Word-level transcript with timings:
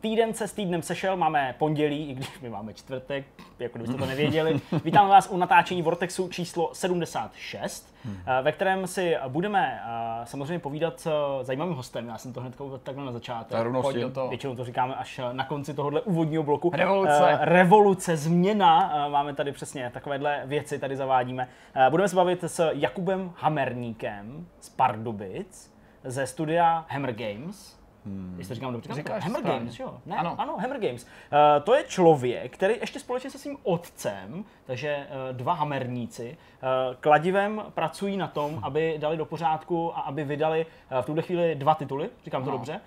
týden 0.00 0.34
se 0.34 0.48
s 0.48 0.52
týdnem 0.52 0.82
sešel, 0.82 1.16
máme 1.16 1.54
pondělí, 1.58 2.10
i 2.10 2.14
když 2.14 2.40
my 2.40 2.50
máme 2.50 2.74
čtvrtek, 2.74 3.24
jako 3.58 3.78
kdybyste 3.78 3.98
to 3.98 4.06
nevěděli. 4.06 4.60
Vítáme 4.84 5.08
vás 5.08 5.28
u 5.30 5.36
natáčení 5.36 5.82
Vortexu 5.82 6.28
číslo 6.28 6.70
76, 6.72 7.94
hmm. 8.04 8.16
ve 8.42 8.52
kterém 8.52 8.86
si 8.86 9.16
budeme 9.28 9.82
eh, 9.84 10.26
samozřejmě 10.26 10.58
povídat 10.58 11.00
s 11.00 11.10
zajímavým 11.42 11.74
hostem. 11.74 12.08
Já 12.08 12.18
jsem 12.18 12.32
to 12.32 12.40
hned 12.40 12.54
takhle 12.82 13.04
na 13.04 13.12
začátek. 13.12 13.58
Pojď 13.80 14.12
toho. 14.12 14.28
Většinou 14.28 14.56
to 14.56 14.64
říkáme 14.64 14.94
až 14.94 15.20
na 15.32 15.44
konci 15.44 15.74
tohohle 15.74 16.00
úvodního 16.00 16.42
bloku. 16.42 16.70
Revoluce. 16.74 17.38
Revoluce, 17.40 18.16
změna. 18.16 18.94
Máme 19.08 19.34
tady 19.34 19.52
přesně 19.52 19.90
takovéhle 19.94 20.42
věci, 20.44 20.78
tady 20.78 20.96
zavádíme. 20.96 21.48
Budeme 21.90 22.08
se 22.08 22.16
bavit 22.16 22.44
s 22.44 22.70
Jakubem 22.72 23.32
Hamerníkem 23.36 24.46
z 24.60 24.68
Pardubic 24.68 25.70
ze 26.04 26.26
studia 26.26 26.84
Hammer 26.88 27.12
Games. 27.12 27.79
Hmm. 28.06 28.34
Jestli 28.38 28.54
říkám 28.54 28.72
dobře, 28.72 28.94
Říkáš 28.94 29.22
Hammer 29.24 29.40
správně. 29.40 29.58
Games, 29.60 29.78
jo? 29.80 29.98
Ne, 30.06 30.16
Ano. 30.16 30.34
ano, 30.40 30.56
Hammer 30.58 30.80
Games. 30.80 31.04
Uh, 31.04 31.64
to 31.64 31.74
je 31.74 31.84
člověk, 31.84 32.54
který 32.54 32.74
ještě 32.80 33.00
společně 33.00 33.30
se 33.30 33.38
svým 33.38 33.58
otcem, 33.62 34.44
takže 34.70 35.06
uh, 35.30 35.36
dva 35.36 35.52
hamerníci, 35.52 36.36
uh, 36.62 36.68
kladivem 37.00 37.62
pracují 37.74 38.16
na 38.16 38.26
tom, 38.28 38.58
aby 38.62 38.96
dali 38.98 39.16
do 39.16 39.24
pořádku 39.24 39.98
a 39.98 40.00
aby 40.00 40.24
vydali 40.24 40.66
uh, 40.92 40.98
v 41.02 41.06
tuhle 41.06 41.22
chvíli 41.22 41.54
dva 41.54 41.74
tituly, 41.74 42.10
říkám 42.24 42.44
to 42.44 42.50
No. 42.50 42.56
dobře. 42.56 42.80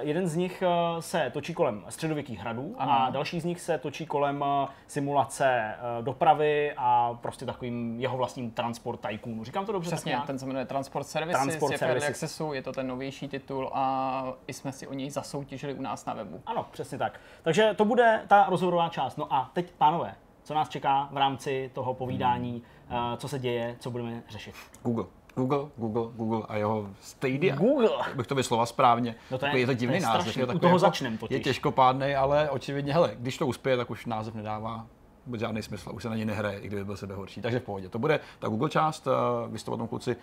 Jeden 0.00 0.26
z 0.28 0.36
nich 0.36 0.62
se 1.00 1.30
točí 1.30 1.54
kolem 1.54 1.84
středověkých 1.88 2.38
hradů 2.40 2.74
a 2.78 2.84
Ano. 2.84 3.12
další 3.12 3.40
z 3.40 3.44
nich 3.44 3.60
se 3.60 3.78
točí 3.78 4.06
kolem 4.06 4.44
simulace 4.86 5.74
dopravy 6.00 6.72
a 6.76 7.18
prostě 7.22 7.46
takovým 7.46 8.00
jeho 8.00 8.16
vlastním 8.16 8.50
transport 8.50 9.00
tycoonu. 9.00 9.44
Říkám 9.44 9.66
to 9.66 9.72
dobře? 9.72 9.90
Přesně, 9.90 10.18
ten 10.26 10.38
se 10.38 10.46
jmenuje 10.46 10.64
Transport 10.64 11.06
Services, 11.06 11.42
Transport 11.42 11.72
je 11.72 11.78
Services. 11.78 12.08
Accessu, 12.10 12.52
je 12.52 12.62
to 12.62 12.72
ten 12.72 12.86
novější 12.86 13.28
titul 13.28 13.70
a 13.72 14.24
i 14.46 14.52
jsme 14.52 14.72
si 14.72 14.86
o 14.86 14.94
něj 14.94 15.10
zasoutěžili 15.10 15.74
u 15.74 15.82
nás 15.82 16.06
na 16.06 16.14
webu. 16.14 16.40
Ano, 16.46 16.66
přesně 16.70 16.98
tak. 16.98 17.20
Takže 17.42 17.74
to 17.76 17.84
bude 17.84 18.22
ta 18.28 18.46
rozhovorová 18.48 18.88
část. 18.88 19.16
No 19.16 19.32
a 19.32 19.50
teď, 19.52 19.70
pánové, 19.78 20.14
co 20.48 20.54
nás 20.54 20.68
čeká 20.68 21.08
v 21.12 21.16
rámci 21.16 21.70
toho 21.74 21.94
povídání, 21.94 22.62
uh, 22.90 22.96
co 23.16 23.28
se 23.28 23.38
děje, 23.38 23.76
co 23.80 23.90
budeme 23.90 24.22
řešit. 24.28 24.54
Google. 24.82 25.04
Google, 25.34 25.58
Google, 25.76 26.02
Google 26.16 26.42
a 26.48 26.56
jeho 26.56 26.88
Stadia. 27.00 27.56
Google. 27.56 27.90
Jak 28.06 28.16
bych 28.16 28.26
to 28.26 28.34
vysloval 28.34 28.66
správně. 28.66 29.14
No 29.30 29.38
to 29.38 29.46
je- 29.46 29.48
Takový 29.48 29.60
je 29.60 29.66
to 29.66 29.72
to 29.72 29.78
divný 29.78 29.96
je 29.96 30.02
název. 30.02 30.36
Je, 30.36 30.44
U 30.44 30.46
toho 30.46 30.66
jako- 30.66 30.78
začnem 30.78 31.18
totiž. 31.18 31.34
Je 31.34 31.40
těžkopádný, 31.40 32.14
ale 32.14 32.50
očividně, 32.50 32.92
hele, 32.92 33.10
když 33.18 33.38
to 33.38 33.46
uspěje, 33.46 33.76
tak 33.76 33.90
už 33.90 34.06
název 34.06 34.34
nedává 34.34 34.86
vůbec 35.26 35.40
žádný 35.40 35.62
smysl, 35.62 35.90
už 35.94 36.02
se 36.02 36.08
na 36.08 36.16
něj 36.16 36.24
nehraje, 36.24 36.58
i 36.58 36.66
kdyby 36.66 36.84
byl 36.84 36.96
sebe 36.96 37.14
horší. 37.14 37.40
Takže 37.40 37.58
v 37.58 37.62
pohodě. 37.62 37.88
To 37.88 37.98
bude 37.98 38.20
ta 38.38 38.48
Google 38.48 38.68
část, 38.70 39.06
eh, 39.06 39.10
vy 39.48 39.58
jste 39.58 39.70
o 39.70 39.76
tom 39.76 39.88
kluci 39.88 40.16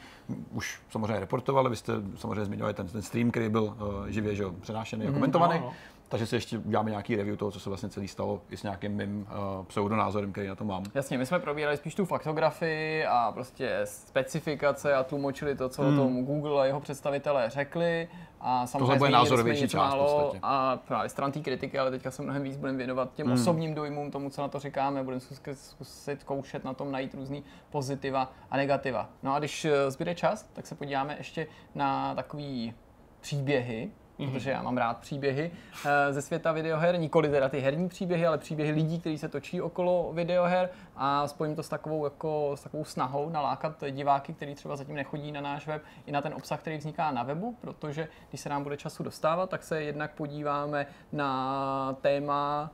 už 0.51 0.81
samozřejmě 0.89 1.19
reportovali, 1.19 1.69
vy 1.69 1.75
jste 1.75 1.93
samozřejmě 2.15 2.45
zmiňovali 2.45 2.73
ten, 2.73 2.87
ten 2.87 3.01
stream, 3.01 3.31
který 3.31 3.49
byl 3.49 3.77
eh, 4.07 4.11
živě 4.11 4.35
že, 4.35 4.43
jo, 4.43 4.51
přenášený 4.61 5.07
a 5.07 5.11
komentovaný. 5.11 5.53
ano, 5.55 5.63
ano. 5.67 5.73
Takže 6.09 6.27
si 6.27 6.35
ještě 6.35 6.57
uděláme 6.57 6.89
nějaký 6.89 7.15
review 7.15 7.37
toho, 7.37 7.51
co 7.51 7.59
se 7.59 7.69
vlastně 7.69 7.89
celý 7.89 8.07
stalo, 8.07 8.41
i 8.49 8.57
s 8.57 8.63
nějakým 8.63 8.91
mým 8.91 9.27
uh, 9.59 9.65
pseudonázorem, 9.65 10.31
který 10.31 10.47
na 10.47 10.55
to 10.55 10.63
mám. 10.63 10.83
Jasně, 10.93 11.17
my 11.17 11.25
jsme 11.25 11.39
probírali 11.39 11.77
spíš 11.77 11.95
tu 11.95 12.05
faktografii 12.05 13.05
a 13.05 13.31
prostě 13.31 13.79
specifikace 13.83 14.93
a 14.93 15.03
tlumočili 15.03 15.55
to, 15.55 15.69
co 15.69 15.81
hmm. 15.81 15.99
o 15.99 16.03
tom 16.03 16.25
Google 16.25 16.61
a 16.61 16.65
jeho 16.65 16.79
představitelé 16.79 17.49
řekli. 17.49 18.07
A 18.41 18.67
samozřejmě 18.67 18.85
bude 18.85 18.97
zmínili 18.99 19.11
názorovější 19.11 19.67
část 19.67 19.93
málo 19.93 20.33
a 20.43 20.77
právě 20.87 21.09
stran 21.09 21.31
té 21.31 21.39
kritiky, 21.39 21.79
ale 21.79 21.91
teďka 21.91 22.11
se 22.11 22.21
mnohem 22.23 22.43
víc 22.43 22.57
budeme 22.57 22.77
věnovat 22.77 23.13
těm 23.13 23.27
hmm. 23.27 23.35
osobním 23.35 23.75
dojmům, 23.75 24.11
tomu, 24.11 24.29
co 24.29 24.41
na 24.41 24.47
to 24.47 24.59
říkáme, 24.59 25.03
budeme 25.03 25.19
zkusit, 25.19 25.59
zkusit 25.59 26.23
koušet 26.23 26.63
na 26.63 26.73
tom 26.73 26.91
najít 26.91 27.13
různý 27.13 27.43
pozitiva 27.69 28.31
a 28.51 28.57
negativa. 28.57 29.09
No 29.23 29.35
a 29.35 29.39
když 29.39 29.65
eh, 29.65 29.91
zbyde 29.91 30.15
čas, 30.15 30.49
tak 30.53 30.67
se 30.67 30.75
podíváme 30.75 31.15
ještě 31.17 31.47
na 31.75 32.15
takový 32.15 32.73
příběhy, 33.21 33.91
Mhm. 34.19 34.31
protože 34.31 34.51
já 34.51 34.61
mám 34.61 34.77
rád 34.77 34.97
příběhy 34.97 35.51
eh, 35.85 36.13
ze 36.13 36.21
světa 36.21 36.51
videoher, 36.51 36.99
nikoli 36.99 37.29
teda 37.29 37.49
ty 37.49 37.59
herní 37.59 37.89
příběhy, 37.89 38.27
ale 38.27 38.37
příběhy 38.37 38.71
lidí, 38.71 38.99
kteří 38.99 39.17
se 39.17 39.29
točí 39.29 39.61
okolo 39.61 40.09
videoher 40.13 40.69
a 40.95 41.27
spojím 41.27 41.55
to 41.55 41.63
s 41.63 41.69
takovou, 41.69 42.03
jako, 42.03 42.51
s 42.55 42.61
takovou 42.63 42.83
snahou 42.85 43.29
nalákat 43.29 43.83
diváky, 43.91 44.33
kteří 44.33 44.55
třeba 44.55 44.75
zatím 44.75 44.95
nechodí 44.95 45.31
na 45.31 45.41
náš 45.41 45.67
web, 45.67 45.81
i 46.05 46.11
na 46.11 46.21
ten 46.21 46.33
obsah, 46.33 46.59
který 46.59 46.77
vzniká 46.77 47.11
na 47.11 47.23
webu, 47.23 47.57
protože 47.61 48.07
když 48.29 48.41
se 48.41 48.49
nám 48.49 48.63
bude 48.63 48.77
času 48.77 49.03
dostávat, 49.03 49.49
tak 49.49 49.63
se 49.63 49.83
jednak 49.83 50.11
podíváme 50.11 50.85
na 51.11 51.97
téma 52.01 52.71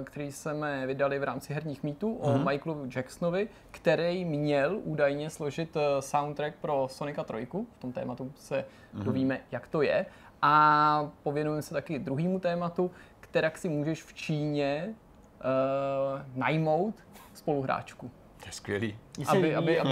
eh, 0.00 0.04
který 0.04 0.32
jsme 0.32 0.86
vydali 0.86 1.18
v 1.18 1.22
rámci 1.24 1.54
herních 1.54 1.82
mýtů 1.82 2.16
o 2.16 2.32
Mhm. 2.32 2.44
Michaelu 2.44 2.86
Jacksonovi, 2.96 3.48
který 3.70 4.24
měl 4.24 4.80
údajně 4.84 5.30
složit 5.30 5.76
eh, 5.76 6.02
soundtrack 6.02 6.54
pro 6.60 6.88
Sonika 6.90 7.24
3. 7.24 7.46
V 7.76 7.78
tom 7.80 7.92
tématu 7.92 8.32
se 8.36 8.64
Mhm. 8.92 9.04
dovíme, 9.04 9.40
jak 9.52 9.66
to 9.66 9.82
je. 9.82 10.06
A 10.42 11.10
pověnujeme 11.22 11.62
se 11.62 11.74
taky 11.74 11.98
druhému 11.98 12.38
tématu, 12.38 12.90
kterak 13.20 13.58
si 13.58 13.68
můžeš 13.68 14.02
v 14.02 14.14
Číně 14.14 14.88
uh, 14.88 16.20
najmout 16.34 16.94
spoluhráčku. 17.34 18.10
To 18.42 18.48
je 18.48 18.52
skvělý. 18.52 18.96
Mně 19.16 19.26
se 19.26 19.36
Aby, 19.36 19.54
aby, 19.54 19.80
aby 19.80 19.90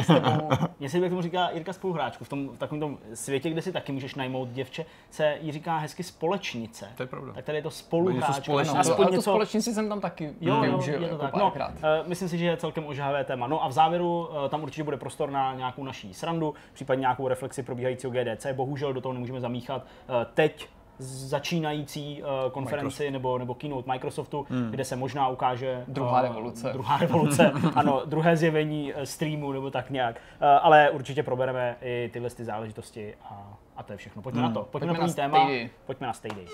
líbí, 0.80 1.02
jak 1.02 1.10
tomu 1.10 1.22
říká 1.22 1.50
Jirka 1.50 1.72
spoluhráčku. 1.72 2.24
V, 2.24 2.28
tom, 2.28 2.48
v 2.48 2.58
takovém 2.58 2.80
tom 2.80 2.98
světě, 3.14 3.50
kde 3.50 3.62
si 3.62 3.72
taky 3.72 3.92
můžeš 3.92 4.14
najmout 4.14 4.48
děvče, 4.48 4.86
se 5.10 5.38
jí 5.40 5.52
říká 5.52 5.78
hezky 5.78 6.02
společnice. 6.02 6.88
To 6.96 7.02
je 7.02 7.06
pravda. 7.06 7.32
Tak 7.32 7.44
tady 7.44 7.58
je 7.58 7.62
to 7.62 7.70
spoluhráčka. 7.70 8.32
společného. 8.32 8.78
Aspoň 8.78 9.06
ale 9.06 9.16
něco, 9.16 9.30
společnici 9.30 9.74
jsem 9.74 9.88
tam 9.88 10.00
taky 10.00 10.24
Jo, 10.40 10.54
jo, 10.54 10.60
využil 10.60 11.02
je 11.02 11.08
to 11.08 11.14
jako 11.14 11.18
tak. 11.18 11.34
No, 11.34 11.52
eh, 11.82 12.02
myslím 12.06 12.28
si, 12.28 12.38
že 12.38 12.44
je 12.44 12.56
celkem 12.56 12.86
ožahavé 12.86 13.24
téma. 13.24 13.46
No 13.46 13.64
a 13.64 13.68
v 13.68 13.72
závěru 13.72 14.28
eh, 14.46 14.48
tam 14.48 14.62
určitě 14.62 14.84
bude 14.84 14.96
prostor 14.96 15.30
na 15.30 15.54
nějakou 15.54 15.84
naší 15.84 16.14
srandu, 16.14 16.54
případně 16.72 17.00
nějakou 17.00 17.28
reflexi 17.28 17.62
probíhajícího 17.62 18.12
GDC. 18.12 18.46
Bohužel 18.52 18.92
do 18.92 19.00
toho 19.00 19.12
nemůžeme 19.12 19.40
zamíchat 19.40 19.86
eh, 19.86 20.26
teď 20.34 20.68
začínající 21.00 22.22
eh, 22.22 22.50
konferenci 22.50 23.10
nebo, 23.10 23.38
nebo 23.38 23.54
keynote 23.54 23.92
Microsoftu, 23.92 24.46
hmm. 24.50 24.70
kde 24.70 24.84
se 24.84 24.96
možná 24.96 25.28
ukáže 25.28 25.84
Druhá 25.88 26.20
eh, 26.20 26.22
revoluce. 26.22 26.70
Druhá 26.72 26.98
revoluce, 26.98 27.52
ano, 27.74 28.02
druhé 28.04 28.36
zjevení 28.36 28.92
eh, 28.94 29.06
streamu 29.06 29.52
nebo 29.52 29.70
tak 29.70 29.90
nějak. 29.90 30.16
Eh, 30.16 30.46
ale 30.46 30.90
určitě 30.90 31.22
probereme 31.22 31.76
i 31.82 32.10
tyhle 32.12 32.30
ty 32.30 32.44
záležitosti 32.44 33.14
a, 33.24 33.58
a 33.76 33.82
to 33.82 33.92
je 33.92 33.96
všechno. 33.96 34.22
Pojďme 34.22 34.42
na 34.42 34.50
to. 34.50 34.62
Pojďme, 34.62 34.70
Pojďme 34.70 34.86
na 34.86 34.94
první 34.94 35.08
na 35.08 35.14
téma. 35.14 35.70
Pojďme 35.86 36.06
na 36.06 36.12
Stadia. 36.12 36.48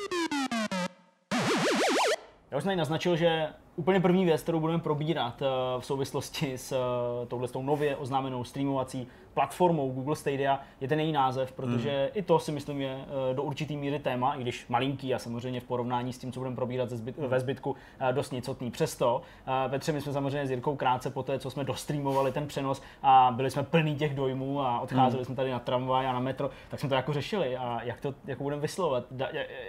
Já 2.50 2.56
už 2.56 2.62
jsem 2.62 2.68
tady 2.68 2.76
naznačil, 2.76 3.16
že 3.16 3.48
úplně 3.76 4.00
první 4.00 4.24
věc, 4.24 4.42
kterou 4.42 4.60
budeme 4.60 4.78
probírat 4.82 5.42
eh, 5.42 5.46
v 5.80 5.86
souvislosti 5.86 6.58
s 6.58 6.72
eh, 6.72 7.26
touhle 7.26 7.48
s 7.48 7.52
tou 7.52 7.62
nově 7.62 7.96
oznámenou 7.96 8.44
streamovací 8.44 9.08
platformou 9.34 9.90
Google 9.92 10.16
Stadia 10.16 10.60
je 10.80 10.88
ten 10.88 11.00
její 11.00 11.12
název, 11.12 11.52
protože 11.52 11.90
Hmm. 11.90 12.08
i 12.14 12.22
to 12.22 12.38
si 12.38 12.52
myslím 12.52 12.80
je 12.80 12.98
eh, 13.30 13.34
do 13.34 13.42
určitý 13.42 13.76
míry 13.76 13.98
téma, 13.98 14.34
i 14.34 14.40
když 14.42 14.66
malinký 14.68 15.14
a 15.14 15.18
samozřejmě 15.18 15.60
v 15.60 15.64
porovnání 15.64 16.12
s 16.12 16.18
tím, 16.18 16.32
co 16.32 16.40
budeme 16.40 16.56
probírat 16.56 16.90
ze 16.90 16.96
zbyt, 16.96 17.16
ve 17.18 17.40
zbytku, 17.40 17.76
dost 18.12 18.32
nicotný. 18.32 18.70
Přesto, 18.70 19.22
Petře, 19.70 19.92
my 19.92 20.00
jsme 20.00 20.12
samozřejmě 20.12 20.46
s 20.46 20.50
Jirkou 20.50 20.76
krátce 20.76 21.10
po 21.10 21.22
té, 21.22 21.38
co 21.38 21.50
jsme 21.50 21.64
dostreamovali 21.64 22.32
ten 22.32 22.46
přenos 22.46 22.82
a 23.02 23.32
byli 23.36 23.50
jsme 23.50 23.62
plní 23.62 23.96
těch 23.96 24.14
dojmů 24.14 24.60
a 24.60 24.80
odcházeli 24.80 25.16
Hmm. 25.16 25.24
jsme 25.24 25.34
tady 25.34 25.50
na 25.50 25.58
tramvaj 25.58 26.06
a 26.06 26.12
na 26.12 26.20
metro, 26.20 26.50
tak 26.70 26.80
jsme 26.80 26.88
to 26.88 26.94
jako 26.94 27.12
řešili 27.12 27.56
a 27.56 27.82
jak 27.82 28.00
to 28.00 28.14
jako 28.26 28.42
budeme 28.42 28.62
vyslovovat. 28.62 29.04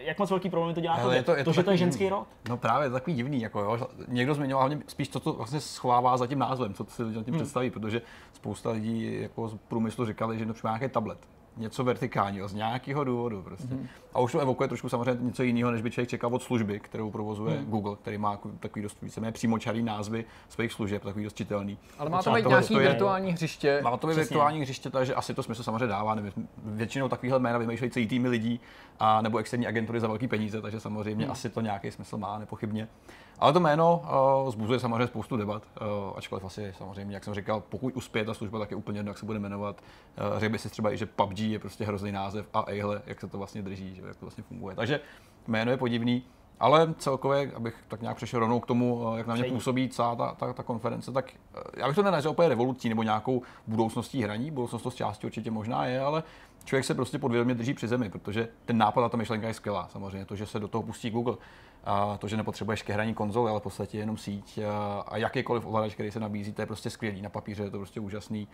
Jak 0.02 0.20
moc 0.20 0.30
velký 0.30 0.50
problém 0.50 0.76
to 0.76 0.82
dělá 0.82 0.96
Hele, 0.96 1.10
to, 1.10 1.16
je 1.16 1.24
to- 1.24 1.32
je 1.36 1.44
to, 1.44 1.50
to 1.50 1.54
že 1.54 1.64
to 1.64 1.72
je 1.72 1.78
ženský 1.78 2.10
rod? 2.10 2.28
No 2.50 2.58
právě, 2.58 2.90
to 2.90 2.94
takový 2.94 3.16
divný, 3.16 3.42
jako 3.42 3.60
jo. 3.60 3.78
Někdo 4.08 4.34
zmiňoval 4.34 4.68
hlavně 4.68 4.84
spíš, 4.88 5.10
co 5.10 5.20
to 5.20 5.34
vlastně 5.34 5.60
schovává 5.60 6.18
za 6.18 6.28
tím 6.28 6.40
názvem, 6.40 6.74
co 6.74 6.86
si 6.90 7.04
lidi 7.04 7.18
nad 7.18 7.24
tím 7.24 7.34
Hmm. 7.34 7.42
představí, 7.44 7.70
protože 7.70 8.02
spousta 8.34 8.72
lidí 8.72 9.22
jako 9.22 9.48
z 9.48 9.56
průmyslu 9.68 10.06
říkali, 10.06 10.40
že 10.40 10.46
to 10.46 10.54
má 10.64 10.78
nějaký 10.78 10.94
tablet. 10.94 11.18
Něco 11.60 11.84
vertikálního, 11.84 12.48
z 12.48 12.54
nějakého 12.54 13.04
důvodu 13.04 13.42
prostě. 13.42 13.68
Hmm. 13.68 13.88
A 14.14 14.20
už 14.20 14.32
to 14.32 14.40
evokuje 14.40 14.70
trošku 14.70 14.90
samozřejmě 14.90 15.26
něco 15.26 15.44
jiného, 15.44 15.72
než 15.72 15.82
by 15.82 15.92
člověk 15.92 16.10
čekal 16.10 16.36
od 16.36 16.44
služby, 16.44 16.80
kterou 16.80 17.12
provozuje 17.12 17.58
Hmm. 17.58 17.66
Google, 17.72 17.96
který 17.96 18.18
má 18.18 18.40
takový 18.60 18.84
dost 18.84 19.02
víceméně 19.02 19.32
přímočarý 19.32 19.84
názvy 19.84 20.26
svých 20.50 20.72
služeb, 20.74 21.04
takový 21.04 21.24
dost 21.24 21.38
čitelný. 21.38 21.78
Ale 22.00 22.10
má 22.10 22.24
to 22.24 22.32
být 22.34 22.46
nějaký 22.48 22.74
to 22.74 22.80
je- 22.80 22.88
virtuální 22.90 23.32
hřiště. 23.32 23.80
Má 23.84 23.98
to 23.98 24.08
být 24.08 24.16
virtuální 24.16 24.62
hřiště, 24.62 24.90
takže 24.90 25.16
asi 25.16 25.34
to 25.34 25.44
smysl 25.44 25.64
samozřejmě 25.64 25.88
dává. 25.88 26.16
Nevím, 26.16 26.32
většinou 26.64 27.10
takovýhle 27.10 27.40
jména 27.40 27.58
vymýšlejí 27.58 27.92
celý 27.92 28.08
týmy 28.08 28.28
lidí 28.30 28.60
a 29.00 29.22
nebo 29.22 29.38
externí 29.38 29.68
agentury 29.68 30.00
za 30.00 30.08
velký 30.08 30.28
peníze, 30.28 30.62
takže 30.62 30.80
samozřejmě 30.80 31.26
Hmm. 31.26 31.32
asi 31.32 31.50
to 31.50 31.62
nějaký 31.62 31.92
smysl 31.92 32.18
má, 32.18 32.38
nepochybně. 32.40 32.88
Ale 33.40 33.54
to 33.54 33.60
jméno 33.60 34.04
uh, 34.44 34.52
zbuzuje 34.52 34.80
samozřejmě 34.80 35.08
spoustu 35.08 35.38
debat, 35.38 35.64
uh, 35.82 36.18
ačkoliv 36.18 36.46
asi 36.46 36.74
samozřejmě, 36.78 37.16
jak 37.16 37.24
jsem 37.24 37.34
říkal, 37.34 37.64
pokud 37.70 37.96
uspěje 37.96 38.26
ta 38.26 38.34
služba, 38.34 38.60
tak 38.60 38.72
je 38.72 38.78
úplně 38.78 39.00
jedno, 39.00 39.10
jak 39.10 39.18
se 39.18 39.26
bude 39.26 39.40
jmenovat. 39.40 39.82
Uh, 40.34 40.40
řekl 40.40 40.52
by 40.52 40.60
si 40.60 40.70
třeba 40.70 40.94
i, 40.94 40.98
že 40.98 41.06
PUBG 41.06 41.40
je 41.40 41.60
prostě 41.60 41.86
hrozný 41.86 42.12
název 42.12 42.46
a 42.54 42.64
ejhle, 42.68 43.02
jak 43.06 43.22
se 43.22 43.28
to 43.28 43.38
vlastně 43.38 43.62
drží, 43.62 43.96
že, 43.96 44.02
jak 44.08 44.16
to 44.16 44.26
vlastně 44.26 44.44
funguje. 44.44 44.76
Takže 44.76 45.00
jméno 45.48 45.72
je 45.72 45.78
podivný. 45.78 46.24
Ale 46.60 46.94
celkově, 46.98 47.52
abych 47.56 47.76
tak 47.88 48.02
nějak 48.02 48.18
přešel 48.18 48.40
rovnou 48.40 48.60
k 48.60 48.66
tomu, 48.66 49.14
eh, 49.14 49.18
jak 49.18 49.28
na 49.28 49.36
mě 49.36 49.44
působí 49.44 49.90
celá 49.90 50.16
ta, 50.16 50.36
ta, 50.36 50.54
ta 50.54 50.64
konference, 50.64 51.12
tak 51.12 51.32
eh, 51.56 51.62
já 51.78 51.88
bych 51.88 51.96
to 51.96 52.04
nenazval 52.04 52.32
úplně 52.32 52.50
revolucí 52.50 52.90
nebo 52.90 53.04
nějakou 53.04 53.42
budoucností 53.68 54.24
hraní. 54.24 54.52
Budoucnost 54.52 54.82
to 54.82 54.92
z 54.92 54.96
části 54.96 55.28
určitě 55.28 55.52
možná 55.52 55.86
je, 55.86 56.02
ale 56.02 56.24
člověk 56.66 56.86
se 56.86 56.94
prostě 56.94 57.20
podvědomě 57.20 57.56
drží 57.56 57.74
při 57.74 57.88
zemi, 57.88 58.10
protože 58.10 58.48
ten 58.66 58.78
nápad 58.78 59.06
a 59.06 59.10
ta 59.10 59.18
myšlenka 59.18 59.48
je 59.48 59.54
skvělá. 59.54 59.88
Samozřejmě 59.92 60.26
to, 60.26 60.36
že 60.36 60.46
se 60.46 60.60
do 60.60 60.68
toho 60.68 60.84
pustí 60.84 61.10
Google, 61.10 61.38
a 61.88 62.18
to, 62.18 62.28
že 62.28 62.38
nepotřebuješ 62.38 62.82
ke 62.82 62.94
hraní 62.94 63.14
konzole, 63.14 63.52
ale 63.52 63.60
v 63.60 63.64
podstatě 63.64 63.98
jenom 63.98 64.18
síť 64.18 64.60
a, 64.60 65.00
a 65.08 65.18
jakýkoliv 65.18 65.66
ovladač, 65.66 65.94
který 65.94 66.12
se 66.12 66.20
nabízí, 66.20 66.54
to 66.54 66.62
je 66.62 66.66
prostě 66.66 66.90
skvělý. 66.90 67.22
Na 67.22 67.30
papíře 67.30 67.64
je 67.64 67.70
to 67.72 67.78
prostě 67.78 68.00
úžasný. 68.00 68.48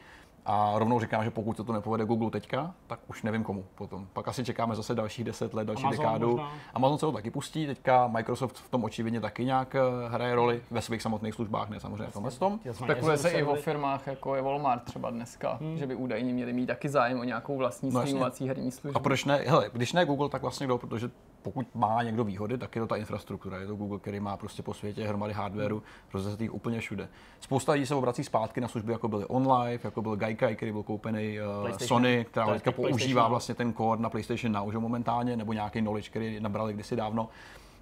A 0.46 0.72
rovnou 0.76 1.00
říkám, 1.00 1.24
že 1.24 1.32
pokud 1.32 1.58
to, 1.58 1.64
to 1.64 1.74
nepovede 1.74 2.06
Google 2.06 2.32
teďka, 2.32 2.74
tak 2.88 3.00
už 3.08 3.24
nevím 3.24 3.44
komu 3.44 3.66
potom. 3.76 4.08
Pak 4.14 4.28
asi 4.28 4.44
čekáme 4.46 4.76
zase 4.76 4.96
dalších 4.96 5.26
10 5.26 5.54
let, 5.54 5.66
další 5.68 5.84
Amazon 5.84 6.06
dekádu. 6.06 6.28
možná. 6.32 6.52
Amazon 6.74 6.98
se 6.98 7.06
to 7.06 7.12
taky 7.12 7.32
pustí, 7.32 7.66
teďka 7.66 8.08
Microsoft 8.08 8.58
v 8.58 8.70
tom 8.70 8.84
očividně 8.84 9.22
taky 9.22 9.46
nějak 9.46 9.76
eh, 9.76 9.80
hraje 10.10 10.36
roli 10.36 10.62
ve 10.72 10.82
svých 10.82 11.02
samotných 11.02 11.34
službách, 11.34 11.70
ne 11.70 11.80
samozřejmě 11.80 12.08
v 12.08 12.14
tomhle 12.14 12.32
tom. 12.32 12.60
Spekuluje 12.72 13.18
se 13.18 13.30
i 13.30 13.44
o 13.44 13.56
firmách, 13.56 14.08
jako 14.08 14.36
je 14.36 14.42
Walmart 14.42 14.84
třeba 14.84 15.10
dneska, 15.10 15.60
že 15.76 15.88
by 15.88 15.96
údajně 15.96 16.34
měli 16.34 16.54
mít 16.54 16.66
taky 16.66 16.90
zájem 16.90 17.20
o 17.20 17.24
nějakou 17.24 17.58
vlastní 17.58 17.92
No 17.92 18.00
streamovací 18.02 18.48
herní 18.48 18.68
A 18.68 18.72
službu. 18.72 19.00
proč 19.00 19.26
ne? 19.26 19.36
Hele, 19.46 19.70
když 19.74 19.94
ne 19.94 20.06
Google, 20.06 20.30
tak 20.30 20.42
vlastně 20.42 20.66
kdo, 20.66 20.78
protože 20.78 21.10
pokud 21.44 21.76
má 21.76 22.04
někdo 22.04 22.24
výhody, 22.24 22.58
tak 22.58 22.76
je 22.76 22.82
to 22.82 22.88
ta 22.88 22.96
infrastruktura. 22.96 23.58
Je 23.58 23.68
to 23.68 23.76
Google, 23.76 24.00
který 24.00 24.20
má 24.20 24.38
prostě 24.38 24.64
po 24.64 24.74
světě 24.74 25.08
hromady 25.08 25.34
hardwareu, 25.34 25.84
prostě 26.12 26.50
úplně 26.50 26.80
všude. 26.80 27.08
Spousta 27.40 27.72
lidí 27.72 27.86
se 27.86 27.96
obrací 27.96 28.24
zpátky 28.24 28.62
na 28.62 28.68
služby, 28.68 28.92
jako 28.92 29.08
byly 29.08 29.26
OnLive, 29.26 29.80
jako 29.84 30.02
byl 30.02 30.16
Gaikai, 30.16 30.56
který 30.56 30.72
byl 30.72 30.84
koupený 30.84 31.38
uh. 31.64 31.78
Sony, 31.78 32.26
která 32.30 32.54
teďka 32.54 32.72
používá 32.72 33.28
vlastně 33.28 33.56
ten 33.56 33.74
kód 33.74 34.00
na 34.00 34.10
PlayStation 34.10 34.54
Now 34.54 34.68
už 34.68 34.76
momentálně, 34.76 35.38
nebo 35.38 35.54
nějaký 35.54 35.82
knowledge, 35.82 36.10
který 36.10 36.40
nabrali 36.40 36.74
kdysi 36.74 36.96
dávno. 36.96 37.30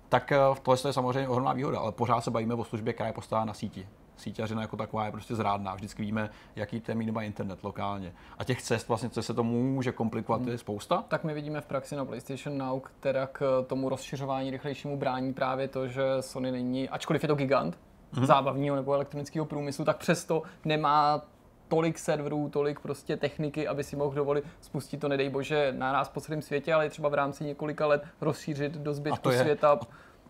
Tak 0.09 0.33
uh, 0.49 0.57
tohle 0.61 0.89
je 0.89 0.93
samozřejmě 0.93 1.27
ohromná 1.27 1.53
výhoda, 1.53 1.79
ale 1.79 1.91
pořád 1.91 2.21
se 2.21 2.31
bavíme 2.31 2.53
o 2.53 2.63
službě, 2.63 2.93
která 2.93 3.07
je 3.07 3.13
postavena 3.13 3.45
na 3.45 3.53
síti. 3.53 3.87
Síťařina 4.21 4.61
jako 4.61 4.77
taková 4.77 5.05
je 5.05 5.11
prostě 5.11 5.35
zrádná. 5.35 5.75
Vždycky 5.75 6.01
víme, 6.01 6.29
jaký 6.55 6.79
termín 6.79 7.13
má 7.13 7.23
internet 7.23 7.63
lokálně. 7.63 8.13
A 8.37 8.43
těch 8.43 8.61
cest, 8.61 8.87
vlastně, 8.87 9.09
co 9.09 9.23
se 9.23 9.33
to 9.33 9.43
může 9.43 9.91
komplikovat, 9.91 10.41
je 10.47 10.57
spousta. 10.57 11.03
Tak 11.07 11.23
my 11.23 11.33
vidíme 11.33 11.61
v 11.61 11.65
praxi 11.65 11.95
na 11.95 12.05
PlayStation 12.05 12.57
Now, 12.57 12.79
která 12.99 13.27
k 13.27 13.63
tomu 13.67 13.89
rozšiřování 13.89 14.51
rychlejšímu 14.51 14.97
brání 14.97 15.33
právě 15.33 15.67
to, 15.67 15.87
že 15.87 16.03
Sony 16.19 16.51
není, 16.51 16.89
ačkoliv 16.89 17.23
je 17.23 17.27
to 17.27 17.35
gigant 17.35 17.77
zábavního 18.23 18.75
nebo 18.75 18.93
elektronického 18.93 19.45
průmyslu, 19.45 19.85
tak 19.85 19.97
přesto 19.97 20.43
nemá 20.65 21.21
tolik 21.67 21.99
serverů, 21.99 22.49
tolik 22.49 22.79
prostě 22.79 23.17
techniky, 23.17 23.67
aby 23.67 23.83
si 23.83 23.95
mohl 23.95 24.15
dovolit 24.15 24.43
spustit 24.61 24.97
to, 24.97 25.07
nedej 25.07 25.29
bože, 25.29 25.73
naraz 25.77 26.09
po 26.09 26.21
celém 26.21 26.41
světě, 26.41 26.73
ale 26.73 26.89
třeba 26.89 27.09
v 27.09 27.13
rámci 27.13 27.43
několika 27.43 27.87
let 27.87 28.03
rozšířit 28.21 28.71
do 28.71 28.93
zbytku 28.93 29.19
to 29.21 29.31
je- 29.31 29.39
světa. 29.39 29.79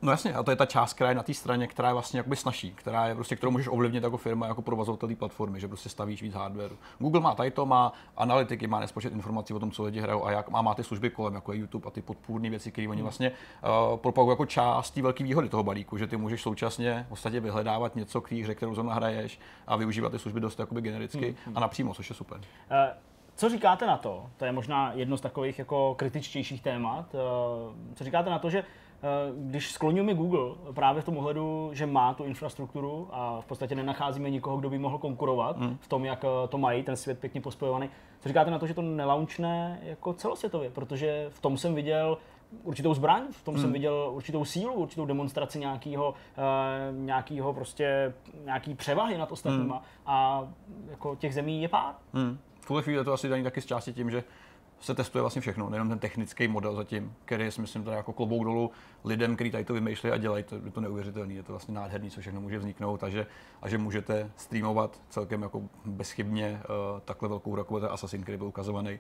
No 0.01 0.12
jasně, 0.12 0.33
a 0.33 0.44
to 0.44 0.51
je 0.51 0.56
ta 0.56 0.65
část, 0.65 0.94
která 0.94 1.09
je 1.09 1.15
na 1.15 1.24
té 1.24 1.33
straně, 1.33 1.68
která 1.68 1.88
je 1.88 1.94
vlastně 1.94 2.19
jakoby 2.19 2.36
snažší, 2.36 2.71
která 2.71 3.07
je 3.07 3.15
prostě, 3.15 3.36
kterou 3.36 3.51
můžeš 3.51 3.68
ovlivnit 3.68 4.03
jako 4.03 4.18
firma, 4.18 4.48
jako 4.48 4.62
provozovatel 4.62 5.09
té 5.09 5.15
platformy, 5.15 5.59
že 5.59 5.68
prostě 5.68 5.89
stavíš 5.89 6.21
víc 6.21 6.33
hardwareu. 6.33 6.75
Google 7.00 7.21
má 7.21 7.36
tady 7.36 7.51
to, 7.51 7.65
má 7.65 7.94
analytiky, 8.18 8.68
má 8.68 8.80
nespočet 8.80 9.13
informací 9.13 9.53
o 9.53 9.59
tom, 9.59 9.71
co 9.71 9.83
lidi 9.83 10.00
hrajou 10.00 10.25
a 10.25 10.31
jak 10.31 10.50
má, 10.50 10.62
má 10.62 10.75
ty 10.75 10.83
služby 10.83 11.09
kolem, 11.09 11.36
jako 11.36 11.53
je 11.53 11.59
YouTube 11.59 11.88
a 11.88 11.92
ty 11.92 12.01
podpůrné 12.01 12.50
věci, 12.50 12.71
které 12.71 12.88
oni 12.88 13.01
vlastně 13.01 13.31
uh, 13.31 13.98
propagují 13.98 14.33
jako 14.33 14.45
část 14.45 14.92
té 14.92 15.01
velké 15.01 15.24
výhody 15.24 15.50
toho 15.50 15.63
balíku, 15.63 15.98
že 15.98 16.07
ty 16.07 16.18
můžeš 16.18 16.42
současně 16.42 17.03
v 17.06 17.09
podstatě 17.09 17.39
vyhledávat 17.39 17.95
něco 17.95 18.21
k 18.21 18.31
hře, 18.31 18.56
kterou 18.56 18.75
zrovna 18.75 18.94
hraješ 18.94 19.39
a 19.68 19.75
využívat 19.75 20.12
ty 20.12 20.19
služby 20.19 20.39
dost 20.39 20.59
jakoby 20.59 20.81
genericky 20.81 21.36
a 21.56 21.59
napřímo, 21.59 21.94
což 21.94 22.09
je 22.09 22.15
super. 22.15 22.42
Eh, 22.71 22.94
Co 23.36 23.50
říkáte 23.50 23.88
na 23.88 23.98
to? 23.98 24.25
To 24.38 24.45
je 24.45 24.51
možná 24.51 24.92
jedno 24.94 25.18
z 25.18 25.21
takových 25.21 25.59
jako 25.59 25.95
kritičtějších 25.95 26.62
témat. 26.62 27.15
Eh, 27.15 27.94
Co 27.95 28.03
říkáte 28.03 28.30
na 28.30 28.39
to, 28.39 28.50
že 28.50 28.63
když 29.38 29.71
skloňujeme 29.71 30.13
Google 30.13 30.56
právě 30.74 31.01
v 31.01 31.06
tom 31.06 31.18
ohledu, 31.18 31.69
že 31.74 31.86
má 31.86 32.13
tu 32.13 32.24
infrastrukturu 32.24 33.07
a 33.12 33.42
v 33.42 33.45
podstatě 33.45 33.75
nenacházíme 33.75 34.30
nikoho, 34.30 34.57
kdo 34.57 34.69
by 34.69 34.80
mohl 34.80 34.98
konkurovat 34.98 35.57
v 35.80 35.88
tom, 35.88 36.06
jak 36.06 36.24
eh, 36.24 36.48
to 36.48 36.57
mají, 36.57 36.83
ten 36.83 36.95
svět 36.95 37.19
pěkně 37.19 37.42
pospojovaný. 37.42 37.89
Co 38.19 38.30
říkáte 38.30 38.51
na 38.51 38.59
to, 38.59 38.68
že 38.68 38.74
to 38.74 38.81
nelaunchne 38.81 39.80
jako 39.83 40.13
celosvětově? 40.13 40.69
Protože 40.69 41.25
v 41.30 41.42
tom 41.42 41.57
jsem 41.57 41.75
viděl 41.75 42.18
určitou 42.63 42.94
zbraň, 42.94 43.24
v 43.31 43.44
tom 43.44 43.57
jsem 43.57 43.74
viděl 43.74 44.12
určitou 44.13 44.45
sílu, 44.45 44.74
určitou 44.74 45.06
demonstraci 45.06 45.59
nějakého, 45.59 46.09
uh, 46.09 46.98
nějakého 46.98 47.53
prostě, 47.53 48.13
nějaký 48.45 48.75
převahy 48.75 49.18
nad 49.18 49.31
ostatníma 49.31 49.83
a 50.06 50.48
jako 50.89 51.15
těch 51.15 51.33
zemí 51.33 51.62
je 51.62 51.68
pár. 51.68 51.94
Hmm. 52.13 52.38
V 52.62 52.68
tuhle 52.68 52.83
chvíli 52.83 53.00
je 53.00 53.03
to 53.03 53.13
asi 53.13 53.30
daný 53.30 53.44
taky 53.44 53.62
z 53.62 53.65
části 53.65 53.94
tím, 53.94 54.09
že 54.09 54.24
se 54.81 54.95
testuje 54.95 55.21
vlastně 55.21 55.41
všechno, 55.41 55.69
nejenom 55.69 55.89
ten 55.89 55.99
technický 55.99 56.47
model 56.47 56.75
zatím, 56.75 57.13
který 57.25 57.43
je, 57.43 57.51
myslím, 57.59 57.83
teda 57.83 57.95
jako 57.95 58.13
klobouk 58.13 58.43
dolů 58.43 58.71
lidem, 59.03 59.35
kteří 59.35 59.51
tady 59.51 59.63
to 59.63 59.73
vymýšlejí 59.73 60.13
a 60.13 60.17
dělají, 60.17 60.43
to 60.43 60.55
je 60.55 60.71
to 60.71 60.81
neuvěřitelné, 60.81 61.33
je 61.33 61.43
to 61.43 61.53
vlastně 61.53 61.73
nádherný, 61.73 62.09
co 62.09 62.21
všechno 62.21 62.41
může 62.41 62.59
vzniknout 62.59 63.03
a 63.03 63.09
že, 63.09 63.27
a 63.61 63.69
že 63.69 63.77
můžete 63.77 64.31
streamovat 64.37 65.01
celkem 65.09 65.41
jako 65.41 65.61
bezchybně 65.85 66.61
uh, 66.69 66.99
takhle 66.99 67.29
velkou 67.29 67.51
hru, 67.51 67.79
ten 67.79 67.89
Assassin, 67.91 68.21
který 68.21 68.37
byl 68.37 68.47
ukazovaný. 68.47 68.99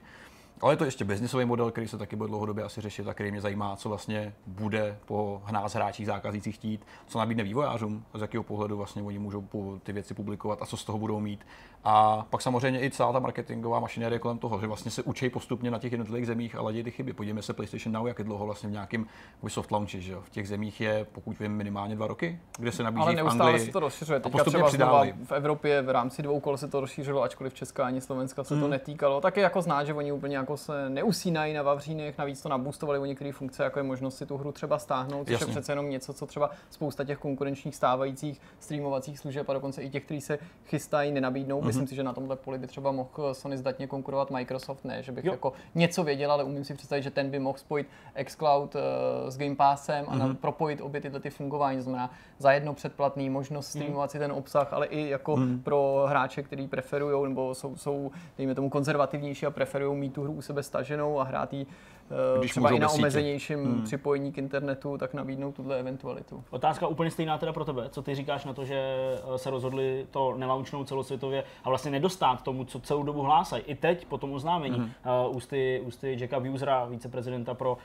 Ale 0.61 0.73
je 0.73 0.77
to 0.77 0.85
ještě 0.85 1.05
biznisový 1.05 1.45
model, 1.45 1.71
který 1.71 1.87
se 1.87 1.97
taky 1.97 2.15
bude 2.15 2.27
dlouhodobě 2.27 2.63
asi 2.63 2.81
řešit 2.81 3.07
a 3.07 3.13
který 3.13 3.31
mě 3.31 3.41
zajímá, 3.41 3.75
co 3.75 3.89
vlastně 3.89 4.33
bude 4.47 4.99
po 5.05 5.41
nás 5.51 5.73
hráčích, 5.73 6.05
zákaznících 6.05 6.55
chtít, 6.55 6.85
co 7.07 7.19
nabídne 7.19 7.43
vývojářům, 7.43 8.05
z 8.13 8.21
jakého 8.21 8.43
pohledu 8.43 8.77
vlastně 8.77 9.03
oni 9.03 9.19
můžou 9.19 9.47
ty 9.83 9.93
věci 9.93 10.13
publikovat 10.13 10.61
a 10.61 10.65
co 10.65 10.77
z 10.77 10.83
toho 10.83 10.97
budou 10.97 11.19
mít. 11.19 11.45
A 11.83 12.25
pak 12.29 12.41
samozřejmě 12.41 12.83
i 12.85 12.91
celá 12.91 13.13
ta 13.13 13.19
marketingová 13.19 13.79
mašinérie 13.79 14.19
kolem 14.19 14.37
toho, 14.37 14.59
že 14.61 14.67
vlastně 14.67 14.91
se 14.91 15.03
učí 15.03 15.29
postupně 15.29 15.71
na 15.71 15.79
těch 15.79 15.91
jednotlivých 15.91 16.27
zemích 16.27 16.55
a 16.55 16.61
ladí 16.61 16.83
ty 16.83 16.91
chyby. 16.91 17.13
Podívejme 17.13 17.41
se 17.41 17.53
PlayStation 17.53 17.93
Now, 17.93 18.07
jak 18.07 18.19
je 18.19 18.25
dlouho 18.25 18.45
vlastně 18.45 18.69
v 18.69 18.71
nějakém 18.71 19.05
soft 19.47 19.71
launchi, 19.71 20.01
že 20.01 20.11
jo? 20.13 20.21
V 20.21 20.29
těch 20.29 20.47
zemích 20.47 20.81
je, 20.81 21.05
pokud 21.11 21.39
vím, 21.39 21.51
minimálně 21.51 21.95
dva 21.95 22.07
roky, 22.07 22.39
kde 22.57 22.71
se 22.71 22.83
nabízí 22.83 23.01
Ale 23.03 23.13
v 23.13 23.15
neustále 23.15 23.49
Anglii. 23.49 23.65
se 23.65 23.71
to 23.71 23.79
rozšiřuje. 23.79 24.17
a 24.17 24.19
Teďka 24.19 24.37
postupně 24.37 24.51
třeba 24.51 24.69
znova 24.69 24.91
přidávají. 25.01 25.13
v 25.25 25.31
Evropě 25.31 25.81
v 25.81 25.89
rámci 25.89 26.21
dvou 26.21 26.39
kol 26.39 26.57
se 26.57 26.67
to 26.67 26.79
rozšířilo, 26.81 27.21
ačkoliv 27.23 27.53
Česká 27.53 27.85
ani 27.85 28.01
Slovenska 28.01 28.43
se 28.43 28.49
to 28.49 28.55
Hmm. 28.61 28.69
netýkalo. 28.69 29.21
Tak 29.21 29.37
je 29.37 29.43
jako 29.43 29.61
znát, 29.61 29.83
že 29.83 29.93
oni 29.93 30.11
úplně 30.11 30.37
jako 30.37 30.57
se 30.57 30.89
neusínají 30.89 31.53
na 31.53 31.63
Vavřínech, 31.63 32.17
navíc 32.17 32.41
to 32.41 32.49
naboostovali 32.49 32.99
o 32.99 33.05
některé 33.05 33.31
funkce, 33.31 33.63
jako 33.63 33.79
je 33.79 33.83
možnost 33.83 34.17
si 34.17 34.25
tu 34.25 34.37
hru 34.37 34.51
třeba 34.51 34.79
stáhnout, 34.79 35.23
což 35.23 35.31
Jasně. 35.31 35.45
je 35.45 35.51
přece 35.51 35.71
jenom 35.71 35.89
něco, 35.89 36.13
co 36.13 36.25
třeba 36.25 36.49
spousta 36.69 37.03
těch 37.03 37.17
konkurenčních 37.17 37.75
stávajících 37.75 38.41
streamovacích 38.59 39.19
služeb 39.19 39.49
a 39.49 39.53
dokonce 39.53 39.81
i 39.83 39.89
těch, 39.89 40.03
kteří 40.05 40.21
se 40.21 40.39
chystají, 40.65 41.11
nenabídnou. 41.11 41.61
Mhm. 41.61 41.70
Myslím 41.71 41.87
si, 41.87 41.95
že 41.95 42.03
na 42.03 42.13
tomhle 42.13 42.35
poli 42.35 42.57
by 42.57 42.67
třeba 42.67 42.91
mohl 42.91 43.33
Sony 43.33 43.57
zdatně 43.57 43.87
konkurovat 43.87 44.31
Microsoft, 44.31 44.85
ne, 44.85 45.03
že 45.03 45.11
bych 45.11 45.25
Jo. 45.25 45.31
jako 45.31 45.53
něco 45.75 46.03
věděl, 46.03 46.31
ale 46.31 46.43
umím 46.43 46.63
si 46.63 46.73
představit, 46.73 47.01
že 47.01 47.11
ten 47.11 47.29
by 47.29 47.39
mohl 47.39 47.57
spojit 47.57 47.87
xCloud 48.23 48.75
eh, 48.75 49.31
s 49.31 49.37
Game 49.37 49.55
Passem 49.55 50.05
a 50.07 50.15
Mhm. 50.15 50.19
na, 50.27 50.33
propojit 50.35 50.81
obě 50.81 51.01
tyhle 51.01 51.19
ty 51.19 51.29
fungování, 51.29 51.77
to 51.77 51.83
znamená 51.83 52.11
za 52.39 52.51
jedno 52.51 52.73
předplatný 52.73 53.29
možnost 53.29 53.67
streamovat 53.67 54.11
si 54.11 54.19
ten 54.19 54.31
obsah, 54.31 54.73
ale 54.73 54.85
i 54.87 55.09
jako 55.09 55.37
Mhm. 55.37 55.59
pro 55.59 56.05
hráče, 56.07 56.43
kteří 56.43 56.67
preferují 56.67 57.29
nebo 57.29 57.55
jsou, 57.55 57.75
jsou 57.75 58.11
dejme 58.37 58.55
tomu 58.55 58.69
konzervativnější 58.69 59.45
a 59.45 59.51
preferují 59.51 59.97
mít 59.99 60.13
tu 60.13 60.23
hru 60.23 60.33
u 60.33 60.41
sebe 60.41 60.63
staženou 60.63 61.19
a 61.19 61.23
hrát 61.23 61.53
ji 61.53 61.65
eh, 61.65 62.00
Když 62.39 62.51
třeba 62.51 62.69
i 62.69 62.79
na 62.79 62.89
omezenějším 62.89 63.61
Hmm. 63.65 63.83
připojení 63.83 64.31
k 64.31 64.37
internetu, 64.37 64.97
tak 64.97 65.13
nabídnout 65.13 65.55
tuhle 65.55 65.79
eventualitu. 65.79 66.43
Otázka 66.49 66.87
úplně 66.87 67.11
stejná 67.11 67.37
teda 67.37 67.53
pro 67.53 67.65
tebe. 67.65 67.89
Co 67.89 68.01
ty 68.01 68.15
říkáš 68.15 68.45
na 68.45 68.53
to, 68.53 68.65
že 68.65 68.75
eh, 68.75 69.37
se 69.37 69.49
rozhodli 69.49 70.05
to 70.11 70.37
nelaunchnout 70.37 70.87
celosvětově 70.87 71.43
a 71.63 71.69
vlastně 71.69 71.91
nedostát 71.91 72.41
tomu, 72.43 72.65
co 72.65 72.79
celou 72.79 73.03
dobu 73.03 73.21
hlásají. 73.21 73.63
I 73.63 73.75
teď 73.75 74.05
po 74.05 74.17
tom 74.17 74.33
oznámení 74.33 74.79
mm-hmm. 74.79 75.27
uh, 75.29 75.35
ústy, 75.35 75.81
ústy 75.85 76.17
Jacka 76.19 76.39
Busera, 76.39 76.85
viceprezidenta 76.85 77.53
pro 77.53 77.71
uh, 77.71 77.77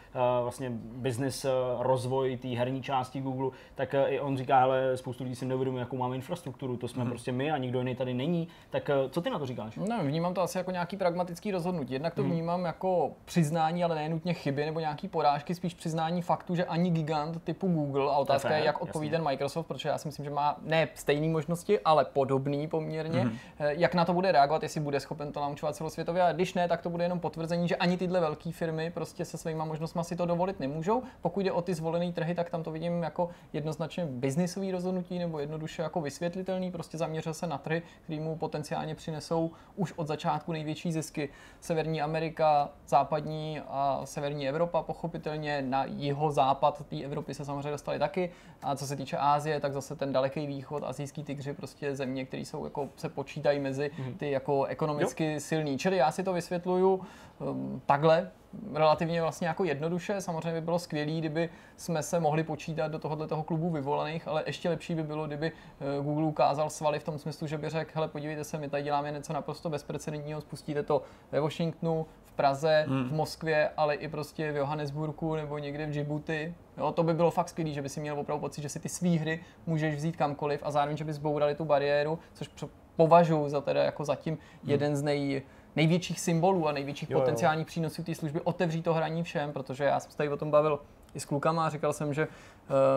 vlastně 0.42 0.70
business 0.80 1.44
uh, 1.44 1.50
rozvoj 1.82 2.36
té 2.36 2.48
herní 2.48 2.82
části 2.82 3.20
Google, 3.20 3.50
tak 3.74 3.94
uh, 3.94 4.12
i 4.12 4.20
on 4.20 4.36
říká, 4.36 4.58
hele, 4.58 4.96
spoustu 4.96 5.24
lidí 5.24 5.36
si 5.36 5.46
neuvědomuje, 5.46 5.80
jakou 5.80 5.96
máme 5.96 6.16
infrastrukturu, 6.16 6.76
to 6.76 6.88
jsme 6.88 7.04
mm-hmm. 7.04 7.08
prostě 7.08 7.32
my 7.32 7.50
a 7.50 7.56
nikdo 7.58 7.78
jiný 7.78 7.94
tady 7.94 8.14
není. 8.14 8.48
Tak 8.70 8.90
uh, 9.04 9.10
co 9.10 9.20
ty 9.20 9.30
na 9.30 9.38
to 9.38 9.46
říkáš? 9.46 9.76
Ne, 9.76 10.00
vnímám 10.02 10.34
to 10.34 10.40
asi 10.40 10.58
jako 10.58 10.70
nějaký 10.70 10.96
pragmatický 10.96 11.50
rozhodnutí. 11.50 11.92
Jednak 11.92 12.14
to 12.14 12.22
vnímám 12.22 12.64
jako 12.64 13.12
přiznání, 13.24 13.84
ale 13.84 13.94
nenutně 14.16 14.34
chyby 14.34 14.64
nebo 14.64 14.80
nějaký 14.80 15.08
porážky, 15.08 15.54
spíš 15.54 15.74
přiznání 15.74 16.22
faktu, 16.22 16.54
že 16.54 16.64
ani 16.64 16.90
gigant 16.90 17.42
typu 17.44 17.68
Google, 17.68 18.04
a 18.12 18.16
otázka 18.16 18.56
je, 18.56 18.64
jak 18.64 18.82
odpoví 18.82 19.06
jasně. 19.06 19.18
ten 19.18 19.26
Microsoft, 19.28 19.66
protože 19.66 19.88
já 19.88 19.98
si 19.98 20.08
myslím, 20.08 20.24
že 20.24 20.30
má 20.30 20.56
ne 20.62 20.88
stejné 20.94 21.28
možnosti, 21.28 21.80
ale 21.80 22.04
podobný 22.04 22.68
poměrně, 22.68 23.24
Mhm. 23.24 23.28
mm-hmm. 23.30 23.66
jak 23.68 23.94
na 23.94 24.04
to 24.04 24.12
bude 24.12 24.32
reagovat, 24.32 24.62
jestli 24.62 24.80
bude 24.80 25.00
schopen 25.00 25.32
to 25.32 25.40
launchovat 25.40 25.76
celosvětově, 25.76 26.22
a 26.22 26.32
když 26.32 26.54
ne, 26.54 26.68
tak 26.68 26.82
to 26.82 26.90
bude 26.90 27.04
jenom 27.04 27.20
potvrzení, 27.20 27.68
že 27.68 27.76
ani 27.76 27.96
tyhle 27.96 28.20
velké 28.20 28.52
firmy 28.52 28.90
prostě 28.90 29.24
se 29.24 29.38
svýma 29.38 29.64
možnostmi 29.64 30.04
si 30.04 30.16
to 30.16 30.26
dovolit 30.26 30.60
nemůžou. 30.60 31.02
Pokud 31.22 31.40
jde 31.40 31.52
o 31.52 31.62
ty 31.62 31.74
zvolené 31.74 32.12
trhy, 32.12 32.34
tak 32.34 32.50
tam 32.50 32.62
to 32.62 32.70
vidím 32.70 33.02
jako 33.02 33.28
jednoznačně 33.52 34.06
biznisový 34.06 34.70
rozhodnutí 34.72 35.18
nebo 35.18 35.38
jednoduše 35.38 35.82
jako 35.82 36.00
vysvětlitelný, 36.00 36.70
prostě 36.70 36.98
zaměřil 36.98 37.34
se 37.34 37.46
na 37.46 37.58
trhy, 37.58 37.82
který 38.04 38.20
mu 38.20 38.36
potenciálně 38.36 38.94
přinesou 38.94 39.50
už 39.76 39.92
od 39.96 40.06
začátku 40.06 40.52
největší 40.52 40.92
zisky. 40.92 41.28
Severní 41.60 42.02
Amerika, 42.02 42.68
západní 42.88 43.60
a 43.68 43.95
severní 44.04 44.48
Evropa 44.48 44.82
pochopitelně, 44.82 45.62
na 45.62 45.84
jeho 45.84 46.32
západ 46.32 46.86
té 46.86 47.02
Evropy 47.02 47.34
se 47.34 47.44
samozřejmě 47.44 47.70
dostali 47.70 47.98
taky. 47.98 48.30
A 48.62 48.76
co 48.76 48.86
se 48.86 48.96
týče 48.96 49.16
Ázie, 49.16 49.60
tak 49.60 49.72
zase 49.72 49.96
ten 49.96 50.12
daleký 50.12 50.46
východ, 50.46 50.82
azijský 50.86 51.24
tygři, 51.24 51.52
prostě 51.52 51.96
země, 51.96 52.24
které 52.24 52.42
jsou 52.42 52.64
jako 52.64 52.88
se 52.96 53.08
počítají 53.08 53.60
mezi 53.60 53.90
ty 54.16 54.30
jako 54.30 54.64
ekonomicky 54.64 55.40
silný. 55.40 55.78
Čili 55.78 55.96
já 55.96 56.10
si 56.10 56.22
to 56.22 56.32
vysvětluju 56.32 57.00
um, 57.38 57.82
takhle, 57.86 58.30
relativně 58.74 59.22
vlastně 59.22 59.48
jako 59.48 59.64
jednoduše. 59.64 60.20
Samozřejmě 60.20 60.52
by 60.52 60.60
bylo 60.60 60.78
skvělé, 60.78 61.12
kdyby 61.12 61.50
jsme 61.76 62.02
se 62.02 62.20
mohli 62.20 62.44
počítat 62.44 62.88
do 62.88 62.98
tohohle 62.98 63.26
toho 63.26 63.42
klubu 63.42 63.70
vyvolených, 63.70 64.28
ale 64.28 64.42
ještě 64.46 64.68
lepší 64.68 64.94
by 64.94 65.02
bylo, 65.02 65.26
kdyby 65.26 65.52
eh, 65.52 66.02
Google 66.02 66.24
ukázal 66.24 66.70
svaly 66.70 66.98
v 66.98 67.04
tom 67.04 67.18
smyslu, 67.18 67.46
že 67.46 67.58
by 67.58 67.68
řekl, 67.68 67.90
hele, 67.94 68.08
podívejte 68.08 68.44
se, 68.44 68.58
my 68.58 68.68
tady 68.68 68.82
děláme 68.82 69.12
něco 69.12 69.32
naprosto 69.32 69.70
bezprecedentního, 69.70 70.40
spustíte 70.40 70.82
to 70.82 71.02
ve 71.32 71.40
Washingtonu, 71.40 72.06
v 72.36 72.42
Praze, 72.46 72.84
v 72.88 73.12
Moskvě, 73.12 73.70
ale 73.76 73.94
i 73.94 74.08
prostě 74.08 74.52
v 74.52 74.56
Johannesburgu 74.56 75.36
nebo 75.36 75.58
někde 75.58 75.86
v 75.86 75.90
Djibouti. 75.90 76.54
Jo, 76.78 76.92
to 76.92 77.02
by 77.02 77.14
bylo 77.14 77.30
fakt 77.30 77.48
skvělé, 77.48 77.72
že 77.72 77.82
by 77.82 77.88
si 77.88 78.00
měl 78.00 78.20
opravdu 78.20 78.40
pocit, 78.40 78.62
že 78.62 78.68
si 78.68 78.80
ty 78.80 78.88
svý 78.88 79.18
hry 79.18 79.40
můžeš 79.66 79.94
vzít 79.96 80.16
kamkoliv 80.16 80.60
a 80.62 80.70
zároveň, 80.70 80.96
že 80.96 81.04
by 81.04 81.12
zbourali 81.12 81.54
tu 81.54 81.64
bariéru, 81.64 82.18
což 82.34 82.50
považuji 82.96 83.48
za 83.48 83.60
teda 83.60 83.82
jako 83.82 84.04
zatím 84.04 84.38
jeden 84.64 84.96
z 84.96 85.02
nej, 85.02 85.42
největších 85.76 86.20
symbolů 86.20 86.68
a 86.68 86.72
největších 86.72 87.10
Jo, 87.10 87.18
jo. 87.18 87.20
potenciálních 87.20 87.66
přínosů 87.66 88.02
té 88.02 88.14
služby 88.14 88.40
otevřít 88.40 88.82
to 88.82 88.94
hraní 88.94 89.22
všem, 89.22 89.52
protože 89.52 89.84
já 89.84 90.00
jsem 90.00 90.10
se 90.10 90.16
tady 90.16 90.28
o 90.28 90.36
tom 90.36 90.50
bavil 90.50 90.80
i 91.14 91.20
s 91.20 91.24
klukama 91.24 91.66
a 91.66 91.70
říkal 91.70 91.92
jsem, 91.92 92.14
že 92.14 92.28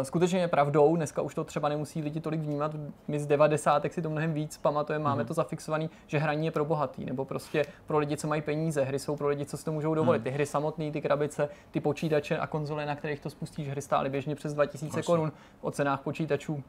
skutečně 0.04 0.40
je 0.40 0.48
pravdou, 0.48 0.96
dneska 0.96 1.22
už 1.22 1.36
to 1.36 1.44
třeba 1.44 1.70
nemusí 1.70 2.02
lidi 2.02 2.20
tolik 2.20 2.42
vnímat, 2.42 2.76
my 3.08 3.20
z 3.20 3.26
90. 3.26 3.86
si 3.90 4.02
to 4.02 4.10
mnohem 4.10 4.34
víc 4.34 4.58
pamatujeme, 4.58 5.04
máme 5.04 5.26
to 5.26 5.34
zafixovaný, 5.34 5.90
že 6.08 6.18
hraní 6.18 6.46
je 6.46 6.52
pro 6.52 6.66
bohatý, 6.66 7.06
nebo 7.06 7.26
prostě 7.26 7.66
pro 7.88 7.98
lidi, 7.98 8.18
co 8.18 8.28
mají 8.28 8.42
peníze, 8.42 8.84
hry 8.84 9.00
jsou 9.00 9.16
pro 9.16 9.28
lidi, 9.28 9.46
co 9.46 9.58
si 9.58 9.66
to 9.66 9.72
můžou 9.72 9.94
dovolit. 9.94 10.24
Ty 10.24 10.30
hry 10.30 10.46
samotné, 10.46 10.92
ty 10.92 11.02
krabice, 11.02 11.50
ty 11.72 11.80
počítače 11.80 12.38
a 12.38 12.48
konzole, 12.48 12.86
na 12.86 12.96
kterých 12.96 13.20
to 13.20 13.30
spustíš, 13.30 13.70
hry 13.70 13.82
stály 13.82 14.10
běžně 14.10 14.36
přes 14.36 14.54
2000 14.54 15.02
korun 15.02 15.32
o 15.62 15.72
cenách 15.72 16.02
počítačů 16.02 16.64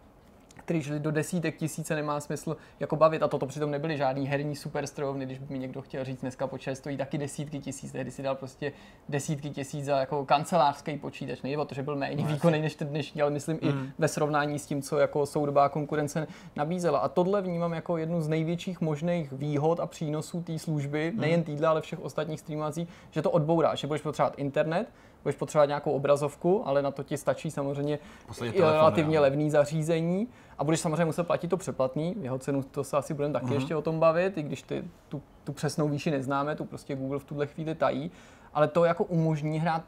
který 0.71 0.83
šli 0.83 1.01
do 1.01 1.11
desítek 1.11 1.57
tisíce, 1.57 1.95
nemá 1.95 2.21
smysl 2.21 2.57
jako 2.81 2.97
bavit. 2.97 3.23
A 3.23 3.29
toto 3.29 3.47
přitom 3.47 3.71
nebyly 3.71 3.97
žádný 3.97 4.27
herní 4.27 4.57
superstrojovny, 4.57 5.27
když 5.27 5.39
by 5.39 5.53
mi 5.53 5.59
někdo 5.59 5.83
chtěl 5.83 6.05
říct, 6.05 6.21
dneska 6.21 6.47
počítač 6.47 6.79
stojí 6.79 6.97
taky 6.97 7.19
desítky 7.19 7.59
tisíc, 7.59 7.93
tehdy 7.93 8.11
si 8.11 8.23
dal 8.23 8.35
prostě 8.35 8.73
desítky 9.09 9.51
tisíc 9.51 9.85
za 9.85 9.97
jako 9.97 10.25
kancelářský 10.25 10.99
počítač. 10.99 11.43
Nejde 11.43 11.59
o 11.59 11.65
to, 11.65 11.75
že 11.75 11.83
byl 11.83 11.97
méně 11.97 12.27
výkonný 12.27 12.63
než 12.63 12.75
ten 12.75 12.89
dnešní, 12.89 13.23
ale 13.23 13.31
myslím 13.31 13.59
i 13.63 13.73
ve 13.99 14.09
srovnání 14.09 14.59
s 14.59 14.67
tím, 14.67 14.83
co 14.83 14.99
jako 14.99 15.27
soudobá 15.27 15.69
konkurence 15.69 16.27
nabízela. 16.57 16.99
A 16.99 17.09
tohle 17.09 17.43
vnímám 17.43 17.73
jako 17.73 17.97
jednu 17.97 18.21
z 18.21 18.29
největších 18.29 18.81
možných 18.81 19.33
výhod 19.33 19.81
a 19.81 19.87
přínosů 19.87 20.43
té 20.43 20.59
služby, 20.59 21.13
nejen 21.17 21.43
týdle, 21.43 21.69
ale 21.69 21.81
všech 21.81 22.01
ostatních 22.01 22.41
streamovacích, 22.41 22.89
že 23.11 23.23
to 23.23 23.31
odbourá, 23.31 23.75
že 23.75 23.87
budeš 23.87 24.03
potřebovat 24.03 24.39
internet, 24.39 24.87
budeš 25.23 25.37
potřebovat 25.37 25.67
nějakou 25.67 25.93
obrazovku, 25.93 26.69
ale 26.69 26.83
na 26.83 26.91
to 26.91 27.03
ti 27.03 27.17
stačí 27.17 27.51
samozřejmě 27.51 27.99
telefon, 28.39 28.63
relativně 28.79 29.17
jo. 29.17 29.23
levný 29.23 29.51
zařízení 29.51 30.29
a 30.59 30.65
budeš 30.65 30.81
samozřejmě 30.81 31.05
muset 31.05 31.25
platit 31.25 31.49
to 31.49 31.57
přeplatný, 31.57 32.17
jeho 32.21 32.39
cenu 32.39 32.63
to 32.63 32.85
se 32.85 32.97
asi 32.97 33.15
budeme 33.15 33.33
taky 33.33 33.45
Mhm. 33.47 33.55
ještě 33.55 33.77
o 33.77 33.83
tom 33.83 34.01
bavit, 34.01 34.39
i 34.39 34.43
když 34.43 34.63
ty, 34.63 34.85
tu, 35.09 35.23
tu 35.45 35.53
přesnou 35.53 35.89
výši 35.89 36.11
neznáme, 36.11 36.57
tu 36.57 36.65
prostě 36.65 36.97
Google 36.97 37.19
v 37.19 37.25
tuhle 37.25 37.47
chvíli 37.47 37.75
tají, 37.75 38.11
ale 38.55 38.69
to 38.69 38.85
jako 38.85 39.05
umožní 39.05 39.61
hrát 39.61 39.83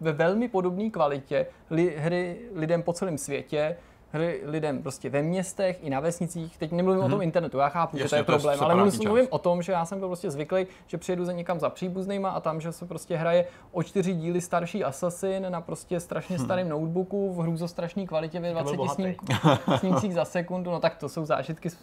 ve 0.00 0.12
velmi 0.12 0.48
podobné 0.48 0.90
kvalitě 0.90 1.46
li, 1.70 1.94
hry 1.98 2.40
lidem 2.54 2.82
po 2.82 2.92
celém 2.92 3.18
světě, 3.18 3.76
hry 4.12 4.40
lidem 4.44 4.82
prostě 4.82 5.10
ve 5.10 5.22
městech 5.22 5.78
i 5.82 5.90
na 5.90 6.00
vesnicích. 6.00 6.58
Teď 6.58 6.72
nemluvím 6.72 7.02
o 7.04 7.08
tom 7.08 7.22
internetu, 7.22 7.58
já 7.58 7.68
chápu, 7.68 7.98
že 7.98 8.04
to 8.04 8.06
Mhm. 8.06 8.16
Jasně, 8.16 8.18
je 8.18 8.24
to 8.24 8.32
je 8.32 8.36
problém, 8.38 8.50
ale 8.52 8.58
separátní 8.58 8.78
mluvím, 8.82 9.00
část. 9.00 9.06
mluvím 9.08 9.26
o 9.30 9.38
tom, 9.38 9.62
že 9.62 9.72
já 9.72 9.84
jsem 9.84 9.98
byl 9.98 10.08
prostě 10.08 10.30
zvyklý, 10.30 10.66
že 10.86 10.98
přijedu 10.98 11.24
za 11.24 11.32
někam 11.32 11.60
za 11.60 11.70
příbuznýma 11.70 12.30
a 12.30 12.40
tam, 12.40 12.60
že 12.60 12.72
se 12.72 12.86
prostě 12.86 13.16
hraje 13.16 13.44
o 13.72 13.82
čtyři 13.82 14.14
díly 14.14 14.40
starší 14.40 14.84
Assassin 14.84 15.46
na 15.48 15.60
prostě 15.60 16.00
strašně 16.00 16.38
starém 16.38 16.68
notebooku 16.68 17.32
v 17.34 17.38
hrůzostrašné 17.42 18.06
kvalitě 18.06 18.40
ve 18.40 18.52
byl 18.52 18.62
20 18.62 18.76
bohatý. 18.76 19.02
snímků, 19.02 19.26
snímcích 19.78 20.14
za 20.14 20.24
sekundu, 20.24 20.70
no 20.70 20.80
tak 20.80 20.96
to 20.96 21.08
jsou 21.08 21.24
zážitky 21.24 21.70
z 21.70 21.78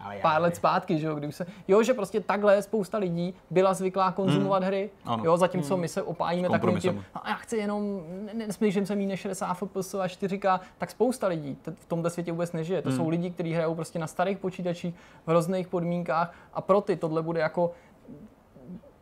Ale 0.00 0.16
pár 0.22 0.42
let 0.42 0.56
zpátky, 0.56 0.98
že 0.98 1.06
jo, 1.06 1.14
kdy 1.14 1.26
už 1.26 1.34
se, 1.34 1.46
jo, 1.68 1.82
že 1.82 1.94
prostě 1.94 2.20
takhle 2.20 2.62
spousta 2.62 2.98
lidí 2.98 3.34
byla 3.50 3.74
zvyklá 3.74 4.12
konzumovat 4.12 4.62
hry, 4.64 4.90
Ano. 5.04 5.24
jo, 5.24 5.36
zatímco 5.36 5.76
my 5.76 5.88
se 5.88 6.02
opájíme 6.02 6.48
takovým 6.48 6.78
tím, 6.78 7.04
a 7.14 7.28
já 7.28 7.34
chci 7.34 7.56
jenom, 7.56 8.00
ne- 8.26 8.46
nesmíším 8.46 8.86
se 8.86 8.94
mít 8.96 9.06
než 9.06 9.20
60 9.20 9.54
fps 9.54 9.94
a 9.94 10.06
4K, 10.06 10.60
tak 10.78 10.90
spousta 10.90 11.26
lidí 11.26 11.54
v 11.74 11.86
tomhle 11.86 12.10
světě 12.10 12.32
vůbec 12.32 12.52
nežije. 12.52 12.82
To 12.82 12.92
jsou 12.92 13.08
lidi, 13.08 13.30
kteří 13.30 13.52
hrajou 13.52 13.74
prostě 13.74 13.98
na 13.98 14.06
starých 14.06 14.38
počítačích 14.38 14.94
v 15.26 15.28
hrozných 15.28 15.68
podmínkách 15.68 16.34
a 16.54 16.60
pro 16.60 16.80
ty 16.80 16.96
tohle 16.96 17.22
bude 17.22 17.40
jako 17.40 17.72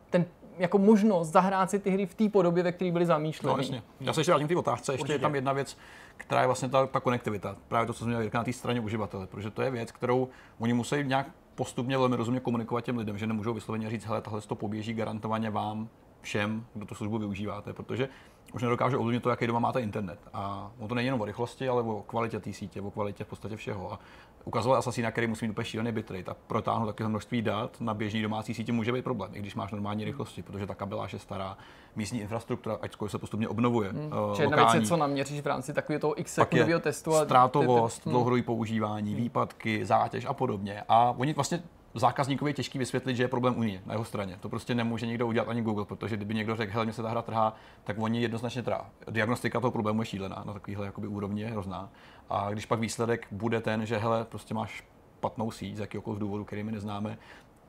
ten 0.09 0.25
jako 0.57 0.77
možnost 0.77 1.29
zahrát 1.29 1.69
si 1.69 1.79
ty 1.79 1.89
hry 1.89 2.05
v 2.05 2.15
té 2.15 2.29
podobě, 2.29 2.63
ve 2.63 2.71
které 2.71 2.91
byly 2.91 3.05
zamýšleny. 3.05 3.53
No, 3.53 3.61
jasně. 3.61 3.83
Já 3.99 4.13
se 4.13 4.19
ještě 4.19 4.31
vrátím 4.31 4.47
k 4.47 4.49
té 4.49 4.55
otázce. 4.55 4.93
Ještě 4.93 5.01
Určitě. 5.01 5.15
je 5.15 5.19
tam 5.19 5.35
jedna 5.35 5.53
věc, 5.53 5.77
která 6.17 6.41
je 6.41 6.47
vlastně 6.47 6.69
ta, 6.69 6.85
ta 6.85 6.99
konektivita. 6.99 7.55
Právě 7.67 7.87
to, 7.87 7.93
co 7.93 7.99
jsem 7.99 8.07
měl 8.07 8.29
na 8.33 8.43
té 8.43 8.53
straně 8.53 8.81
uživatele, 8.81 9.27
protože 9.27 9.51
to 9.51 9.61
je 9.61 9.71
věc, 9.71 9.91
kterou 9.91 10.27
oni 10.59 10.73
musí 10.73 10.95
nějak 11.03 11.27
postupně 11.55 11.97
velmi 11.97 12.15
rozumně 12.15 12.39
komunikovat 12.39 12.81
těm 12.81 12.97
lidem, 12.97 13.17
že 13.17 13.27
nemůžou 13.27 13.53
vysloveně 13.53 13.89
říct, 13.89 14.05
hele, 14.05 14.21
tahle 14.21 14.41
to 14.41 14.55
poběží 14.55 14.93
garantovaně 14.93 15.49
vám 15.49 15.89
všem, 16.25 16.65
kdo 16.73 16.85
tu 16.85 16.95
službu 16.95 17.17
využíváte, 17.17 17.73
protože 17.73 18.09
už 18.53 18.61
nedokáže 18.61 18.97
ovlivnit 18.97 19.23
to, 19.23 19.29
jaký 19.29 19.47
doma 19.47 19.59
máte 19.59 19.81
internet. 19.81 20.19
A 20.33 20.71
ono 20.79 20.87
to 20.87 20.95
není 20.95 21.05
jenom 21.05 21.21
o 21.21 21.25
rychlosti, 21.25 21.69
ale 21.69 21.81
o 21.83 22.03
kvalitě 22.07 22.39
té 22.39 22.53
sítě, 22.53 22.81
o 22.81 22.91
kvalitě 22.91 23.23
v 23.23 23.27
podstatě 23.27 23.55
všeho. 23.55 23.93
A 23.93 23.99
ukazovat 24.45 24.77
Assassina, 24.77 25.11
který 25.11 25.27
musí 25.27 25.45
mít 25.45 25.51
úplně 25.51 25.65
šílený 25.65 25.91
bitrate 25.91 26.31
a 26.31 26.35
protáhnout 26.47 26.87
takové 26.87 27.09
množství 27.09 27.41
dat 27.41 27.81
na 27.81 27.93
běžný 27.93 28.21
domácí 28.21 28.53
síti 28.53 28.71
může 28.71 28.91
být 28.91 29.03
problém, 29.03 29.31
i 29.33 29.39
když 29.39 29.55
máš 29.55 29.71
normální 29.71 30.05
rychlosti, 30.05 30.43
protože 30.43 30.67
ta 30.67 30.75
kabeláž 30.75 31.13
je 31.13 31.19
stará, 31.19 31.57
místní 31.95 32.21
infrastruktura, 32.21 32.77
ačkoliv 32.81 33.11
se 33.11 33.17
postupně 33.17 33.47
obnovuje. 33.47 33.89
Hmm. 33.89 34.11
Že 34.35 34.43
jedna 34.43 34.71
věc 34.71 34.87
co 34.87 34.97
naměříš 34.97 35.41
v 35.41 35.47
rámci 35.47 35.73
takového 35.73 35.99
toho 35.99 36.19
x 36.21 36.39
testu. 36.79 37.15
a 37.15 37.25
ztrátovost, 37.25 37.97
ty- 37.97 38.03
ty- 38.03 38.09
dlouhodobý 38.09 38.41
používání, 38.41 39.15
výpadky, 39.15 39.85
zátěž 39.85 40.25
a 40.25 40.33
podobně. 40.33 40.83
A 40.89 41.13
oni 41.17 41.33
vlastně 41.33 41.61
zákazníkovi 41.99 42.49
je 42.49 42.53
těžký 42.53 42.79
vysvětlit, 42.79 43.15
že 43.15 43.23
je 43.23 43.27
problém 43.27 43.57
u 43.57 43.63
ní 43.63 43.79
na 43.85 43.93
jeho 43.93 44.05
straně. 44.05 44.37
To 44.39 44.49
prostě 44.49 44.75
nemůže 44.75 45.07
nikdo 45.07 45.27
udělat 45.27 45.49
ani 45.49 45.61
Google, 45.61 45.85
protože 45.85 46.15
kdyby 46.17 46.33
někdo 46.33 46.55
řekl, 46.55 46.73
hele, 46.73 46.85
mě 46.85 46.93
se 46.93 47.01
ta 47.01 47.09
hra 47.09 47.21
trhá, 47.21 47.55
tak 47.83 47.95
oni 47.99 48.21
jednoznačně 48.21 48.63
trhá. 48.63 48.89
Diagnostika 49.09 49.59
toho 49.59 49.71
problému 49.71 50.01
je 50.01 50.05
šílená, 50.05 50.43
na 50.45 50.53
takovýhle 50.53 50.85
jakoby 50.85 51.07
úrovni 51.07 51.41
je 51.41 51.47
hrozná. 51.47 51.89
A 52.29 52.51
když 52.51 52.65
pak 52.65 52.79
výsledek 52.79 53.27
bude 53.31 53.61
ten, 53.61 53.85
že 53.85 53.97
hele, 53.97 54.25
prostě 54.25 54.53
máš 54.53 54.83
špatnou 55.17 55.51
síť 55.51 55.75
z 55.75 55.79
jakýkoliv 55.79 56.19
důvodu, 56.19 56.45
který 56.45 56.63
my 56.63 56.71
neznáme, 56.71 57.17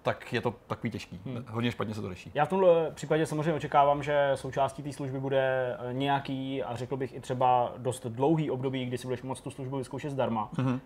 tak 0.07 0.33
je 0.33 0.41
to 0.41 0.55
takový 0.67 0.91
těžký. 0.91 1.21
Hmm. 1.27 1.45
Hodně 1.49 1.71
špatně 1.73 1.95
se 1.95 2.03
to 2.03 2.09
řeší. 2.09 2.31
Já 2.35 2.45
v 2.45 2.49
tomhle 2.49 2.91
případě 2.95 3.27
samozřejmě 3.27 3.53
očekávám, 3.53 4.03
že 4.03 4.31
součástí 4.35 4.83
té 4.83 4.93
služby 4.93 5.21
bude 5.21 5.77
eh, 5.91 5.93
nějaký, 5.95 6.63
a 6.63 6.77
řekl 6.77 6.97
bych 6.97 7.15
i 7.15 7.21
třeba 7.21 7.73
dost 7.77 8.07
dlouhý 8.07 8.51
období, 8.51 8.87
kdy 8.87 8.99
si 8.99 9.07
budeš 9.07 9.23
moct 9.23 9.41
tu 9.41 9.51
službu 9.51 9.77
vyzkoušet 9.77 10.11
zdarma. 10.11 10.51
Mm-hmm. 10.57 10.73
Uh, 10.75 10.79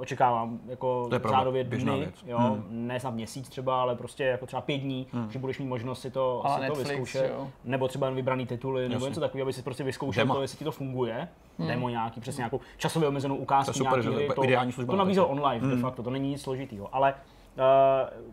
očekávám 0.00 0.58
jako. 0.68 1.08
To 1.10 1.28
řádově 1.28 1.64
dny, 1.64 1.98
věc. 1.98 2.14
jo, 2.26 2.38
Hmm. 2.38 2.64
ne 2.70 3.00
snad 3.00 3.14
měsíc 3.14 3.48
třeba, 3.48 3.82
ale 3.82 3.94
prostě 3.94 4.24
jako 4.24 4.46
třeba 4.46 4.62
pět 4.62 4.78
dní, 4.78 5.06
že 5.30 5.38
budeš 5.38 5.58
mít 5.58 5.66
možnost 5.66 6.00
si 6.00 6.10
to, 6.10 6.42
Ale 6.44 6.54
si 6.54 6.60
to 6.60 6.62
Netflix, 6.62 6.88
vyzkoušet. 6.90 7.30
jo. 7.34 7.48
Nebo 7.64 7.88
třeba 7.88 8.06
jen 8.06 8.16
vybraný 8.16 8.46
tituly, 8.46 8.82
nebo 8.82 8.94
Jasně. 8.94 9.08
něco 9.08 9.20
takového, 9.20 9.44
aby 9.46 9.52
si 9.52 9.62
prostě 9.62 9.84
vyzkoušel 9.84 10.24
Dema. 10.24 10.34
to, 10.34 10.42
jestli 10.42 10.58
ti 10.58 10.64
to 10.64 10.72
funguje. 10.72 11.28
Demo 11.58 11.88
nějaký, 11.88 12.20
přesně 12.20 12.40
nějakou 12.40 12.60
časově 12.76 13.08
omezenou 13.08 13.36
To 13.36 13.42
ukázku 13.42 13.70
je 13.70 13.74
super, 13.74 13.92
nějaký 13.92 14.02
že 14.04 14.10
to 14.14 14.20
je 14.20 14.34
to, 14.34 14.44
ideální 14.44 14.72
služba 14.72 14.90
to 14.92 14.96
na 14.96 15.04
nabízel 15.04 15.24
to. 15.24 15.30
online 15.30 15.68
de 15.68 15.76
facto, 15.76 16.02
to 16.02 16.10
není 16.10 16.28
nic 16.30 16.42
složitýho. 16.42 16.94
Ale 16.94 17.14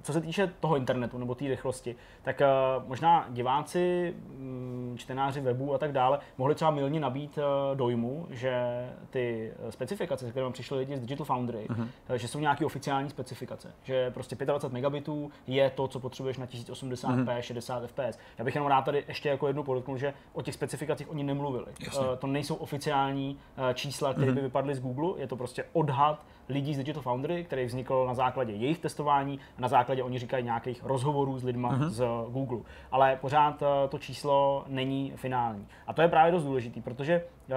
co 0.01 0.13
se 0.13 0.21
týče 0.21 0.51
toho 0.59 0.75
internetu 0.75 1.17
nebo 1.17 1.35
té 1.35 1.47
rychlosti, 1.47 1.95
tak 2.21 2.41
uh, 2.41 2.87
možná 2.87 3.25
diváci, 3.29 4.15
mm, 4.37 4.95
čtenáři 4.99 5.41
webu 5.41 5.73
a 5.73 5.77
tak 5.77 5.91
dále 5.91 6.19
mohli 6.37 6.55
třeba 6.55 6.71
milně 6.71 6.99
nabít 6.99 7.37
uh, 7.37 7.77
dojmu, 7.77 8.27
že 8.29 8.53
ty 9.09 9.53
eh, 9.67 9.71
specifikace, 9.71 10.25
se 10.25 10.31
kterými 10.31 10.53
přišli 10.53 10.77
lidi 10.77 10.97
z 10.97 10.99
Digital 10.99 11.25
Foundry, 11.25 11.67
uh-huh. 11.69 11.87
že 12.15 12.27
jsou 12.27 12.39
nějaké 12.39 12.65
oficiální 12.65 13.09
specifikace. 13.09 13.73
Že 13.83 14.11
prostě 14.11 14.35
25 14.35 14.73
megabitů 14.73 15.31
je 15.47 15.69
to, 15.69 15.87
co 15.87 15.99
potřebuješ 15.99 16.37
na 16.37 16.45
1080p, 16.45 17.25
uh-huh. 17.25 17.39
60 17.39 17.83
fps. 17.87 18.19
Já 18.37 18.45
bych 18.45 18.55
jenom 18.55 18.69
rád 18.69 18.81
tady 18.81 19.03
ještě 19.07 19.29
jako 19.29 19.47
jednu 19.47 19.63
podotknul, 19.63 19.97
že 19.97 20.13
o 20.33 20.41
těch 20.41 20.53
specifikacích 20.53 21.11
oni 21.11 21.23
nemluvili. 21.23 21.65
Jasně. 21.85 22.05
To 22.19 22.27
nejsou 22.27 22.55
oficiální 22.55 23.39
čísla, 23.73 24.13
které 24.13 24.31
by 24.31 24.41
vypadly 24.41 24.75
z 24.75 24.79
Google, 24.79 25.21
je 25.21 25.27
to 25.27 25.35
prostě 25.35 25.65
odhad 25.73 26.25
lidí 26.49 26.73
z 26.73 26.77
Digital 26.77 27.01
Foundry, 27.01 27.43
který 27.43 27.65
vznikl 27.65 28.05
na 28.07 28.13
základě 28.13 28.53
jejich 28.53 28.79
testování 28.79 29.39
a 29.57 29.61
na 29.61 29.67
základě, 29.67 30.03
oni 30.03 30.19
říkají, 30.19 30.43
nějakých 30.43 30.83
rozhovorů 30.83 31.39
s 31.39 31.43
lidma 31.43 31.69
uh-huh. 31.69 31.89
z 31.89 32.05
Google. 32.29 32.59
Ale 32.91 33.17
pořád 33.21 33.63
eh, 33.63 33.87
to 33.87 33.97
číslo 33.97 34.63
není 34.67 35.13
finální. 35.15 35.67
A 35.87 35.93
to 35.93 36.01
je 36.01 36.07
právě 36.07 36.31
dost 36.31 36.43
důležitý, 36.43 36.81
protože 36.81 37.23
uh, 37.49 37.55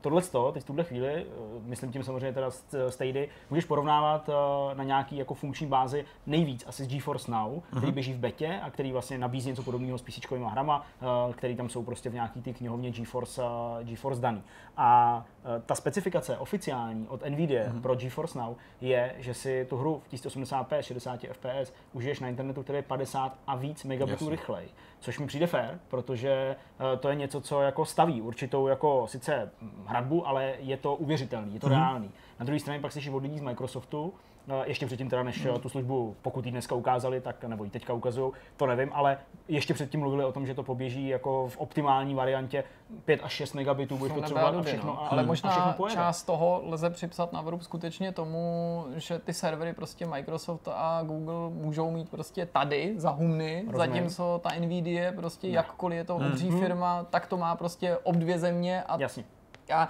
tohle, 0.00 0.22
teď 0.52 0.62
v 0.62 0.66
tuhle 0.66 0.84
chvíli, 0.84 1.26
uh, 1.26 1.62
myslím 1.62 1.92
tím 1.92 2.02
samozřejmě 2.02 2.32
teda 2.32 2.50
z 2.50 2.64
Stady, 2.88 3.28
můžeš 3.50 3.64
porovnávat 3.64 4.30
na 4.74 4.84
nějaký 4.84 5.16
jako 5.16 5.34
funkční 5.34 5.66
bázi 5.66 6.04
nejvíc 6.26 6.64
asi 6.66 6.84
s 6.84 6.88
GeForce 6.88 7.30
Now, 7.30 7.52
uh-huh. 7.52 7.76
který 7.76 7.92
běží 7.92 8.12
v 8.12 8.18
betě 8.18 8.60
a 8.62 8.70
který 8.70 8.92
vlastně 8.92 9.18
nabízí 9.18 9.48
něco 9.48 9.62
podobného 9.62 9.98
s 9.98 10.02
PC 10.02 10.18
hrama, 10.30 10.86
který 11.32 11.56
tam 11.56 11.68
jsou 11.68 11.82
prostě 11.82 12.10
v 12.10 12.14
nějaký 12.14 12.42
ty 12.42 12.54
knihovně 12.54 12.90
GeForce, 12.90 13.42
GeForce 13.82 14.20
daný. 14.20 14.42
A 14.76 15.24
ta 15.66 15.74
specifikace 15.74 16.38
oficiální 16.38 17.06
od 17.08 17.24
Nvidia 17.28 17.64
uh-huh. 17.64 17.80
pro 17.80 17.94
GeForce 17.94 18.38
Now 18.38 18.56
je, 18.80 19.14
že 19.18 19.34
si 19.34 19.66
tu 19.70 19.76
hru 19.76 20.02
v 20.08 20.12
1080p 20.12 20.78
60 20.78 21.20
fps 21.32 21.72
užiješ 21.92 22.20
na 22.20 22.28
internetu, 22.28 22.62
který 22.62 22.78
je 22.78 22.82
50 22.82 23.38
a 23.46 23.56
víc 23.56 23.84
megabitů 23.84 24.28
rychleji. 24.28 24.68
Což 25.00 25.18
mi 25.18 25.26
přijde 25.26 25.46
fér, 25.46 25.78
protože 25.88 26.56
to 27.00 27.08
je 27.08 27.14
něco, 27.14 27.40
co 27.40 27.60
jako 27.60 27.84
staví 27.84 28.22
určitou 28.22 28.66
jako 28.66 29.06
sice 29.18 29.50
hradbu, 29.86 30.28
ale 30.28 30.54
je 30.58 30.76
to 30.76 30.94
uvěřitelný, 30.94 31.54
je 31.54 31.60
to 31.60 31.66
mm-hmm. 31.66 31.70
reálný. 31.70 32.10
Na 32.38 32.44
druhé 32.44 32.60
straně 32.60 32.80
pak 32.80 32.92
slyšíš 32.92 33.10
od 33.10 33.22
lidí 33.22 33.38
z 33.38 33.42
Microsoftu, 33.42 34.14
ještě 34.64 34.86
předtím 34.86 35.08
teda, 35.08 35.22
než 35.22 35.46
hmm. 35.46 35.60
tu 35.60 35.68
službu, 35.68 36.16
pokud 36.22 36.46
ji 36.46 36.52
dneska 36.52 36.74
ukázali, 36.74 37.20
tak 37.20 37.44
nebo 37.44 37.64
ji 37.64 37.70
teďka 37.70 37.92
ukazují, 37.92 38.32
to 38.56 38.66
nevím, 38.66 38.90
ale 38.92 39.18
ještě 39.48 39.74
předtím 39.74 40.00
mluvili 40.00 40.24
o 40.24 40.32
tom, 40.32 40.46
že 40.46 40.54
to 40.54 40.62
poběží 40.62 41.08
jako 41.08 41.48
v 41.48 41.56
optimální 41.56 42.14
variantě 42.14 42.64
5 43.04 43.20
až 43.22 43.32
6 43.32 43.54
megabitů 43.54 43.96
bude 43.96 44.14
potřebovat 44.14 44.54
a 44.54 44.62
všechno. 44.62 44.92
no. 44.92 45.02
A, 45.02 45.08
ale 45.08 45.22
a 45.22 45.26
možná 45.26 45.50
všechno 45.50 45.72
pojede. 45.72 45.94
část 45.94 46.22
toho 46.22 46.62
lze 46.64 46.90
připsat 46.90 47.32
na 47.32 47.40
vrub 47.40 47.62
skutečně 47.62 48.12
tomu, 48.12 48.84
že 48.96 49.18
ty 49.18 49.32
servery 49.32 49.72
prostě 49.72 50.06
Microsoft 50.06 50.68
a 50.72 51.02
Google 51.02 51.50
můžou 51.50 51.90
mít 51.90 52.08
prostě 52.08 52.46
tady 52.46 52.94
za 52.96 53.10
humny, 53.10 53.64
Rozumím. 53.66 53.78
zatímco 53.78 54.40
ta 54.42 54.50
Nvidia 54.60 55.12
prostě 55.12 55.48
jakkoliv 55.48 55.96
je 55.96 56.04
to 56.04 56.16
obří 56.16 56.50
firma, 56.50 57.04
tak 57.10 57.26
to 57.26 57.36
má 57.36 57.56
prostě 57.56 57.98
ob 58.02 58.16
dvě 58.16 58.38
země 58.38 58.82
a 58.82 58.96
Jasně. 59.00 59.24
já 59.68 59.88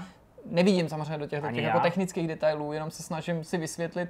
nevidím 0.50 0.88
samozřejmě 0.88 1.18
do 1.18 1.26
těch, 1.26 1.44
těch 1.54 1.64
jako 1.64 1.80
technických 1.80 2.28
detailů, 2.28 2.72
jenom 2.72 2.90
se 2.90 3.02
snažím 3.02 3.44
si 3.44 3.58
vysvětlit, 3.58 4.08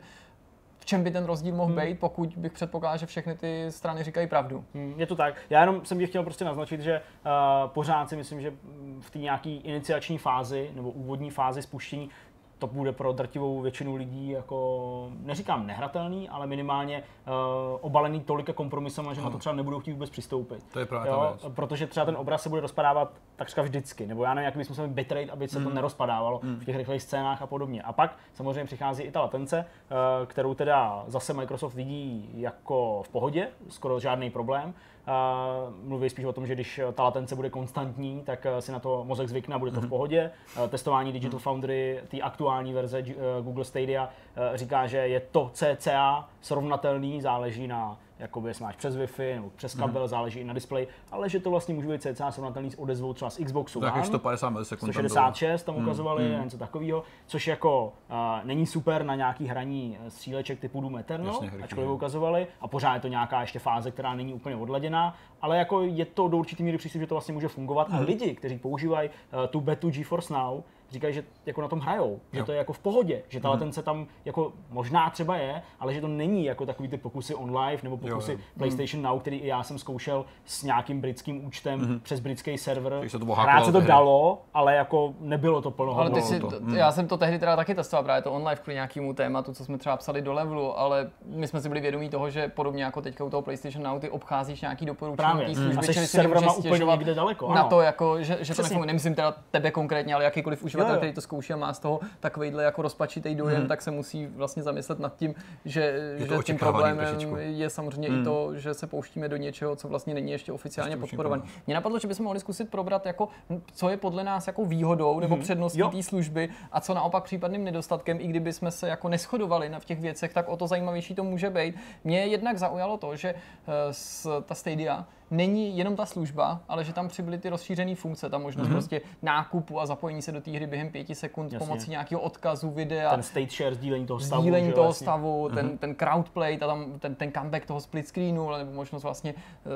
čem 0.88 1.04
by 1.04 1.10
ten 1.10 1.24
rozdíl 1.24 1.54
mohl 1.54 1.72
Hmm. 1.74 1.84
být, 1.86 1.98
pokud 2.00 2.36
bych 2.36 2.52
předpokládal, 2.52 2.98
že 2.98 3.06
všechny 3.06 3.34
ty 3.36 3.66
strany 3.68 4.02
říkají 4.04 4.26
pravdu. 4.26 4.64
Hmm, 4.74 4.94
Je 4.96 5.06
to 5.06 5.16
tak. 5.16 5.34
Já 5.50 5.60
jenom 5.60 5.84
jsem 5.84 5.98
tě 5.98 6.06
chtěl 6.06 6.22
prostě 6.22 6.44
naznačit, 6.44 6.80
že 6.80 7.00
uh, 7.00 7.70
pořád 7.70 8.08
si 8.08 8.16
myslím, 8.16 8.40
že 8.40 8.52
v 9.00 9.10
té 9.10 9.18
nějaké 9.18 9.50
iniciační 9.50 10.18
fázi 10.18 10.70
nebo 10.74 10.90
úvodní 10.90 11.30
fázi 11.30 11.62
spuštění 11.62 12.10
to 12.58 12.66
bude 12.66 12.92
pro 12.92 13.12
drtivou 13.12 13.60
většinu 13.60 13.96
lidí 13.96 14.28
jako, 14.28 15.08
neříkám 15.20 15.66
nehratelný, 15.66 16.28
ale 16.28 16.46
minimálně 16.46 17.02
uh, 17.26 17.32
obalený 17.80 18.20
tolika 18.20 18.52
kompromisama, 18.52 19.14
že 19.14 19.20
na 19.20 19.30
to 19.30 19.38
třeba 19.38 19.54
nebudou 19.54 19.80
chtít 19.80 19.92
vůbec 19.92 20.10
přistoupit. 20.10 20.64
To 20.72 20.78
je 20.78 20.86
právě 20.86 21.12
jo, 21.12 21.36
věc. 21.42 21.54
protože 21.54 21.86
třeba 21.86 22.06
ten 22.06 22.16
obraz 22.16 22.42
se 22.42 22.48
bude 22.48 22.60
rozpadávat 22.60 23.12
takřka 23.36 23.62
vždycky, 23.62 24.06
nebo 24.06 24.24
já 24.24 24.34
nevím, 24.34 24.46
jaký 24.46 24.58
bychom 24.58 24.72
museli 24.72 24.88
bitrate, 24.88 25.30
aby 25.30 25.48
se 25.48 25.60
to 25.60 25.70
nerozpadávalo 25.70 26.40
v 26.42 26.64
těch 26.64 26.76
rychlých 26.76 27.02
scénách 27.02 27.42
a 27.42 27.46
podobně. 27.46 27.82
A 27.82 27.92
pak 27.92 28.16
samozřejmě 28.34 28.64
přichází 28.64 29.02
i 29.02 29.10
ta 29.10 29.20
latence, 29.20 29.58
eh, 29.64 30.26
kterou 30.26 30.54
teda 30.54 31.04
zase 31.06 31.34
Microsoft 31.34 31.74
vidí 31.74 32.30
jako 32.34 33.02
v 33.02 33.08
pohodě, 33.08 33.48
skoro 33.68 34.00
žádný 34.00 34.30
problém. 34.30 34.74
Eh, 35.08 35.72
Mluví 35.84 36.10
spíš 36.10 36.24
o 36.24 36.32
tom, 36.32 36.46
že 36.46 36.54
když 36.54 36.80
ta 36.94 37.02
latence 37.02 37.36
bude 37.36 37.50
konstantní, 37.50 38.22
tak 38.26 38.46
eh, 38.46 38.62
si 38.62 38.72
na 38.72 38.78
to 38.78 39.04
mozek 39.04 39.28
zvykne 39.28 39.54
a 39.54 39.58
bude 39.58 39.70
to 39.70 39.80
v 39.80 39.88
pohodě. 39.88 40.30
Eh, 40.64 40.68
Testování 40.68 41.12
Digital 41.12 41.40
Foundry, 41.40 42.00
té 42.08 42.20
aktuální 42.20 42.72
verze 42.72 42.98
eh, 42.98 43.14
Google 43.42 43.64
Stadia, 43.64 44.08
eh, 44.36 44.56
říká, 44.58 44.86
že 44.86 44.98
je 44.98 45.20
to 45.20 45.50
CCA 45.52 46.28
srovnatelný, 46.40 47.20
záleží 47.20 47.66
na 47.66 47.98
jakoby 48.18 48.50
jestli 48.50 48.64
máš 48.64 48.76
přes 48.76 48.96
Wi-Fi 48.96 49.34
nebo 49.34 49.50
přes 49.56 49.74
kabel, 49.74 50.02
Mhm. 50.02 50.08
záleží 50.08 50.40
i 50.40 50.44
na 50.44 50.54
displeji, 50.54 50.88
ale 51.10 51.28
že 51.28 51.40
to 51.40 51.50
vlastně 51.50 51.74
může 51.74 51.88
být 51.88 52.02
cca 52.02 52.30
srovnatelný 52.30 52.70
s 52.70 52.78
odezvou 52.78 53.12
třeba 53.14 53.30
z 53.30 53.38
Xboxu 53.44 53.80
One. 53.80 54.04
150 54.04 54.50
milisekund. 54.50 54.92
tam 54.94 55.02
bylo. 55.02 55.08
166 55.08 55.62
tam 55.62 55.76
ukazovali, 55.76 56.24
Hmm, 56.28 56.36
mm, 56.36 56.44
něco 56.44 56.58
takového, 56.58 57.02
což 57.26 57.46
jako 57.46 57.92
uh, 58.10 58.16
není 58.44 58.66
super 58.66 59.04
na 59.04 59.14
nějaký 59.14 59.46
hraní 59.46 59.98
eh, 60.06 60.10
stříleček 60.10 60.60
typu 60.60 60.80
Doom 60.80 60.96
Eternal, 60.96 61.26
Jasně, 61.32 61.46
rychlý, 61.46 61.62
ačkoliv 61.62 61.88
no. 61.88 61.94
ukazovali, 61.94 62.46
a 62.60 62.68
pořád 62.68 62.94
je 62.94 63.00
to 63.00 63.08
nějaká 63.08 63.40
ještě 63.40 63.58
fáze, 63.58 63.90
která 63.90 64.14
není 64.14 64.34
úplně 64.34 64.56
odladěná, 64.56 65.16
ale 65.42 65.58
jako 65.58 65.82
je 65.82 66.04
to 66.04 66.28
do 66.28 66.36
určitý 66.36 66.62
míry 66.62 66.78
příslib, 66.78 67.00
že 67.00 67.06
to 67.06 67.14
vlastně 67.14 67.34
může 67.34 67.48
fungovat 67.48 67.88
Hmm. 67.88 67.98
a 67.98 68.00
lidi, 68.02 68.34
kteří 68.34 68.58
používají 68.58 69.08
uh, 69.10 69.46
tu 69.46 69.60
betu 69.60 69.90
GeForce 69.90 70.34
Now, 70.34 70.60
říkají, 70.90 71.14
že 71.14 71.24
jako 71.46 71.62
na 71.62 71.68
tom 71.68 71.80
hrajou, 71.80 72.20
že 72.32 72.38
Jo. 72.38 72.44
to 72.44 72.52
je 72.52 72.58
jako 72.58 72.72
v 72.72 72.78
pohodě, 72.78 73.22
že 73.28 73.40
ta 73.40 73.48
latence 73.50 73.82
tam 73.82 74.06
jako 74.24 74.52
možná 74.70 75.10
třeba 75.10 75.36
je, 75.36 75.62
ale 75.80 75.94
že 75.94 76.00
to 76.00 76.08
není 76.08 76.44
jako 76.44 76.66
takový 76.66 76.88
ty 76.88 76.96
pokusy 76.96 77.34
on 77.34 77.56
live 77.58 77.80
nebo 77.82 77.96
pokusy 77.96 78.32
jo. 78.32 78.38
PlayStation 78.58 79.02
Now, 79.02 79.20
který 79.20 79.36
i 79.36 79.46
já 79.46 79.62
jsem 79.62 79.78
zkoušel 79.78 80.24
s 80.44 80.62
nějakým 80.62 81.00
britským 81.00 81.46
účtem 81.46 82.00
přes 82.02 82.20
britský 82.20 82.58
server. 82.58 83.08
Se 83.08 83.18
to 83.18 83.24
Hrát 83.24 83.64
se 83.64 83.72
to 83.72 83.78
tehdy. 83.78 83.88
dalo, 83.88 84.42
ale 84.54 84.74
jako 84.74 85.14
nebylo 85.20 85.62
to 85.62 85.68
Ale 85.68 85.74
plnohodnotné. 85.76 86.20
ty 86.20 86.26
si, 86.26 86.40
to. 86.40 86.74
já 86.74 86.92
jsem 86.92 87.08
to 87.08 87.16
tehdy 87.16 87.38
teda 87.38 87.56
taky 87.56 87.74
testoval, 87.74 88.04
právě 88.04 88.22
to 88.22 88.32
online 88.32 88.60
kvůli 88.62 88.74
nějakému 88.74 89.14
tématu, 89.14 89.52
co 89.54 89.64
jsme 89.64 89.78
třeba 89.78 89.96
psali 89.96 90.22
do 90.22 90.32
levelu, 90.32 90.78
ale 90.78 91.10
my 91.26 91.46
jsme 91.48 91.60
si 91.60 91.68
byli 91.68 91.80
vědomí 91.80 92.08
toho, 92.10 92.30
že 92.30 92.48
podobně 92.48 92.84
jako 92.84 93.00
teďka 93.02 93.24
u 93.24 93.30
toho 93.30 93.42
PlayStation 93.42 93.84
Now, 93.86 94.00
ty 94.00 94.10
obcházíš 94.10 94.60
nějaký 94.60 94.86
doporučení 94.86 95.16
Právě. 95.16 95.44
té 95.46 95.60
Mm. 95.60 95.64
služby, 95.72 95.94
čili 95.94 96.06
si 96.06 96.26
úplně 96.58 96.84
někde 96.84 97.14
daleko, 97.14 97.54
na 97.54 97.60
ano. 97.60 97.68
to, 97.70 97.80
jako, 97.80 98.22
že, 98.22 98.38
že 98.40 98.54
to 98.54 98.62
nefunguje. 98.62 98.86
Nemyslím 98.86 99.14
teda 99.14 99.34
tebe 99.50 99.70
konkrétně, 99.70 100.14
ale 100.14 100.24
jakýkoliv 100.24 100.62
uživatel, 100.78 100.92
Jo, 100.92 100.94
jo. 100.94 100.98
který 100.98 101.12
to 101.12 101.20
zkouší 101.20 101.52
a 101.52 101.56
má 101.56 101.72
z 101.72 101.78
toho 101.78 102.00
takovýhle 102.20 102.64
jako 102.64 102.82
rozpačitý 102.82 103.34
dojem, 103.34 103.66
tak 103.68 103.82
se 103.82 103.90
musí 103.90 104.26
vlastně 104.26 104.62
zamyslet 104.62 104.98
nad 104.98 105.16
tím, 105.16 105.34
že, 105.64 105.98
to 106.28 106.36
že 106.36 106.42
tím 106.42 106.58
problémem 106.58 107.06
trošičku. 107.06 107.36
je 107.36 107.70
samozřejmě 107.70 108.08
i 108.08 108.22
to, 108.24 108.56
že 108.56 108.74
se 108.74 108.86
pouštíme 108.86 109.28
do 109.28 109.36
něčeho, 109.36 109.76
co 109.76 109.88
vlastně 109.88 110.14
není 110.14 110.32
ještě 110.32 110.52
oficiálně 110.52 110.96
podporované. 110.96 111.42
Mě 111.66 111.74
napadlo, 111.74 111.98
že 111.98 112.08
bychom 112.08 112.24
mohli 112.24 112.40
zkusit 112.40 112.70
probrat, 112.70 113.06
jako, 113.06 113.28
co 113.72 113.88
je 113.88 113.96
podle 113.96 114.24
nás 114.24 114.46
jako 114.46 114.64
výhodou 114.64 115.20
nebo 115.20 115.36
předností 115.36 115.80
Jo. 115.80 115.88
té 115.88 116.02
služby 116.02 116.48
a 116.72 116.80
co 116.80 116.94
naopak 116.94 117.24
případným 117.24 117.64
nedostatkem, 117.64 118.18
i 118.20 118.26
kdyby 118.26 118.52
jsme 118.52 118.70
se 118.70 118.88
jako 118.88 119.08
neschodovali 119.08 119.68
na 119.68 119.80
v 119.80 119.84
těch 119.84 120.00
věcech, 120.00 120.32
tak 120.34 120.48
o 120.48 120.56
to 120.56 120.66
zajímavější 120.66 121.14
to 121.14 121.24
může 121.24 121.50
být. 121.50 121.74
Mě 122.04 122.26
jednak 122.26 122.58
zaujalo 122.58 122.96
to, 122.96 123.16
že 123.16 123.28
eh, 123.28 123.72
s, 123.90 124.42
ta 124.42 124.54
Stadia 124.54 125.06
není 125.30 125.78
jenom 125.78 125.96
ta 125.96 126.06
služba, 126.06 126.60
ale 126.68 126.84
že 126.84 126.92
tam 126.92 127.08
přibyly 127.08 127.38
ty 127.38 127.48
rozšířené 127.48 127.94
funkce, 127.94 128.30
ta 128.30 128.38
možnost 128.38 128.66
mm-hmm. 128.68 128.72
prostě 128.72 129.00
nákupu 129.22 129.80
a 129.80 129.86
zapojení 129.86 130.22
se 130.22 130.32
do 130.32 130.40
té 130.40 130.50
hry 130.50 130.66
během 130.66 130.90
pěti 130.90 131.14
sekund 131.14 131.52
Jasně. 131.52 131.58
pomocí 131.58 131.90
nějakého 131.90 132.20
odkazu 132.20 132.70
videa 132.70 133.10
ten 133.10 133.22
state 133.22 133.50
share, 133.52 133.74
sdílení 133.74 134.06
toho 134.06 134.20
stavu. 134.20 134.42
sdílení 134.42 134.72
toho 134.72 134.86
jasně. 134.86 135.04
stavu, 135.04 135.50
ten, 135.54 135.78
ten 135.78 135.94
crowdplay, 135.94 136.58
ta 136.58 136.66
tam, 136.66 136.98
ten, 136.98 137.14
ten 137.14 137.32
comeback 137.32 137.66
toho 137.66 137.80
split 137.80 138.08
screenu, 138.08 138.50
nebo 138.58 138.72
možnost 138.72 139.02
vlastně 139.02 139.34
uh, 139.34 139.72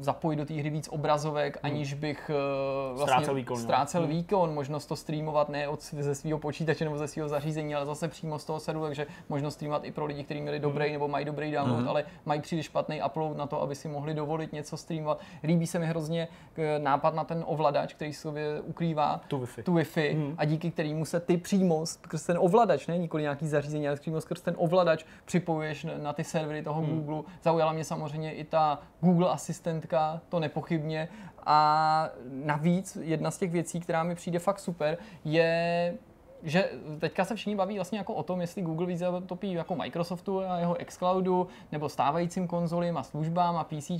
zapojit 0.00 0.36
do 0.36 0.44
té 0.44 0.54
hry 0.54 0.70
víc 0.70 0.88
obrazovek, 0.88 1.58
aniž 1.62 1.94
bych 1.94 2.30
uh, 2.30 2.96
vlastně 2.98 3.12
Ztrácel 3.12 3.34
výkon, 3.34 3.56
jo. 3.56 3.62
ztrácel 3.62 4.06
výkon, 4.06 4.54
možnost 4.54 4.86
to 4.86 4.96
streamovat 4.96 5.48
ne 5.48 5.68
od, 5.68 5.82
ze 5.82 6.14
svého 6.14 6.38
počítače 6.38 6.84
nebo 6.84 6.98
ze 6.98 7.08
svého 7.08 7.28
zařízení, 7.28 7.74
ale 7.74 7.86
zase 7.86 8.08
přímo 8.08 8.38
z 8.38 8.44
toho 8.44 8.60
serveru, 8.60 8.86
takže 8.86 9.06
možnost 9.28 9.54
streamovat 9.54 9.84
i 9.84 9.92
pro 9.92 10.04
lidi, 10.04 10.24
kteří 10.24 10.40
měli 10.40 10.60
dobrý 10.60 10.92
nebo 10.92 11.08
mají 11.08 11.24
dobrý 11.24 11.52
download, 11.52 11.86
ale 11.86 12.04
mají 12.26 12.40
příliš 12.40 12.66
špatný 12.66 13.02
upload 13.06 13.36
na 13.36 13.46
to, 13.46 13.62
aby 13.62 13.74
si 13.74 13.88
mohli 13.88 14.14
dovolit 14.14 14.52
něco 14.52 14.76
streamovat. 14.82 15.20
Líbí 15.44 15.66
se 15.66 15.78
mi 15.78 15.86
hrozně 15.86 16.28
eh, 16.56 16.78
nápad 16.78 17.14
na 17.14 17.24
ten 17.24 17.44
ovladač, 17.46 17.94
který 17.94 18.12
sobě 18.12 18.60
ukrývá 18.60 19.20
Tu 19.28 19.38
Wi-Fi. 19.38 19.62
tu 19.62 19.74
Wi-Fi 19.74 20.16
Mhm. 20.16 20.34
a 20.38 20.44
díky 20.44 20.70
kterému 20.70 21.04
se 21.04 21.20
ty 21.20 21.36
přímo 21.36 21.86
skrz 21.86 22.26
ten 22.26 22.36
ovladač, 22.40 22.86
ne 22.86 22.98
nikoli 22.98 23.22
nějaký 23.22 23.48
zařízení, 23.48 23.88
ale 23.88 23.96
přímo 23.96 24.20
skrz 24.20 24.40
ten 24.40 24.54
ovladač 24.58 25.04
připojuješ 25.24 25.86
na- 26.02 26.12
ty 26.12 26.24
servery 26.24 26.62
toho 26.62 26.82
Mhm. 26.82 26.90
Google. 27.00 27.22
Zaujala 27.42 27.72
mě 27.72 27.84
samozřejmě 27.84 28.34
i 28.34 28.44
ta 28.44 28.78
Google 29.00 29.28
asistentka, 29.30 30.20
to 30.28 30.40
nepochybně. 30.40 31.08
A 31.46 32.08
navíc 32.44 32.98
jedna 33.02 33.30
z 33.30 33.38
těch 33.38 33.50
věcí, 33.50 33.80
která 33.80 34.02
mi 34.02 34.14
přijde 34.14 34.38
fakt 34.38 34.58
super, 34.60 34.98
je 35.24 35.94
že 36.42 36.70
teďka 36.98 37.24
se 37.24 37.34
všichni 37.34 37.56
baví 37.56 37.74
vlastně 37.74 37.98
jako 37.98 38.14
o 38.14 38.22
tom, 38.22 38.40
jestli 38.40 38.62
Google 38.62 38.86
víc 38.86 39.02
topí 39.26 39.52
jako 39.52 39.76
Microsoftu 39.76 40.40
a 40.40 40.58
jeho 40.58 40.76
xCloudu, 40.84 41.46
nebo 41.72 41.88
stávajícím 41.88 42.48
konzolím 42.48 42.96
a 42.96 43.02
službám 43.02 43.56
a 43.56 43.64
PC, 43.64 43.90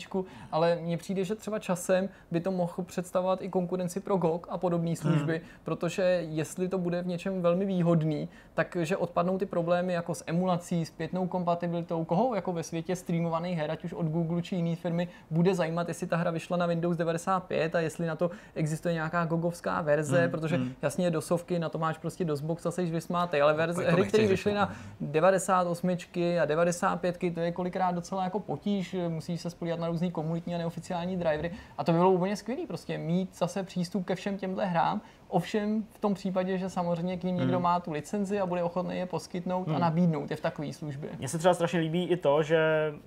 ale 0.53 0.77
mně 0.77 0.97
přijde, 0.97 1.25
že 1.25 1.35
třeba 1.35 1.59
časem 1.59 2.09
by 2.31 2.41
to 2.41 2.51
mohlo 2.51 2.85
představovat 2.85 3.43
i 3.43 3.49
konkurenci 3.49 4.01
pro 4.01 4.17
GOG 4.17 4.47
a 4.51 4.59
podobné 4.59 4.97
služby, 4.97 5.39
hmm. 5.39 5.47
protože 5.65 6.03
jestli 6.29 6.69
to 6.69 6.79
bude 6.79 7.03
v 7.03 7.07
něčem 7.07 7.43
velmi 7.43 7.65
výhodný, 7.65 8.29
takže 8.55 8.97
odpadnou 8.97 9.39
ty 9.39 9.47
problémy 9.47 9.93
jako 9.93 10.15
s 10.15 10.25
emulací, 10.27 10.85
s 10.85 10.91
pětnou 10.91 11.27
kompatibilitou, 11.27 12.05
koho 12.05 12.35
jako 12.35 12.53
ve 12.53 12.63
světě 12.63 12.97
streamovaných 12.97 13.59
her, 13.59 13.71
ať 13.71 13.85
už 13.85 13.93
od 13.93 14.07
Google 14.07 14.43
či 14.43 14.57
jiné 14.57 14.77
firmy, 14.77 15.09
bude 15.31 15.55
zajímat, 15.55 15.89
jestli 15.89 16.07
ta 16.07 16.17
hra 16.17 16.31
vyšla 16.31 16.57
na 16.57 16.67
Windows 16.67 16.97
95 16.97 17.75
a 17.75 17.81
jestli 17.81 18.07
na 18.07 18.17
to 18.17 18.31
existuje 18.55 18.95
nějaká 18.95 19.25
gogovská 19.25 19.81
verze, 19.81 20.21
hmm. 20.21 20.31
protože 20.31 20.61
jasně 20.83 21.11
dosovky, 21.11 21.59
na 21.59 21.69
to 21.69 21.79
máš 21.79 21.99
prostě 21.99 22.25
DOSBox 22.33 22.67
a 22.67 22.71
jsi 22.71 22.85
vysmátej, 22.87 23.43
ale 23.43 23.55
verze, 23.55 23.83
Úplně 23.83 23.87
to 23.87 23.93
hry, 23.93 24.07
které 24.09 24.27
vyšly 24.27 24.55
na 24.55 24.73
98 25.01 25.97
a 26.43 26.45
95, 26.45 27.19
to 27.35 27.41
je 27.41 27.53
kolikrát 27.53 27.95
docela 27.95 28.25
jako 28.25 28.41
potíž, 28.41 28.97
musíš 29.09 29.41
se 29.41 29.51
spolíhat 29.51 29.81
na 29.81 29.89
různý 29.89 30.11
komunitní 30.11 30.55
a 30.55 30.59
neoficiální 30.59 31.17
drivery. 31.17 31.53
A 31.79 31.85
to 31.85 31.93
by 31.93 31.99
bylo 31.99 32.11
úplně 32.11 32.37
skvělé, 32.37 32.67
prostě 32.67 32.99
mít 32.99 33.37
zase 33.37 33.63
přístup 33.63 34.07
ke 34.07 34.15
všem 34.15 34.39
těmhle 34.39 34.67
hrám, 34.67 35.01
ovšem 35.29 35.85
v 35.91 35.99
tom 35.99 36.15
případě, 36.15 36.59
že 36.59 36.71
samozřejmě 36.71 37.17
k 37.17 37.25
ním 37.25 37.37
někdo 37.37 37.61
má 37.61 37.81
tu 37.81 37.93
licenzi 37.93 38.41
a 38.41 38.47
bude 38.47 38.63
ochotný 38.63 38.99
je 38.99 39.07
poskytnout 39.07 39.69
a 39.69 39.79
nabídnout 39.79 40.31
je 40.31 40.37
v 40.37 40.41
takové 40.41 40.73
službě. 40.73 41.11
Mně 41.19 41.29
se 41.29 41.39
třeba 41.39 41.55
strašně 41.55 41.81
líbí 41.81 42.05
i 42.05 42.17
to, 42.17 42.43
že 42.43 42.59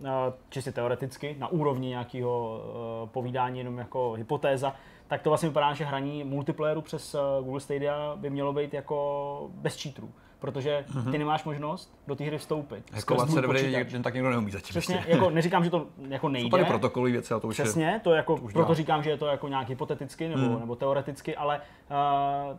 eh, 0.04 0.10
čistě 0.50 0.72
teoreticky, 0.72 1.36
na 1.40 1.48
úrovni 1.48 1.90
nějakého 1.90 2.62
eh, 3.06 3.08
povídání, 3.08 3.60
jenom 3.60 3.78
jako 3.78 4.12
hypotéza, 4.12 4.76
tak 5.08 5.22
to 5.22 5.30
vlastně 5.30 5.50
vypadá, 5.50 5.74
že 5.74 5.86
hraní 5.86 6.24
multiplayeru 6.24 6.82
přes 6.82 7.16
eh, 7.16 7.44
Google 7.44 7.60
Stadia 7.60 8.14
by 8.16 8.30
mělo 8.30 8.54
být 8.54 8.74
jako 8.74 9.50
bez 9.54 9.82
cheaterů. 9.82 10.10
Protože 10.40 10.86
ty 11.12 11.18
nemáš 11.18 11.44
možnost 11.44 11.98
do 12.08 12.16
té 12.16 12.24
hry 12.24 12.38
vstoupit. 12.38 12.84
Hackovat 12.94 13.30
servery 13.32 13.72
jen 13.92 14.04
tak 14.04 14.14
někdo 14.14 14.30
neumí 14.30 14.52
zatím. 14.52 14.70
Přesně, 14.70 14.96
ještě. 14.96 15.12
jako 15.12 15.30
neříkám, 15.30 15.64
že 15.64 15.70
to 15.70 15.86
jako 16.10 16.28
Jsou 16.28 16.32
nejde. 16.32 16.50
tady 16.50 16.66
protokolové 16.66 17.12
věci, 17.12 17.34
ale 17.34 17.42
to 17.42 17.48
už 17.48 17.60
je... 17.60 17.64
Přesně, 17.66 18.02
to 18.04 18.12
jako, 18.14 18.34
už 18.36 18.54
proto 18.54 18.66
dělá. 18.68 18.76
říkám, 18.76 19.04
že 19.04 19.10
je 19.10 19.18
to 19.18 19.26
jako 19.26 19.48
nějak 19.48 19.70
hypoteticky 19.70 20.28
nebo, 20.30 20.42
Hmm. 20.42 20.60
nebo 20.60 20.76
teoreticky, 20.76 21.36
ale 21.36 21.62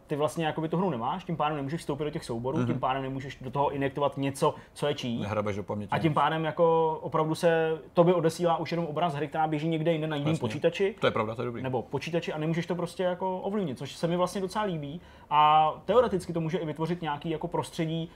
ty 0.06 0.16
vlastně 0.16 0.46
jakoby 0.46 0.68
tu 0.68 0.76
hru 0.76 0.90
nemáš, 0.90 1.24
tím 1.24 1.36
pádem 1.36 1.56
nemůžeš 1.56 1.80
vstoupit 1.80 2.04
do 2.04 2.10
těch 2.10 2.24
souborů, 2.24 2.56
Hmm. 2.58 2.66
tím 2.66 2.80
pádem 2.80 3.02
nemůžeš 3.02 3.38
do 3.40 3.50
toho 3.50 3.70
injektovat 3.70 4.16
něco, 4.16 4.54
co 4.74 4.86
je 4.86 4.94
čí. 4.94 5.20
Nehrabeš 5.20 5.56
do 5.56 5.62
paměti. 5.62 5.90
A 5.90 5.98
tím 5.98 6.14
pádem 6.14 6.44
jako 6.44 6.98
opravdu 7.02 7.34
se 7.34 7.78
tobě 7.94 8.14
odesílá 8.14 8.56
už 8.56 8.70
jenom 8.70 8.86
obraz 8.86 9.14
hry, 9.14 9.28
která 9.28 9.46
běží 9.46 9.68
někde 9.68 9.92
jinde 9.92 10.06
na 10.06 10.16
jiném 10.16 10.36
počítači. 10.38 10.94
To 11.00 11.06
je 11.06 11.10
pravda, 11.10 11.34
to 11.34 11.42
je 11.42 11.46
dobrý. 11.46 11.62
Nebo 11.62 11.82
počítači 11.82 12.32
a 12.32 12.38
nemůžeš 12.38 12.66
to 12.66 12.74
prostě 12.74 13.02
jako 13.02 13.38
ovlivnit, 13.40 13.78
což 13.78 13.92
se 13.96 14.06
mi 14.06 14.16
vlastně 14.16 14.40
docela 14.40 14.64
líbí. 14.64 15.00
A 15.30 15.72
teoreticky 15.84 16.32
to 16.32 16.40
může 16.40 16.58
i 16.58 16.66
vytvořit 16.66 17.02
nějaký 17.02 17.30
jako 17.30 17.48
prostředí 17.48 18.10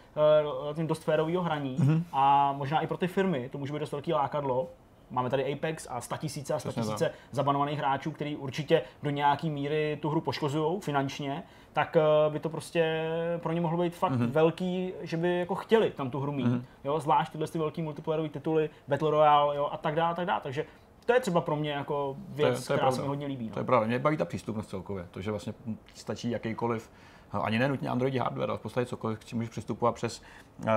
uh, 0.76 0.84
dost 0.84 1.04
férového 1.04 1.42
hraní 1.42 1.76
Mhm. 1.78 1.88
mm-hmm. 1.94 2.02
a 2.12 2.52
možná 2.52 2.80
i 2.80 2.86
pro 2.86 2.96
ty 2.96 3.06
firmy 3.06 3.48
to 3.52 3.58
může 3.58 3.72
být 3.72 3.78
dost 3.78 3.92
velký 3.92 4.12
lákadlo. 4.12 4.68
Máme 5.10 5.30
tady 5.30 5.52
Apex 5.52 5.86
a 5.90 6.00
100 6.00 6.16
tisíce 6.16 6.54
a 6.54 6.58
100 6.58 6.68
Přesně 6.68 6.82
tisíce 6.82 7.10
zabanovaných 7.30 7.78
hráčů, 7.78 8.10
který 8.10 8.36
určitě 8.36 8.82
do 9.02 9.10
nějaký 9.10 9.50
míry 9.50 9.98
tu 10.02 10.08
hru 10.08 10.20
poškozují 10.20 10.80
finančně, 10.80 11.42
tak 11.72 11.96
eh, 11.96 12.30
by 12.30 12.40
to 12.40 12.48
prostě 12.48 13.04
pro 13.42 13.52
ně 13.52 13.60
mohlo 13.60 13.82
být 13.82 13.94
fakt 13.94 14.12
Mhm. 14.12 14.26
mm-hmm. 14.26 14.30
velký, 14.30 14.92
že 15.00 15.16
by 15.16 15.38
jako 15.38 15.54
chtěli 15.54 15.90
tam 15.90 16.10
tu 16.10 16.20
hru 16.20 16.32
mít. 16.32 16.46
Mm-hmm. 16.46 16.62
Jo, 16.84 17.00
zvlášť 17.00 17.32
tyhle 17.32 17.48
ty 17.48 17.58
velký 17.58 17.82
multiplayerové 17.82 18.28
tituly, 18.28 18.70
Battle 18.88 19.10
Royale 19.10 19.56
jo, 19.56 19.68
a 19.72 19.76
tak 19.76 19.94
dále, 19.94 20.12
a 20.12 20.14
tak 20.14 20.26
dále. 20.26 20.40
Takže 20.40 20.64
to 21.06 21.12
je 21.12 21.20
třeba 21.20 21.40
pro 21.40 21.56
mě 21.56 21.70
jako 21.72 22.16
věc, 22.28 22.66
to 22.66 22.72
je 22.72 22.76
která 22.76 22.90
se 22.90 22.96
pravda. 22.96 23.02
mi 23.02 23.08
hodně 23.08 23.26
líbí. 23.26 23.46
No. 23.48 23.52
To 23.54 23.60
je 23.60 23.64
pravda, 23.64 23.86
mě 23.86 23.98
baví 23.98 24.16
ta 24.16 24.24
přístupnost 24.24 24.68
celkově, 24.68 25.06
to, 25.10 25.20
že 25.20 25.30
vlastně 25.30 25.54
stačí 25.94 26.30
jakýkoliv, 26.30 26.90
ani 27.38 27.58
ne 27.58 27.68
nutně 27.68 27.88
Android 27.88 28.14
hardware, 28.14 28.50
ale 28.50 28.58
v 28.58 28.62
podstatě 28.62 28.86
cokoliv, 28.86 29.18
k 29.18 29.24
čemu 29.24 29.38
můžeš 29.38 29.50
přistupovat 29.50 29.94
přes, 29.94 30.22
uh, 30.58 30.68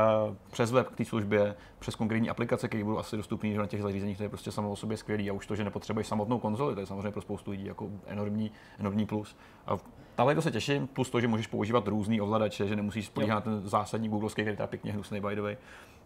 přes 0.51 0.71
web 0.71 0.87
k 0.87 0.95
té 0.95 1.05
službě, 1.05 1.55
přes 1.79 1.95
konkrétní 1.95 2.29
aplikace, 2.29 2.67
které 2.67 2.83
budou 2.83 2.97
asi 2.97 3.17
dostupné 3.17 3.49
na 3.49 3.67
těch 3.67 3.81
zařízeních, 3.81 4.17
to 4.17 4.23
je 4.23 4.29
prostě 4.29 4.51
samo 4.51 4.71
o 4.71 4.75
sobě 4.75 4.97
skvělý 4.97 5.29
a 5.29 5.33
už 5.33 5.47
to, 5.47 5.55
že 5.55 5.63
nepotřebuješ 5.63 6.07
samotnou 6.07 6.39
konzoli, 6.39 6.73
to 6.73 6.79
je 6.79 6.85
samozřejmě 6.85 7.11
pro 7.11 7.21
spoustu 7.21 7.51
lidí 7.51 7.65
jako 7.65 7.89
enormní, 8.05 8.51
enormní 8.79 9.05
plus. 9.05 9.35
A 9.67 9.77
ale 10.17 10.35
to 10.35 10.41
se 10.41 10.51
těším, 10.51 10.87
plus 10.87 11.09
to, 11.09 11.21
že 11.21 11.27
můžeš 11.27 11.47
používat 11.47 11.87
různý 11.87 12.21
ovladače, 12.21 12.67
že 12.67 12.75
nemusíš 12.75 13.05
spolíhat 13.05 13.35
na 13.35 13.41
ten 13.41 13.61
zásadní 13.67 14.09
googlovský, 14.09 14.41
který 14.41 14.57
je 14.59 14.67
pěkně 14.67 14.91
hnusný 14.91 15.21
by 15.21 15.35
the 15.35 15.41
way. 15.41 15.57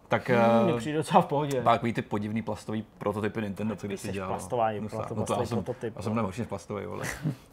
Tak 0.08 0.28
Hmm, 0.28 0.64
Mně 0.64 0.74
přijde 0.78 0.98
docela 0.98 1.22
v 1.22 1.26
pohodě. 1.26 1.62
Takový 1.62 1.92
ty 1.92 2.02
podivný 2.02 2.42
plastový 2.42 2.84
prototypy 2.98 3.40
Nintendo, 3.42 3.76
co 3.76 3.86
když 3.86 4.00
si 4.00 4.12
dělal. 4.12 4.28
plastový, 4.30 4.80
No, 4.80 4.88
plasto- 4.88 4.96
no 5.00 5.06
to 5.08 5.14
plastový 5.14 5.40
já 5.40 5.46
jsem, 5.46 5.64
prototyp, 5.64 5.96
Já 5.96 6.02
jsem 6.02 6.10
no. 6.10 6.14
mnohem 6.14 6.24
horší 6.24 6.40
než 6.40 6.48
plastový, 6.48 6.86
vole. 6.86 7.04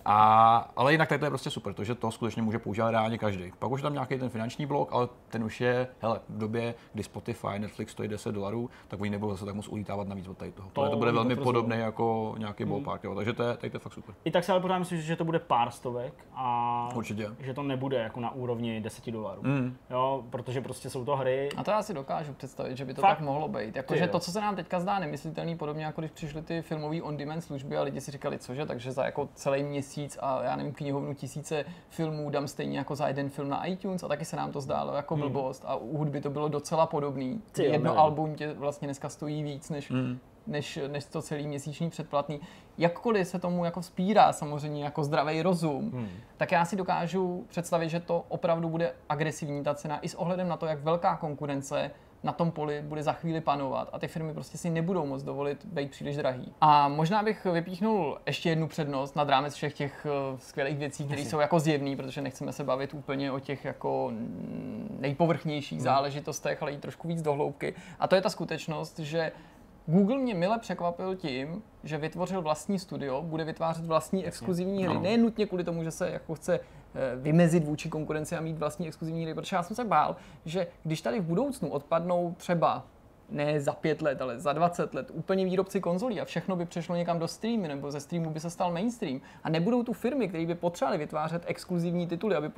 A, 0.05 0.71
ale 0.75 0.91
jinak 0.91 1.09
tady 1.09 1.19
to 1.19 1.25
je 1.25 1.29
prostě 1.29 1.49
super, 1.49 1.73
to, 1.73 1.83
že 1.83 1.95
to 1.95 2.11
skutečně 2.11 2.41
může 2.41 2.59
používat 2.59 2.91
reálně 2.91 3.17
každý. 3.17 3.51
Pak 3.59 3.71
už 3.71 3.79
je 3.79 3.83
tam 3.83 3.93
nějaký 3.93 4.17
ten 4.19 4.29
finanční 4.29 4.65
blok, 4.65 4.89
ale 4.91 5.07
ten 5.29 5.43
už 5.43 5.61
je, 5.61 5.87
hele, 6.01 6.19
v 6.29 6.37
době, 6.37 6.75
kdy 6.93 7.03
Spotify, 7.03 7.47
Netflix 7.59 7.91
stojí 7.91 8.09
10 8.09 8.31
dolarů, 8.31 8.69
tak 8.87 9.01
oni 9.01 9.09
nebudou 9.09 9.31
zase 9.31 9.45
tak 9.45 9.55
moc 9.55 9.67
ulítávat 9.67 10.07
navíc 10.07 10.27
od 10.27 10.37
tady 10.37 10.51
toho. 10.51 10.69
To 10.73 10.83
To, 10.85 10.89
to 10.91 10.97
bude 10.97 11.11
velmi 11.11 11.29
potvrzují. 11.35 11.53
podobné 11.53 11.75
jako 11.77 12.35
nějaký 12.37 12.65
ballpark, 12.65 13.03
jo. 13.03 13.15
takže 13.15 13.33
to 13.33 13.43
je, 13.43 13.57
tady 13.57 13.69
to 13.71 13.75
je 13.75 13.79
fakt 13.79 13.93
super. 13.93 14.15
I 14.25 14.31
tak 14.31 14.43
si 14.43 14.51
ale 14.51 14.61
pořád 14.61 14.77
myslím, 14.79 15.01
že 15.01 15.15
to 15.15 15.25
bude 15.25 15.39
pár 15.39 15.71
stovek 15.71 16.13
a 16.35 16.89
Určitě. 16.95 17.27
že 17.39 17.53
to 17.53 17.63
nebude 17.63 17.97
jako 17.97 18.19
na 18.19 18.31
úrovni 18.35 18.81
10 18.81 19.11
dolarů. 19.11 19.41
Mm. 19.43 19.75
Jo, 19.89 20.23
protože 20.29 20.61
prostě 20.61 20.89
jsou 20.89 21.05
to 21.05 21.15
hry. 21.15 21.49
A 21.57 21.63
to 21.63 21.71
já 21.71 21.83
si 21.83 21.93
dokážu 21.93 22.33
představit, 22.45 22.77
že 22.77 22.85
by 22.85 22.93
to 22.93 23.01
Fakt? 23.01 23.17
tak 23.17 23.25
mohlo 23.25 23.47
být. 23.47 23.75
Jakože 23.75 24.07
to, 24.07 24.19
co 24.19 24.31
se 24.31 24.41
nám 24.41 24.55
teďka 24.55 24.79
zdá 24.79 24.99
nemyslitelný, 24.99 25.57
podobně 25.57 25.85
jako 25.85 26.01
když 26.01 26.11
přišly 26.11 26.41
ty 26.41 26.61
filmové 26.61 27.01
on-demand 27.01 27.41
služby 27.43 27.77
a 27.77 27.81
lidi 27.81 28.01
si 28.01 28.11
říkali, 28.11 28.39
cože, 28.39 28.65
takže 28.65 28.91
za 28.91 29.05
jako 29.05 29.29
celý 29.35 29.63
měsíc 29.63 30.17
a 30.21 30.43
já 30.43 30.55
nevím, 30.55 30.73
knihovnu 30.73 31.13
tisíce 31.13 31.65
filmů 31.89 32.29
dám 32.29 32.47
stejně 32.47 32.77
jako 32.77 32.95
za 32.95 33.07
jeden 33.07 33.29
film 33.29 33.49
na 33.49 33.65
iTunes 33.65 34.03
a 34.03 34.07
taky 34.07 34.25
se 34.25 34.35
nám 34.35 34.51
to 34.51 34.61
zdálo 34.61 34.93
jako 34.95 35.15
blbost 35.17 35.63
a 35.67 35.75
u 35.75 35.97
hudby 35.97 36.21
to 36.21 36.29
bylo 36.29 36.47
docela 36.47 36.85
podobný. 36.85 37.29
Hmm. 37.31 37.41
Ty 37.51 37.63
Jedno 37.63 37.77
nevím. 37.83 37.99
album 37.99 38.35
tě 38.35 38.53
vlastně 38.53 38.87
dneska 38.87 39.09
stojí 39.09 39.43
víc 39.43 39.69
než, 39.69 39.89
Mm. 39.89 40.19
než, 40.47 40.79
než 40.87 41.05
to 41.05 41.21
celý 41.21 41.47
měsíční 41.47 41.89
předplatný. 41.89 42.39
Jakkoliv 42.77 43.27
se 43.27 43.39
tomu 43.39 43.65
jako 43.65 43.81
spírá 43.81 44.33
samozřejmě 44.33 44.83
jako 44.83 45.03
zdravý 45.03 45.41
rozum, 45.41 45.91
Hmm. 45.91 46.09
tak 46.37 46.51
já 46.51 46.65
si 46.65 46.75
dokážu 46.75 47.45
představit, 47.49 47.89
že 47.89 47.99
to 47.99 48.25
opravdu 48.29 48.69
bude 48.69 48.93
agresivní 49.09 49.63
ta 49.63 49.73
cena 49.75 49.99
i 49.99 50.09
s 50.09 50.15
ohledem 50.15 50.47
na 50.47 50.57
to, 50.57 50.65
jak 50.65 50.79
velká 50.83 51.15
konkurence 51.15 51.91
na 52.25 52.31
tom 52.31 52.51
poli 52.51 52.81
bude 52.81 53.03
za 53.03 53.13
chvíli 53.13 53.41
panovat 53.41 53.89
a 53.93 53.99
ty 53.99 54.07
firmy 54.07 54.33
prostě 54.33 54.57
si 54.57 54.69
nebudou 54.69 55.05
moc 55.05 55.23
dovolit 55.23 55.65
být 55.65 55.91
příliš 55.91 56.17
drahý. 56.17 56.53
A 56.61 56.87
možná 56.87 57.23
bych 57.23 57.45
vypíchnul 57.45 58.17
ještě 58.25 58.49
jednu 58.49 58.67
přednost 58.67 59.15
nad 59.15 59.29
rámec 59.29 59.53
všech 59.53 59.73
těch 59.73 60.05
eh, 60.09 60.37
skvělých 60.37 60.77
věcí, 60.77 61.05
které 61.05 61.21
jsou 61.21 61.39
jako 61.39 61.59
zjevné, 61.59 61.95
protože 61.95 62.21
nechceme 62.21 62.51
se 62.51 62.63
bavit 62.63 62.93
úplně 62.93 63.31
o 63.31 63.39
těch 63.39 63.65
jako 63.65 64.11
nejpovrchnějších 64.99 65.81
záležitostech, 65.81 66.61
ale 66.61 66.71
jít 66.71 66.81
trošku 66.81 67.07
víc 67.07 67.21
do 67.21 67.33
hloubky. 67.33 67.73
A 67.99 68.07
to 68.07 68.15
je 68.15 68.21
ta 68.21 68.29
skutečnost, 68.29 68.99
že 68.99 69.31
Google 69.87 70.17
mě 70.17 70.33
mile 70.33 70.59
překvapil 70.59 71.15
tím, 71.15 71.63
že 71.83 71.97
vytvořil 71.97 72.41
vlastní 72.41 72.79
studio, 72.79 73.21
bude 73.21 73.43
vytvářet 73.43 73.85
vlastní 73.85 74.25
exkluzivní 74.25 74.85
hry. 74.85 74.99
Ne 74.99 75.17
nutně 75.17 75.45
kvůli 75.45 75.63
tomu, 75.63 75.83
že 75.83 75.91
se 75.91 76.09
jako 76.09 76.35
chce 76.35 76.59
vymezit 77.15 77.63
vůči 77.63 77.89
konkurenci 77.89 78.35
a 78.35 78.41
mít 78.41 78.57
vlastní 78.57 78.87
exkluzivní 78.87 79.23
hry, 79.23 79.33
protože 79.33 79.55
já 79.55 79.63
jsem 79.63 79.75
se 79.75 79.83
bál, 79.83 80.15
že 80.45 80.67
když 80.83 81.01
tady 81.01 81.19
v 81.19 81.23
budoucnu 81.23 81.69
odpadnou 81.69 82.35
třeba 82.37 82.85
ne 83.29 83.61
za 83.61 83.73
pět 83.73 84.01
let, 84.01 84.21
ale 84.21 84.39
za 84.39 84.53
20 84.53 84.93
let 84.93 85.11
úplně 85.13 85.45
výrobci 85.45 85.81
konzolí 85.81 86.21
a 86.21 86.25
všechno 86.25 86.55
by 86.55 86.65
přešlo 86.65 86.95
někam 86.95 87.19
do 87.19 87.27
streamy 87.27 87.67
nebo 87.67 87.91
ze 87.91 87.99
streamu 87.99 88.29
by 88.29 88.39
se 88.39 88.49
stal 88.49 88.73
mainstream 88.73 89.21
a 89.43 89.49
nebudou 89.49 89.83
tu 89.83 89.93
firmy, 89.93 90.27
které 90.27 90.45
by 90.45 90.55
potřebovaly 90.55 90.97
vytvářet 90.97 91.43
exkluzivní 91.45 92.07
tituly, 92.07 92.35
aby 92.35 92.49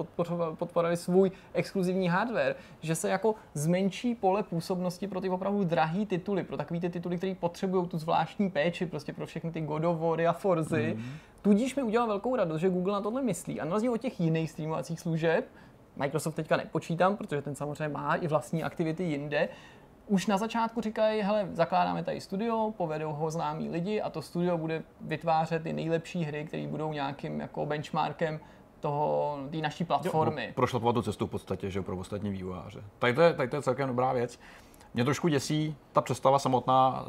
podporovali 0.55 0.97
svůj 0.97 1.31
exkluzivní 1.53 2.09
hardware, 2.09 2.55
že 2.81 2.95
se 2.95 3.09
jako 3.09 3.35
zmenší 3.53 4.15
pole 4.15 4.43
působnosti 4.43 5.07
pro 5.07 5.21
ty 5.21 5.29
opravdu 5.29 5.63
drahé 5.63 6.05
tituly, 6.05 6.43
pro 6.43 6.57
takové 6.57 6.79
ty 6.79 6.89
tituly, 6.89 7.17
které 7.17 7.35
potřebují 7.35 7.87
tu 7.87 7.97
zvláštní 7.97 8.49
péči, 8.49 8.85
prostě 8.85 9.13
pro 9.13 9.25
všechny 9.25 9.51
ty 9.51 9.61
God 9.61 9.83
of 9.83 9.99
War 9.99 10.21
a 10.21 10.33
Forzy. 10.33 10.93
Mm. 10.97 11.03
Tudíž 11.41 11.75
mi 11.75 11.83
udělal 11.83 12.07
velkou 12.07 12.35
radost, 12.35 12.61
že 12.61 12.69
Google 12.69 12.93
na 12.93 13.01
tohle 13.01 13.21
myslí. 13.21 13.61
A 13.61 13.65
na 13.65 13.71
rozdíl 13.71 13.93
od 13.93 14.01
těch 14.01 14.19
jiných 14.19 14.51
streamovacích 14.51 14.99
služeb, 14.99 15.45
Microsoft 15.95 16.35
teďka 16.35 16.57
nepočítám, 16.57 17.17
protože 17.17 17.41
ten 17.41 17.55
samozřejmě 17.55 17.87
má 17.87 18.15
i 18.15 18.27
vlastní 18.27 18.63
aktivity 18.63 19.03
jinde, 19.03 19.49
už 20.07 20.27
na 20.27 20.37
začátku 20.37 20.81
říkají, 20.81 21.21
hele, 21.21 21.47
zakládáme 21.51 22.03
tady 22.03 22.21
studio, 22.21 22.73
povedou 22.77 23.13
ho 23.13 23.31
známí 23.31 23.69
lidi 23.69 24.01
a 24.01 24.09
to 24.09 24.21
studio 24.21 24.57
bude 24.57 24.83
vytvářet 25.01 25.63
ty 25.63 25.73
nejlepší 25.73 26.23
hry, 26.23 26.45
které 26.45 26.67
budou 26.67 26.93
nějakým 26.93 27.39
jako 27.39 27.65
benchmarkem 27.65 28.39
toho, 28.79 29.37
té 29.51 29.57
naší 29.57 29.85
platformy. 29.85 30.53
prošlapovat 30.55 30.95
tu 30.95 31.01
cestu 31.01 31.27
v 31.27 31.29
podstatě, 31.29 31.69
že 31.69 31.79
jo, 31.79 31.83
pro 31.83 31.97
ostatní 31.97 32.29
vývojáře. 32.29 32.83
Tady 32.99 33.13
to, 33.13 33.21
je, 33.21 33.33
tady 33.33 33.49
to 33.49 33.55
je 33.55 33.61
celkem 33.61 33.87
dobrá 33.87 34.13
věc. 34.13 34.39
Mě 34.93 35.03
trošku 35.03 35.27
děsí 35.27 35.75
ta 35.93 36.01
představa 36.01 36.39
samotná, 36.39 37.05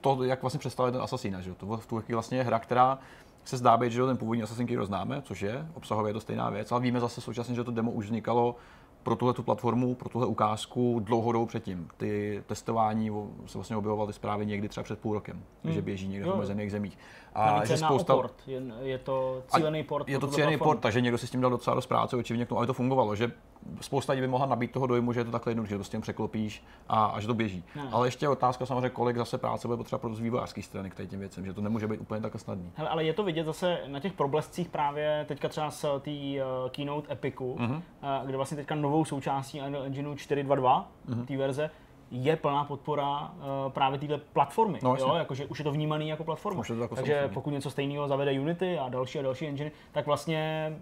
to, 0.00 0.24
jak 0.24 0.42
vlastně 0.42 0.58
představuje 0.58 0.92
ten 0.92 1.02
Assassina, 1.02 1.40
že 1.40 1.50
jo. 1.50 1.56
To 1.58 1.66
v 1.76 1.86
tu 1.86 2.00
chvíli 2.00 2.14
vlastně 2.14 2.38
je 2.38 2.44
hra, 2.44 2.58
která 2.58 2.98
se 3.44 3.56
zdá 3.56 3.76
být, 3.76 3.92
že 3.92 4.00
jo, 4.00 4.06
ten 4.06 4.16
původní 4.16 4.42
Assassin, 4.42 4.78
ho 4.78 4.86
známe, 4.86 5.22
což 5.22 5.42
je, 5.42 5.66
obsahově 5.74 6.10
je 6.10 6.14
to 6.14 6.20
stejná 6.20 6.50
věc, 6.50 6.72
ale 6.72 6.80
víme 6.80 7.00
zase 7.00 7.20
současně, 7.20 7.54
že 7.54 7.64
to 7.64 7.70
demo 7.70 7.90
už 7.90 8.04
vznikalo 8.04 8.56
pro 9.04 9.16
tuhle 9.16 9.34
tu 9.34 9.42
platformu, 9.42 9.94
pro 9.94 10.08
tuhle 10.08 10.26
ukázku 10.26 11.00
dlouho 11.04 11.32
dobu 11.32 11.46
předtím. 11.46 11.88
Ty 11.96 12.42
testování 12.46 13.10
se 13.46 13.58
vlastně 13.58 13.76
objevovaly 13.76 14.12
zprávy 14.12 14.46
někdy 14.46 14.68
třeba 14.68 14.84
před 14.84 14.98
půl 14.98 15.14
rokem, 15.14 15.42
že 15.64 15.82
běží 15.82 16.08
někde 16.08 16.24
v 16.24 16.28
Jo. 16.28 16.34
omezených 16.34 16.70
zemích. 16.70 16.98
Navíc 17.36 17.68
že 17.68 17.74
je 17.74 17.80
na 17.80 17.90
oport, 17.90 18.34
je, 18.46 18.62
je 18.82 18.98
to 18.98 19.42
cílený 19.48 19.82
port. 19.82 20.08
je 20.08 20.18
to 20.18 20.26
cílený 20.28 20.56
platformu. 20.56 20.70
port, 20.70 20.80
takže 20.80 21.00
někdo 21.00 21.18
si 21.18 21.26
s 21.26 21.30
tím 21.30 21.40
dal 21.40 21.50
docela 21.50 21.74
dost 21.74 21.86
práce, 21.86 22.16
očividně 22.16 22.46
k 22.46 22.48
tomu, 22.48 22.58
aby 22.58 22.66
to 22.66 22.74
fungovalo, 22.74 23.16
že 23.16 23.32
spousta 23.80 24.12
lidí 24.12 24.20
by 24.20 24.28
mohla 24.28 24.46
nabít 24.46 24.70
toho 24.70 24.86
dojmu, 24.86 25.12
že 25.12 25.20
je 25.20 25.24
to 25.24 25.30
takhle 25.30 25.50
jednoduché, 25.50 25.74
že 25.74 25.78
to 25.78 25.84
s 25.84 25.88
tím 25.88 26.00
překlopíš 26.00 26.64
a, 26.88 27.04
a 27.04 27.20
že 27.20 27.26
to 27.26 27.34
běží. 27.34 27.64
Ne. 27.76 27.88
Ale 27.92 28.06
ještě 28.06 28.24
je 28.24 28.30
otázka 28.30 28.66
samozřejmě, 28.66 28.90
kolik 28.90 29.16
zase 29.16 29.38
práce 29.38 29.68
bude 29.68 29.76
potřeba 29.76 29.98
pro 29.98 30.14
z 30.14 30.20
vývojářské 30.20 30.62
strany 30.62 30.90
k 30.90 31.06
těm 31.06 31.20
věcem, 31.20 31.46
že 31.46 31.52
to 31.52 31.60
nemůže 31.60 31.86
být 31.88 32.00
úplně 32.00 32.20
takhle 32.20 32.40
snadný. 32.40 32.70
Hele, 32.74 32.88
ale 32.90 33.04
je 33.04 33.12
to 33.12 33.22
vidět 33.22 33.44
zase 33.44 33.78
na 33.86 34.00
těch 34.00 34.12
problescích 34.12 34.68
právě 34.68 35.24
teďka 35.28 35.48
třeba 35.48 35.70
z 35.70 35.82
té 36.00 36.10
uh, 36.10 36.70
keynote 36.70 37.12
Epicu, 37.12 37.56
Mhm. 37.58 37.72
uh, 37.74 37.80
kde 38.26 38.36
vlastně 38.36 38.56
teďka 38.56 38.74
novou 38.74 39.04
součástí 39.04 39.60
Unreal 39.60 39.84
Engineu 39.84 40.14
4.2.2, 40.14 40.84
Mhm. 41.08 41.26
té 41.26 41.36
verze, 41.36 41.70
je 42.10 42.36
plná 42.36 42.64
podpora 42.64 43.20
uh, 43.20 43.72
právě 43.72 43.98
téhle 43.98 44.18
platformy. 44.18 44.78
No, 44.82 44.96
jo? 44.96 45.14
Jakože 45.14 45.46
už 45.46 45.58
je 45.58 45.64
to 45.64 45.72
vnímaný 45.72 46.08
jako 46.08 46.24
platforma. 46.24 46.60
Už 46.60 46.70
je 46.70 46.76
to 46.76 46.82
jako 46.82 46.94
Takže 46.94 47.12
samozřejmě. 47.12 47.34
pokud 47.34 47.50
něco 47.50 47.70
stejného 47.70 48.08
zavede 48.08 48.32
Unity 48.40 48.78
a 48.78 48.88
další 48.88 49.18
a 49.18 49.22
další 49.22 49.46
engine, 49.46 49.70
tak 49.92 50.06
vlastně 50.06 50.72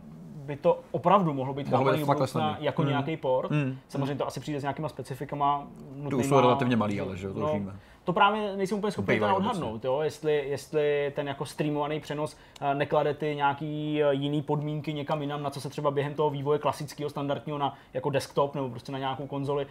by 0.53 0.57
to 0.63 0.81
opravdu 0.91 1.33
mohlo 1.35 1.55
být 1.55 1.69
Mohlo 1.71 1.93
být 1.93 2.05
budoucna 2.05 2.27
snadný. 2.27 2.65
jako 2.65 2.83
Mm. 2.83 2.89
nějaký 2.89 3.17
port. 3.17 3.51
Mm. 3.51 3.79
Samozřejmě 3.89 4.15
to 4.15 4.27
asi 4.27 4.41
přijde 4.41 4.61
s 4.61 4.63
nějakýma 4.63 4.89
specifikama. 4.89 5.67
Nutnýma, 5.97 6.21
už 6.23 6.27
jsou 6.27 6.41
relativně 6.41 6.77
malý, 6.77 7.01
ale 7.01 7.17
že 7.17 7.27
jo, 7.27 7.35
to 7.35 7.41
už 7.41 7.53
víme. 7.53 7.73
to 8.05 8.13
právě 8.13 8.57
nejsem 8.57 8.79
úplně 8.79 8.91
schopný 8.93 9.15
teda 9.15 9.35
obecně. 9.35 9.49
odhadnout, 9.51 9.85
jo? 9.85 10.01
Jestli, 10.03 10.49
jestli 10.49 11.13
ten 11.17 11.29
jako 11.29 11.45
streamovaný 11.47 12.01
přenos 12.01 12.37
eh, 12.61 12.75
neklade 12.75 13.15
ty 13.15 13.35
nějaký 13.37 14.03
eh, 14.03 14.15
jiný 14.15 14.43
podmínky 14.43 14.93
někam 14.95 15.23
jinam, 15.23 15.43
na 15.43 15.51
co 15.51 15.61
se 15.61 15.69
třeba 15.69 15.91
během 15.91 16.15
toho 16.15 16.31
vývoje 16.31 16.59
klasického, 16.59 17.11
standardního 17.11 17.59
na 17.59 17.75
jako 17.95 18.11
desktop 18.11 18.55
nebo 18.55 18.69
prostě 18.69 18.93
na 18.93 18.99
nějakou 18.99 19.27
konzoli 19.27 19.67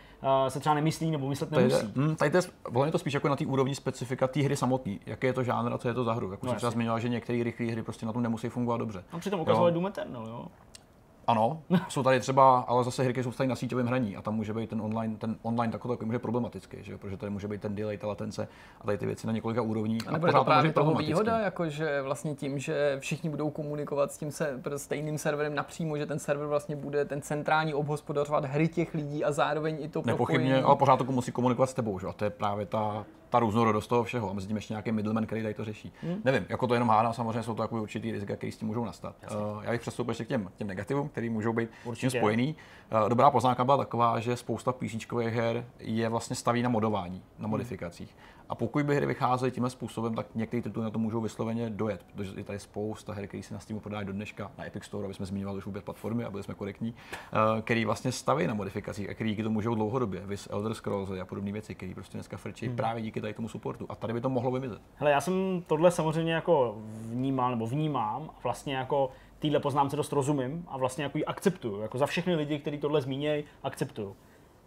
eh, 0.45 0.49
se 0.49 0.59
třeba 0.59 0.75
nemyslí 0.75 1.11
nebo 1.11 1.29
myslet 1.29 1.49
Tady, 1.49 1.67
nemusí. 1.67 1.85
je- 1.85 1.91
hm, 1.95 2.15
tady 2.15 2.31
to 2.31 2.37
je, 2.85 2.91
to 2.91 2.97
spíš 2.97 3.13
jako 3.13 3.27
na 3.29 3.35
té 3.35 3.45
úrovni 3.45 3.75
specifika 3.75 4.27
té 4.27 4.41
hry 4.41 4.55
samotné. 4.55 4.95
Jaký 5.05 5.27
je 5.27 5.33
to 5.33 5.43
žánr 5.43 5.73
a 5.73 5.77
co 5.77 5.87
je 5.87 5.93
to 5.93 6.03
za 6.03 6.13
hru. 6.13 6.31
Jak 6.31 6.43
už 6.43 6.47
No 6.47 6.49
jsem 6.51 6.57
třeba 6.57 6.71
zmiňoval, 6.71 6.99
že 6.99 7.09
některé 7.09 7.43
rychlé 7.43 7.65
hry 7.65 7.83
prostě 7.83 8.05
na 8.05 8.13
tom 8.13 8.21
nemusí 8.23 8.49
fungovat 8.49 8.77
dobře. 8.77 9.03
No 9.13 9.19
přitom 9.19 9.39
ukazovali. 9.39 9.71
Doom 9.71 9.87
Eternal, 9.87 10.27
jo? 10.27 10.45
Ano, 11.27 11.61
jsou 11.89 12.03
tady 12.03 12.19
třeba, 12.19 12.59
ale 12.59 12.83
zase 12.83 13.03
hry, 13.03 13.23
jsou 13.23 13.31
tady 13.31 13.47
na 13.49 13.55
síťovém 13.55 13.87
hraní 13.87 14.17
a 14.17 14.21
tam 14.21 14.35
může 14.35 14.53
být 14.53 14.69
ten 14.69 14.81
online, 14.81 15.17
ten 15.17 15.35
online 15.41 15.71
takový, 15.71 15.93
takový 15.93 16.05
může 16.05 16.19
problematický, 16.19 16.77
že? 16.81 16.91
jo, 16.91 16.97
protože 16.97 17.17
tady 17.17 17.29
může 17.29 17.47
být 17.47 17.61
ten 17.61 17.75
delay, 17.75 17.97
ta 17.97 18.07
latence 18.07 18.47
a 18.81 18.85
tady 18.85 18.97
ty 18.97 19.05
věci 19.05 19.27
na 19.27 19.33
několika 19.33 19.61
úrovních. 19.61 20.07
A 20.07 20.11
nebude 20.11 20.31
to 20.31 20.43
právě 20.43 20.69
být 20.69 20.75
toho 20.75 20.93
výhoda, 20.93 21.39
jako 21.39 21.69
že 21.69 22.01
vlastně 22.01 22.35
tím, 22.35 22.59
že 22.59 22.97
všichni 22.99 23.29
budou 23.29 23.49
komunikovat 23.49 24.11
s 24.11 24.17
tím 24.17 24.31
se, 24.31 24.61
stejným 24.77 25.17
serverem 25.17 25.55
napřímo, 25.55 25.97
že 25.97 26.05
ten 26.05 26.19
server 26.19 26.47
vlastně 26.47 26.75
bude 26.75 27.05
ten 27.05 27.21
centrální 27.21 27.73
obhospodařovat 27.73 28.45
hry 28.45 28.67
těch 28.67 28.93
lidí 28.93 29.23
a 29.23 29.31
zároveň 29.31 29.77
i 29.79 29.87
to 29.87 30.01
Nepochybně, 30.05 30.15
propojení. 30.15 30.63
ale 30.63 30.75
pořád 30.75 30.97
to 30.97 31.03
musí 31.03 31.31
komunikovat 31.31 31.67
s 31.67 31.73
tebou, 31.73 31.99
že? 31.99 32.07
a 32.07 32.13
to 32.13 32.23
je 32.23 32.29
právě 32.29 32.65
ta 32.65 33.05
ta 33.31 33.39
různorodost 33.39 33.87
toho 33.87 34.03
všeho 34.03 34.29
a 34.29 34.33
mezi 34.33 34.47
tím 34.47 34.55
ještě 34.55 34.73
nějaký 34.73 34.91
middleman, 34.91 35.25
který 35.25 35.41
tady 35.41 35.53
to 35.53 35.65
řeší. 35.65 35.93
Hmm. 36.01 36.21
Nevím, 36.25 36.45
jako 36.49 36.67
to 36.67 36.73
jenom 36.73 36.89
hádám, 36.89 37.13
samozřejmě 37.13 37.43
jsou 37.43 37.53
to 37.53 37.61
takové 37.61 37.81
určitý 37.81 38.11
rizika, 38.11 38.35
které 38.35 38.51
s 38.51 38.57
tím 38.57 38.67
můžou 38.67 38.85
nastat. 38.85 39.15
Uh, 39.31 39.63
já 39.63 39.71
bych 39.71 39.81
přestoupil 39.81 40.11
ještě 40.11 40.25
k 40.25 40.27
těm, 40.27 40.51
těm 40.57 40.67
negativům, 40.67 41.09
které 41.09 41.29
můžou 41.29 41.53
být 41.53 41.69
Určitě. 41.85 42.09
tím 42.09 42.19
spojený. 42.19 42.55
Uh, 43.03 43.09
dobrá 43.09 43.31
poznámka 43.31 43.63
byla 43.63 43.77
taková, 43.77 44.19
že 44.19 44.37
spousta 44.37 44.73
PC 44.73 45.05
her 45.27 45.65
je 45.79 46.09
vlastně 46.09 46.35
staví 46.35 46.61
na 46.61 46.69
modování, 46.69 47.23
na 47.39 47.47
hmm. 47.47 47.51
A 48.51 48.55
pokud 48.55 48.85
by 48.85 48.95
hry 48.95 49.05
vycházely 49.05 49.51
tímhle 49.51 49.69
způsobem, 49.69 50.15
tak 50.15 50.25
některé 50.35 50.61
tituly 50.63 50.83
na 50.83 50.89
to 50.89 50.99
můžou 50.99 51.21
vysloveně 51.21 51.69
dojet, 51.69 52.05
protože 52.15 52.31
je 52.37 52.43
tady 52.43 52.59
spousta 52.59 53.13
her, 53.13 53.27
které 53.27 53.43
se 53.43 53.53
na 53.53 53.59
Steamu 53.59 53.79
prodají 53.79 54.07
do 54.07 54.13
dneška, 54.13 54.51
na 54.57 54.65
Epic 54.65 54.83
Store, 54.83 55.05
aby 55.05 55.13
jsme 55.13 55.25
zmiňovali 55.25 55.57
už 55.57 55.65
vůbec 55.65 55.83
platformy, 55.83 56.23
aby 56.23 56.43
jsme 56.43 56.53
korektní, 56.53 56.93
eh, 57.13 57.61
který 57.61 57.85
vlastně 57.85 58.11
staví 58.11 58.47
na 58.47 58.53
modifikacích 58.53 59.09
a 59.09 59.13
který 59.13 59.35
to 59.35 59.49
můžou 59.49 59.75
dlouhodobě, 59.75 60.21
vys 60.25 60.47
Elder 60.51 60.73
Scrolls 60.73 61.09
a 61.21 61.25
podobné 61.25 61.51
věci, 61.51 61.75
které 61.75 61.93
prostě 61.93 62.17
dneska 62.17 62.37
frčí 62.37 62.67
hmm. 62.67 62.75
právě 62.75 63.03
díky 63.03 63.21
tady 63.21 63.33
tomu 63.33 63.49
supportu. 63.49 63.85
A 63.89 63.95
tady 63.95 64.13
by 64.13 64.21
to 64.21 64.29
mohlo 64.29 64.51
vymizet. 64.51 64.81
Hele, 64.95 65.11
já 65.11 65.21
jsem 65.21 65.63
tohle 65.67 65.91
samozřejmě 65.91 66.33
jako 66.33 66.75
vnímal 67.01 67.49
nebo 67.49 67.67
vnímám 67.67 68.29
a 68.29 68.39
vlastně 68.43 68.75
jako 68.75 69.11
týhle 69.39 69.59
poznámce 69.59 69.95
dost 69.95 70.11
rozumím 70.11 70.65
a 70.67 70.77
vlastně 70.77 71.03
jako 71.03 71.17
ji 71.17 71.25
akceptuju. 71.25 71.81
Jako 71.81 71.97
za 71.97 72.05
všechny 72.05 72.35
lidi, 72.35 72.59
kteří 72.59 72.77
tohle 72.77 73.01
zmínějí, 73.01 73.43
akceptuju. 73.63 74.15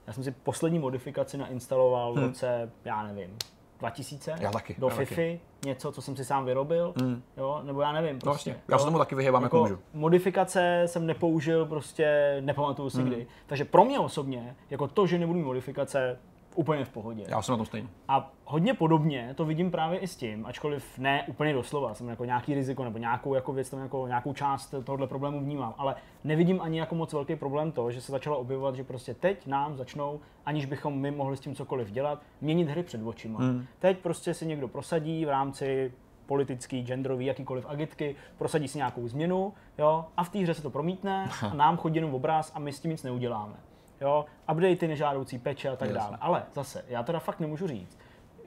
Já 0.06 0.12
jsem 0.12 0.24
si 0.24 0.30
poslední 0.30 0.78
modifikaci 0.78 1.38
nainstaloval 1.38 2.12
v 2.12 2.16
hmm. 2.16 2.26
roce, 2.26 2.70
já 2.84 3.02
nevím, 3.02 3.36
2000 3.78 4.34
já 4.40 4.50
taky, 4.50 4.76
do 4.78 4.88
já 4.88 4.94
FIFA, 4.94 5.14
taky. 5.14 5.40
něco, 5.64 5.92
co 5.92 6.02
jsem 6.02 6.16
si 6.16 6.24
sám 6.24 6.44
vyrobil, 6.44 6.94
mm. 7.02 7.22
jo, 7.36 7.60
nebo 7.64 7.80
já 7.80 7.92
nevím. 7.92 8.14
No, 8.14 8.20
prostě, 8.20 8.50
no, 8.50 8.56
já 8.68 8.78
se 8.78 8.84
tomu 8.84 8.98
taky 8.98 9.14
vyhýbám, 9.14 9.42
jako, 9.42 9.56
jako 9.56 9.64
můžu. 9.64 9.78
Modifikace 9.94 10.82
jsem 10.86 11.06
nepoužil, 11.06 11.66
prostě 11.66 12.36
nepamatuju 12.40 12.90
si 12.90 12.98
mm. 12.98 13.06
kdy. 13.06 13.26
Takže 13.46 13.64
pro 13.64 13.84
mě 13.84 13.98
osobně, 13.98 14.56
jako 14.70 14.88
to, 14.88 15.06
že 15.06 15.18
nebudu 15.18 15.38
mít 15.38 15.44
modifikace, 15.44 16.18
úplně 16.54 16.84
v 16.84 16.88
pohodě. 16.88 17.24
Já 17.28 17.42
jsem 17.42 17.52
na 17.52 17.56
tom 17.56 17.66
stejný. 17.66 17.88
A 18.08 18.32
hodně 18.44 18.74
podobně 18.74 19.34
to 19.36 19.44
vidím 19.44 19.70
právě 19.70 19.98
i 19.98 20.06
s 20.06 20.16
tím, 20.16 20.46
ačkoliv 20.46 20.98
ne 20.98 21.24
úplně 21.28 21.52
doslova, 21.52 21.94
jsem 21.94 22.08
jako 22.08 22.24
nějaký 22.24 22.54
riziko 22.54 22.84
nebo 22.84 22.98
nějakou 22.98 23.34
jako 23.34 23.52
věc, 23.52 23.70
tam 23.70 23.80
jako 23.80 24.06
nějakou 24.06 24.32
část 24.32 24.74
tohohle 24.84 25.06
problému 25.06 25.40
vnímám, 25.40 25.74
ale 25.78 25.94
nevidím 26.24 26.60
ani 26.60 26.78
jako 26.78 26.94
moc 26.94 27.12
velký 27.12 27.36
problém 27.36 27.72
to, 27.72 27.90
že 27.90 28.00
se 28.00 28.12
začalo 28.12 28.38
objevovat, 28.38 28.76
že 28.76 28.84
prostě 28.84 29.14
teď 29.14 29.46
nám 29.46 29.76
začnou, 29.76 30.20
aniž 30.46 30.66
bychom 30.66 30.98
my 31.00 31.10
mohli 31.10 31.36
s 31.36 31.40
tím 31.40 31.54
cokoliv 31.54 31.90
dělat, 31.90 32.22
měnit 32.40 32.68
hry 32.68 32.82
před 32.82 33.06
očima. 33.06 33.38
Hmm. 33.38 33.66
Teď 33.78 33.98
prostě 33.98 34.34
si 34.34 34.46
někdo 34.46 34.68
prosadí 34.68 35.24
v 35.24 35.28
rámci 35.28 35.92
politický, 36.26 36.82
genderový, 36.82 37.26
jakýkoliv 37.26 37.66
agitky, 37.68 38.16
prosadí 38.38 38.68
si 38.68 38.78
nějakou 38.78 39.08
změnu, 39.08 39.52
jo, 39.78 40.04
a 40.16 40.24
v 40.24 40.28
té 40.28 40.38
hře 40.38 40.54
se 40.54 40.62
to 40.62 40.70
promítne 40.70 41.30
a 41.50 41.54
nám 41.54 41.76
chodí 41.76 41.96
jenom 41.96 42.14
obraz 42.14 42.52
a 42.54 42.58
my 42.58 42.72
s 42.72 42.80
tím 42.80 42.90
nic 42.90 43.02
neuděláme 43.02 43.54
jo, 44.00 44.24
updatey, 44.52 44.88
nežádoucí 44.88 45.38
peče 45.38 45.68
a 45.68 45.76
tak 45.76 45.88
Jasně. 45.88 46.00
dále. 46.00 46.18
Ale 46.20 46.42
zase, 46.54 46.84
já 46.88 47.02
teda 47.02 47.18
fakt 47.18 47.40
nemůžu 47.40 47.66
říct, 47.66 47.98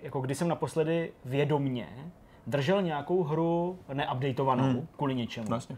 jako 0.01 0.21
když 0.21 0.37
jsem 0.37 0.47
naposledy 0.47 1.11
vědomně 1.25 2.11
držel 2.47 2.81
nějakou 2.81 3.23
hru 3.23 3.79
neupdatovanou 3.93 4.63
hmm. 4.63 4.87
kvůli 4.95 5.15
něčemu. 5.15 5.53
Jasně. 5.53 5.77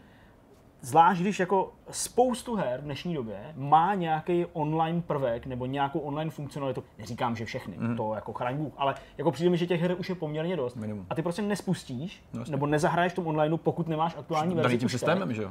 Zvlášť 0.82 1.20
když 1.20 1.40
jako 1.40 1.72
spoustu 1.90 2.54
her 2.54 2.80
v 2.80 2.84
dnešní 2.84 3.14
době 3.14 3.54
má 3.56 3.94
nějaký 3.94 4.46
online 4.52 5.02
prvek 5.02 5.46
nebo 5.46 5.66
nějakou 5.66 5.98
online 5.98 6.30
funkcionalitu. 6.30 6.84
Neříkám, 6.98 7.36
že 7.36 7.44
všechny, 7.44 7.76
mm. 7.78 7.96
to 7.96 8.14
jako 8.14 8.32
chraň 8.32 8.56
Bůh, 8.56 8.72
ale 8.76 8.94
jako 9.18 9.30
přijde 9.30 9.50
mi, 9.50 9.56
že 9.56 9.66
těch 9.66 9.80
her 9.80 9.96
už 9.98 10.08
je 10.08 10.14
poměrně 10.14 10.56
dost. 10.56 10.76
Minimum. 10.76 11.06
A 11.10 11.14
ty 11.14 11.22
prostě 11.22 11.42
nespustíš 11.42 12.22
Jasně. 12.38 12.50
nebo 12.50 12.66
nezahraješ 12.66 13.12
v 13.12 13.16
tom 13.16 13.26
online, 13.26 13.58
pokud 13.58 13.88
nemáš 13.88 14.16
aktuální 14.18 14.54
verzi. 14.54 14.78
tím 14.78 14.88
systémem, 14.88 15.34
že 15.34 15.42
jo? 15.42 15.50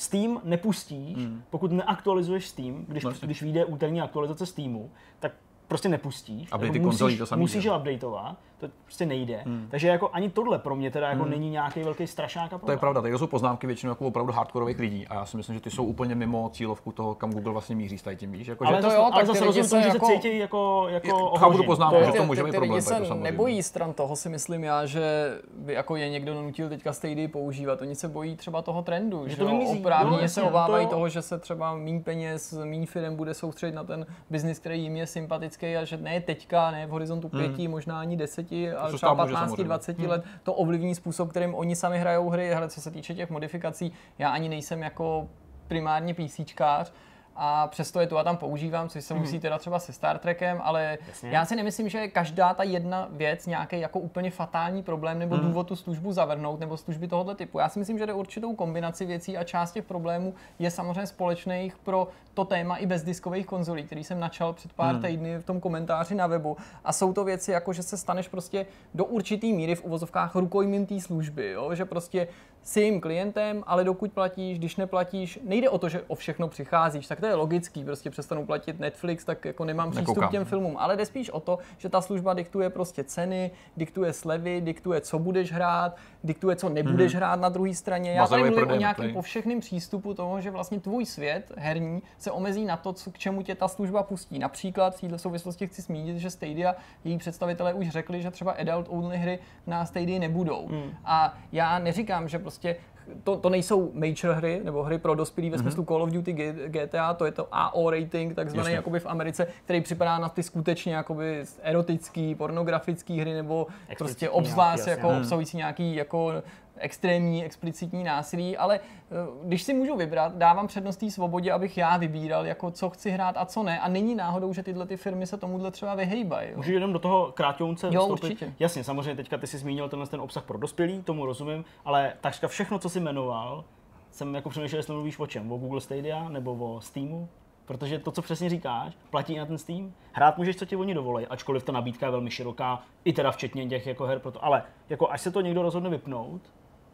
Steam 0.00 0.40
nepustíš, 0.44 1.16
hmm. 1.16 1.42
pokud 1.50 1.72
neaktualizuješ 1.72 2.48
Steam, 2.48 2.84
když, 2.88 3.04
no, 3.04 3.12
když 3.20 3.42
vyjde 3.42 3.64
úterní 3.64 4.00
aktualizace 4.00 4.46
Steamu, 4.46 4.90
tak 5.18 5.32
prostě 5.70 5.88
nepustíš. 5.88 6.48
Aby 6.52 6.70
ty 6.70 6.78
musíš, 6.78 7.18
to 7.18 7.26
samý, 7.26 7.40
musíš 7.40 7.66
ho 7.66 7.78
updateovat 7.78 8.36
to 8.60 8.68
prostě 8.84 9.06
nejde. 9.06 9.42
Hmm. 9.46 9.66
Takže 9.70 9.88
jako 9.88 10.10
ani 10.12 10.30
tohle 10.30 10.58
pro 10.58 10.76
mě 10.76 10.90
teda 10.90 11.08
jako 11.08 11.22
hmm. 11.22 11.30
není 11.30 11.50
nějaký 11.50 11.82
velký 11.82 12.06
strašák. 12.06 12.50
To 12.64 12.70
je 12.70 12.76
pravda, 12.76 13.02
to 13.02 13.18
jsou 13.18 13.26
poznámky 13.26 13.66
většinou 13.66 13.90
jako 13.90 14.06
opravdu 14.06 14.32
hardkorových 14.32 14.78
lidí 14.78 15.06
a 15.06 15.14
já 15.14 15.26
si 15.26 15.36
myslím, 15.36 15.54
že 15.54 15.60
ty 15.60 15.70
jsou 15.70 15.84
úplně 15.84 16.14
mimo 16.14 16.50
cílovku 16.52 16.92
toho, 16.92 17.14
kam 17.14 17.30
Google 17.30 17.52
vlastně 17.52 17.76
míří 17.76 17.98
s 17.98 18.16
tím, 18.16 18.32
víš? 18.32 18.46
Jako, 18.46 18.66
ale 18.66 18.76
že 18.76 18.82
to 18.82 18.92
jo, 18.92 19.08
ale 19.12 19.26
zase 19.26 19.44
rozumím 19.44 19.70
tomu, 19.70 19.82
že 19.82 19.88
jako, 19.88 20.06
se 20.06 20.12
cítí 20.12 20.38
jako, 20.38 20.86
jako 20.88 21.30
Chápu 21.38 21.56
tu 21.56 21.64
poznámku, 21.64 22.04
že 22.06 22.12
to 22.12 22.24
může 22.24 22.44
být 22.44 22.54
problém. 22.54 22.82
se 22.82 23.00
nebojí 23.14 23.62
stran 23.62 23.92
toho, 23.92 24.16
si 24.16 24.28
myslím 24.28 24.64
já, 24.64 24.86
že 24.86 25.38
by 25.56 25.72
jako 25.72 25.96
je 25.96 26.10
někdo 26.10 26.42
nutil 26.42 26.68
teďka 26.68 26.92
Stadia 26.92 27.28
používat. 27.28 27.82
Oni 27.82 27.94
se 27.94 28.08
bojí 28.08 28.36
třeba 28.36 28.62
toho 28.62 28.82
trendu, 28.82 29.24
že, 29.24 29.30
že 29.30 29.36
to 29.36 29.60
oprávněně 29.78 30.22
no, 30.22 30.28
se 30.28 30.42
obávají 30.42 30.86
to... 30.86 30.90
toho, 30.90 31.08
že 31.08 31.22
se 31.22 31.38
třeba 31.38 31.74
méně 31.74 32.00
peněz, 32.00 32.54
méně 32.64 32.86
firm 32.86 33.16
bude 33.16 33.34
soustředit 33.34 33.74
na 33.74 33.84
ten 33.84 34.06
biznis, 34.30 34.58
který 34.58 34.82
jim 34.82 34.96
je 34.96 35.06
sympatický 35.06 35.59
a 35.62 35.84
že 35.84 35.96
ne 35.96 36.20
teďka, 36.20 36.70
ne 36.70 36.86
v 36.86 36.90
horizontu 36.90 37.28
pěti, 37.28 37.62
hmm. 37.62 37.70
možná 37.70 38.00
ani 38.00 38.16
deseti, 38.16 38.72
ale 38.72 38.92
třeba 38.92 39.26
15-20 39.26 39.98
hmm. 39.98 40.08
let 40.08 40.24
to 40.42 40.54
ovlivní 40.54 40.94
způsob, 40.94 41.30
kterým 41.30 41.54
oni 41.54 41.76
sami 41.76 41.98
hrajou 41.98 42.28
hry. 42.28 42.54
Hele, 42.54 42.68
co 42.68 42.80
se 42.80 42.90
týče 42.90 43.14
těch 43.14 43.30
modifikací, 43.30 43.92
já 44.18 44.30
ani 44.30 44.48
nejsem 44.48 44.82
jako 44.82 45.28
primárně 45.68 46.14
PCčkář, 46.14 46.92
a 47.36 47.66
přesto 47.66 48.00
je 48.00 48.06
tu 48.06 48.18
a 48.18 48.24
tam 48.24 48.36
používám, 48.36 48.88
což 48.88 49.04
se 49.04 49.14
musí 49.14 49.32
mhm. 49.32 49.40
teda 49.40 49.58
třeba 49.58 49.78
se 49.78 49.92
Star 49.92 50.18
Trekem, 50.18 50.60
ale 50.62 50.98
Jasně. 51.08 51.30
já 51.30 51.44
si 51.44 51.56
nemyslím, 51.56 51.88
že 51.88 52.08
každá 52.08 52.54
ta 52.54 52.62
jedna 52.62 53.08
věc 53.10 53.46
nějaký 53.46 53.80
jako 53.80 53.98
úplně 53.98 54.30
fatální 54.30 54.82
problém 54.82 55.18
nebo 55.18 55.36
mm. 55.36 55.42
důvod 55.42 55.66
tu 55.66 55.76
službu 55.76 56.12
zavrhnout 56.12 56.60
nebo 56.60 56.76
služby 56.76 57.08
tohoto 57.08 57.34
typu. 57.34 57.58
Já 57.58 57.68
si 57.68 57.78
myslím, 57.78 57.98
že 57.98 58.06
jde 58.06 58.12
určitou 58.12 58.54
kombinaci 58.54 59.06
věcí 59.06 59.38
a 59.38 59.44
část 59.44 59.72
těch 59.72 59.84
problémů 59.84 60.34
je 60.58 60.70
samozřejmě 60.70 61.06
společných 61.06 61.78
pro 61.78 62.08
to 62.34 62.44
téma 62.44 62.76
i 62.76 62.86
bezdiskových 62.86 63.46
konzolí, 63.46 63.82
který 63.82 64.04
jsem 64.04 64.20
načal 64.20 64.52
před 64.52 64.72
pár 64.72 64.94
mm. 64.94 65.02
týdny 65.02 65.38
v 65.38 65.44
tom 65.44 65.60
komentáři 65.60 66.14
na 66.14 66.26
webu. 66.26 66.56
A 66.84 66.92
jsou 66.92 67.12
to 67.12 67.24
věci, 67.24 67.52
jako 67.52 67.72
že 67.72 67.82
se 67.82 67.96
staneš 67.96 68.28
prostě 68.28 68.66
do 68.94 69.04
určitý 69.04 69.52
míry 69.52 69.74
v 69.74 69.84
uvozovkách 69.84 70.34
rukojmím 70.34 70.86
té 70.86 71.00
služby, 71.00 71.50
jo? 71.50 71.74
že 71.74 71.84
prostě 71.84 72.28
si 72.62 72.80
jim 72.80 73.00
klientem, 73.00 73.64
ale 73.66 73.84
dokud 73.84 74.12
platíš, 74.12 74.58
když 74.58 74.76
neplatíš, 74.76 75.38
nejde 75.42 75.68
o 75.70 75.78
to, 75.78 75.88
že 75.88 76.02
o 76.08 76.14
všechno 76.14 76.48
přicházíš, 76.48 77.06
tak 77.06 77.20
to 77.20 77.26
je 77.26 77.34
logický, 77.34 77.84
prostě 77.84 78.10
přestanu 78.10 78.46
platit 78.46 78.80
Netflix, 78.80 79.24
tak 79.24 79.44
jako 79.44 79.64
nemám 79.64 79.90
přístup 79.90 80.08
Nekoukám. 80.08 80.28
k 80.28 80.32
těm 80.32 80.44
filmům, 80.44 80.76
ale 80.78 80.96
jde 80.96 81.06
spíš 81.06 81.30
o 81.30 81.40
to, 81.40 81.58
že 81.78 81.88
ta 81.88 82.00
služba 82.00 82.34
diktuje 82.34 82.70
prostě 82.70 83.04
ceny, 83.04 83.50
diktuje 83.76 84.12
slevy, 84.12 84.60
diktuje, 84.60 85.00
co 85.00 85.18
budeš 85.18 85.52
hrát, 85.52 85.96
diktuje, 86.24 86.56
co 86.56 86.68
nebudeš 86.68 87.12
mm-hmm. 87.12 87.16
hrát 87.16 87.40
na 87.40 87.48
druhé 87.48 87.74
straně. 87.74 88.12
Já 88.12 88.26
tady 88.26 88.50
mluvím 88.50 88.70
o 88.70 88.76
nějakém 88.76 89.12
povšechném 89.12 89.60
přístupu 89.60 90.14
toho, 90.14 90.40
že 90.40 90.50
vlastně 90.50 90.80
tvůj 90.80 91.06
svět 91.06 91.52
herní 91.56 92.02
se 92.18 92.30
omezí 92.30 92.64
na 92.64 92.76
to, 92.76 92.92
co, 92.92 93.10
k 93.10 93.18
čemu 93.18 93.42
tě 93.42 93.54
ta 93.54 93.68
služba 93.68 94.02
pustí. 94.02 94.38
Například 94.38 94.96
v 94.96 95.00
této 95.00 95.18
souvislosti 95.18 95.66
chci 95.66 95.82
zmínit, 95.82 96.18
že 96.18 96.30
Stadia, 96.30 96.74
její 97.04 97.18
představitelé 97.18 97.74
už 97.74 97.88
řekli, 97.88 98.22
že 98.22 98.30
třeba 98.30 98.52
adult 98.52 98.86
only 98.88 99.16
hry 99.16 99.38
na 99.66 99.86
Stadia 99.86 100.18
nebudou. 100.18 100.68
Mm. 100.68 100.90
A 101.04 101.34
já 101.52 101.78
neříkám, 101.78 102.28
že 102.28 102.38
prostě 102.50 102.76
to, 103.24 103.36
to 103.36 103.50
nejsou 103.50 103.90
major 103.94 104.36
hry, 104.36 104.60
nebo 104.64 104.82
hry 104.82 104.98
pro 104.98 105.14
dospělí 105.14 105.50
ve 105.50 105.56
mhm. 105.56 105.62
smyslu 105.62 105.82
mm-hmm. 105.82 105.88
Call 105.88 106.02
of 106.02 106.10
Duty, 106.10 106.32
GTA, 106.66 107.14
to 107.14 107.24
je 107.24 107.32
to 107.32 107.48
AO 107.52 107.90
rating, 107.90 108.34
takzvaný 108.34 108.72
jakoby 108.72 109.00
v 109.00 109.06
Americe, 109.06 109.46
který 109.64 109.80
připadá 109.80 110.18
na 110.18 110.28
ty 110.28 110.42
skutečně 110.42 110.94
jakoby 110.94 111.44
erotický, 111.62 112.34
pornografický 112.34 113.20
hry, 113.20 113.34
nebo 113.34 113.66
Explicitní 113.88 113.96
prostě 113.96 114.30
obzvlášť 114.30 114.86
jako 114.86 115.08
hmm. 115.08 115.18
obsahující 115.18 115.56
nějaký 115.56 115.94
jako 115.94 116.42
extrémní, 116.80 117.44
explicitní 117.44 118.04
násilí, 118.04 118.56
ale 118.56 118.80
eh, 118.80 119.14
když 119.44 119.62
si 119.62 119.74
můžu 119.74 119.96
vybrat, 119.96 120.36
dávám 120.36 120.66
přednost 120.66 120.96
té 120.96 121.10
svobodě, 121.10 121.52
abych 121.52 121.78
já 121.78 121.96
vybíral, 121.96 122.46
jako 122.46 122.70
co 122.70 122.90
chci 122.90 123.10
hrát 123.10 123.36
a 123.38 123.44
co 123.44 123.62
ne. 123.62 123.80
A 123.80 123.88
není 123.88 124.14
náhodou, 124.14 124.52
že 124.52 124.62
tyhle 124.62 124.86
ty 124.86 124.96
firmy 124.96 125.26
se 125.26 125.36
tomuhle 125.36 125.70
třeba 125.70 125.94
vyhejbají. 125.94 126.48
Můžu 126.56 126.72
jenom 126.72 126.92
do 126.92 126.98
toho 126.98 127.32
kráťounce 127.32 127.88
jo, 127.90 128.00
vstoupit? 128.00 128.24
určitě. 128.24 128.54
Jasně, 128.58 128.84
samozřejmě 128.84 129.16
teďka 129.16 129.38
ty 129.38 129.46
jsi 129.46 129.58
zmínil 129.58 129.88
tenhle 129.88 130.06
ten 130.06 130.20
obsah 130.20 130.44
pro 130.44 130.58
dospělí, 130.58 131.02
tomu 131.02 131.26
rozumím, 131.26 131.64
ale 131.84 132.12
takřka 132.20 132.48
všechno, 132.48 132.78
co 132.78 132.88
jsi 132.88 133.00
jmenoval, 133.00 133.64
jsem 134.10 134.34
jako 134.34 134.50
přemýšlel, 134.50 134.78
jestli 134.78 134.94
mluvíš 134.94 135.18
o 135.18 135.26
čem, 135.26 135.52
o 135.52 135.58
Google 135.58 135.80
Stadia 135.80 136.28
nebo 136.28 136.74
o 136.74 136.80
Steamu, 136.80 137.28
Protože 137.70 137.98
to, 137.98 138.10
co 138.10 138.22
přesně 138.22 138.50
říkáš, 138.50 138.94
platí 139.10 139.36
na 139.36 139.46
ten 139.46 139.58
Steam. 139.58 139.92
Hrát 140.12 140.38
můžeš, 140.38 140.56
co 140.56 140.66
ti 140.66 140.76
oni 140.76 140.94
dovolej, 140.94 141.26
ačkoliv 141.30 141.64
ta 141.64 141.72
nabídka 141.72 142.06
je 142.06 142.12
velmi 142.12 142.30
široká, 142.30 142.82
i 143.04 143.12
teda 143.12 143.30
včetně 143.30 143.66
těch 143.66 143.86
jako 143.86 144.04
her. 144.04 144.18
Proto. 144.18 144.44
Ale 144.44 144.62
jako 144.88 145.10
až 145.10 145.20
se 145.20 145.30
to 145.30 145.40
někdo 145.40 145.62
rozhodne 145.62 145.90
vypnout, 145.90 146.42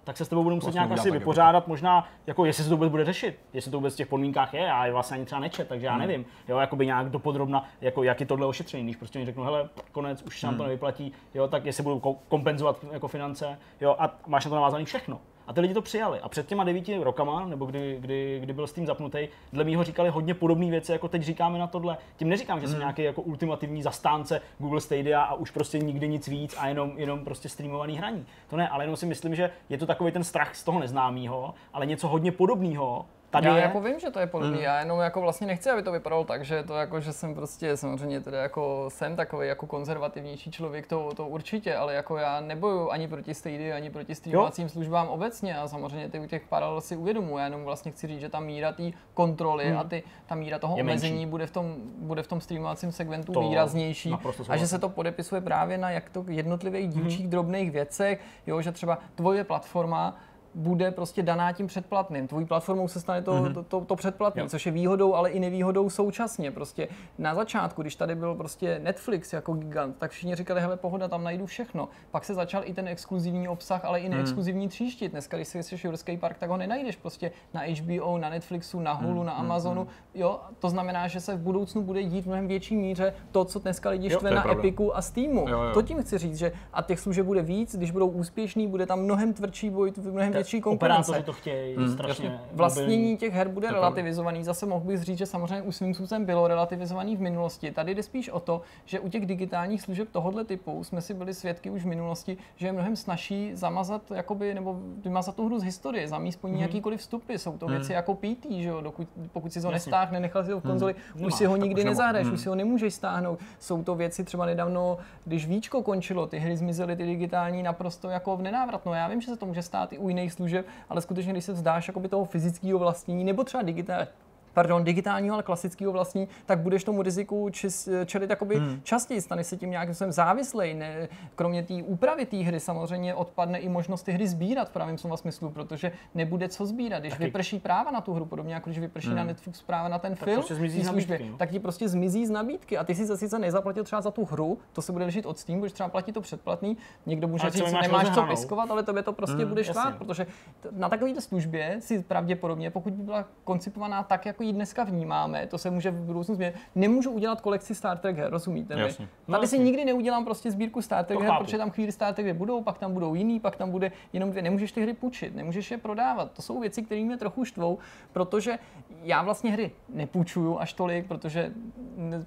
tak 0.06 0.16
se 0.16 0.24
s 0.24 0.28
tebou 0.28 0.42
budu 0.42 0.54
muset 0.54 0.66
vlastně 0.66 0.78
nějak 0.78 0.92
asi 0.92 1.10
vypořádat, 1.10 1.58
jako. 1.58 1.70
možná, 1.70 2.08
jako 2.26 2.44
jestli 2.44 2.64
se 2.64 2.70
to 2.70 2.76
vůbec 2.76 2.90
bude 2.90 3.04
řešit, 3.04 3.40
jestli 3.52 3.70
to 3.70 3.76
vůbec 3.76 3.94
v 3.94 3.96
těch 3.96 4.06
podmínkách 4.06 4.54
je, 4.54 4.60
já 4.60 4.86
je 4.86 4.92
vlastně 4.92 5.14
ani 5.14 5.24
třeba 5.24 5.40
nečet, 5.40 5.68
takže 5.68 5.86
já 5.86 5.92
hmm. 5.92 6.00
nevím, 6.00 6.26
jo, 6.48 6.58
jakoby 6.58 6.86
nějak 6.86 7.10
dopodrobna, 7.10 7.64
jako 7.80 8.02
jak 8.02 8.20
je 8.20 8.26
tohle 8.26 8.46
ošetření, 8.46 8.84
když 8.84 8.96
prostě 8.96 9.18
oni 9.18 9.26
řeknou, 9.26 9.42
hele, 9.42 9.68
konec, 9.92 10.22
už 10.22 10.40
se 10.40 10.46
nám 10.46 10.56
to 10.56 10.62
hmm. 10.62 10.68
nevyplatí, 10.68 11.12
jo, 11.34 11.48
tak 11.48 11.64
jestli 11.64 11.82
budu 11.82 11.98
kompenzovat 12.28 12.84
jako 12.92 13.08
finance, 13.08 13.58
jo, 13.80 13.96
a 13.98 14.14
máš 14.26 14.44
na 14.44 14.48
to 14.48 14.54
navázané 14.54 14.84
všechno. 14.84 15.20
A 15.46 15.52
ty 15.52 15.61
lidi 15.61 15.74
to 15.74 15.82
přijali. 15.82 16.20
A 16.20 16.28
před 16.28 16.46
těma 16.46 16.64
devíti 16.64 16.98
rokama, 16.98 17.46
nebo 17.46 17.66
kdy, 17.66 17.96
kdy, 18.00 18.38
kdy 18.42 18.52
byl 18.52 18.66
s 18.66 18.72
tím 18.72 18.87
zapnutý, 18.87 19.28
dle 19.52 19.64
mýho 19.64 19.85
říkali 19.85 20.09
hodně 20.09 20.35
podobné 20.35 20.70
věci, 20.70 20.92
jako 20.92 21.09
teď 21.09 21.22
říkáme 21.22 21.59
na 21.59 21.66
tohle. 21.66 21.96
Tím 22.16 22.28
neříkám, 22.28 22.61
že 22.61 22.66
jsem 22.66 22.74
hmm. 22.74 22.80
nějaký 22.80 23.02
jako 23.02 23.22
ultimativní 23.22 23.82
zastánce 23.82 24.40
Google 24.59 24.80
Stadia 24.80 25.22
a 25.22 25.35
už 25.35 25.50
prostě 25.50 25.78
nikdy 25.78 26.09
nic 26.09 26.28
víc 26.28 26.54
a 26.59 26.68
jenom, 26.68 26.92
jenom 26.96 27.24
prostě 27.24 27.48
streamovaný 27.48 27.96
hraní. 27.96 28.26
To 28.50 28.56
ne, 28.56 28.68
ale 28.68 28.85
jenom 28.85 28.96
si 28.96 29.06
myslím, 29.06 29.35
že 29.35 29.50
je 29.68 29.78
to 29.78 29.87
takový 29.87 30.12
ten 30.12 30.24
strach 30.24 30.56
z 30.56 30.64
toho 30.64 30.80
neznámého, 30.80 31.54
ale 31.72 31.87
něco 31.87 32.09
hodně 32.09 32.32
podobného 32.32 33.06
tady 33.40 33.46
já 33.49 33.57
je. 33.57 33.62
jako 33.62 33.81
vím, 33.81 34.01
že 34.01 34.11
to 34.11 34.18
je 34.20 34.27
podobný, 34.27 34.57
Mm. 34.59 34.62
já 34.64 34.79
jenom 34.79 35.01
jako 35.01 35.20
vlastně 35.20 35.46
nechci, 35.46 35.70
aby 35.70 35.83
to 35.83 35.92
vypadalo 35.92 36.25
tak, 36.25 36.44
že 36.44 36.62
to 36.62 36.75
jako, 36.75 37.01
že 37.01 37.12
jsem 37.12 37.35
prostě 37.35 37.77
samozřejmě 37.77 38.20
teda 38.20 38.42
jako 38.42 38.85
jsem 38.88 39.16
takový 39.16 39.49
jako 39.49 39.66
konzervativnější 39.66 40.51
člověk, 40.51 40.87
to, 40.87 41.11
to 41.16 41.27
určitě, 41.29 41.77
ale 41.77 41.94
jako 41.94 42.16
já 42.16 42.40
nebojuju 42.40 42.90
ani 42.90 43.09
proti 43.09 43.35
Stadia, 43.35 43.77
ani 43.77 43.90
proti 43.90 44.14
streamovacím 44.14 44.68
službám 44.68 45.09
obecně 45.09 45.59
a 45.59 45.68
samozřejmě 45.68 46.09
ty 46.09 46.18
u 46.20 46.27
těch 46.27 46.42
paralel 46.49 46.81
si 46.81 46.96
uvědomuji, 46.96 47.38
já 47.38 47.44
jenom 47.44 47.64
vlastně 47.64 47.90
chci 47.92 48.07
říct, 48.07 48.20
že 48.20 48.29
ta 48.29 48.40
míra 48.40 48.72
té 48.72 48.83
kontroly 49.14 49.68
Hmm. 49.68 49.79
a 49.79 49.85
ty, 49.85 50.03
ta 50.27 50.35
míra 50.35 50.59
toho 50.59 50.77
Je 50.77 50.83
omezení 50.83 51.27
bude 51.27 51.46
v 51.46 51.51
tom, 51.51 51.75
bude 51.99 52.22
v 52.22 52.27
tom 52.27 52.40
streamovacím 52.40 52.92
segmentu 52.92 53.33
To 53.33 53.40
výraznější 53.40 54.14
a 54.49 54.57
že 54.57 54.66
se 54.66 54.79
to 54.79 54.88
podepisuje 54.88 55.40
právě 55.40 55.79
na 55.79 55.90
jak 55.90 56.11
to 56.11 56.25
jednotlivých 56.29 56.87
Mhm. 56.87 56.92
dílčích 57.01 57.29
drobných 57.29 57.70
věcech, 57.70 58.20
jo, 58.46 58.62
že 58.62 58.72
třeba 58.72 58.99
tvoje 59.14 59.44
platforma 59.44 60.16
bude 60.56 60.90
prostě 60.90 61.22
daná 61.22 61.52
tím 61.52 61.66
předplatným. 61.66 62.28
Tvojí 62.28 62.46
platformou 62.46 62.88
se 62.88 63.00
stane 63.00 63.22
to, 63.22 63.34
Mhm. 63.34 63.54
to, 63.54 63.62
to, 63.62 63.80
to 63.80 63.96
předplatný, 63.96 64.40
Jo. 64.42 64.48
což 64.48 64.66
je 64.66 64.72
výhodou, 64.72 65.14
ale 65.14 65.30
i 65.30 65.40
nevýhodou 65.40 65.90
současně. 65.90 66.50
Prostě 66.50 66.88
na 67.18 67.34
začátku, 67.34 67.82
když 67.82 67.96
tady 67.96 68.14
byl 68.14 68.34
prostě 68.34 68.80
Netflix 68.82 69.32
jako 69.32 69.52
gigant, 69.54 69.96
tak 69.98 70.10
všichni 70.10 70.34
říkali, 70.34 70.60
hele 70.60 70.76
pohoda, 70.76 71.08
tam 71.08 71.24
najdu 71.24 71.46
všechno. 71.46 71.88
Pak 72.10 72.24
se 72.24 72.34
začal 72.34 72.62
i 72.64 72.74
ten 72.74 72.88
exkluzivní 72.88 73.48
obsah, 73.48 73.84
ale 73.84 74.00
i 74.00 74.08
neexkluzivní 74.08 74.68
tříštit. 74.68 75.12
Dneska, 75.12 75.36
když 75.36 75.48
si 75.48 75.62
chceš 75.62 75.84
Jurský 75.84 76.16
park, 76.16 76.38
tak 76.38 76.50
ho 76.50 76.56
nenajdeš 76.56 76.96
prostě 76.96 77.30
na 77.54 77.60
HBO, 77.80 78.18
na 78.18 78.28
Netflixu, 78.30 78.80
na 78.80 78.92
Hulu, 78.92 79.22
na 79.22 79.32
Amazonu. 79.32 79.86
Jo, 80.14 80.40
to 80.58 80.68
znamená, 80.70 81.08
že 81.08 81.20
se 81.20 81.36
v 81.36 81.38
budoucnu 81.40 81.82
bude 81.82 82.02
dít 82.02 82.20
v 82.22 82.26
mnohem 82.26 82.48
větší 82.48 82.76
míře 82.76 83.14
to, 83.30 83.44
co 83.44 83.58
dneska 83.58 83.90
lidi 83.90 84.10
štve 84.10 84.30
na 84.30 84.42
pravda. 84.42 84.58
Epiku 84.60 84.96
a 84.96 85.02
Steamu. 85.02 85.48
Jo, 85.48 85.62
jo. 85.62 85.74
To 85.74 85.82
tím 85.82 86.02
chci 86.02 86.18
říct, 86.18 86.36
že 86.38 86.52
a 86.72 86.82
těch 86.82 87.00
služeb 87.00 87.26
bude 87.26 87.42
víc, 87.42 87.76
když 87.76 87.90
budou 87.90 88.08
úspěšní, 88.08 88.66
bude 88.68 88.86
tam 88.86 89.00
mnohem 89.00 89.32
tvrdší 89.32 89.70
boj, 89.70 89.92
mnohem 90.10 90.32
větší 90.32 90.45
konkurence. 90.61 91.11
Operátoři 91.11 91.26
to 91.26 91.32
chtějí 91.32 91.76
Mm, 91.76 91.92
strašně. 91.92 92.26
jasně. 92.28 92.40
Vlastnění 92.52 93.16
těch 93.16 93.32
her 93.35 93.48
bude 93.48 93.68
To 93.68 93.74
relativizovaný. 93.74 94.44
Zase 94.44 94.66
mohl 94.66 94.85
bych 94.85 95.02
říct, 95.02 95.18
že 95.18 95.26
samozřejmě 95.26 95.62
už 95.62 95.76
svým 95.76 95.94
způsobem 95.94 96.24
bylo 96.24 96.48
relativizovaný 96.48 97.16
v 97.16 97.20
minulosti. 97.20 97.70
Tady 97.70 97.94
jde 97.94 98.02
spíš 98.02 98.28
o 98.28 98.40
to, 98.40 98.62
že 98.85 99.00
u 99.00 99.09
těch 99.09 99.26
digitálních 99.26 99.82
služeb 99.82 100.09
tohoto 100.12 100.44
typu 100.44 100.85
jsme 100.85 101.00
si 101.00 101.14
byli 101.14 101.35
svědky 101.35 101.70
už 101.70 101.82
v 101.82 101.87
minulosti, 101.87 102.37
že 102.56 102.66
je 102.66 102.72
mnohem 102.72 102.96
snažší 102.96 103.50
zamazat 103.54 104.02
jakoby, 104.14 104.54
nebo 104.54 104.76
vymazat 105.04 105.35
tu 105.37 105.46
hru 105.46 105.59
z 105.59 105.62
historie, 105.62 106.09
zamíst 106.09 106.40
po 106.40 106.48
ní 106.48 106.61
jakýkoliv 106.61 107.00
vstupy. 107.00 107.35
Jsou 107.35 107.59
to 107.59 107.66
věci 107.66 107.92
jako 107.92 108.14
PT, 108.14 108.46
že 108.62 108.68
jo? 108.68 108.80
Dokud, 108.80 109.09
pokud 109.32 109.52
si 109.52 109.61
to 109.62 109.70
nestáhne, 109.70 110.20
nechal 110.20 110.44
si 110.44 110.52
ho 110.52 110.61
v 110.61 110.62
konzoli, 110.62 110.94
už 111.14 111.20
Nemáš, 111.20 111.35
si 111.35 111.44
ho 111.44 111.56
nikdy 111.56 111.80
už 111.82 111.85
nezahraješ, 111.85 112.26
Hmm. 112.26 112.35
už 112.35 112.40
si 112.40 112.48
ho 112.48 112.54
nemůžeš 112.54 112.94
stáhnout. 112.94 113.38
Jsou 113.59 113.82
to 113.82 113.94
věci 113.94 114.24
třeba 114.24 114.46
nedávno, 114.46 114.98
když 115.24 115.46
Víčko 115.46 115.82
končilo, 115.82 116.26
ty 116.26 116.38
hry 116.38 116.56
zmizely, 116.56 116.96
ty 116.96 117.06
digitální 117.06 117.62
naprosto 117.62 118.09
jako 118.09 118.37
v 118.37 118.42
nenávratno. 118.42 118.94
Já 118.94 119.09
vím, 119.09 119.20
že 119.20 119.26
se 119.30 119.37
to 119.37 119.46
může 119.46 119.62
stát 119.62 119.92
i 119.92 119.98
u 119.98 120.09
jiných 120.09 120.32
služeb, 120.37 120.66
ale 120.88 121.01
skutečně, 121.01 121.33
když 121.33 121.44
se 121.44 121.53
vzdáš 121.53 121.88
jakoby 121.88 122.09
toho 122.09 122.25
fyzického 122.25 122.79
vlastnění, 122.79 123.25
nebo 123.25 123.44
třeba 123.44 123.62
digitální, 123.62 124.09
pardon, 124.56 124.84
digitálního, 124.84 125.34
ale 125.34 125.42
klasického 125.42 125.92
vlastní, 125.92 126.28
tak 126.46 126.58
budeš 126.58 126.84
tomu 126.84 127.02
riziku 127.02 127.50
čis, 127.50 127.88
čelit 128.06 128.30
jakoby 128.30 128.56
hmm. 128.56 128.80
častěji, 128.82 129.20
stane 129.20 129.44
se 129.44 129.56
tím 129.56 129.70
nějakým 129.70 129.94
způsobem 129.94 130.12
závislej. 130.12 130.74
Ne, 130.74 131.08
kromě 131.34 131.62
té 131.62 131.74
úpravy 131.74 132.26
té 132.26 132.36
hry 132.36 132.60
samozřejmě 132.60 133.14
odpadne 133.14 133.58
i 133.58 133.68
možnost 133.68 134.02
ty 134.02 134.12
hry 134.12 134.28
sbírat 134.28 134.68
v 134.68 134.72
pravém 134.72 134.98
slova 134.98 135.16
smyslu, 135.16 135.50
protože 135.50 135.92
nebude 136.14 136.48
co 136.48 136.66
sbírat. 136.66 136.98
Když 136.98 137.12
Taky. 137.12 137.24
vyprší 137.24 137.58
práva 137.58 137.90
na 137.90 138.00
tu 138.00 138.14
hru, 138.14 138.24
podobně 138.24 138.54
jako 138.54 138.70
když 138.70 138.78
vyprší 138.78 139.14
na 139.14 139.24
Netflix 139.24 139.62
práva 139.62 139.88
na 139.88 139.98
ten 139.98 140.14
film, 140.14 140.36
prostě 140.36 140.54
zmizí 140.54 140.84
službě, 140.84 141.18
nabídky, 141.18 141.32
no. 141.32 141.38
tak 141.38 141.50
ti 141.50 141.58
prostě 141.60 141.88
zmizí 141.88 142.26
z 142.26 142.30
nabídky 142.30 142.78
a 142.78 142.84
ty 142.84 142.94
si 142.94 143.06
za 143.06 143.16
sice 143.16 143.38
nezaplatil 143.38 143.84
třeba 143.84 144.02
za 144.02 144.10
tu 144.10 144.24
hru, 144.24 144.58
to 144.72 144.82
se 144.82 144.92
bude 144.92 145.04
lišit 145.04 145.26
od 145.26 145.38
Steam, 145.38 145.58
budeš 145.58 145.72
třeba 145.72 145.88
platit 145.88 146.12
to 146.12 146.20
předplatný, 146.20 146.76
někdo 147.06 147.28
může 147.28 147.50
říct, 147.50 147.72
máš 147.72 147.88
nemáš 147.88 148.14
co 148.14 148.22
piskovat, 148.22 148.70
ale 148.70 148.82
tobě 148.82 149.02
to 149.02 149.12
prostě 149.12 149.46
bude 149.46 149.60
jasně. 149.60 149.72
štvát, 149.72 149.96
protože 149.96 150.26
na 150.70 150.88
takovéto 150.88 151.20
službě 151.20 151.76
si 151.80 152.02
pravděpodobně, 152.02 152.70
pokud 152.70 152.92
by 152.92 153.02
byla 153.02 153.24
koncipovaná 153.44 154.02
tak, 154.02 154.26
jako 154.26 154.45
ji 154.46 154.52
dneska 154.52 154.85
vnímáme, 154.85 155.46
to 155.46 155.59
se 155.59 155.70
může 155.70 155.90
v 155.90 155.94
budoucnu 155.94 156.35
změnit, 156.35 156.54
nemůžu 156.74 157.11
udělat 157.11 157.40
kolekci 157.40 157.74
Star 157.74 157.98
Trek 157.98 158.16
her, 158.16 158.30
rozumíte 158.30 158.76
mi? 158.76 158.82
Jasně. 158.82 159.09
No 159.28 159.35
Tady 159.35 159.46
si 159.46 159.56
jasně. 159.56 159.64
nikdy 159.64 159.85
neudělám 159.85 160.24
prostě 160.24 160.50
sbírku 160.50 160.82
Star 160.82 161.04
Trek 161.04 161.18
To 161.18 161.22
her, 161.22 161.30
chápu. 161.32 161.44
protože 161.44 161.59
tam 161.59 161.70
chvíli 161.70 161.92
Star 161.92 162.14
Trek 162.14 162.37
budou, 162.37 162.62
pak 162.62 162.78
tam 162.78 162.92
budou 162.92 163.14
jiný, 163.14 163.40
pak 163.40 163.56
tam 163.56 163.70
bude 163.70 163.92
jenom 164.12 164.30
dvě. 164.30 164.42
Nemůžeš 164.42 164.72
ty 164.72 164.82
hry 164.82 164.94
půjčit, 164.94 165.37
nemůžeš 165.37 165.70
je 165.70 165.78
prodávat. 165.78 166.32
To 166.32 166.42
jsou 166.42 166.61
věci, 166.61 166.82
které 166.82 167.00
mě 167.00 167.16
trochu 167.16 167.44
štvou, 167.44 167.78
protože 168.12 168.59
já 169.02 169.22
vlastně 169.22 169.50
hry 169.52 169.70
nepůjčuju 169.88 170.59
až 170.59 170.72
tolik, 170.72 171.06
protože 171.06 171.52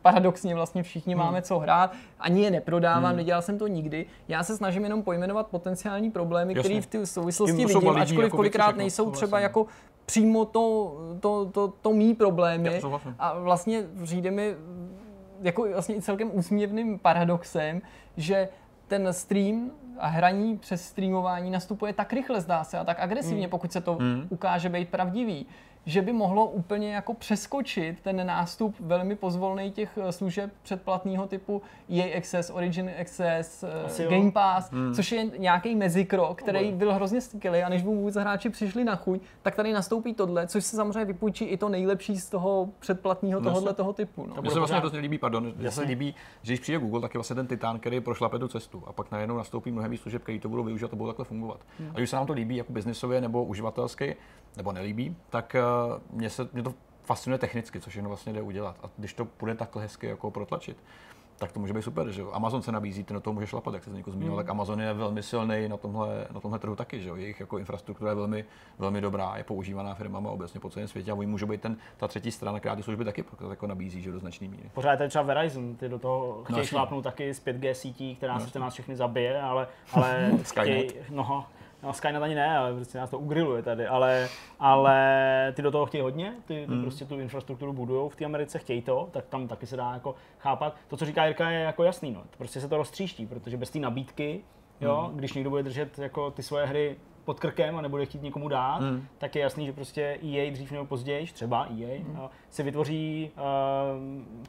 paradoxně 0.02 0.56
vlastně 0.56 0.84
všichni 0.84 1.14
Hmm. 1.14 1.24
máme 1.26 1.42
co 1.42 1.60
hrát, 1.60 1.94
ani 2.20 2.42
je 2.44 2.52
neprodávám, 2.52 3.16
nedělal 3.16 3.42
jsem 3.42 3.58
to 3.58 3.68
nikdy. 3.68 4.06
Já 4.28 4.44
se 4.44 4.58
snažím 4.58 4.84
jenom 4.84 5.04
pojmenovat 5.04 5.48
potenciální 5.48 6.12
problémy, 6.12 6.56
které 6.56 6.82
v 6.82 6.86
té 6.86 7.06
souvislosti 7.06 7.66
vidím, 7.66 7.90
ačkoliv 7.90 8.24
jako 8.24 8.38
kolikrát 8.38 8.76
nejsou 8.76 9.12
třeba 9.12 9.28
souhlasím. 9.30 9.44
jako 9.44 9.66
přímo 10.10 10.46
to, 10.46 10.98
to, 11.20 11.46
to, 11.46 11.68
to 11.68 11.94
mý 11.94 12.14
problémy. 12.14 12.74
Já. 12.74 13.00
A 13.20 13.40
vlastně 13.40 13.84
přijde 14.04 14.32
mi 14.32 14.56
jako 15.42 15.68
vlastně 15.74 15.96
i 15.96 16.02
celkem 16.02 16.30
úsměvným 16.34 17.00
paradoxem, 17.00 17.82
že 18.18 18.50
ten 18.88 19.14
stream 19.14 19.72
a 20.00 20.08
hraní 20.08 20.58
přes 20.58 20.86
streamování 20.86 21.52
nastupuje 21.52 21.94
tak 21.94 22.14
rychle, 22.14 22.42
zdá 22.42 22.64
se, 22.64 22.78
a 22.78 22.84
tak 22.84 23.00
agresivně, 23.00 23.48
pokud 23.48 23.72
se 23.72 23.82
to 23.82 23.98
ukáže 24.30 24.70
být 24.70 24.90
pravdivý, 24.90 25.46
že 25.86 26.02
by 26.02 26.14
mohlo 26.14 26.46
úplně 26.46 26.94
jako 26.94 27.14
přeskočit 27.14 28.02
ten 28.02 28.28
nástup 28.28 28.76
velmi 28.80 29.16
pozvolný 29.16 29.72
těch 29.72 29.98
eh, 29.98 30.12
služeb 30.12 30.52
předplatného 30.64 31.28
typu 31.28 31.62
EA 31.90 32.18
Access, 32.18 32.50
Origin 32.50 32.92
Access, 33.02 33.64
eh, 33.64 33.86
Asi 33.86 34.04
jo. 34.04 34.10
Game 34.10 34.32
Pass, 34.32 34.72
což 34.96 35.12
je 35.12 35.24
nějaký 35.24 35.76
mezikrok, 35.76 36.42
který 36.42 36.72
byl 36.72 36.94
hrozně 36.94 37.22
skvělý 37.22 37.60
a 37.60 37.70
než 37.70 37.84
mu 37.84 37.96
vůbec 37.96 38.16
hráči 38.16 38.50
přišli 38.50 38.84
na 38.84 38.96
chuť, 38.96 39.22
tak 39.42 39.56
tady 39.56 39.74
nastoupí 39.74 40.14
tohle, 40.14 40.48
což 40.48 40.66
se 40.66 40.76
samozřejmě 40.76 41.06
vypůjčí 41.06 41.46
i 41.46 41.58
to 41.58 41.70
nejlepší 41.70 42.18
z 42.18 42.30
toho 42.30 42.70
předplatného 42.80 43.42
tohohle 43.42 43.74
toho 43.74 43.94
typu. 43.94 44.26
No. 44.26 44.42
Mně 44.42 44.52
se 44.52 44.58
vlastně 44.58 44.78
hrozně 44.78 45.00
líbí, 45.00 45.18
pardon, 45.18 45.54
mně 45.58 45.72
se 45.72 45.82
líbí, 45.82 46.16
že 46.42 46.54
když 46.54 46.60
přijde 46.60 46.80
Google, 46.80 47.02
tak 47.02 47.14
je 47.14 47.18
vlastně 47.18 47.36
ten 47.36 47.48
titán, 47.48 47.80
který 47.80 48.00
prošlape 48.00 48.40
tu 48.40 48.48
cestu 48.48 48.84
a 48.88 48.94
pak 48.94 49.12
najednou 49.12 49.38
nastoupí 49.38 49.72
mnohem 49.72 49.92
víc 49.92 50.02
služeb, 50.02 50.24
který 50.24 50.40
to 50.40 50.50
budou 50.50 50.64
využívat 50.64 50.94
a 50.94 50.96
budou 50.96 51.10
takhle 51.10 51.26
fungovat. 51.26 51.60
Hmm. 51.80 51.90
A 51.90 51.98
když 51.98 52.10
se 52.10 52.16
nám 52.16 52.26
to 52.26 52.34
líbí 52.34 52.56
jako 52.56 52.74
biznisově 52.74 53.22
nebo 53.22 53.44
uživatelsky, 53.44 54.16
nebo 54.58 54.72
nelíbí, 54.72 55.16
tak 55.30 55.56
uh, 55.56 55.69
mě, 56.10 56.30
se, 56.30 56.50
mě 56.54 56.64
to 56.64 56.74
fascinuje 57.04 57.38
technicky, 57.40 57.80
co 57.80 57.90
všechno 57.90 58.10
vlastně 58.10 58.34
jde 58.34 58.42
udělat. 58.42 58.76
A 58.84 58.90
když 58.98 59.14
to 59.14 59.28
bude 59.40 59.56
takhle 59.56 59.82
hezky 59.82 60.08
jako 60.08 60.32
protlačit, 60.32 60.78
tak 61.40 61.52
to 61.52 61.60
může 61.60 61.74
být 61.74 61.82
super, 61.82 62.12
že. 62.12 62.24
Amazon 62.32 62.62
se 62.62 62.72
nabízí, 62.72 63.04
ty 63.04 63.14
na 63.14 63.20
to 63.20 63.34
může 63.34 63.48
šlapat, 63.48 63.74
jak 63.74 63.84
se 63.84 63.90
někdo 63.90 64.12
zmínil, 64.12 64.36
tak 64.36 64.50
Amazon 64.50 64.82
je 64.82 64.94
velmi 64.94 65.24
silný 65.24 65.68
na 65.70 65.78
tomhle, 65.78 66.28
na 66.34 66.40
tomhle 66.40 66.60
trhu 66.60 66.76
taky, 66.76 67.02
že. 67.02 67.10
Jejich 67.10 67.40
jako 67.40 67.58
infrastruktura 67.58 68.12
je 68.12 68.16
velmi, 68.16 68.46
velmi 68.80 69.02
dobrá, 69.02 69.38
je 69.38 69.44
používaná 69.44 69.94
firmama 69.94 70.32
obecně 70.32 70.60
po 70.60 70.70
celém 70.70 70.88
světě 70.88 71.12
a 71.12 71.16
oni 71.16 71.28
můžou 71.28 71.48
být 71.48 71.62
ten, 71.62 71.78
ta 71.98 72.08
třetí 72.08 72.32
strana, 72.32 72.60
která 72.60 72.76
ty 72.76 72.84
služby 72.84 73.06
taky 73.06 73.26
jako 73.50 73.68
nabízí, 73.68 74.02
že 74.02 74.12
do 74.12 74.20
značné 74.20 74.48
míry. 74.48 74.70
Pořád 74.74 75.00
je 75.00 75.10
třeba 75.10 75.24
Verizon, 75.24 75.76
ty 75.76 75.90
do 75.90 76.00
toho 76.00 76.44
chtějí 76.44 76.60
jasně. 76.60 76.70
šlápnout 76.70 77.04
taky 77.04 77.34
z 77.34 77.46
5G 77.46 77.72
sítí, 77.72 78.16
která 78.16 78.40
sice 78.40 78.60
nás 78.60 78.74
všechny 78.74 78.96
zabije, 78.96 79.42
ale, 79.42 79.68
ale 79.94 80.32
chtějí, 80.44 80.90
no, 81.10 81.46
no, 81.84 81.94
Skynet 81.94 82.24
ani 82.24 82.36
ne, 82.36 82.58
ale 82.58 82.74
prostě 82.74 82.98
nás 82.98 83.10
to 83.10 83.20
ugriluje 83.20 83.64
tady, 83.64 83.88
ale, 83.88 84.30
ale 84.60 85.54
ty 85.56 85.62
do 85.62 85.72
toho 85.72 85.86
chtějí 85.86 86.02
hodně, 86.02 86.34
ty, 86.46 86.66
ty 86.70 86.82
prostě 86.82 87.06
tu 87.06 87.20
infrastrukturu 87.20 87.74
budujou 87.74 88.10
v 88.10 88.16
té 88.16 88.26
Americe, 88.26 88.60
chtějí 88.60 88.82
to, 88.82 89.10
tak 89.12 89.26
tam 89.26 89.48
taky 89.48 89.66
se 89.66 89.78
dá 89.78 89.94
jako 89.94 90.16
chápat. 90.40 90.76
To, 90.88 90.98
co 90.98 91.06
říká 91.06 91.26
Jirka, 91.26 91.50
je 91.50 91.60
jako 91.60 91.84
jasný, 91.84 92.12
no. 92.12 92.24
prostě 92.38 92.62
se 92.62 92.68
to 92.68 92.78
roztříští, 92.78 93.28
protože 93.28 93.58
bez 93.58 93.70
té 93.70 93.80
nabídky, 93.80 94.42
jo, 94.82 95.12
když 95.14 95.34
někdo 95.34 95.50
bude 95.50 95.64
držet 95.64 96.00
jako 96.00 96.32
ty 96.32 96.44
svoje 96.44 96.66
hry 96.66 96.96
pod 97.30 97.40
krkem 97.40 97.78
a 97.78 97.82
nebude 97.82 98.06
chtít 98.06 98.22
někomu 98.24 98.48
dát, 98.48 98.78
Hmm. 98.82 99.08
tak 99.18 99.36
je 99.36 99.42
jasný, 99.42 99.66
že 99.66 99.74
prostě 99.74 100.20
EA 100.24 100.52
dřív 100.52 100.72
nebo 100.72 100.86
později, 100.86 101.26
třeba 101.26 101.66
EA, 101.80 102.00
Hmm. 102.04 102.20
a 102.20 102.30
si 102.50 102.64
vytvoří 102.64 103.32
uh, 103.38 103.44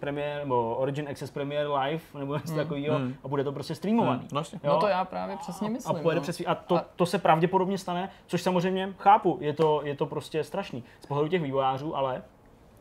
Premiere 0.00 0.40
nebo 0.40 0.74
Origin 0.74 1.08
Access 1.08 1.30
Premiere 1.30 1.68
Live 1.68 2.02
nebo 2.18 2.34
něco 2.34 2.54
takového 2.54 2.96
Hmm. 2.98 3.14
a 3.24 3.28
bude 3.28 3.44
to 3.44 3.52
prostě 3.52 3.74
streamovaný. 3.74 4.28
No, 4.32 4.40
jasně. 4.40 4.60
Jo? 4.64 4.72
No 4.72 4.80
to 4.80 4.86
já 4.88 5.04
právě 5.04 5.36
přesně 5.36 5.68
a 5.68 5.70
myslím. 5.70 5.96
pojede 6.02 6.16
no. 6.18 6.22
přes 6.22 6.42
a 6.46 6.54
to, 6.54 6.76
A- 6.76 6.84
to 6.96 7.06
se 7.06 7.18
pravděpodobně 7.18 7.78
stane, 7.78 8.10
což 8.26 8.42
samozřejmě 8.42 8.94
chápu, 8.98 9.38
je 9.40 9.52
to, 9.52 9.80
je 9.84 9.96
to 9.96 10.06
prostě 10.06 10.44
strašný. 10.44 10.84
Z 11.00 11.06
pohledu 11.06 11.28
těch 11.28 11.42
vývojářů, 11.42 11.96
ale 11.96 12.22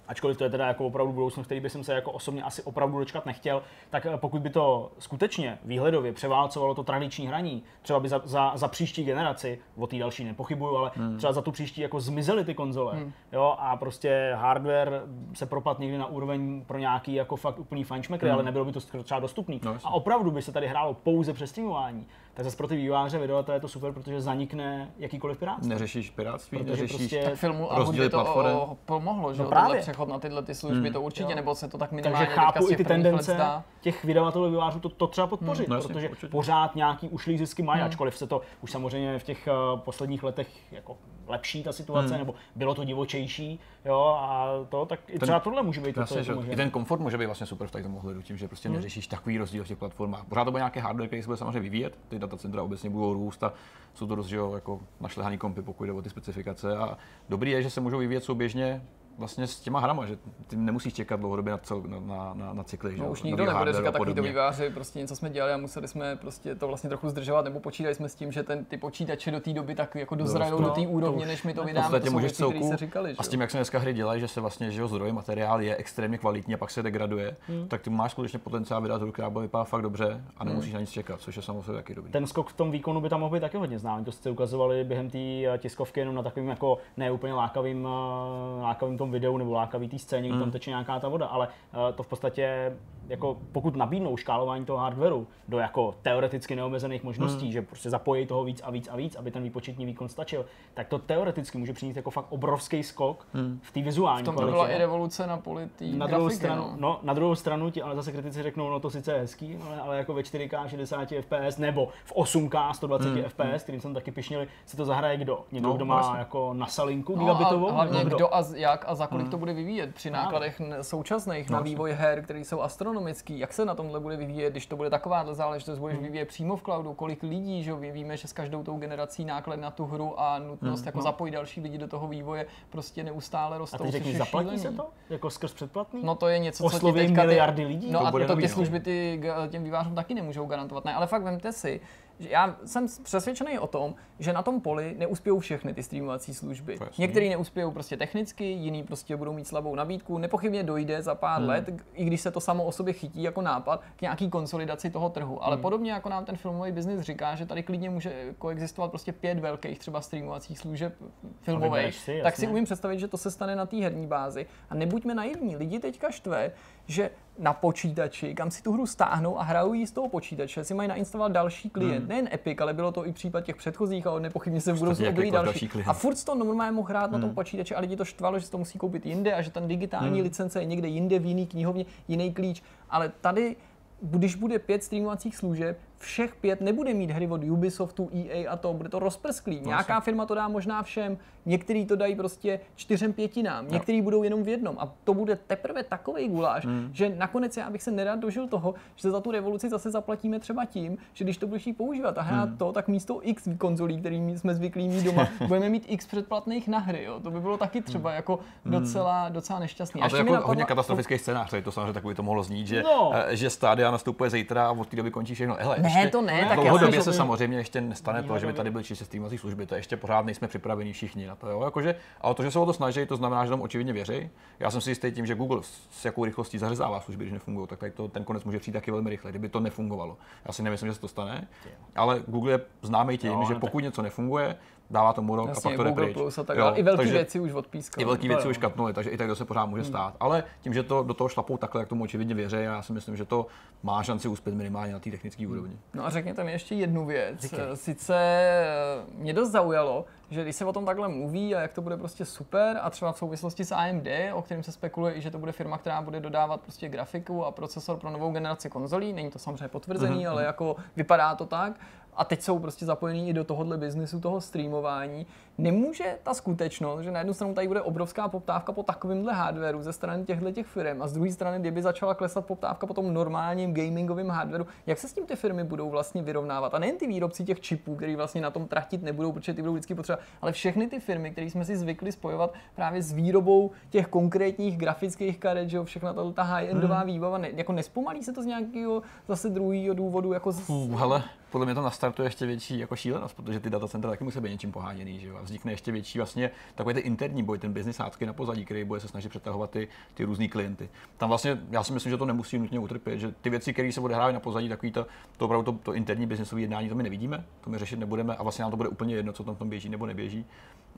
ačkoliv 0.09 0.37
to 0.37 0.43
je 0.43 0.49
teda 0.49 0.67
jako 0.67 0.85
opravdu 0.85 1.13
budoucnost, 1.13 1.45
který 1.45 1.61
by 1.61 1.69
jsem 1.69 1.83
se 1.83 1.93
jako 1.93 2.11
osobně 2.11 2.43
asi 2.43 2.63
opravdu 2.63 2.99
dočkat 2.99 3.25
nechtěl, 3.25 3.63
tak 3.89 4.05
eh, 4.05 4.17
pokud 4.17 4.41
by 4.41 4.49
to 4.49 4.91
skutečně 4.99 5.57
výhledově 5.65 6.13
převálcovalo 6.13 6.75
to 6.75 6.83
tradiční 6.83 7.27
hraní, 7.27 7.63
třeba 7.81 7.99
by 7.99 8.09
za, 8.09 8.21
za, 8.25 8.51
za 8.55 8.67
příští 8.67 9.03
generaci, 9.03 9.59
o 9.77 9.87
té 9.87 9.97
další 9.97 10.23
nepochybuju, 10.23 10.75
ale 10.75 10.91
hmm. 10.95 11.17
třeba 11.17 11.33
za 11.33 11.41
tu 11.41 11.51
příští 11.51 11.81
jako 11.81 12.01
zmizely 12.01 12.45
ty 12.45 12.53
konzole, 12.53 12.95
hmm. 12.95 13.11
jo, 13.31 13.55
a 13.59 13.77
prostě 13.77 14.33
hardware 14.35 15.01
se 15.33 15.45
propad 15.45 15.79
někdy 15.79 15.97
na 15.97 16.05
úroveň 16.05 16.63
pro 16.67 16.77
nějaký 16.77 17.13
jako 17.13 17.35
fakt 17.35 17.59
úplný 17.59 17.83
fajnšmekry, 17.83 18.29
hmm. 18.29 18.35
ale 18.35 18.43
nebylo 18.43 18.65
by 18.65 18.71
to 18.71 18.79
třeba 19.03 19.19
dostupný. 19.19 19.61
No, 19.63 19.77
a 19.83 19.89
opravdu 19.89 20.31
by 20.31 20.41
se 20.41 20.51
tady 20.51 20.67
hrálo 20.67 20.93
pouze 20.93 21.33
přes 21.33 21.49
streamování, 21.49 22.05
tak 22.39 22.43
zase 22.43 22.57
pro 22.57 22.67
ty 22.67 22.75
výváře 22.75 23.17
vydavatele 23.17 23.55
je 23.55 23.59
to 23.61 23.67
super, 23.67 23.93
protože 23.93 24.21
zanikne 24.21 24.91
jakýkoliv 24.97 25.37
pirátství. 25.37 25.69
Neřešíš 25.69 26.09
pirátství, 26.09 26.57
Protože 26.57 26.71
neřešíš 26.71 26.97
prostě- 26.97 27.23
Tak 27.23 27.33
filmu 27.33 27.71
a 27.73 27.77
rozdíly 27.77 28.05
hudbě 28.05 28.09
to 28.09 28.23
platform. 28.23 28.55
o, 28.55 28.77
pomohlo, 28.85 29.33
že 29.33 29.43
No 29.43 29.49
právě. 29.49 29.81
přechod 29.81 30.09
na 30.09 30.19
tyhle 30.19 30.41
ty 30.43 30.55
služby, 30.55 30.91
to 30.91 31.01
určitě, 31.01 31.31
Jo. 31.31 31.35
nebo 31.35 31.55
se 31.55 31.67
to 31.67 31.77
tak 31.77 31.89
Takže 31.89 31.95
minimálně 32.03 32.27
teďka 32.27 32.41
chápu 32.51 32.69
i 32.71 32.75
ty 32.75 32.83
tendence 32.85 33.37
těch 33.81 34.03
vydavatelů 34.05 34.49
vývářů 34.49 34.79
to, 34.79 34.89
to 34.89 35.07
třeba 35.07 35.27
podpořit, 35.27 35.67
no 35.67 35.75
jasně, 35.75 35.93
protože 35.93 36.09
určitě. 36.09 36.27
pořád 36.31 36.75
nějaký 36.75 37.09
ušlý 37.09 37.37
zisky 37.37 37.63
mají, 37.63 37.81
ačkoliv 37.81 38.17
se 38.17 38.27
to 38.27 38.41
už 38.61 38.71
samozřejmě 38.71 39.19
v 39.19 39.23
těch 39.23 39.47
eh, 39.47 39.51
posledních 39.75 40.23
letech 40.23 40.47
jako 40.71 40.97
lepší 41.27 41.63
ta 41.63 41.71
situace, 41.71 42.17
nebo 42.17 42.35
bylo 42.55 42.75
to 42.75 42.83
divočejší, 42.83 43.59
jo, 43.85 44.17
a 44.19 44.47
to, 44.69 44.85
tak 44.85 44.99
i 45.07 45.19
třeba 45.19 45.39
tohle 45.39 45.63
může 45.63 45.81
být 45.81 45.97
Jasně, 45.97 46.23
to 46.23 46.31
i 46.31 46.35
může. 46.35 46.55
ten 46.55 46.69
komfort 46.71 46.99
může 47.01 47.17
být 47.17 47.25
vlastně 47.25 47.47
super 47.47 47.67
v 47.67 47.71
tomhle 47.71 47.91
ohledu, 47.99 48.21
tím, 48.21 48.37
že 48.37 48.47
prostě 48.47 48.69
neřešíš 48.69 49.07
takový 49.07 49.37
rozdíl 49.37 49.63
v 49.63 49.67
těch 49.67 49.77
platformách. 49.77 50.25
Pořád 50.25 50.45
to 50.45 50.51
bude 50.51 50.59
nějaký 50.59 50.79
hardware, 50.79 51.07
který 51.07 51.21
se 51.21 51.25
bude 51.25 51.37
samozřejmě 51.37 51.59
vyvíjet, 51.59 51.97
ty 52.07 52.19
datacentra 52.29 52.63
obecně 52.63 52.89
budou 52.89 53.13
růst 53.13 53.43
a 53.43 53.53
jsou 53.93 54.07
to 54.07 54.15
dost 54.15 54.27
že 54.27 54.35
jo, 54.35 54.53
jako 54.53 54.79
našlehaný 55.01 55.37
kompy, 55.37 55.61
pokud 55.61 55.85
jde 55.85 55.91
o 55.91 56.01
ty 56.01 56.09
specifikace. 56.09 56.77
A 56.77 56.97
dobrý 57.29 57.51
je, 57.51 57.63
že 57.63 57.69
se 57.69 57.81
můžou 57.81 57.97
vyvíjet 57.97 58.23
souběžně 58.23 58.81
vlastně 59.19 59.47
s 59.47 59.59
těma 59.59 59.79
hrama, 59.79 60.05
že 60.05 60.17
ty 60.47 60.55
nemusíš 60.55 60.93
čekat 60.93 61.19
dlouhodobě 61.19 61.51
na, 61.51 61.57
cel, 61.57 61.83
na, 61.87 61.99
na, 61.99 62.33
na, 62.33 62.53
na 62.53 62.63
cykly. 62.63 62.91
že 62.91 62.97
No 62.97 63.05
jo, 63.05 63.11
už 63.11 63.23
nikdo 63.23 63.45
nebude 63.45 63.73
říkat 63.73 63.91
takový 63.91 64.09
to 64.09 64.11
podobně. 64.11 64.29
výváři, 64.29 64.69
prostě 64.69 64.99
něco 64.99 65.15
jsme 65.15 65.29
dělali 65.29 65.53
a 65.53 65.57
museli 65.57 65.87
jsme 65.87 66.15
prostě 66.15 66.55
to 66.55 66.67
vlastně 66.67 66.89
trochu 66.89 67.09
zdržovat, 67.09 67.45
nebo 67.45 67.59
počítali 67.59 67.95
jsme 67.95 68.09
s 68.09 68.15
tím, 68.15 68.31
že 68.31 68.43
ten, 68.43 68.65
ty 68.65 68.77
počítače 68.77 69.31
do 69.31 69.39
té 69.39 69.53
doby 69.53 69.75
tak 69.75 69.95
jako 69.95 70.15
dozrajou 70.15 70.59
No, 70.61 70.67
do 70.67 70.73
té 70.73 70.81
úrovně, 70.87 71.25
než 71.25 71.43
my 71.43 71.53
to 71.53 71.63
V 71.63 71.65
vydáme. 71.65 71.83
podstatě 71.87 72.03
to 72.03 72.09
jsou 72.09 72.13
můžeš 72.17 72.31
celku, 72.31 72.69
se 72.69 72.77
říkali, 72.77 73.09
že 73.09 73.15
a 73.17 73.23
s 73.23 73.27
tím, 73.27 73.41
jak 73.41 73.51
se 73.51 73.57
dneska 73.57 73.79
hry 73.79 73.93
dělají, 73.93 74.21
že 74.21 74.27
se 74.27 74.41
vlastně, 74.41 74.71
že 74.71 74.81
jo, 74.81 74.87
zdroj 74.87 75.11
materiál 75.11 75.61
je 75.61 75.75
extrémně 75.75 76.17
kvalitní 76.17 76.53
a 76.53 76.57
pak 76.57 76.71
se 76.71 76.83
degraduje, 76.83 77.35
Hmm. 77.47 77.67
tak 77.67 77.81
ty 77.81 77.89
máš 77.89 78.11
skutečně 78.11 78.39
potenciál 78.39 78.81
vydat 78.81 79.01
hru, 79.01 79.11
která 79.11 79.29
bude 79.29 79.43
vypadat 79.43 79.63
fakt 79.63 79.81
dobře 79.81 80.23
a 80.37 80.43
nemusíš 80.43 80.73
na 80.73 80.79
nic 80.79 80.89
čekat, 80.89 81.21
což 81.21 81.35
je 81.35 81.41
samozřejmě 81.41 81.73
taky 81.73 81.95
dobrý. 81.95 82.11
ten 82.11 82.27
skok 82.27 82.49
v 82.49 82.53
tom 82.53 82.71
výkonu 82.71 83.01
by 83.01 83.09
tam 83.09 83.19
mohl 83.19 83.33
být 83.35 83.39
taky 83.39 83.57
hodně 83.57 83.79
známý. 83.79 84.05
To 84.05 84.11
jste 84.11 84.29
ukazovali 84.31 84.83
během 84.83 85.09
té 85.09 85.17
eh, 85.17 85.57
tiskovky 85.57 85.99
jenom 85.99 86.15
na 86.15 86.23
takovým 86.23 86.49
jako 86.49 86.77
neúplně 86.97 87.33
lákavým, 87.33 87.87
eh, 87.87 88.61
lákavým 88.61 88.97
tom 88.97 89.08
videu 89.11 89.37
nebo 89.37 89.53
lákavý 89.53 89.89
té 89.89 89.99
scéně, 89.99 90.29
kdy 90.29 90.39
tam 90.39 90.51
teče 90.51 90.69
nějaká 90.69 90.99
ta 90.99 91.07
voda, 91.07 91.25
ale 91.25 91.47
eh, 91.47 91.93
to 91.93 92.03
v 92.03 92.07
podstatě 92.07 92.73
jako 93.09 93.37
pokud 93.51 93.75
nabídnou 93.75 94.17
škálování 94.17 94.65
toho 94.65 94.79
hardwareu 94.79 95.27
do 95.47 95.59
jako 95.59 95.95
teoreticky 96.01 96.55
neomezených 96.55 97.03
možností, 97.03 97.51
že 97.51 97.61
prostě 97.61 97.89
zapojí 97.89 98.25
toho 98.25 98.43
víc 98.43 98.61
a 98.65 98.71
víc 98.71 98.87
a 98.91 98.95
víc, 98.95 99.15
aby 99.15 99.31
ten 99.31 99.43
výpočetní 99.43 99.85
výkon 99.85 100.09
stačil, 100.09 100.45
tak 100.73 100.87
to 100.87 100.99
teoreticky 100.99 101.57
může 101.57 101.73
přinést 101.73 101.95
jako 101.95 102.09
fakt 102.11 102.25
obrovský 102.29 102.83
skok 102.83 103.27
v 103.61 103.71
té 103.71 103.81
vizuální 103.81 104.23
V 104.23 104.25
tom 104.25 104.35
to 104.35 104.41
kvalitě. 104.41 104.55
byla 104.55 104.67
i 104.69 104.77
revoluce 104.77 105.27
na 105.27 105.37
poli 105.37 105.67
té 105.75 105.85
na 105.85 105.91
grafiky, 105.97 106.15
druhou, 106.15 106.29
stranu, 106.29 106.61
no. 106.71 106.75
no. 106.79 106.99
na 107.03 107.13
druhou 107.13 107.35
stranu 107.35 107.69
ti 107.71 107.81
ale 107.81 107.95
zase 107.95 108.11
kritici 108.11 108.43
řeknou, 108.43 108.69
no 108.69 108.79
to 108.79 108.89
sice 108.89 109.11
je 109.13 109.19
hezký, 109.19 109.57
ale, 109.67 109.81
ale 109.81 109.97
jako 109.97 110.13
ve 110.13 110.21
4K 110.21 110.67
60 110.67 111.09
fps 111.21 111.57
nebo 111.57 111.87
v 112.05 112.13
8K 112.15 112.71
120 112.73 113.09
Hmm, 113.09 113.23
fps, 113.23 113.63
kterým 113.63 113.81
jsem 113.81 113.93
taky 113.93 114.11
pišnili, 114.11 114.47
si 114.65 114.77
to 114.77 114.85
zahraje 114.85 115.17
kdo? 115.17 115.45
Někdo, 115.51 115.67
No, 115.69 115.75
kdo 115.75 115.85
má 115.85 115.97
jasně. 115.97 116.19
jako 116.19 116.53
na 116.53 116.65
salinku 116.65 117.15
No 117.15 117.19
gigabitovou? 117.19 117.69
a 117.69 117.71
hlavně 117.73 117.97
nebo 118.03 118.15
kdo 118.15 118.35
a 118.35 118.43
jak 118.55 118.85
a 118.87 118.95
za 118.95 119.07
kolik 119.07 119.23
Hmm. 119.23 119.31
to 119.31 119.37
bude 119.37 119.53
vyvíjet 119.53 119.95
při 119.95 120.09
nákladech 120.09 120.61
současných 120.81 121.49
na 121.49 121.57
No, 121.57 121.63
vývoj 121.63 121.91
her, 121.91 122.21
které 122.23 122.39
jsou 122.39 122.61
astronomický, 122.99 123.39
jak 123.39 123.53
se 123.53 123.65
na 123.65 123.75
tomhle 123.75 123.99
bude 123.99 124.17
vyvíjet, 124.17 124.51
když 124.51 124.65
to 124.65 124.75
bude 124.75 124.89
takováhle 124.89 125.35
záležitost, 125.35 125.79
budeš 125.79 125.95
Hmm. 125.97 126.05
vyvíjet 126.05 126.27
přímo 126.27 126.55
v 126.55 126.61
cloudu, 126.63 126.93
kolik 126.93 127.23
lidí, 127.23 127.63
že 127.63 127.73
my 127.75 127.91
víme, 127.91 128.17
že 128.17 128.27
s 128.27 128.33
každou 128.33 128.63
tou 128.63 128.77
generací 128.77 129.25
náklad 129.25 129.59
na 129.59 129.71
tu 129.71 129.85
hru 129.85 130.19
a 130.19 130.39
nutnost 130.39 130.79
Hmm. 130.79 130.85
jako 130.85 131.01
zapojit 131.01 131.31
další 131.31 131.61
lidi 131.61 131.77
do 131.77 131.87
toho 131.87 132.07
vývoje 132.07 132.45
prostě 132.69 133.03
neustále 133.03 133.55
A 133.55 133.59
rostou. 133.59 133.77
teď 133.77 133.85
což 133.85 133.91
řekni, 133.93 134.17
zaplatí 134.17 134.49
šílený. 134.49 134.61
se 134.63 134.71
to? 134.83 134.87
Jako 135.09 135.29
skrz 135.29 135.53
předplatný? 135.53 136.01
No 136.03 136.15
to 136.15 136.27
je 136.27 136.39
něco, 136.39 136.63
co 136.63 136.69
ti 136.69 136.75
Osloví 136.75 136.99
teďka 137.01 137.21
ty- 137.21 137.27
miliardy 137.27 137.65
lidí? 137.65 137.91
No 137.91 137.99
To 137.99 138.05
a 138.07 138.11
to 138.11 138.35
ty 138.35 138.41
no. 138.41 138.47
služby 138.49 138.79
ty, 138.79 139.21
těm 139.49 139.63
vývářům 139.63 139.95
taky 139.95 140.13
nemůžou 140.13 140.45
garantovat. 140.45 140.85
Ne, 140.85 140.93
ale 140.93 141.07
fakt 141.07 141.23
vemte 141.23 141.51
si, 141.51 141.81
já 142.19 142.55
jsem 142.65 142.85
přesvědčený 143.03 143.59
o 143.59 143.67
tom, 143.67 143.95
že 144.19 144.33
na 144.33 144.41
tom 144.41 144.61
poli 144.61 144.95
neuspějou 144.97 145.39
všechny 145.39 145.73
ty 145.73 145.83
streamovací 145.83 146.33
služby. 146.33 146.77
To 146.77 146.83
jasný. 146.83 147.01
Některý 147.01 147.29
neuspějou 147.29 147.71
prostě 147.71 147.97
technicky, 147.97 148.43
jiný 148.45 148.83
prostě 148.83 149.17
budou 149.17 149.33
mít 149.33 149.47
slabou 149.47 149.75
nabídku. 149.75 150.17
Nepochybně 150.17 150.63
dojde 150.63 151.01
za 151.01 151.15
pár 151.15 151.37
Hmm. 151.39 151.49
let, 151.49 151.69
i 151.93 152.05
když 152.05 152.21
se 152.21 152.31
to 152.31 152.39
samo 152.39 152.63
o 152.63 152.71
sobě 152.71 152.93
chytí 152.93 153.23
jako 153.23 153.41
nápad, 153.41 153.81
k 153.95 154.01
nějaký 154.01 154.29
konsolidaci 154.29 154.89
toho 154.89 155.09
trhu. 155.09 155.43
Ale 155.43 155.55
Hmm. 155.55 155.61
podobně 155.61 155.91
jako 155.91 156.09
nám 156.09 156.25
ten 156.25 156.37
filmový 156.37 156.71
biznis 156.71 157.01
říká, 157.01 157.35
že 157.35 157.45
tady 157.45 157.63
klidně 157.63 157.89
může 157.89 158.33
koexistovat 158.37 158.89
prostě 158.91 159.11
pět 159.11 159.39
velkých 159.39 159.79
třeba 159.79 160.01
streamovacích 160.01 160.59
služeb 160.59 160.93
filmových, 161.41 161.95
si, 161.95 162.19
tak 162.23 162.35
si 162.35 162.41
jasně. 162.41 162.49
umím 162.49 162.65
představit, 162.65 162.99
že 162.99 163.07
to 163.07 163.17
se 163.17 163.31
stane 163.31 163.55
na 163.55 163.65
té 163.65 163.77
herní 163.77 164.07
bázi. 164.07 164.45
A 164.69 164.75
nebuďme 164.75 165.13
naivní, 165.15 165.55
lidi 165.55 165.79
teďka 165.79 166.11
štve, 166.11 166.51
že 166.89 167.09
na 167.39 167.53
počítači, 167.53 168.35
kam 168.35 168.51
si 168.51 168.63
tu 168.63 168.71
hru 168.71 168.85
stáhnou 168.85 169.39
a 169.39 169.43
hrajou 169.43 169.73
ji 169.73 169.87
z 169.87 169.91
toho 169.91 170.09
počítače, 170.09 170.63
si 170.63 170.73
mají 170.73 170.89
nainstalovat 170.89 171.31
další 171.31 171.69
klient. 171.69 171.99
Hmm. 171.99 172.07
Nejen 172.07 172.29
Epic, 172.33 172.57
ale 172.61 172.73
bylo 172.73 172.91
to 172.91 173.05
i 173.05 173.11
případ 173.11 173.41
těch 173.41 173.55
předchozích, 173.55 174.07
ale 174.07 174.19
nepochybně 174.19 174.61
se 174.61 174.73
v 174.73 174.79
budoucnu 174.79 175.07
objeví 175.07 175.27
jakýkoliv 175.27 175.33
další. 175.33 175.45
další 175.45 175.67
klient. 175.67 175.87
A 175.87 175.93
furt 175.93 176.23
to 176.23 176.35
normálně 176.35 176.71
mohl 176.71 176.87
hrát 176.87 177.11
na 177.11 177.19
tom 177.19 177.35
počítači 177.35 177.75
a 177.75 177.79
lidi 177.79 177.95
to 177.95 178.05
štvalo, 178.05 178.39
že 178.39 178.45
si 178.45 178.51
to 178.51 178.57
musí 178.57 178.79
koupit 178.79 179.05
jinde 179.05 179.33
a 179.33 179.41
že 179.41 179.51
ten 179.51 179.67
digitální 179.67 180.21
licence 180.21 180.59
je 180.59 180.65
někde 180.65 180.87
jinde 180.87 181.19
v 181.19 181.25
jiný 181.25 181.47
knihovně, 181.47 181.85
jiný 182.07 182.33
klíč. 182.33 182.63
Ale 182.89 183.11
tady 183.21 183.55
když 184.01 184.35
bude 184.35 184.59
pět 184.59 184.83
streamovacích 184.83 185.37
služeb, 185.37 185.79
všech 185.99 186.35
pět 186.35 186.61
nebude 186.61 186.93
mít 186.93 187.11
hry 187.11 187.27
od 187.27 187.43
Ubisoftu, 187.43 188.09
EA 188.13 188.51
a 188.51 188.55
to, 188.55 188.73
bude 188.73 188.89
to 188.89 188.99
rozprsklý. 188.99 189.59
Nějaká 189.65 189.99
firma 189.99 190.25
to 190.25 190.35
dá 190.35 190.47
možná 190.47 190.83
všem, 190.83 191.17
některý 191.45 191.85
to 191.85 191.95
dají 191.95 192.15
prostě 192.15 192.59
čtyřem 192.75 193.13
pětinám, 193.13 193.67
některý 193.67 194.01
budou 194.01 194.23
jenom 194.23 194.43
v 194.43 194.47
jednom 194.47 194.75
a 194.79 194.93
to 195.03 195.13
bude 195.13 195.35
teprve 195.35 195.83
takový 195.83 196.27
guláš, 196.27 196.67
že 196.91 197.09
nakonec 197.09 197.57
já 197.57 197.69
bych 197.69 197.83
se 197.83 197.91
nerad 197.91 198.19
dožil 198.19 198.47
toho, 198.47 198.73
že 198.95 199.11
za 199.11 199.21
tu 199.21 199.31
revoluci 199.31 199.69
zase 199.69 199.91
zaplatíme 199.91 200.39
třeba 200.39 200.65
tím, 200.65 200.97
že 201.13 201.23
když 201.23 201.37
to 201.37 201.47
budeš 201.47 201.69
používat 201.77 202.17
a 202.17 202.21
hrát 202.21 202.49
to, 202.57 202.71
tak 202.71 202.87
místo 202.87 203.19
X 203.23 203.47
konzolí, 203.57 203.99
který 203.99 204.37
jsme 204.37 204.55
zvyklí 204.55 204.87
mít 204.89 205.03
doma, 205.03 205.27
budeme 205.47 205.69
mít 205.69 205.83
X 205.87 206.07
předplatných 206.07 206.67
na 206.67 206.79
hry. 206.79 207.03
Jo? 207.03 207.19
To 207.19 207.31
by 207.31 207.39
bylo 207.39 207.57
taky 207.57 207.81
třeba 207.81 208.11
jako 208.13 208.39
docela, 208.65 209.29
docela 209.29 209.59
nešťastný. 209.59 210.01
A 210.01 210.09
to 210.09 210.15
je 210.15 210.31
jako 210.31 210.47
hodně 210.47 210.65
katastrofický 210.65 211.17
scénář, 211.17 211.53
to 211.63 211.71
samozřejmě 211.71 211.93
takový 211.93 212.15
to 212.15 212.23
mohlo 212.23 212.43
znít, 212.43 212.67
že, 212.67 212.83
No. 212.83 213.11
eh, 213.15 213.35
že 213.35 213.49
stádia 213.49 213.91
nastupuje 213.91 214.29
zítra 214.29 214.67
a 214.67 214.71
od 214.71 214.87
té 214.87 214.95
doby 214.95 215.11
končí 215.11 215.35
všechno. 215.35 215.57
Hele, 215.59 215.75
Ne, 215.93 215.99
ještě 216.01 216.11
to 216.11 216.21
ne, 216.21 216.45
tak 216.45 216.59
dlouhodobě 216.59 217.03
se 217.03 217.13
samozřejmě 217.13 217.57
ještě 217.57 217.81
nestane 217.81 218.23
to, 218.23 218.39
že 218.39 218.47
by 218.47 218.53
tady 218.53 218.71
byly 218.71 218.83
čistě 218.83 219.05
streamovací 219.05 219.37
služby, 219.37 219.65
to 219.65 219.75
ještě 219.75 219.97
pořád 219.97 220.25
nejsme 220.25 220.47
připraveni 220.47 220.93
všichni 220.93 221.27
na 221.27 221.35
to. 221.35 221.49
Jo? 221.49 221.61
Jakože, 221.63 221.95
ale 222.21 222.35
to, 222.35 222.43
že 222.43 222.51
se 222.51 222.59
o 222.59 222.65
to 222.65 222.73
snaží, 222.73 223.05
to 223.05 223.15
znamená, 223.15 223.45
že 223.45 223.49
tam 223.49 223.61
očividně 223.61 223.93
věří. 223.93 224.29
Já 224.59 224.71
jsem 224.71 224.81
si 224.81 224.91
jistý 224.91 225.11
tím, 225.11 225.25
že 225.25 225.35
Google 225.35 225.59
s 225.91 226.05
jakou 226.05 226.25
rychlostí 226.25 226.57
zařezává 226.57 227.01
služby, 227.01 227.23
když 227.23 227.33
nefungují, 227.33 227.67
tak 227.67 227.79
tady 227.79 227.91
to, 227.91 228.07
ten 228.07 228.23
konec 228.23 228.43
může 228.43 228.59
přijít 228.59 228.73
taky 228.73 228.91
velmi 228.91 229.09
rychle, 229.09 229.31
kdyby 229.31 229.49
to 229.49 229.59
nefungovalo. 229.59 230.17
Já 230.45 230.53
si 230.53 230.63
nemyslím, 230.63 230.89
že 230.89 230.95
se 230.95 231.01
to 231.01 231.07
stane, 231.07 231.47
ale 231.95 232.23
Google 232.27 232.51
je 232.51 232.59
známý 232.81 233.17
tím, 233.17 233.31
Jo, 233.31 233.45
že 233.47 233.53
no 233.53 233.59
pokud 233.59 233.79
něco 233.79 234.01
nefunguje, 234.01 234.55
dává 234.89 235.13
tomu 235.13 235.35
rok 235.35 235.45
a 235.45 235.49
Jasně, 235.49 235.69
pak 235.69 235.77
to 235.77 235.83
jde 235.83 235.89
Google 235.89 236.05
pryč. 236.05 236.17
Plus 236.17 236.37
a 236.37 236.43
tak 236.43 236.57
Jo, 236.57 236.63
dále. 236.63 236.77
I 236.77 236.83
velké 236.83 237.05
věci 237.05 237.39
už 237.39 237.51
odpískal. 237.51 238.01
i 238.01 238.05
velké 238.05 238.27
věci 238.27 238.47
jo. 238.47 238.51
už 238.51 238.57
katnuly, 238.57 238.93
takže 238.93 239.09
i 239.09 239.17
tak 239.17 239.27
to 239.27 239.35
se 239.35 239.45
pořád 239.45 239.65
může 239.65 239.83
stát. 239.83 240.15
Ale 240.19 240.43
tím, 240.61 240.73
že 240.73 240.83
to 240.83 241.03
do 241.03 241.13
toho 241.13 241.29
šlapou 241.29 241.57
takhle, 241.57 241.81
jak 241.81 241.89
tomu 241.89 242.03
očividně 242.03 242.35
věří, 242.35 242.57
já 242.59 242.81
si 242.81 242.93
myslím, 242.93 243.15
že 243.17 243.25
to 243.25 243.47
má 243.83 244.03
šanci 244.03 244.27
uspět 244.27 244.55
minimálně 244.55 244.93
na 244.93 244.99
té 244.99 245.11
technické 245.11 245.47
úrovni. 245.47 245.77
No 245.93 246.05
a 246.05 246.09
řekněte 246.09 246.43
mi 246.43 246.51
ještě 246.51 246.75
jednu 246.75 247.05
věc. 247.05 247.41
Říkej. 247.41 247.59
Sice 247.73 248.15
eh, 248.17 248.69
mě 249.17 249.33
dost 249.33 249.49
zaujalo, 249.51 250.05
že 250.29 250.43
když 250.43 250.55
se 250.55 250.65
o 250.65 250.73
tom 250.73 250.85
takhle 250.85 251.07
mluví 251.07 251.55
a 251.55 251.61
jak 251.61 251.73
to 251.73 251.81
bude 251.81 251.97
prostě 251.97 252.25
super 252.25 252.79
a 252.81 252.89
třeba 252.89 253.11
v 253.11 253.17
souvislosti 253.17 253.65
s 253.65 253.71
AMD, 253.71 254.07
o 254.33 254.41
kterém 254.41 254.63
se 254.63 254.71
spekuluje 254.71 255.15
i, 255.15 255.21
že 255.21 255.31
to 255.31 255.39
bude 255.39 255.51
firma, 255.51 255.77
která 255.77 256.01
bude 256.01 256.19
dodávat 256.19 256.61
prostě 256.61 256.89
grafiku 256.89 257.45
a 257.45 257.51
procesor 257.51 257.97
pro 257.97 258.09
novou 258.09 258.31
generaci 258.31 258.69
konzolí, 258.69 259.13
není 259.13 259.29
to 259.29 259.39
samozřejmě 259.39 259.67
potvrzený, 259.67 260.27
ale 260.27 260.43
jako 260.43 260.75
vypadá 260.95 261.35
to 261.35 261.45
tak. 261.45 261.73
A 262.19 262.25
teď 262.25 262.41
jsou 262.41 262.59
prostě 262.59 262.85
zapojení 262.85 263.29
i 263.29 263.33
do 263.33 263.43
tohohle 263.43 263.77
biznisu, 263.77 264.19
toho 264.19 264.41
streamování. 264.41 265.25
Nemůže 265.57 266.17
ta 266.23 266.33
skutečnost, 266.33 267.01
že 267.01 267.11
na 267.11 267.19
jednu 267.19 267.33
stranu 267.33 267.53
tady 267.53 267.67
bude 267.67 267.81
obrovská 267.81 268.27
poptávka 268.27 268.71
po 268.71 268.83
takovémhle 268.83 269.33
hardwareu 269.33 269.81
ze 269.81 269.93
strany 269.93 270.25
těchto 270.25 270.51
těch 270.51 270.67
firm 270.67 271.01
a 271.01 271.07
z 271.07 271.13
druhé 271.13 271.31
strany, 271.31 271.59
kdyby 271.59 271.81
začala 271.81 272.15
klesat 272.15 272.45
poptávka 272.45 272.87
po 272.87 272.93
tom 272.93 273.13
normálním 273.13 273.73
gamingovém 273.73 274.29
hardwareu, 274.29 274.65
jak 274.85 274.97
se 274.97 275.07
s 275.07 275.13
tím 275.13 275.25
ty 275.25 275.35
firmy 275.35 275.63
budou 275.63 275.89
vlastně 275.89 276.21
vyrovnávat? 276.21 276.73
A 276.73 276.79
nejen 276.79 276.97
ty 276.97 277.07
výrobci 277.07 277.43
těch 277.43 277.59
čipů, 277.59 277.95
který 277.95 278.15
vlastně 278.15 278.41
na 278.41 278.51
tom 278.51 278.67
tratit 278.67 279.03
nebudou, 279.03 279.31
protože 279.31 279.53
ty 279.53 279.61
budou 279.61 279.73
vždycky 279.73 279.95
potřeba, 279.95 280.19
ale 280.41 280.51
všechny 280.51 280.87
ty 280.87 280.99
firmy, 280.99 281.31
které 281.31 281.47
jsme 281.47 281.65
si 281.65 281.77
zvykli 281.77 282.11
spojovat 282.11 282.53
právě 282.75 283.01
s 283.03 283.11
výrobou 283.11 283.71
těch 283.89 284.07
konkrétních 284.07 284.77
grafických 284.77 285.37
karet, 285.37 285.69
že 285.69 285.77
jo, 285.77 285.83
všechna 285.83 286.13
tato 286.13 286.31
ta 286.31 286.43
high-endová 286.43 287.05
výbava, 287.05 287.37
ne, 287.37 287.49
jako 287.55 287.73
nespomalí 287.73 288.23
se 288.23 288.33
to 288.33 288.43
z 288.43 288.45
nějakého 288.45 289.01
zase 289.27 289.49
druhého 289.49 289.93
důvodu, 289.93 290.33
jako 290.33 290.51
z, 290.51 290.69
Uh, 290.69 290.99
hele, 290.99 291.23
podle 291.51 291.65
mě 291.65 291.75
to 291.75 291.81
nastartuje 291.81 292.27
ještě 292.27 292.45
větší 292.45 292.79
jako 292.79 292.95
šílenost, 292.95 293.35
protože 293.35 293.59
ty 293.59 293.69
datacentra 293.69 294.11
taky 294.11 294.23
musí 294.23 294.39
být 294.39 294.49
něčím 294.49 294.71
poháněný, 294.71 295.19
že 295.19 295.27
jo? 295.27 295.37
A 295.37 295.41
vznikne 295.41 295.71
ještě 295.71 295.91
větší 295.91 296.19
vlastně 296.19 296.51
takový 296.75 296.93
ten 296.93 297.03
interní 297.05 297.43
boj, 297.43 297.57
ten 297.57 297.73
hádzky 297.99 298.25
na 298.25 298.33
pozadí, 298.33 298.65
který 298.65 298.83
bude 298.83 298.99
se 298.99 299.07
snažit 299.07 299.29
přetahovat 299.29 299.69
ty, 299.69 299.87
ty 300.13 300.23
různý 300.23 300.49
klienty. 300.49 300.89
Tam 301.17 301.29
vlastně, 301.29 301.59
já 301.71 301.83
si 301.83 301.93
myslím, 301.93 302.09
že 302.09 302.17
to 302.17 302.25
nemusí 302.25 302.59
nutně 302.59 302.79
utrpět, 302.79 303.17
že 303.17 303.31
ty 303.31 303.49
věci, 303.49 303.73
které 303.73 303.91
se 303.91 304.01
odehrávají 304.01 304.33
na 304.33 304.39
pozadí, 304.39 304.69
takový 304.69 304.91
to, 304.91 305.07
to 305.37 305.45
opravdu 305.45 305.71
to, 305.71 305.77
to 305.83 305.93
interní 305.93 306.25
biznesové 306.25 306.61
jednání, 306.61 306.89
to 306.89 306.95
my 306.95 307.03
nevidíme, 307.03 307.45
to 307.61 307.69
my 307.69 307.77
řešit 307.77 307.99
nebudeme 307.99 308.35
a 308.35 308.43
vlastně 308.43 308.61
nám 308.61 308.71
to 308.71 308.77
bude 308.77 308.89
úplně 308.89 309.15
jedno, 309.15 309.33
co 309.33 309.43
tam 309.43 309.55
tom 309.55 309.69
běží 309.69 309.89
nebo 309.89 310.05
neběží. 310.05 310.45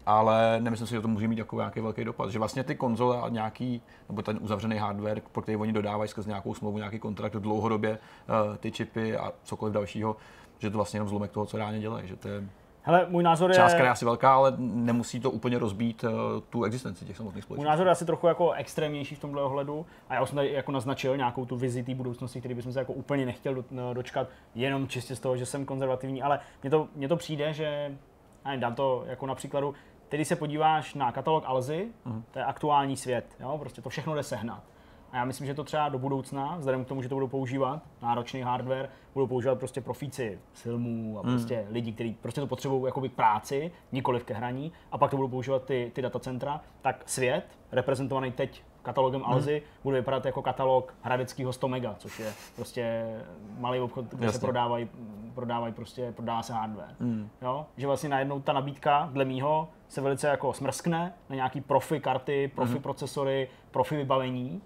Ale 0.05 0.57
nemyslím 0.59 0.87
si, 0.87 0.93
že 0.93 1.01
to 1.01 1.07
může 1.07 1.27
mít 1.27 1.37
jako 1.37 1.55
nějaký 1.55 1.79
velký 1.79 2.03
dopad. 2.03 2.31
Že 2.31 2.39
vlastně 2.39 2.63
ty 2.63 2.75
konzole 2.75 3.21
a 3.21 3.29
nějaký, 3.29 3.81
nebo 4.09 4.21
ten 4.21 4.39
uzavřený 4.41 4.77
hardware, 4.77 5.21
pro 5.31 5.41
který 5.41 5.57
oni 5.57 5.73
dodávají 5.73 6.09
skrz 6.09 6.25
nějakou 6.25 6.53
smlouvu, 6.53 6.77
nějaký 6.77 6.99
kontrakt 6.99 7.35
dlouhodobě, 7.35 7.91
eh, 7.99 8.57
ty 8.57 8.71
čipy 8.71 9.17
a 9.17 9.33
cokoliv 9.43 9.73
dalšího, 9.73 10.15
že 10.61 10.69
to 10.69 10.77
vlastně 10.77 10.97
jenom 10.97 11.07
zlomek 11.09 11.31
toho, 11.31 11.45
co 11.45 11.57
reálně 11.57 11.79
dělají, 11.79 12.07
že 12.07 12.15
to 12.15 12.27
je 12.27 12.43
Hele, 12.83 13.05
můj 13.09 13.23
názor 13.23 13.49
je... 13.51 13.55
částka 13.55 13.83
je 13.83 13.89
asi 13.89 14.05
velká, 14.05 14.35
ale 14.35 14.53
nemusí 14.57 15.19
to 15.19 15.31
úplně 15.31 15.59
rozbít 15.59 16.03
uh, 16.03 16.09
tu 16.49 16.63
existenci 16.63 17.05
těch 17.05 17.17
samotných 17.17 17.35
Můj 17.43 17.45
společností. 17.45 17.69
názor 17.69 17.87
je 17.87 17.91
asi 17.91 18.05
trochu 18.05 18.27
jako 18.27 18.51
extrémnější 18.51 19.15
v 19.15 19.19
tomhle 19.19 19.43
ohledu 19.43 19.85
a 20.09 20.13
já 20.15 20.21
už 20.21 20.29
jsem 20.29 20.35
tady 20.35 20.51
jako 20.53 20.71
naznačil 20.71 21.17
nějakou 21.17 21.45
tu 21.45 21.55
vizi 21.55 21.83
té 21.83 21.95
budoucnosti, 21.95 22.39
který 22.39 22.53
bychom 22.55 22.73
se 22.73 22.79
jako 22.79 22.93
úplně 22.93 23.25
nechtěl 23.25 23.55
do- 23.55 23.63
no, 23.71 23.93
dočkat, 23.93 24.27
jenom 24.55 24.87
čistě 24.87 25.15
z 25.15 25.19
toho, 25.19 25.37
že 25.37 25.45
jsem 25.45 25.65
konzervativní, 25.65 26.21
ale 26.21 26.39
mně 26.63 26.69
to, 26.69 26.87
mně 26.95 27.07
to 27.07 27.15
přijde, 27.17 27.53
že, 27.53 27.97
já 28.45 28.55
dám 28.55 28.75
to 28.75 29.03
jako 29.07 29.25
na 29.27 29.35
příkladu, 29.35 29.73
ty, 30.09 30.17
když 30.17 30.27
se 30.27 30.35
podíváš 30.35 30.93
na 30.93 31.11
katalog 31.11 31.43
Alzy, 31.47 31.87
Mhm. 32.05 32.23
to 32.31 32.39
je 32.39 32.45
aktuální 32.45 32.97
svět, 32.97 33.25
jo? 33.39 33.57
prostě 33.57 33.81
to 33.81 33.89
všechno 33.89 34.15
jde 34.15 34.23
sehnat. 34.23 34.63
A 35.11 35.17
já 35.17 35.25
myslím, 35.25 35.47
že 35.47 35.53
to 35.53 35.63
třeba 35.63 35.89
do 35.89 35.99
budoucna, 35.99 36.55
vzhledem 36.57 36.85
k 36.85 36.87
tomu, 36.87 37.01
že 37.01 37.09
to 37.09 37.15
budou 37.15 37.27
používat, 37.27 37.81
náročný 38.01 38.41
hardware, 38.41 38.89
budou 39.13 39.27
používat 39.27 39.59
prostě 39.59 39.81
profíci 39.81 40.39
filmů 40.53 41.19
a 41.19 41.23
prostě 41.23 41.65
lidi, 41.69 41.91
kteří 41.91 42.13
prostě 42.21 42.41
to 42.41 42.47
potřebují 42.47 42.83
jakoby 42.85 43.09
k 43.09 43.13
práci, 43.13 43.71
nikoli 43.91 44.19
ke 44.19 44.33
hraní, 44.33 44.71
a 44.91 44.97
pak 44.97 45.11
to 45.11 45.17
budou 45.17 45.29
používat 45.29 45.63
ty, 45.63 45.91
ty 45.95 46.01
datacentra, 46.01 46.61
tak 46.81 47.03
svět, 47.05 47.43
reprezentovaný 47.71 48.31
teď 48.31 48.63
katalogem 48.83 49.21
Alzy, 49.25 49.61
bude 49.83 49.97
vypadat 49.97 50.25
jako 50.25 50.41
katalog 50.41 50.95
hradeckého 51.01 51.53
100 51.53 51.67
mega, 51.67 51.95
což 51.97 52.19
je 52.19 52.33
prostě 52.55 53.15
malý 53.57 53.79
obchod, 53.79 54.05
kde 54.05 54.17
se 54.19 54.25
Jasně. 54.25 54.39
prodávají, 54.39 54.89
prodávají 55.35 55.73
prostě, 55.73 56.11
prodává 56.11 56.43
se 56.43 56.53
hardware. 56.53 56.95
Jo? 57.41 57.65
Že 57.77 57.87
vlastně 57.87 58.09
najednou 58.09 58.39
ta 58.39 58.53
nabídka, 58.53 59.09
dle 59.13 59.25
mýho, 59.25 59.69
se 59.87 60.01
velice 60.01 60.27
jako 60.27 60.53
smrskne 60.53 61.13
na 61.29 61.35
nějaký 61.35 61.61
profi 61.61 61.99
karty, 61.99 62.51
profi 62.55 62.79
procesory, 62.79 63.49
profi 63.71 63.97
vybavení 63.97 64.61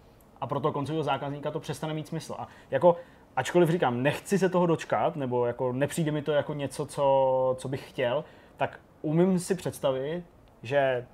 a 0.46 0.48
pro 0.48 0.60
toho 0.60 0.72
koncového 0.72 1.04
zákazníka 1.04 1.52
to 1.52 1.60
přestane 1.60 1.94
mít 1.94 2.08
smysl. 2.08 2.36
A 2.38 2.48
jako, 2.72 2.96
ačkoliv 3.36 3.70
říkám, 3.70 4.04
nechci 4.04 4.40
se 4.40 4.50
toho 4.50 4.66
dočkat, 4.66 5.16
nebo 5.16 5.46
jako 5.46 5.74
nepřijde 5.74 6.12
mi 6.12 6.22
to 6.22 6.32
jako 6.32 6.54
něco, 6.54 6.86
co, 6.86 7.56
co 7.60 7.68
bych 7.68 7.90
chtěl, 7.90 8.24
tak 8.58 8.80
umím 9.02 9.40
si 9.40 9.56
představit, 9.56 10.24
že 10.64 11.06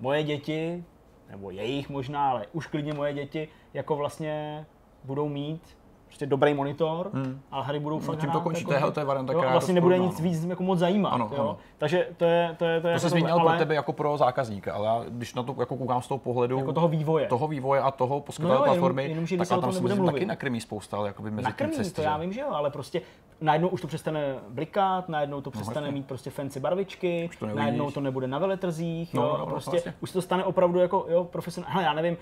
moje 0.00 0.22
děti, 0.22 0.84
nebo 1.30 1.50
jejich 1.50 1.88
možná, 1.88 2.30
ale 2.30 2.46
už 2.52 2.66
klidně 2.66 2.92
moje 2.92 3.12
děti, 3.12 3.48
jako 3.74 3.96
vlastně 3.96 4.66
budou 5.04 5.28
mít 5.28 5.78
prostě 6.12 6.26
dobrý 6.26 6.54
monitor, 6.54 7.10
hmm. 7.14 7.40
ale 7.50 7.64
hry 7.64 7.78
budou 7.80 7.98
fakt 7.98 8.18
tím 8.18 8.30
to 8.30 8.40
končí. 8.40 8.60
jako- 8.60 8.72
To 8.80 8.86
je- 8.86 8.92
to 8.92 9.00
je 9.00 9.06
varianta, 9.06 9.32
jo, 9.32 9.38
která 9.38 9.50
a 9.50 9.52
vlastně 9.52 9.74
nebude 9.74 9.98
nic 9.98 10.20
víc 10.20 10.44
jako 10.44 10.62
moc 10.62 10.78
zajímat. 10.78 11.08
Ano, 11.12 11.30
jo? 11.36 11.40
ano. 11.42 11.56
Takže 11.78 12.08
to 12.16 12.24
je 12.24 12.54
to, 12.58 12.64
je, 12.64 12.80
to, 12.80 12.88
je 12.88 12.94
To 12.94 13.00
se 13.00 13.08
zmínil 13.08 13.32
ale 13.40 13.50
pro 13.50 13.58
tebe 13.58 13.74
jako 13.74 13.92
pro 13.92 14.16
zákazníka, 14.16 14.74
ale 14.74 14.86
já, 14.86 15.04
když 15.08 15.34
na 15.34 15.42
to 15.42 15.54
jako 15.58 15.76
koukám 15.76 16.02
z 16.02 16.08
toho 16.08 16.18
pohledu 16.18 16.58
jako 16.58 16.72
toho 16.72 16.88
vývoje. 16.88 17.26
toho 17.26 17.48
vývoje 17.48 17.80
a 17.80 17.90
toho 17.90 18.20
poskytovatele 18.20 18.58
No 18.58 18.66
jo, 18.66 18.72
jenom- 18.74 18.80
platformy, 18.94 19.08
jenomže 19.10 19.36
tak 19.36 19.58
o 19.58 19.60
tam 19.60 19.72
se 19.72 19.80
mluvit. 19.80 20.12
taky 20.12 20.26
nakrmí 20.26 20.60
spousta, 20.60 20.96
ale 20.96 21.08
jakoby 21.08 21.30
mezi 21.30 21.42
tím 21.42 21.50
Nakrmí, 21.50 21.72
cesty, 21.72 21.94
to 21.94 22.02
já 22.02 22.16
vím, 22.16 22.32
že 22.32 22.40
jo, 22.40 22.46
ale 22.50 22.70
prostě 22.70 23.02
najednou 23.40 23.68
už 23.68 23.80
to 23.80 23.86
přestane 23.86 24.34
blikat, 24.48 25.08
najednou 25.08 25.40
to 25.40 25.50
přestane 25.50 25.86
jasně. 25.86 25.98
mít 25.98 26.06
prostě 26.06 26.30
fancy 26.30 26.60
barvičky, 26.60 27.30
to 27.38 27.46
najednou 27.46 27.90
to 27.90 28.00
nebude 28.00 28.26
na 28.26 28.38
veletrzích, 28.38 29.14
No, 29.14 29.22
jo, 29.22 29.28
no, 29.28 29.34
a 29.34 29.38
no, 29.38 29.46
prostě 29.46 29.70
vlastně. 29.70 29.94
už 30.00 30.10
se 30.10 30.14
to 30.14 30.22
stane 30.22 30.44
opravdu 30.44 30.78
jako 30.78 31.06
jo, 31.08 31.24
profesionální, 31.24 31.72
hele, 31.74 31.84
já 31.84 31.92
nevím, 31.92 32.16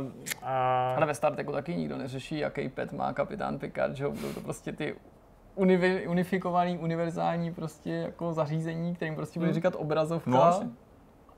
uh, 0.00 0.10
a, 0.42 0.94
Ale 0.96 1.06
ve 1.06 1.14
StarTechu 1.14 1.52
taky 1.52 1.76
nikdo 1.76 1.96
neřeší, 1.98 2.38
jaký 2.38 2.68
pet 2.68 2.92
má 2.92 3.12
kapitán 3.36 3.58
Picard, 3.58 3.96
že 3.96 4.04
jo? 4.04 4.10
Budou 4.10 4.32
to 4.32 4.40
prostě 4.40 4.72
ty 4.72 4.94
univi, 5.54 6.08
unifikovaný, 6.08 6.78
univerzální 6.78 7.54
prostě 7.54 7.90
jako 7.90 8.32
zařízení, 8.32 8.94
kterým 8.94 9.14
prostě 9.14 9.40
bude 9.40 9.52
říkat 9.52 9.74
obrazovka. 9.76 10.30
No. 10.30 10.70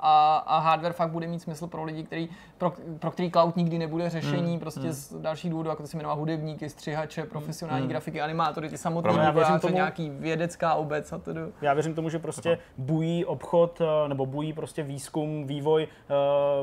A, 0.01 0.37
a 0.37 0.59
hardware 0.59 0.93
fakt 0.93 1.11
bude 1.11 1.27
mít 1.27 1.39
smysl 1.39 1.67
pro 1.67 1.85
lidi, 1.85 2.05
který, 2.05 2.29
pro, 2.59 2.73
pro 2.99 3.11
který 3.11 3.31
cloud 3.31 3.57
nikdy 3.57 3.79
nebude 3.79 4.11
řešení, 4.11 4.51
Hmm, 4.51 4.61
prostě 4.61 4.93
z 4.93 5.15
dalších 5.21 5.51
důvodů, 5.51 5.69
jako 5.71 5.83
to 5.83 5.89
se 5.89 5.97
jmenuje 5.97 6.17
hudebníky, 6.17 6.69
střihače, 6.71 7.23
profesionální 7.25 7.89
grafiky, 7.89 8.21
animátory, 8.21 8.69
ty 8.69 8.79
samotné. 8.79 9.13
Já 9.23 9.31
věřím 9.31 9.59
tomu- 9.59 9.75
nějaký 9.75 10.11
vědecká 10.11 10.75
obec 10.75 11.13
a 11.13 11.19
tedy. 11.19 11.41
já 11.63 11.75
věřím 11.75 11.95
tomu, 11.95 12.09
že 12.09 12.19
prostě 12.19 12.59
bují 12.79 13.25
obchod, 13.25 13.81
eh, 13.81 14.09
nebo 14.09 14.27
bují 14.27 14.53
prostě 14.53 14.83
výzkum, 14.83 15.47
vývoj 15.47 15.89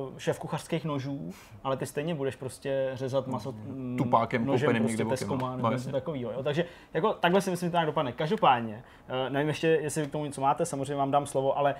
uh, 0.04 0.18
šéf 0.18 0.40
kuchařských 0.40 0.86
nožů, 0.86 1.32
ale 1.64 1.78
ty 1.78 1.86
stejně 1.86 2.16
budeš 2.16 2.36
prostě 2.36 2.92
řezat 2.94 3.28
maso 3.28 3.52
mm, 3.52 3.98
Tupákem 3.98 4.46
nožem 4.46 4.66
koupeným 4.68 4.84
prostě 4.84 4.92
někde 4.92 5.04
bokem, 5.04 5.18
Teskoma, 5.18 5.50
no. 5.50 5.56
nebo 5.58 5.68
No, 5.70 5.74
něco 5.78 5.92
takového. 5.92 6.32
Jo. 6.32 6.44
Takže 6.44 6.66
jako, 6.94 7.14
takhle 7.14 7.42
si 7.42 7.50
myslím, 7.52 7.68
že 7.68 7.72
to 7.72 7.76
nějak 7.76 7.86
dopadne. 7.88 8.12
Každopádně, 8.12 8.84
uh, 9.26 9.34
nevím 9.34 9.48
ještě, 9.48 9.68
jestli 9.68 10.02
vy 10.02 10.08
k 10.08 10.12
tomu 10.12 10.26
něco 10.26 10.42
máte, 10.42 10.66
samozřejmě 10.66 10.96
vám 10.96 11.12
dám 11.12 11.26
slovo, 11.26 11.58
ale 11.58 11.76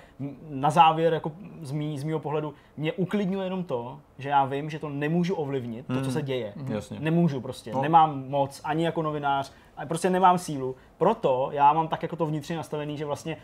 na 0.48 0.70
závěr, 0.70 1.12
jako 1.14 1.32
z, 1.62 1.72
mý, 1.72 1.98
z 1.98 2.04
mýho 2.04 2.18
pohledu, 2.20 2.54
mě 2.76 2.92
uklidňuje 2.92 3.46
jenom 3.46 3.64
to, 3.64 3.98
že 4.18 4.28
já 4.28 4.44
vím, 4.44 4.70
že 4.70 4.78
to 4.78 4.88
nemůžu 4.88 5.34
ovlivnit, 5.34 5.86
to, 5.86 6.02
co 6.02 6.10
se 6.10 6.22
děje. 6.22 6.52
Jasně. 6.68 7.00
Nemůžu 7.00 7.40
prostě, 7.40 7.72
No. 7.72 7.82
nemám 7.82 8.28
moc, 8.28 8.60
ani 8.64 8.84
jako 8.84 9.02
novinář, 9.02 9.52
prostě 9.88 10.10
nemám 10.10 10.38
sílu. 10.38 10.76
Proto 10.98 11.48
já 11.52 11.72
mám 11.72 11.88
tak 11.88 12.02
jako 12.02 12.16
to 12.16 12.26
vnitřně 12.26 12.56
nastavený, 12.56 12.96
že 12.96 13.04
vlastně 13.04 13.36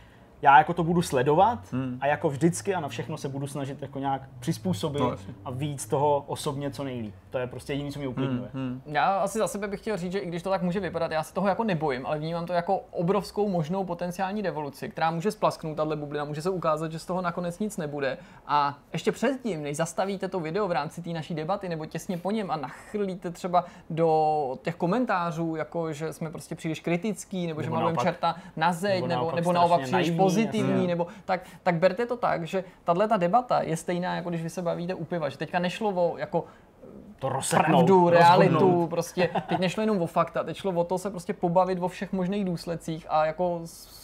já 0.43 0.59
jako 0.59 0.75
to 0.75 0.85
budu 0.85 1.03
sledovat 1.03 1.59
Hmm. 1.73 1.99
a 2.01 2.07
jako 2.07 2.29
vždycky 2.31 2.75
a 2.75 2.81
na 2.81 2.89
všechno 2.89 3.17
se 3.17 3.29
budu 3.29 3.47
snažit 3.47 3.83
jako 3.83 3.99
nějak 3.99 4.23
přizpůsobit 4.41 5.01
No, 5.03 5.11
jasně. 5.11 5.35
a 5.45 5.51
víc 5.51 5.87
toho 5.87 6.25
osobně 6.27 6.71
co 6.71 6.85
nejlíp. 6.85 7.15
To 7.31 7.39
je 7.39 7.47
prostě 7.47 7.73
jediné, 7.73 7.91
co 7.93 7.99
mě 7.99 8.09
uklidňuje. 8.09 8.51
Hmm, 8.55 8.83
Já 8.87 9.05
asi 9.19 9.39
za 9.39 9.49
sebe 9.49 9.69
bych 9.69 9.81
chtěl 9.81 9.97
říct, 9.97 10.13
že 10.13 10.19
i 10.19 10.27
když 10.27 10.43
to 10.43 10.51
tak 10.51 10.63
může 10.63 10.81
vypadat, 10.81 11.11
já 11.13 11.23
se 11.23 11.35
toho 11.35 11.49
jako 11.49 11.65
nebojím, 11.65 12.07
ale 12.07 12.19
vnímám 12.19 12.47
to 12.47 12.53
jako 12.53 12.81
obrovskou 12.91 13.49
možnou 13.49 13.85
potenciální 13.85 14.43
devoluci, 14.43 14.89
která 14.89 15.11
může 15.11 15.31
splasknout 15.31 15.77
tahle 15.77 15.97
bublina, 15.97 16.25
může 16.25 16.43
se 16.43 16.51
ukázat, 16.51 16.93
že 16.93 16.99
z 16.99 17.07
toho 17.07 17.23
nakonec 17.23 17.59
nic 17.59 17.77
nebude. 17.77 18.19
A 18.47 18.79
ještě 18.93 19.13
předtím, 19.13 19.63
než 19.63 19.77
zastavíte 19.77 20.29
to 20.29 20.41
video 20.41 20.69
v 20.69 20.73
rámci 20.73 21.03
té 21.03 21.11
naší 21.11 21.35
debaty 21.35 21.69
nebo 21.69 21.87
těsně 21.87 22.19
po 22.19 22.31
něm 22.31 22.51
a 22.51 22.57
nachrlíte 22.57 23.31
třeba 23.31 23.65
do 23.91 24.59
těch 24.63 24.75
komentářů, 24.77 25.57
jako 25.57 25.93
že 25.93 26.13
jsme 26.13 26.31
prostě 26.31 26.55
příliš 26.55 26.81
kritický, 26.81 27.47
nebo, 27.47 27.63
že 27.63 27.67
Nebo 27.67 27.75
malujeme 27.77 27.97
naopak- 27.97 28.05
čerta 28.05 28.37
na 28.57 28.73
zeď, 28.73 28.95
nebo 28.95 29.07
nebo, 29.07 29.19
naopak 29.21 29.35
nebo 29.35 29.53
naopak 29.53 29.81
příliš 29.81 30.11
pozitivní, 30.31 30.87
nebo 30.87 31.07
tak, 31.25 31.41
tak 31.63 31.75
berte 31.75 32.07
to 32.07 32.17
tak, 32.17 32.47
že 32.47 32.65
tahle 32.85 33.09
ta 33.09 33.17
debata 33.17 33.63
je 33.63 33.77
stejná, 33.77 34.15
jako 34.17 34.29
když 34.31 34.43
vy 34.43 34.51
se 34.51 34.63
bavíte 34.63 34.95
u 34.95 35.05
piva, 35.05 35.29
že 35.29 35.39
teďka 35.39 35.59
nešlo 35.59 35.91
o 35.91 36.19
jako 36.19 36.45
To 37.19 37.29
rozseknout, 37.29 37.69
pravdu, 37.69 38.11
realitu, 38.11 38.55
rozhodnout. 38.55 38.91
prostě 38.91 39.31
teď 39.49 39.59
nešlo 39.59 39.81
jenom 39.81 40.03
o 40.03 40.07
fakta, 40.07 40.45
teď 40.45 40.57
šlo 40.57 40.73
o 40.73 40.85
to 40.85 40.99
se 40.99 41.11
prostě 41.11 41.33
pobavit 41.33 41.79
o 41.83 41.89
všech 41.89 42.13
možných 42.13 42.45
důsledcích 42.45 43.07
a 43.09 43.27
jako 43.27 43.61
z, 43.65 44.01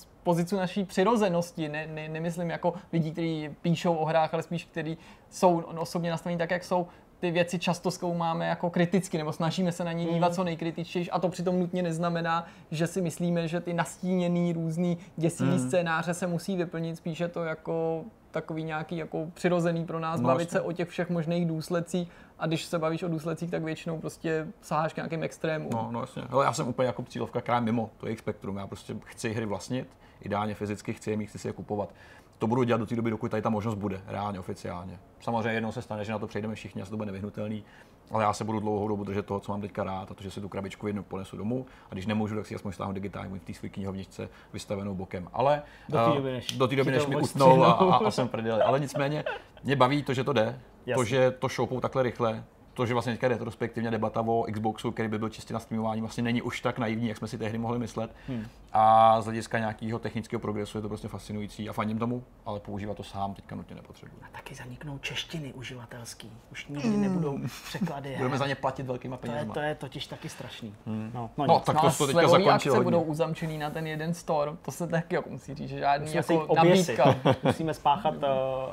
z 0.00 0.06
pozici 0.22 0.56
naší 0.56 0.84
přirozenosti, 0.84 1.68
ne, 1.68 1.86
ne, 1.86 2.08
nemyslím 2.08 2.50
jako 2.50 2.74
lidí, 2.92 3.12
kteří 3.12 3.50
píšou 3.62 3.94
o 3.94 4.04
hrách, 4.04 4.34
ale 4.34 4.42
spíš 4.42 4.64
kteří 4.64 4.98
jsou 5.30 5.62
osobně 5.78 6.10
nastavení 6.10 6.38
tak, 6.38 6.50
jak 6.50 6.64
jsou, 6.64 6.86
ty 7.26 7.30
věci 7.32 7.58
často 7.58 7.90
zkoumáme 7.90 8.46
jako 8.46 8.70
kriticky, 8.70 9.18
nebo 9.18 9.32
snažíme 9.32 9.72
se 9.72 9.84
na 9.84 9.92
ně 9.92 10.04
dívat 10.04 10.34
co 10.34 10.44
nejkritičtěji, 10.44 11.10
a 11.10 11.18
to 11.18 11.28
přitom 11.28 11.58
nutně 11.58 11.82
neznamená, 11.82 12.46
že 12.70 12.86
si 12.86 13.02
myslíme, 13.02 13.48
že 13.48 13.60
ty 13.60 13.74
nastíněný 13.74 14.52
různý 14.52 14.98
děsivý 15.16 15.58
scénáře 15.58 16.14
se 16.14 16.26
musí 16.26 16.56
vyplnit, 16.56 16.96
spíše 16.96 17.28
to 17.28 17.44
jako 17.44 18.04
takový 18.30 18.64
nějaký 18.64 18.96
jako 18.96 19.26
přirozený 19.34 19.84
pro 19.84 20.00
nás, 20.00 20.20
No, 20.20 20.26
bavit 20.28 20.42
jasně. 20.42 20.52
se 20.52 20.60
o 20.60 20.72
těch 20.72 20.88
všech 20.88 21.10
možných 21.10 21.46
důsledcích 21.46 22.08
a 22.38 22.46
když 22.46 22.64
se 22.64 22.78
bavíš 22.78 23.02
o 23.02 23.08
důsledcích, 23.08 23.50
tak 23.50 23.62
většinou 23.62 23.98
prostě 23.98 24.46
saháš 24.60 24.92
k 24.92 24.96
nějakým 24.96 25.22
extrémům. 25.22 25.70
No, 25.72 25.88
no 25.92 26.00
jasně. 26.00 26.22
Ale 26.30 26.44
já 26.44 26.52
jsem 26.52 26.68
úplně 26.68 26.86
jako 26.86 27.02
cílovka, 27.02 27.40
která 27.40 27.60
mimo 27.60 27.90
to 27.96 28.06
jejich 28.06 28.18
spektrum. 28.18 28.56
Já 28.56 28.66
prostě 28.66 28.96
chci 29.04 29.32
hry 29.32 29.46
vlastnit, 29.46 29.88
ideálně 30.22 30.54
fyzicky 30.54 30.92
chci 30.92 31.10
je 31.10 31.16
mít, 31.16 31.26
chci 31.26 31.38
si 31.38 31.48
je 31.48 31.52
kupovat. 31.52 31.94
To 32.38 32.46
budu 32.46 32.62
dělat 32.62 32.78
do 32.78 32.86
té 32.86 32.96
doby, 32.96 33.10
dokud 33.10 33.30
tady 33.30 33.42
ta 33.42 33.50
možnost 33.50 33.74
bude, 33.74 34.00
reálně, 34.06 34.38
oficiálně. 34.40 34.98
Samozřejmě 35.20 35.50
jednou 35.50 35.72
se 35.72 35.82
stane, 35.82 36.04
že 36.04 36.12
na 36.12 36.18
to 36.18 36.26
přejdeme 36.26 36.54
všichni, 36.54 36.82
asi 36.82 36.90
to 36.90 36.96
bude 36.96 37.06
nevyhnutelný, 37.06 37.64
ale 38.10 38.24
já 38.24 38.32
se 38.32 38.44
budu 38.44 38.60
dlouhou 38.60 38.88
dobu 38.88 39.04
držet 39.04 39.26
toho, 39.26 39.40
co 39.40 39.52
mám 39.52 39.60
teďka 39.60 39.84
rád, 39.84 40.10
a 40.10 40.14
to, 40.14 40.22
že 40.22 40.30
si 40.30 40.40
tu 40.40 40.48
krabičku 40.48 40.86
jednou 40.86 41.02
ponesu 41.02 41.36
domů 41.36 41.66
a 41.90 41.94
když 41.94 42.06
nemůžu, 42.06 42.36
tak 42.36 42.46
si 42.46 42.54
aspoň 42.54 42.72
stáhnu 42.72 42.94
digitálně 42.94 43.38
v 43.38 43.44
té 43.44 43.54
své 43.54 43.68
knihovničce 43.68 44.28
vystavenou 44.52 44.94
bokem. 44.94 45.28
Ale 45.32 45.62
Do 45.88 45.98
té 45.98 46.04
eh, 46.12 46.16
doby, 46.16 46.32
než 46.32 46.46
do 46.46 46.68
té 46.68 46.76
doby, 46.76 46.90
to 46.90 46.98
než 46.98 47.06
mi 47.06 47.16
utnou 47.16 47.62
a, 47.64 47.72
a, 47.72 47.96
a 47.96 48.10
jsem 48.10 48.28
prdeli. 48.28 48.62
Ale 48.62 48.80
nicméně 48.80 49.24
mě 49.64 49.76
baví 49.76 50.02
to, 50.02 50.14
že 50.14 50.24
to 50.24 50.32
jde, 50.32 50.60
to, 50.84 50.90
Jasně. 50.90 51.04
že 51.06 51.30
to 51.30 51.48
šoupou 51.48 51.80
takhle 51.80 52.02
rychle, 52.02 52.44
to, 52.76 52.86
že 52.86 52.92
vlastně 52.94 53.12
teďka 53.12 53.28
retrospektivně 53.28 53.90
debata 53.90 54.20
o 54.20 54.46
Xboxu, 54.52 54.90
který 54.90 55.08
by 55.08 55.18
byl 55.18 55.28
čistě 55.28 55.54
na 55.54 55.60
streamování, 55.60 56.00
vlastně 56.00 56.22
není 56.22 56.42
už 56.42 56.60
tak 56.60 56.78
naivní, 56.78 57.08
jak 57.08 57.16
jsme 57.16 57.28
si 57.28 57.38
tehdy 57.38 57.58
mohli 57.58 57.78
myslet. 57.78 58.10
Hmm. 58.28 58.46
A 58.72 59.20
z 59.20 59.24
hlediska 59.24 59.58
nějakého 59.58 59.98
technického 59.98 60.40
progresu 60.40 60.78
je 60.78 60.82
to 60.82 60.88
prostě 60.88 61.08
fascinující 61.08 61.68
a 61.68 61.72
faním 61.72 61.98
tomu, 61.98 62.24
ale 62.46 62.60
používat 62.60 62.96
to 62.96 63.02
sám 63.02 63.34
teďka 63.34 63.56
nutně 63.56 63.76
nepotřebuji. 63.76 64.16
Taky 64.32 64.54
zaniknou 64.54 64.98
češtiny 64.98 65.52
uživatelský. 65.52 66.30
Už 66.52 66.66
nikdy 66.66 66.88
nebudou 66.96 67.38
překlady. 67.64 68.14
Budeme 68.16 68.38
za 68.38 68.46
ně 68.46 68.54
platit 68.54 68.86
velkýma 68.86 69.16
to, 69.16 69.26
je, 69.26 69.46
to 69.54 69.60
je 69.60 69.74
totiž 69.74 70.06
taky 70.06 70.28
strašný. 70.28 70.74
No, 70.86 71.30
no, 71.36 71.46
No, 71.46 71.54
nic. 71.54 71.64
tak 71.64 71.74
No 71.74 71.80
to 71.80 71.86
a 71.86 71.90
se 71.90 71.98
to 71.98 72.06
teďka 72.06 72.28
zakončilo 72.28 72.54
akce 72.54 72.70
hodně. 72.70 72.84
budou 72.84 73.02
uzamčený 73.02 73.58
na 73.58 73.70
ten 73.70 73.86
jeden 73.86 74.14
store, 74.14 74.52
to 74.62 74.70
se 74.70 74.86
taky 74.86 75.14
jako 75.14 75.30
musí 75.30 75.54
říct, 75.54 75.68
že 75.68 75.78
žádný 75.78 76.14
Musíme 76.16 76.40
jako 76.40 76.54
nabídka. 76.54 77.14
Musíme 77.42 77.74
spáchat 77.74 78.14
uh, 78.14 78.20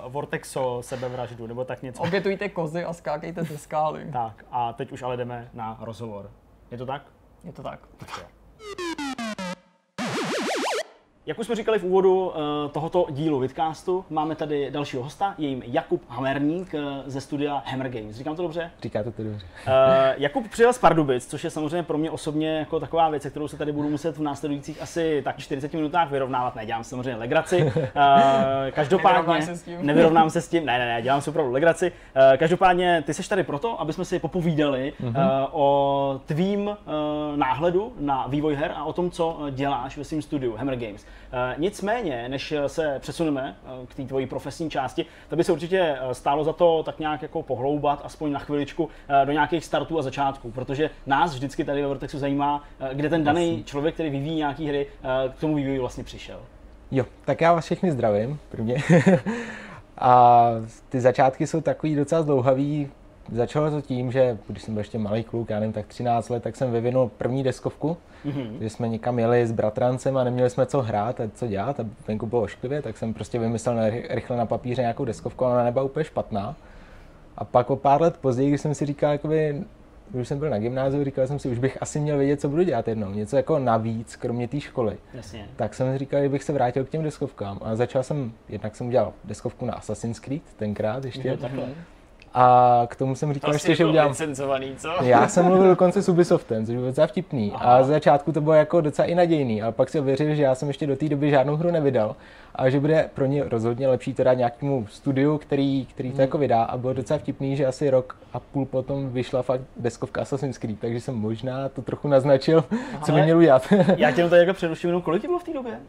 Vortexo 0.07 0.81
sebevraždu, 0.81 1.47
nebo 1.47 1.65
tak 1.65 1.83
něco. 1.83 2.03
Obětujte 2.03 2.49
kozy 2.49 2.83
a 2.83 2.93
skákejte 2.93 3.43
ze 3.43 3.57
skály. 3.93 4.11
Tak 4.11 4.45
a 4.51 4.73
teď 4.73 4.91
už 4.91 5.01
ale 5.01 5.17
jdeme 5.17 5.49
na 5.53 5.77
rozhovor. 5.81 6.31
Je 6.71 6.77
to 6.77 6.85
tak? 6.85 7.05
Je 7.43 7.53
to 7.53 7.63
tak. 7.63 7.79
Jak 11.25 11.39
už 11.39 11.45
jsme 11.45 11.55
říkali 11.55 11.79
v 11.79 11.83
úvodu 11.83 12.31
eh, 12.35 12.69
tohoto 12.69 13.05
dílu 13.09 13.39
Vidcastu, 13.39 14.05
máme 14.09 14.35
tady 14.35 14.71
dalšího 14.71 15.03
hosta, 15.03 15.35
je 15.37 15.47
jim 15.47 15.63
Jakub 15.65 16.01
Hamerník 16.09 16.75
eh, 16.75 16.79
ze 17.05 17.21
studia 17.21 17.63
Hammer 17.65 17.89
Games. 17.89 18.15
Říkám 18.15 18.35
to 18.35 18.41
dobře? 18.41 18.71
Říkáte 18.81 19.11
to 19.11 19.23
dobře. 19.23 19.45
Uh, 19.67 19.71
Jakub 20.17 20.49
přijel 20.49 20.73
z 20.73 20.77
Pardubic, 20.77 21.25
což 21.25 21.43
je 21.43 21.49
samozřejmě 21.49 21.83
pro 21.83 21.97
mě 21.97 22.11
osobně 22.11 22.57
jako 22.57 22.79
taková 22.79 23.09
věc, 23.09 23.25
kterou 23.29 23.47
se 23.47 23.57
tady 23.57 23.71
budu 23.71 23.89
muset 23.89 24.17
v 24.17 24.21
následujících 24.21 24.81
asi 24.81 25.21
tak 25.23 25.37
40 25.37 25.73
minutách 25.73 26.11
vyrovnávat. 26.11 26.55
Ne, 26.55 26.65
dělám 26.65 26.83
samozřejmě 26.83 27.15
legraci. 27.15 27.73
Každopádně 28.71 29.17
Nevyrovnáš 29.17 29.45
se 29.45 29.55
s 29.57 29.63
tím? 29.63 29.85
nevyrovnám 29.85 30.29
se 30.29 30.41
s 30.41 30.47
tím. 30.47 30.65
Ne, 30.65 30.79
ne, 30.79 30.85
ne, 30.85 31.01
dělám 31.01 31.21
si 31.21 31.29
opravdu 31.29 31.51
legraci. 31.51 31.91
Každopádně 32.37 33.03
ty 33.05 33.13
jsi 33.13 33.29
tady 33.29 33.43
proto, 33.43 33.81
aby 33.81 33.93
jsme 33.93 34.05
si 34.05 34.19
popovídali 34.19 34.93
uh, 35.03 35.15
o 35.51 36.21
tvým 36.25 36.77
náhledu 37.35 37.93
na 37.99 38.27
vývoj 38.27 38.55
her 38.55 38.73
a 38.75 38.83
o 38.83 38.93
tom, 38.93 39.11
co 39.11 39.39
děláš 39.51 39.97
ve 39.97 40.03
svém 40.03 40.21
studiu 40.21 40.55
Hammer 40.55 40.75
Games. 40.75 41.05
Uh, 41.33 41.61
nicméně, 41.61 42.29
než 42.29 42.53
se 42.67 42.99
přesuneme 42.99 43.55
uh, 43.79 43.85
k 43.85 43.95
té 43.95 44.03
tvojí 44.03 44.25
profesní 44.25 44.69
části, 44.69 45.05
tak 45.29 45.37
by 45.37 45.43
se 45.43 45.51
určitě 45.51 45.97
stálo 46.11 46.43
za 46.43 46.53
to 46.53 46.83
tak 46.83 46.99
nějak 46.99 47.21
jako 47.21 47.43
pohloubat, 47.43 48.01
aspoň 48.03 48.31
na 48.31 48.39
chviličku, 48.39 48.89
do 49.25 49.31
nějakých 49.31 49.65
startů 49.65 49.99
a 49.99 50.01
začátků, 50.01 50.51
protože 50.51 50.89
nás 51.05 51.33
vždycky 51.33 51.63
tady 51.63 51.81
ve 51.81 51.87
Vortexu 51.87 52.19
zajímá, 52.19 52.63
kde 52.93 53.09
ten 53.09 53.23
daný 53.23 53.63
člověk, 53.63 53.93
který 53.93 54.09
vyvíjí 54.09 54.35
nějaké 54.35 54.63
hry, 54.63 54.87
k 55.35 55.39
tomu 55.39 55.55
vývoji 55.55 55.79
vlastně 55.79 56.03
přišel. 56.03 56.39
Jo, 56.91 57.05
tak 57.25 57.41
já 57.41 57.53
vás 57.53 57.65
všechny 57.65 57.91
zdravím, 57.91 58.39
prvně. 58.49 58.75
a 59.97 60.45
ty 60.89 61.01
začátky 61.01 61.47
jsou 61.47 61.61
takový 61.61 61.95
docela 61.95 62.21
zdlouhavý. 62.21 62.91
Začalo 63.31 63.71
to 63.71 63.81
tím, 63.81 64.11
že 64.11 64.37
když 64.47 64.63
jsem 64.63 64.73
byl 64.73 64.81
ještě 64.81 64.97
malý 64.97 65.23
kluk, 65.23 65.49
já 65.49 65.59
nevím, 65.59 65.73
tak 65.73 65.87
13 65.87 66.29
let, 66.29 66.43
tak 66.43 66.55
jsem 66.55 66.71
vyvinul 66.71 67.11
první 67.17 67.43
deskovku, 67.43 67.97
mm-hmm. 68.25 68.57
kdy 68.57 68.69
jsme 68.69 68.89
někam 68.89 69.19
jeli 69.19 69.47
s 69.47 69.51
bratrancem 69.51 70.17
a 70.17 70.23
neměli 70.23 70.49
jsme 70.49 70.65
co 70.65 70.81
hrát 70.81 71.19
a 71.19 71.23
co 71.33 71.47
dělat 71.47 71.79
a 71.79 71.85
venku 72.07 72.25
bylo 72.25 72.41
ošklivě, 72.41 72.81
tak 72.81 72.97
jsem 72.97 73.13
prostě 73.13 73.39
vymyslel 73.39 73.75
na, 73.75 73.83
rychle 74.09 74.37
na 74.37 74.45
papíře 74.45 74.81
nějakou 74.81 75.05
deskovku 75.05 75.45
a 75.45 75.49
ona 75.49 75.63
nebyla 75.63 75.85
úplně 75.85 76.03
špatná. 76.03 76.55
A 77.37 77.43
pak 77.43 77.69
o 77.69 77.75
pár 77.75 78.01
let 78.01 78.17
později, 78.17 78.49
když 78.49 78.61
jsem 78.61 78.75
si 78.75 78.85
říkal, 78.85 79.11
jakoby, 79.11 79.63
když 80.09 80.27
jsem 80.27 80.39
byl 80.39 80.49
na 80.49 80.59
gymnáziu, 80.59 81.03
říkal 81.03 81.27
jsem 81.27 81.39
si, 81.39 81.49
už 81.49 81.59
bych 81.59 81.77
asi 81.81 81.99
měl 81.99 82.17
vědět, 82.17 82.41
co 82.41 82.49
budu 82.49 82.63
dělat 82.63 82.87
jednou, 82.87 83.11
něco 83.11 83.37
jako 83.37 83.59
navíc, 83.59 84.15
kromě 84.15 84.47
té 84.47 84.59
školy. 84.59 84.97
Jasně. 85.13 85.47
Tak 85.55 85.73
jsem 85.73 85.93
si 85.93 85.97
říkal, 85.97 86.21
že 86.21 86.29
bych 86.29 86.43
se 86.43 86.53
vrátil 86.53 86.85
k 86.85 86.89
těm 86.89 87.03
deskovkám 87.03 87.59
a 87.61 87.75
začal 87.75 88.03
jsem, 88.03 88.33
jednak 88.49 88.75
jsem 88.75 88.87
udělal 88.87 89.13
deskovku 89.23 89.65
na 89.65 89.73
Assassin's 89.73 90.19
Creed, 90.19 90.41
tenkrát 90.57 91.05
ještě. 91.05 91.27
Jo, 91.27 91.37
takhle. 91.37 91.65
A 92.33 92.85
k 92.89 92.95
tomu 92.95 93.15
jsem 93.15 93.33
říkal 93.33 93.53
ještě, 93.53 93.75
že 93.75 93.85
udělám... 93.85 94.09
licencovaný, 94.09 94.75
co? 94.77 94.89
Já 95.01 95.27
jsem 95.27 95.45
mluvil 95.45 95.67
dokonce 95.67 96.01
s 96.01 96.09
Ubisoftem, 96.09 96.65
což 96.65 96.75
bylo 96.75 96.87
docela 96.87 97.07
vtipný. 97.07 97.53
A 97.55 97.83
z 97.83 97.87
začátku 97.87 98.31
to 98.31 98.41
bylo 98.41 98.53
jako 98.53 98.81
docela 98.81 99.07
i 99.07 99.15
nadějný, 99.15 99.61
ale 99.61 99.71
pak 99.71 99.89
si 99.89 99.99
ověřil, 99.99 100.35
že 100.35 100.43
já 100.43 100.55
jsem 100.55 100.67
ještě 100.67 100.87
do 100.87 100.95
té 100.95 101.09
doby 101.09 101.29
žádnou 101.29 101.55
hru 101.55 101.71
nevydal 101.71 102.15
a 102.55 102.69
že 102.69 102.79
bude 102.79 103.09
pro 103.13 103.25
ně 103.25 103.43
rozhodně 103.43 103.87
lepší 103.87 104.13
to 104.13 104.23
dát 104.23 104.33
nějakému 104.33 104.87
studiu, 104.89 105.37
který, 105.37 105.85
který 105.85 106.11
to 106.11 106.21
jako 106.21 106.37
vydá. 106.37 106.63
A 106.63 106.77
bylo 106.77 106.93
docela 106.93 107.17
vtipný, 107.17 107.57
že 107.57 107.65
asi 107.65 107.89
rok 107.89 108.17
a 108.33 108.39
půl 108.39 108.65
potom 108.65 109.09
vyšla 109.09 109.41
fakt 109.41 109.61
deskovka 109.77 110.21
Assassin's 110.21 110.57
Creed, 110.57 110.79
takže 110.79 111.01
jsem 111.01 111.15
možná 111.15 111.69
to 111.69 111.81
trochu 111.81 112.07
naznačil, 112.07 112.63
co 113.05 113.11
by 113.11 113.21
měl 113.21 113.37
udělat. 113.37 113.73
Já 113.97 114.11
tě 114.11 114.23
tady 114.29 114.41
jako 114.41 114.53
přeruším, 114.53 115.01
kolik 115.01 115.25
bylo 115.25 115.39
v 115.39 115.43
té 115.43 115.53
době? 115.53 115.79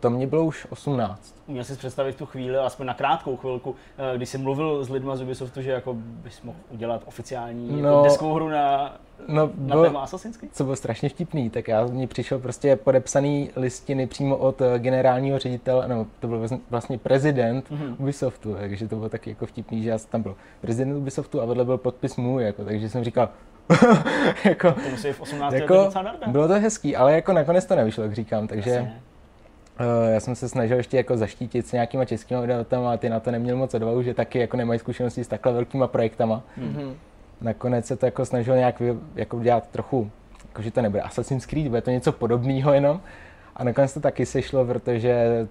To 0.00 0.10
mě 0.10 0.26
bylo 0.26 0.44
už 0.44 0.66
18. 0.70 1.34
Uměl 1.46 1.64
si 1.64 1.76
představit 1.76 2.16
tu 2.16 2.26
chvíli, 2.26 2.56
aspoň 2.56 2.86
na 2.86 2.94
krátkou 2.94 3.36
chvilku, 3.36 3.74
eh, 4.12 4.16
když 4.16 4.28
jsi 4.28 4.38
mluvil 4.38 4.84
s 4.84 4.88
lidma 4.90 5.16
z 5.16 5.22
Ubisoftu, 5.22 5.62
že 5.62 5.70
jako 5.70 5.94
bys 5.98 6.42
mohl 6.42 6.58
udělat 6.70 7.02
oficiální 7.06 7.82
No. 7.82 7.88
jako 7.88 8.02
deskovou 8.04 8.34
hru 8.34 8.48
na, 8.48 8.96
No, 9.28 9.50
na 9.58 9.74
bylo, 9.74 9.84
téma 9.84 10.00
Assassin's 10.00 10.36
Creed? 10.36 10.54
co 10.56 10.64
bylo 10.64 10.76
strašně 10.76 11.08
vtipný, 11.08 11.50
tak 11.50 11.68
já 11.68 11.86
mi 11.86 12.06
přišel 12.06 12.38
prostě 12.38 12.76
podepsaný 12.76 13.50
listiny 13.56 14.06
přímo 14.06 14.36
od 14.36 14.60
eh, 14.60 14.78
generálního 14.78 15.38
ředitele, 15.38 15.88
no 15.88 16.06
to 16.20 16.26
byl 16.28 16.46
vlastně- 16.70 16.98
prezident 16.98 17.70
Mhm. 17.70 17.82
mm-hmm. 17.86 17.96
Ubisoftu, 17.98 18.54
takže 18.54 18.88
to 18.88 18.96
bylo 18.96 19.08
taky 19.08 19.30
jako 19.30 19.46
vtipný, 19.46 19.82
že 19.82 19.90
já 19.90 19.98
jsem 19.98 20.10
tam 20.10 20.22
byl 20.22 20.34
prezident 20.60 20.96
Ubisoftu 20.96 21.40
a 21.40 21.44
vedle 21.44 21.64
byl 21.64 21.78
podpis 21.78 22.16
můj, 22.16 22.44
jako, 22.44 22.64
takže 22.64 22.88
jsem 22.88 23.04
říkal, 23.04 23.28
jako, 24.44 24.72
To 24.72 24.90
musí 24.90 25.12
v 25.12 25.20
18 25.20 25.52
letech 25.52 25.60
jako, 25.70 25.90
bylo 26.26 26.48
to 26.48 26.54
hezký, 26.54 26.96
ale 26.96 27.12
jako 27.14 27.32
nakonec 27.32 27.66
to 27.66 27.76
nevyšlo, 27.76 28.02
jak 28.04 28.12
říkám, 28.14 28.46
takže 28.48 28.70
Jasně. 28.70 29.00
Uh, 29.80 30.12
já 30.12 30.20
jsem 30.20 30.34
se 30.34 30.48
snažil 30.48 30.76
ještě 30.76 30.96
jako 30.96 31.16
zaštítit 31.16 31.66
s 31.66 31.72
nějakýma 31.72 32.04
českými 32.04 32.40
vydavateli, 32.40 32.86
a 32.86 32.96
ty 32.96 33.08
na 33.08 33.20
to 33.20 33.30
neměl 33.30 33.56
moc 33.56 33.74
odvahu, 33.74 34.02
že 34.02 34.14
taky 34.14 34.38
jako 34.38 34.56
nemají 34.56 34.78
zkušenosti 34.80 35.24
s 35.24 35.28
takhle 35.28 35.52
velkýma 35.52 35.86
projektama. 35.86 36.42
Mhm. 36.56 36.94
nakonec 37.40 37.86
se 37.86 37.96
to 37.96 38.06
jako 38.06 38.24
snažil 38.24 38.56
nějak 38.56 38.80
vy, 38.80 38.94
jako 39.14 39.36
udělat 39.36 39.68
trochu, 39.68 40.10
jako 40.48 40.62
že 40.62 40.70
to 40.70 40.82
nebude 40.82 41.02
Assassin's 41.02 41.46
Creed, 41.46 41.68
bude 41.68 41.80
to 41.80 41.90
něco 41.90 42.12
podobného 42.12 42.72
jenom. 42.72 43.00
A 43.56 43.64
nakonec 43.64 43.94
to 43.94 44.00
taky 44.00 44.26
sešlo, 44.26 44.64
protože 44.64 45.46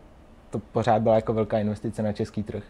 to 0.50 0.60
pořád 0.60 1.02
byla 1.02 1.16
jako 1.16 1.34
velká 1.34 1.60
investice 1.60 2.04
na 2.04 2.14
český 2.14 2.44
trh. 2.44 2.64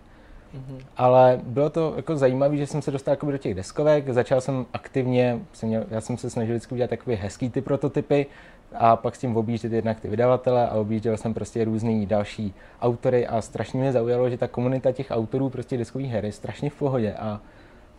Mhm. 0.54 0.80
Ale 0.98 1.40
bylo 1.44 1.70
to 1.70 1.94
jako 1.96 2.16
zajímavé, 2.18 2.58
že 2.58 2.68
jsem 2.68 2.82
se 2.82 2.92
dostal 2.92 3.12
jakoby 3.12 3.32
do 3.32 3.38
těch 3.38 3.54
deskovek, 3.54 4.10
začal 4.10 4.42
jsem 4.42 4.66
aktivně, 4.74 5.40
jsem 5.54 5.70
měl, 5.70 5.86
já 5.90 6.02
jsem 6.02 6.18
se 6.18 6.30
snažil 6.30 6.56
vždycky 6.56 6.74
udělat 6.74 6.90
takové 6.90 7.16
hezký 7.16 7.50
ty 7.50 7.62
prototypy 7.62 8.26
a 8.74 8.96
pak 8.96 9.16
s 9.16 9.20
tím 9.20 9.38
objíždět 9.38 9.72
jednak 9.72 10.00
ty 10.00 10.08
vydavatele 10.08 10.70
a 10.70 10.74
objížděl 10.74 11.18
jsem 11.18 11.34
prostě 11.34 11.66
různý 11.66 12.06
další 12.06 12.54
autory 12.82 13.28
a 13.28 13.42
strašně 13.42 13.80
mě 13.80 13.92
zaujalo, 13.92 14.30
že 14.30 14.38
ta 14.38 14.48
komunita 14.48 14.92
těch 14.92 15.08
autorů 15.12 15.50
prostě 15.50 15.78
deskových 15.78 16.12
her 16.12 16.26
je 16.26 16.32
strašně 16.32 16.70
v 16.70 16.76
pohodě 16.76 17.14
a 17.14 17.42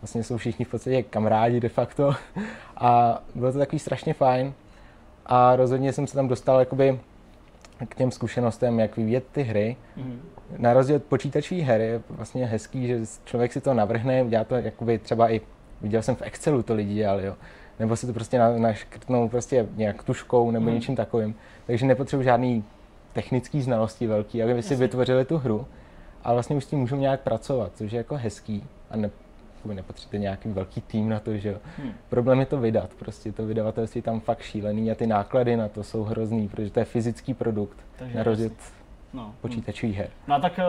vlastně 0.01 0.23
jsou 0.23 0.37
všichni 0.37 0.65
v 0.65 0.69
podstatě 0.71 1.03
kamarádi 1.03 1.59
de 1.59 1.69
facto 1.69 2.15
a 2.77 3.21
bylo 3.35 3.51
to 3.51 3.57
takový 3.57 3.79
strašně 3.79 4.13
fajn 4.13 4.53
a 5.25 5.55
rozhodně 5.55 5.93
jsem 5.93 6.07
se 6.07 6.15
tam 6.15 6.27
dostal 6.27 6.59
jakoby 6.59 6.99
k 7.89 7.95
těm 7.95 8.11
zkušenostem, 8.11 8.79
jak 8.79 8.97
vyvíjet 8.97 9.23
ty 9.31 9.43
hry. 9.43 9.75
Mhm. 9.97 10.21
Na 10.57 10.73
rozdíl 10.73 10.95
od 10.95 11.03
počítačové 11.03 11.61
her 11.61 11.81
je 11.81 12.01
vlastně 12.09 12.45
hezký, 12.45 12.87
že 12.87 12.99
člověk 13.25 13.53
si 13.53 13.61
to 13.61 13.73
navrhne, 13.73 14.25
dělá 14.29 14.43
to 14.43 14.55
jakoby 14.55 14.97
třeba 14.97 15.31
i, 15.31 15.41
viděl 15.81 16.01
jsem 16.01 16.15
v 16.15 16.21
Excelu 16.21 16.63
to 16.63 16.73
lidi 16.73 16.93
dělali, 16.93 17.25
jo. 17.25 17.35
Nebo 17.79 17.95
si 17.95 18.07
to 18.07 18.13
prostě 18.13 18.39
na- 18.39 18.57
naškrtnou 18.57 19.29
prostě 19.29 19.67
nějak 19.75 20.03
tuškou 20.03 20.51
nebo 20.51 20.65
Mhm. 20.65 20.73
něčím 20.75 20.95
takovým. 20.95 21.35
Takže 21.67 21.85
nepotřebuji 21.85 22.23
žádný 22.23 22.63
technický 23.13 23.61
znalosti 23.61 24.07
velký, 24.07 24.43
aby 24.43 24.63
si 24.63 24.75
vytvořili 24.75 25.25
tu 25.25 25.37
hru. 25.37 25.65
A 26.23 26.33
vlastně 26.33 26.55
už 26.55 26.63
s 26.63 26.67
tím 26.67 26.79
můžu 26.79 26.95
nějak 26.95 27.19
pracovat, 27.21 27.71
což 27.75 27.91
je 27.91 27.97
jako 27.97 28.15
hezký. 28.17 28.63
A 28.91 28.97
ne, 28.97 29.09
jakoby 29.55 29.75
nepotřebujete 29.75 30.17
nějaký 30.21 30.49
velký 30.49 30.81
tým 30.81 31.09
na 31.09 31.19
to, 31.19 31.37
že 31.37 31.49
jo. 31.49 31.57
Hmm. 31.77 31.91
Problém 32.09 32.39
je 32.39 32.45
to 32.45 32.59
vydat, 32.59 32.89
prostě 32.99 33.31
to 33.31 33.45
vydavatelství 33.45 33.99
je 33.99 34.03
tam 34.03 34.19
fakt 34.19 34.41
šílený 34.41 34.91
a 34.91 34.95
ty 34.95 35.07
náklady 35.07 35.57
na 35.57 35.67
to 35.67 35.83
jsou 35.83 36.03
hrozný, 36.03 36.47
protože 36.47 36.71
to 36.71 36.79
je 36.79 36.85
fyzický 36.85 37.33
produkt, 37.33 37.77
Takže 37.99 38.17
na 38.17 38.23
rozdíl 38.23 38.47
od 38.47 38.53
No. 39.13 39.33
počítačových 39.41 39.97
her. 39.97 40.09
No 40.27 40.35
a 40.35 40.39
tak 40.39 40.59
eh, 40.59 40.63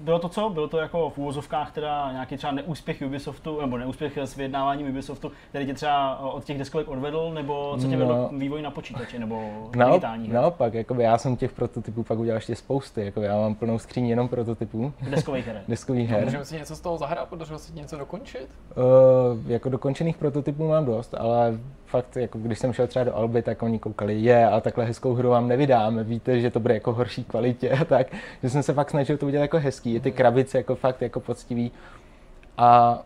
bylo 0.00 0.18
to 0.18 0.28
co? 0.28 0.50
Bylo 0.50 0.68
to 0.68 0.78
jako 0.78 1.10
v 1.10 1.18
úvozovkách 1.18 1.72
teda 1.72 2.12
nějaký 2.12 2.36
třeba 2.36 2.52
neúspěch 2.52 3.02
Ubisoftu, 3.06 3.60
nebo 3.60 3.78
neúspěch 3.78 4.18
s 4.18 4.36
vyjednáváním 4.36 4.88
Ubisoftu, 4.88 5.32
který 5.48 5.66
tě 5.66 5.74
třeba 5.74 6.18
eh, 6.22 6.24
od 6.24 6.44
těch 6.44 6.58
deskovek 6.58 6.88
odvedl, 6.88 7.30
nebo 7.34 7.76
co 7.80 7.88
tě 7.88 7.96
vedlo 7.96 8.16
No. 8.16 8.28
k 8.28 8.32
vývoji 8.32 8.62
na 8.62 8.70
počítači, 8.70 9.18
nebo 9.18 9.70
Naop, 9.76 9.92
digitální 9.92 10.28
naopak, 10.28 10.74
jakoby 10.74 11.02
já 11.02 11.18
jsem 11.18 11.36
těch 11.36 11.52
prototypů 11.52 12.02
pak 12.02 12.18
udělal 12.18 12.36
ještě 12.36 12.56
spousty, 12.56 13.04
jako 13.04 13.20
já 13.22 13.36
mám 13.36 13.54
plnou 13.54 13.78
skříň 13.78 14.06
jenom 14.06 14.28
prototypů 14.28 14.92
deskových 15.10 15.46
her. 15.46 15.62
deskových 15.68 16.10
her. 16.10 16.24
Můžeme 16.24 16.44
si 16.44 16.56
něco 16.58 16.76
z 16.76 16.80
toho 16.80 16.98
zahrát, 16.98 17.28
podařilo 17.28 17.58
se 17.58 17.72
ti 17.72 17.80
něco 17.80 17.96
dokončit? 17.98 18.48
Uh, 18.76 19.50
jako 19.50 19.68
dokončených 19.68 20.16
prototypů 20.16 20.68
mám 20.68 20.84
dost, 20.84 21.14
ale 21.18 21.58
fakt, 21.92 22.16
jako 22.16 22.38
když 22.38 22.58
jsem 22.58 22.72
šel 22.72 22.86
třeba 22.86 23.04
do 23.04 23.16
Alby, 23.16 23.42
tak 23.42 23.62
oni 23.62 23.78
koukali, 23.78 24.20
je, 24.20 24.46
a 24.46 24.60
takhle 24.60 24.84
hezkou 24.84 25.14
hru 25.14 25.28
vám 25.28 25.48
nevydáme, 25.48 26.04
víte, 26.04 26.40
že 26.40 26.50
to 26.50 26.60
bude 26.60 26.74
jako 26.74 26.92
horší 26.92 27.24
kvalitě 27.24 27.70
a 27.70 27.84
tak, 27.94 28.06
že 28.42 28.50
jsem 28.50 28.62
se 28.62 28.72
fakt 28.72 28.90
snažil 28.90 29.16
to 29.16 29.26
udělat 29.26 29.42
jako 29.42 29.58
hezký, 29.58 30.00
ty 30.00 30.12
krabice 30.12 30.58
jako 30.58 30.74
fakt 30.74 31.02
jako 31.02 31.20
poctivý. 31.20 31.72
A 32.58 33.02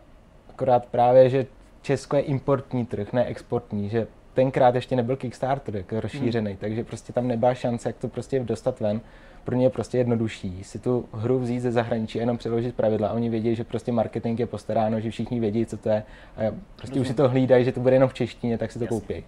akorát 0.50 0.86
právě, 0.86 1.30
že 1.30 1.46
Česko 1.82 2.16
je 2.16 2.22
importní 2.22 2.86
trh, 2.86 3.12
ne 3.12 3.24
exportní, 3.24 3.88
že 3.88 4.06
tenkrát 4.34 4.74
ještě 4.74 4.96
nebyl 4.96 5.16
Kickstarter 5.16 5.76
jako 5.76 6.00
rozšířený, 6.00 6.56
takže 6.56 6.84
prostě 6.84 7.12
tam 7.12 7.28
nebyla 7.28 7.54
šance, 7.54 7.88
jak 7.88 7.96
to 7.96 8.08
prostě 8.08 8.40
dostat 8.40 8.80
ven. 8.80 9.00
Pro 9.46 9.54
ně 9.56 9.66
je 9.66 9.70
prostě 9.70 9.98
jednodušší 9.98 10.64
si 10.64 10.78
tu 10.78 11.08
hru 11.12 11.38
vzít 11.38 11.60
ze 11.60 11.72
zahraničí 11.72 12.18
a 12.18 12.22
jenom 12.22 12.38
přeložit 12.38 12.74
pravidla. 12.74 13.12
Oni 13.12 13.28
vědí, 13.30 13.54
že 13.54 13.64
prostě 13.64 13.92
marketing 13.92 14.40
je 14.40 14.46
postaráno, 14.46 15.00
že 15.00 15.10
všichni 15.10 15.40
vědí, 15.40 15.66
co 15.66 15.76
to 15.76 15.88
je. 15.88 16.02
A 16.36 16.54
prostě 16.76 17.00
už 17.00 17.08
si 17.08 17.14
to 17.14 17.28
hlídají, 17.28 17.64
že 17.64 17.72
to 17.72 17.80
bude 17.80 17.94
jenom 17.94 18.08
v 18.08 18.14
češtině, 18.14 18.58
tak 18.58 18.72
si 18.72 18.78
to 18.78 18.84
Jasně. 18.84 19.00
koupí. 19.00 19.24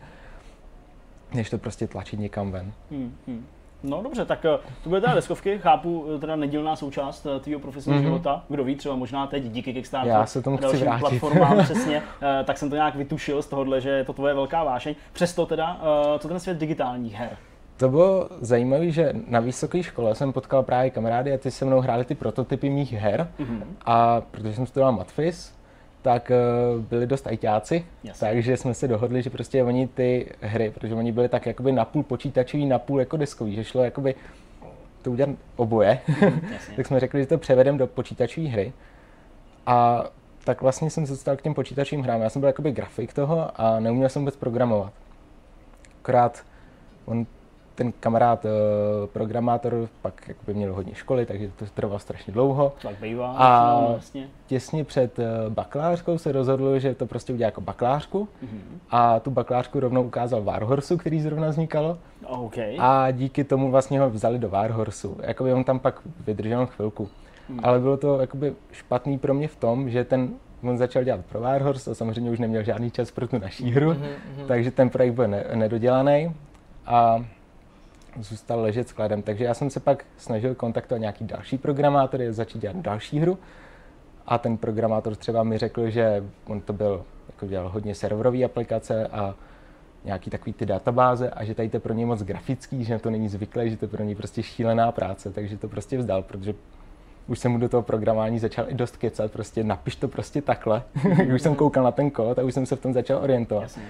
Než 1.35 1.51
to 1.51 1.59
prostě 1.59 1.87
tlačit 1.87 2.21
někam 2.21 2.51
ven. 2.53 2.73
Hmm, 2.91 3.15
hmm. 3.27 3.47
No 3.83 4.03
dobře, 4.03 4.25
tak 4.25 4.45
eh, 4.45 4.59
to 4.83 4.89
bude 4.89 5.01
teda 5.01 5.15
deskovky, 5.15 5.59
chápu, 5.59 6.07
eh, 6.17 6.19
teda 6.19 6.37
nedílná 6.37 6.77
součást 6.77 7.27
eh, 7.27 7.41
tvýho 7.41 7.61
profesního 7.61 7.97
Mhm. 7.99 8.05
života. 8.07 8.45
Kdo 8.49 8.65
ví, 8.65 8.77
třeba 8.77 8.97
možná 8.97 9.27
teď 9.27 9.43
díky 9.43 9.73
Kickstarteru 9.73 10.11
Já 10.21 10.27
se 10.27 10.43
tomu 10.43 10.59
a 10.59 10.61
dalším 10.61 10.81
vrátit. 10.81 11.01
platformám 11.01 11.59
přesně, 11.65 12.03
tak 12.45 12.59
jsem 12.59 12.71
to 12.71 12.77
nějak 12.77 12.95
vytušil 12.95 13.43
z 13.43 13.47
tohohle, 13.47 13.81
že 13.81 13.91
je 13.91 14.05
to 14.05 14.13
tvoje 14.13 14.35
velká 14.35 14.65
vášeň. 14.65 14.95
Přesto 15.13 15.47
teda, 15.47 15.81
co 16.19 16.29
ten 16.29 16.41
svět 16.41 16.59
digitálních 16.59 17.15
her? 17.15 17.37
To 17.79 17.89
bylo 17.89 18.29
zajímavé, 18.41 18.91
že 18.91 19.13
na 19.29 19.41
vysoké 19.41 19.83
škole 19.83 20.15
jsem 20.15 20.33
potkal 20.33 20.63
právě 20.63 20.91
kamarády 20.91 21.33
a 21.33 21.39
ty 21.39 21.51
se 21.51 21.65
mnou 21.65 21.81
hráli 21.81 22.05
ty 22.05 22.15
prototypy 22.15 22.71
mých 22.71 22.93
her. 22.93 23.29
Mhm. 23.39 23.77
A 23.85 24.21
protože 24.21 24.55
jsem 24.55 24.67
studoval 24.67 24.93
matfis, 24.93 25.55
tak 26.03 26.33
uh, 26.75 26.83
byli 26.83 27.07
dost 27.07 27.27
ajťáci, 27.27 27.85
Jasně. 28.05 28.29
takže 28.29 28.57
jsme 28.57 28.75
se 28.75 28.89
dohodli, 28.89 29.23
že 29.23 29.31
prostě 29.31 29.65
oni 29.65 29.89
ty 29.89 30.31
hry, 30.41 30.71
protože 30.71 30.95
oni 30.95 31.13
byli 31.13 31.29
tak 31.29 31.47
jakoby 31.47 31.73
napůl 31.73 32.03
počítačový, 32.03 32.67
napůl 32.67 33.01
jako 33.01 33.17
deskový, 33.17 33.55
že 33.55 33.65
šlo 33.65 33.85
jakoby 33.85 34.15
to 35.03 35.11
udělat 35.11 35.31
oboje, 35.57 35.99
Jasně. 36.53 36.73
tak 36.77 36.87
jsme 36.87 37.01
řekli, 37.01 37.21
že 37.21 37.27
to 37.27 37.39
převedeme 37.39 37.79
do 37.79 37.87
počítačové 37.87 38.49
hry. 38.49 38.73
A 39.67 40.05
tak 40.45 40.63
vlastně 40.63 40.91
jsem 40.91 41.07
se 41.07 41.13
dostal 41.13 41.37
k 41.37 41.43
těm 41.43 41.55
počítačovým 41.55 42.05
hrám. 42.05 42.21
Já 42.21 42.31
jsem 42.31 42.41
byl 42.41 42.47
jakoby 42.47 42.73
grafik 42.73 43.13
toho 43.13 43.51
a 43.61 43.81
neuměl 43.81 44.09
jsem 44.09 44.23
vůbec 44.23 44.37
programovat. 44.37 44.93
Akorát 46.03 46.45
on, 47.05 47.27
ten 47.79 47.93
kamarád, 48.01 48.45
eh, 48.45 48.49
programátor, 49.13 49.89
pak 50.03 50.29
jakoby 50.29 50.55
měl 50.55 50.75
hodně 50.75 50.95
školy, 50.95 51.27
takže 51.27 51.51
to 51.57 51.65
trvalo 51.75 51.99
strašně 51.99 52.33
dlouho. 52.33 52.73
Tak 52.83 52.95
bývá. 53.01 53.33
A- 53.37 53.81
no, 53.81 53.89
vlastně. 53.93 54.29
Těsně 54.47 54.85
před 54.85 55.19
eh, 55.19 55.25
bakalářkou 55.49 56.19
se 56.19 56.33
rozhodl, 56.33 56.79
že 56.79 56.95
to 56.95 57.07
prostě 57.07 57.33
udělá 57.33 57.47
jako 57.47 57.61
bakalářku 57.61 58.29
Mhm. 58.43 58.81
a 58.91 59.21
tu 59.21 59.31
bakalářku 59.31 59.81
rovnou 59.81 60.03
ukázal 60.03 60.43
Warhorsu, 60.43 60.97
který 60.97 61.21
zrovna 61.21 61.49
vznikalo 61.49 61.99
OK. 62.27 62.57
a 62.79 63.11
díky 63.11 63.45
tomu 63.45 63.71
vlastně 63.71 64.01
ho 64.01 64.11
vzali 64.11 64.39
do 64.39 64.49
Warhorsu. 64.49 65.17
Jakoby 65.23 65.53
on 65.53 65.65
tam 65.65 65.79
pak 65.79 66.01
vydržel 66.27 66.67
chvilku. 66.67 67.09
Hmm. 67.49 67.61
Ale 67.63 67.81
bylo 67.81 67.97
to 67.97 68.21
jakoby 68.21 68.53
špatný 68.73 69.19
pro 69.19 69.35
mě 69.35 69.49
v 69.49 69.57
tom, 69.57 69.91
že 69.91 70.05
ten 70.05 70.29
on 70.63 70.79
začal 70.79 71.05
dělat 71.05 71.21
pro 71.29 71.41
Warhorse 71.41 71.91
a 71.91 71.95
samozřejmě 71.95 72.31
už 72.31 72.39
neměl 72.39 72.63
žádný 72.63 72.91
čas 72.91 73.11
pro 73.11 73.29
tu 73.29 73.39
naší 73.39 73.71
hru, 73.71 73.91
Mhm, 73.91 74.03
mhm. 74.37 74.47
takže 74.49 74.71
ten 74.71 74.91
projekt 74.91 75.13
byl 75.15 75.29
ne- 75.29 75.45
nedodělaný 75.55 76.35
a 76.87 77.25
zůstal 78.21 78.61
ležet 78.61 78.89
skladem. 78.89 79.23
Takže 79.23 79.45
já 79.45 79.55
jsem 79.55 79.71
se 79.71 79.81
pak 79.81 80.05
snažil 80.17 80.55
kontaktovat 80.55 81.01
nějaký 81.01 81.25
další 81.25 81.59
programátory 81.59 82.29
a 82.29 82.33
začít 82.33 82.59
dělat 82.59 82.77
další 82.77 83.19
hru. 83.19 83.39
A 84.27 84.39
ten 84.39 84.57
programátor 84.57 85.17
třeba 85.17 85.43
mi 85.43 85.59
řekl, 85.59 85.91
že 85.91 86.25
on 86.47 86.61
to 86.61 86.73
byl, 86.73 87.05
jako 87.27 87.47
dělal 87.47 87.69
hodně 87.69 87.95
serverové 87.95 88.45
aplikace 88.45 89.07
a 89.07 89.35
nějaký 90.05 90.31
takový 90.31 90.53
ty 90.53 90.67
databáze 90.67 91.31
a 91.31 91.45
že 91.45 91.55
tady 91.55 91.69
to 91.69 91.77
je 91.77 91.81
pro 91.81 91.95
něj 91.95 92.05
moc 92.05 92.23
grafický, 92.23 92.85
že 92.85 92.99
to 92.99 93.11
není 93.11 93.29
zvyklé, 93.29 93.71
že 93.71 93.77
to 93.77 93.85
je 93.85 93.89
pro 93.89 94.05
něj 94.05 94.15
prostě 94.15 94.43
šílená 94.43 94.93
práce, 94.93 95.31
takže 95.31 95.57
to 95.57 95.69
prostě 95.69 95.99
vzdal, 95.99 96.23
protože 96.23 96.55
už 97.27 97.39
jsem 97.39 97.53
mu 97.53 97.59
do 97.59 97.69
toho 97.69 97.83
programování 97.83 98.39
začal 98.39 98.65
i 98.69 98.75
dost 98.75 98.97
kecat, 98.97 99.33
prostě 99.33 99.65
napiš 99.65 99.97
to 99.97 100.09
prostě 100.09 100.43
takhle. 100.43 100.83
Už 101.35 101.43
jsem 101.43 101.55
koukal 101.55 101.85
na 101.85 101.93
ten 101.93 102.11
kód 102.11 102.39
a 102.39 102.43
už 102.43 102.55
jsem 102.55 102.67
se 102.67 102.77
v 102.77 102.81
tom 102.81 102.93
začal 102.93 103.19
orientovat. 103.23 103.63
Jasně. 103.63 103.83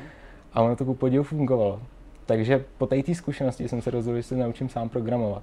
A 0.53 0.63
ono 0.63 0.77
to 0.77 0.85
ku 0.85 0.95
podivu 0.95 1.25
fungovalo. 1.25 1.81
Takže 2.29 2.65
po 2.79 2.87
té 2.87 3.15
zkušenosti 3.15 3.69
jsem 3.69 3.83
se 3.83 3.91
rozhodl, 3.91 4.17
že 4.17 4.23
se 4.23 4.37
naučím 4.37 4.69
sám 4.69 4.89
programovat. 4.89 5.43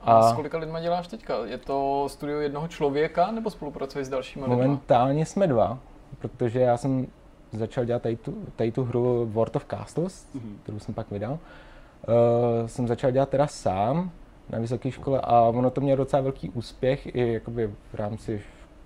A 0.00 0.22
s 0.22 0.32
kolika 0.32 0.58
lidma 0.58 0.80
děláš 0.80 1.08
teďka? 1.08 1.34
Je 1.46 1.58
to 1.58 2.04
studio 2.08 2.40
jednoho 2.40 2.68
člověka 2.68 3.30
nebo 3.30 3.50
spolupracuješ 3.50 4.06
s 4.06 4.10
dalšíma 4.10 4.46
lidma? 4.46 4.56
momentálně 4.56 5.26
jsme 5.26 5.46
dva, 5.46 5.78
protože 6.18 6.60
já 6.60 6.76
jsem 6.76 7.06
začal 7.52 7.84
dělat 7.84 8.02
tady 8.02 8.16
tu, 8.16 8.34
tady 8.56 8.72
tu 8.72 8.84
hru 8.84 9.26
World 9.32 9.56
of 9.56 9.64
Castles, 9.70 10.26
Mhm. 10.34 10.58
kterou 10.62 10.78
jsem 10.78 10.94
pak 10.94 11.10
vydal. 11.10 11.32
Uh, 11.32 12.66
jsem 12.66 12.88
začal 12.88 13.10
dělat 13.10 13.28
teda 13.28 13.46
sám 13.46 14.10
na 14.50 14.58
vysoké 14.58 14.90
škole 14.90 15.20
a 15.24 15.40
ono 15.40 15.70
to 15.70 15.80
mělo 15.80 15.96
docela 15.96 16.22
velký 16.22 16.50
úspěch 16.50 17.14
i 17.16 17.32
jakoby 17.32 17.66
v 17.92 17.94
rámci 17.94 18.42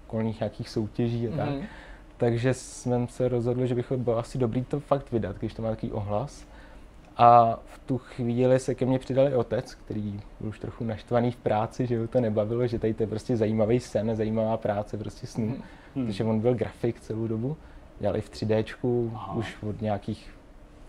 školních 0.07 0.41
nějakých 0.41 0.69
soutěží 0.69 1.29
a 1.29 1.37
tak. 1.37 1.49
Mhm. 1.51 1.63
Takže 2.17 2.55
jsme 2.55 3.07
se 3.09 3.29
rozhodli, 3.29 3.69
že 3.69 3.75
bych 3.75 3.93
bylo 3.93 4.19
asi 4.19 4.39
dobrý 4.39 4.65
to 4.65 4.81
fakt 4.81 5.13
vydat, 5.13 5.37
když 5.39 5.55
to 5.55 5.63
má 5.63 5.71
takový 5.71 5.93
ohlas. 5.93 6.45
A 7.17 7.59
v 7.65 7.79
tu 7.79 7.99
chvíli 7.99 8.59
se 8.59 8.75
ke 8.75 8.87
mně 8.87 8.99
přidal 8.99 9.29
i 9.29 9.35
otec, 9.35 9.75
který 9.75 10.21
byl 10.41 10.49
už 10.49 10.59
trochu 10.59 10.85
naštvaný 10.85 11.31
v 11.31 11.37
práci, 11.37 11.87
že 11.87 11.99
ho 11.99 12.09
to 12.09 12.21
nebavilo, 12.21 12.67
že 12.67 12.79
tady 12.79 12.95
to 12.95 13.03
je 13.03 13.07
prostě 13.07 13.37
zajímavý 13.37 13.81
sen, 13.81 14.17
zajímavá 14.17 14.57
práce, 14.57 14.97
prostě 14.97 15.27
snů. 15.27 15.57
Hmm. 15.95 16.07
Takže 16.07 16.25
on 16.25 16.41
byl 16.41 16.55
grafik 16.55 17.01
celou 17.01 17.27
dobu, 17.27 17.57
dělal 18.01 18.17
i 18.17 18.21
v 18.21 18.31
3Dčku 18.31 19.11
Aha. 19.15 19.35
už 19.35 19.57
od 19.63 19.81
nějakých 19.81 20.31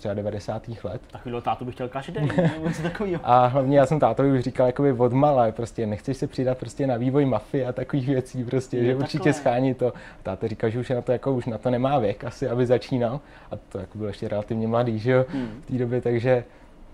třeba 0.04 0.14
90. 0.14 0.64
let. 0.84 1.02
Takovýhle 1.12 1.42
tátu 1.42 1.66
bych 1.66 1.76
chtěl 1.76 1.90
každý 1.90 2.14
den, 2.14 2.28
nebo 2.54 2.68
něco 2.68 2.82
takového. 2.82 3.22
A 3.24 3.46
hlavně 3.46 3.80
já 3.80 3.86
jsem 3.86 4.00
tátovi 4.00 4.32
už 4.32 4.40
říkal 4.40 4.66
jakoby 4.68 4.92
od 4.92 5.14
mala, 5.14 5.52
prostě 5.52 5.86
nechceš 5.88 6.18
se 6.18 6.28
přidat 6.28 6.58
prostě 6.58 6.88
na 6.88 6.98
vývoj 6.98 7.26
mafie 7.26 7.66
a 7.68 7.72
takových 7.72 8.08
věcí 8.08 8.44
prostě, 8.44 8.78
Jo, 8.78 8.84
že 8.84 8.90
takhle. 8.90 9.04
určitě 9.04 9.34
schání 9.34 9.74
to. 9.74 9.94
Táta 10.24 10.48
říkal, 10.48 10.70
že 10.70 10.80
už 10.80 10.90
je 10.90 10.96
na 10.96 11.02
to 11.02 11.12
jako 11.12 11.34
už 11.34 11.46
na 11.46 11.58
to 11.58 11.70
nemá 11.70 12.00
věk 12.00 12.24
asi, 12.24 12.48
aby 12.50 12.66
začínal. 12.66 13.20
A 13.52 13.56
to 13.70 13.78
jako 13.80 13.98
byl 13.98 14.08
ještě 14.08 14.28
relativně 14.28 14.68
mladý, 14.68 15.00
že 15.00 15.12
jo, 15.12 15.26
Hmm. 15.30 15.62
v 15.62 15.66
té 15.66 15.74
době, 15.78 16.02
takže, 16.02 16.44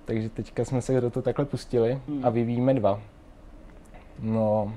takže 0.06 0.30
teďka 0.30 0.66
jsme 0.66 0.82
se 0.82 1.02
do 1.02 1.10
toho 1.10 1.24
takhle 1.24 1.46
pustili 1.46 2.00
Hmm. 2.08 2.26
a 2.26 2.30
vyvíjíme 2.30 2.74
dva. 2.74 3.00
No, 4.20 4.74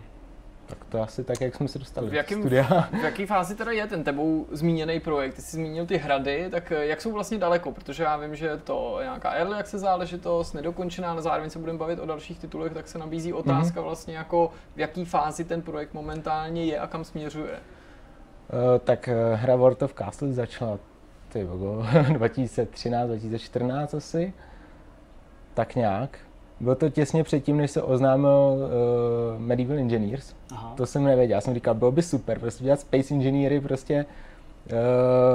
tak 0.66 0.84
to 0.84 1.02
asi 1.02 1.24
tak, 1.24 1.40
jak 1.40 1.54
jsme 1.54 1.68
se 1.68 1.78
dostali 1.78 2.06
V 2.06 2.10
do 2.10 2.16
jakém- 2.16 2.38
studia. 2.40 2.64
V 3.00 3.04
jaký 3.04 3.26
fázi 3.26 3.54
teda 3.54 3.70
je 3.72 3.86
ten 3.86 4.04
tebou 4.04 4.46
zmíněný 4.50 5.00
projekt? 5.00 5.34
Ty 5.34 5.42
jsi 5.42 5.56
zmínil 5.56 5.86
ty 5.86 5.96
hrady, 5.96 6.48
tak 6.50 6.72
eh, 6.72 6.86
jak 6.86 7.00
jsou 7.00 7.12
vlastně 7.12 7.38
daleko? 7.38 7.72
Protože 7.72 8.02
já 8.02 8.16
vím, 8.16 8.36
že 8.36 8.46
je 8.46 8.56
to 8.56 8.98
nějaká 9.02 9.30
early 9.32 9.54
access 9.56 9.80
záležitost, 9.80 10.52
nedokončená, 10.52 11.10
ale 11.10 11.22
zároveň 11.22 11.50
se 11.50 11.58
budeme 11.58 11.78
bavit 11.78 11.98
o 11.98 12.06
dalších 12.06 12.38
titulech, 12.38 12.72
tak 12.72 12.88
se 12.88 12.98
nabízí 12.98 13.32
otázka 13.32 13.80
Mhm. 13.80 13.84
vlastně 13.86 14.16
jako 14.16 14.50
v 14.76 14.80
jaký 14.80 15.04
fázi 15.04 15.44
ten 15.44 15.62
projekt 15.62 15.94
momentálně 15.94 16.64
je 16.64 16.78
a 16.78 16.86
kam 16.86 17.04
směřuje. 17.04 17.52
Eh, 17.54 18.78
tak 18.78 19.08
eh, 19.08 19.34
hra 19.34 19.56
World 19.56 19.82
of 19.82 19.94
Castles 19.94 20.34
začala 20.34 20.78
ty 21.28 21.44
vogo, 21.44 21.86
2013, 22.12 23.06
2014 23.08 23.94
asi, 23.94 24.32
tak 25.54 25.74
nějak. 25.74 26.18
Bylo 26.62 26.74
to 26.74 26.90
těsně 26.90 27.24
předtím, 27.24 27.56
než 27.56 27.70
se 27.70 27.82
oznámil 27.82 28.30
uh, 28.30 29.40
Medieval 29.40 29.78
Engineers. 29.78 30.34
Aha. 30.50 30.74
To 30.76 30.86
jsem 30.86 31.04
nevěděl, 31.04 31.34
já 31.34 31.40
jsem 31.40 31.54
říkal, 31.54 31.74
bylo 31.74 31.92
by 31.92 32.02
super, 32.02 32.38
prostě 32.38 32.64
dělat 32.64 32.80
Space 32.80 33.14
Engineery 33.14 33.60
prostě 33.60 34.06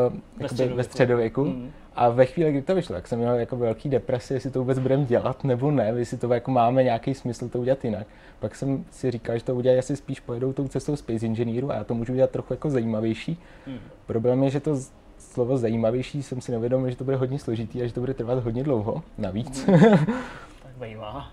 uh, 0.09 0.17
ve, 0.39 0.47
středověku. 0.47 0.77
ve 0.77 0.83
středověku. 0.83 1.43
Hmm. 1.43 1.71
A 1.95 2.09
ve 2.09 2.25
chvíli, 2.25 2.51
kdy 2.51 2.61
to 2.61 2.75
vyšlo, 2.75 2.95
tak 2.95 3.07
jsem 3.07 3.19
měl 3.19 3.33
jako 3.33 3.57
velký 3.57 3.89
depresi, 3.89 4.33
jestli 4.33 4.51
to 4.51 4.59
vůbec 4.59 4.79
budeme 4.79 5.05
dělat 5.05 5.43
nebo 5.43 5.71
ne, 5.71 5.93
jestli 5.95 6.17
to 6.17 6.33
jako 6.33 6.51
máme 6.51 6.83
nějaký 6.83 7.13
smysl 7.13 7.49
to 7.49 7.59
udělat 7.59 7.85
jinak. 7.85 8.07
Pak 8.39 8.55
jsem 8.55 8.85
si 8.91 9.11
říkal, 9.11 9.37
že 9.37 9.43
to 9.43 9.55
udělají 9.55 9.79
asi 9.79 9.95
spíš 9.95 10.19
pojedou 10.19 10.53
tou 10.53 10.67
cestou 10.67 10.95
Space 10.95 11.25
Engineeru 11.25 11.71
a 11.71 11.75
já 11.75 11.83
to 11.83 11.93
můžu 11.93 12.13
udělat 12.13 12.29
trochu 12.29 12.53
jako 12.53 12.69
zajímavější. 12.69 13.39
Hmm. 13.65 13.77
Problém 14.05 14.43
je, 14.43 14.49
že 14.49 14.59
to 14.59 14.79
slovo 15.17 15.57
zajímavější 15.57 16.23
jsem 16.23 16.41
si 16.41 16.51
nevědomil, 16.51 16.89
že 16.89 16.95
to 16.95 17.03
bude 17.03 17.17
hodně 17.17 17.39
složitý 17.39 17.81
a 17.81 17.87
že 17.87 17.93
to 17.93 17.99
bude 17.99 18.13
trvat 18.13 18.43
hodně 18.43 18.63
dlouho, 18.63 19.03
navíc. 19.17 19.65
Tak 19.65 20.09
bývá. 20.79 21.27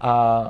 a 0.00 0.42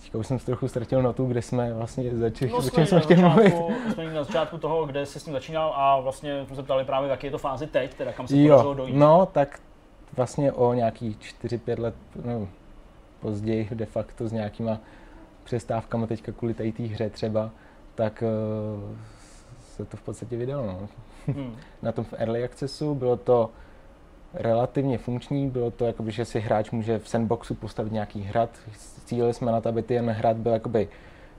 teďka 0.00 0.18
už 0.18 0.26
jsem 0.26 0.38
se 0.38 0.46
trochu 0.46 0.68
ztratil 0.68 1.02
notu, 1.02 1.26
kde 1.26 1.42
jsme 1.42 1.74
vlastně 1.74 2.16
začali, 2.16 2.50
No, 2.50 2.56
o 2.56 2.62
jsme 2.62 2.70
čem 2.70 2.86
jsme 2.86 2.96
na 2.96 3.02
chtěli 3.02 3.22
mluvit. 3.22 3.54
začátku, 3.54 3.92
jsme 3.92 4.12
na 4.14 4.24
začátku 4.24 4.58
toho, 4.58 4.86
kde 4.86 5.06
jsi 5.06 5.20
s 5.20 5.24
tím 5.24 5.32
začínal 5.32 5.72
a 5.76 6.00
vlastně 6.00 6.46
jsme 6.46 6.56
se 6.56 6.62
ptali 6.62 6.84
právě, 6.84 7.08
v 7.08 7.10
jaké 7.10 7.26
je 7.26 7.30
to 7.30 7.38
fázi 7.38 7.66
teď, 7.66 7.94
teda 7.94 8.12
kam 8.12 8.28
se 8.28 8.34
podařilo 8.34 8.74
dojít. 8.74 8.96
no 8.96 9.26
tak 9.32 9.60
vlastně 10.16 10.52
o 10.52 10.74
nějaký 10.74 11.16
4-5 11.44 11.80
let 11.80 11.94
no, 12.24 12.48
později 13.20 13.68
de 13.74 13.86
facto 13.86 14.28
s 14.28 14.32
nějakýma 14.32 14.78
přestávkama 15.44 16.06
teďka 16.06 16.32
kvůli 16.32 16.54
té 16.54 16.72
té 16.72 16.82
hře 16.82 17.10
třeba, 17.10 17.50
tak 17.94 18.22
uh, 18.82 18.96
se 19.60 19.84
to 19.84 19.96
v 19.96 20.02
podstatě 20.02 20.36
vydalo. 20.36 20.66
No. 20.66 20.88
Hmm. 21.26 21.56
Na 21.82 21.92
tom 21.92 22.04
v 22.04 22.12
Early 22.12 22.44
Accessu 22.44 22.94
bylo 22.94 23.16
to 23.16 23.50
relativně 24.34 24.98
funkční, 24.98 25.50
bylo 25.50 25.70
to, 25.70 25.84
jakoby, 25.86 26.12
že 26.12 26.24
si 26.24 26.40
hráč 26.40 26.70
může 26.70 26.98
v 26.98 27.08
sandboxu 27.08 27.54
postavit 27.54 27.92
nějaký 27.92 28.22
hrad. 28.22 28.50
Cílili 29.04 29.34
jsme 29.34 29.52
na 29.52 29.60
to, 29.60 29.68
aby 29.68 29.82
ten 29.82 30.10
hrad 30.10 30.36
byl 30.36 30.52
jakoby 30.52 30.88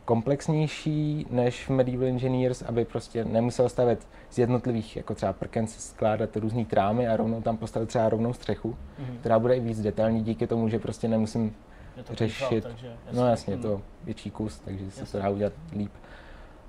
komplexnější 0.06 1.26
než 1.30 1.66
v 1.66 1.70
Medieval 1.70 2.08
Engineers, 2.08 2.62
aby 2.62 2.86
prostě 2.86 3.26
nemusel 3.26 3.70
stavět 3.70 4.08
z 4.30 4.38
jednotlivých, 4.38 4.98
jako 4.98 5.16
třeba 5.16 5.34
prkence, 5.34 5.80
skládat 5.82 6.36
různý 6.38 6.66
trámy 6.66 7.08
a 7.08 7.18
rovnou 7.18 7.42
tam 7.42 7.58
postavit 7.58 7.86
třeba 7.90 8.10
rovnou 8.10 8.34
střechu, 8.34 8.76
Mhm. 9.00 9.18
která 9.20 9.40
bude 9.40 9.56
i 9.58 9.60
víc 9.60 9.82
detailní 9.82 10.24
díky 10.24 10.48
tomu, 10.48 10.70
že 10.70 10.80
prostě 10.80 11.08
nemusím, 11.08 11.56
Je 11.98 12.04
to 12.04 12.16
řešit. 12.16 12.46
příklad, 12.46 12.70
takže, 12.72 12.94
no 13.12 13.28
jasně, 13.28 13.54
je 13.54 13.58
to 13.58 13.82
větší 14.04 14.32
kus, 14.32 14.60
takže 14.60 14.92
se 14.92 15.02
Jasně. 15.02 15.20
to 15.20 15.24
dá 15.26 15.30
udělat 15.30 15.54
líp. 15.78 15.92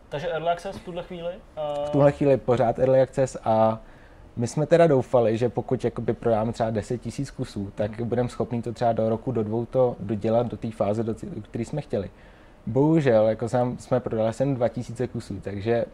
Takže 0.08 0.28
Early 0.28 0.48
Access 0.48 0.76
v 0.76 0.84
tuhle 0.84 1.02
chvíli? 1.02 1.32
Uh, 1.78 1.84
v 1.86 1.90
tuhle 1.90 2.12
chvíli 2.12 2.36
pořád 2.36 2.78
early 2.78 3.00
access 3.00 3.36
a 3.44 3.80
my 4.40 4.46
jsme 4.46 4.66
teda 4.66 4.86
doufali, 4.86 5.36
že 5.36 5.48
pokud 5.48 5.84
jakoby 5.84 6.12
prodáme 6.12 6.52
třeba 6.52 6.70
10 6.70 7.06
000 7.18 7.30
kusů, 7.36 7.72
tak 7.74 8.02
budeme 8.02 8.28
schopni 8.28 8.62
to 8.62 8.72
třeba 8.72 8.92
do 8.92 9.08
roku, 9.08 9.32
do 9.32 9.42
dvou 9.44 9.66
to 9.66 9.96
dodělat 10.00 10.46
do 10.46 10.56
té 10.56 10.70
fáze, 10.70 11.02
do 11.02 11.14
které 11.42 11.64
jsme 11.64 11.80
chtěli. 11.80 12.10
Bohužel, 12.66 13.28
jako 13.28 13.48
jsem, 13.48 13.78
jsme 13.78 14.00
prodali 14.00 14.32
sem 14.32 14.54
2000 14.54 15.06
kusů, 15.08 15.40
takže 15.40 15.84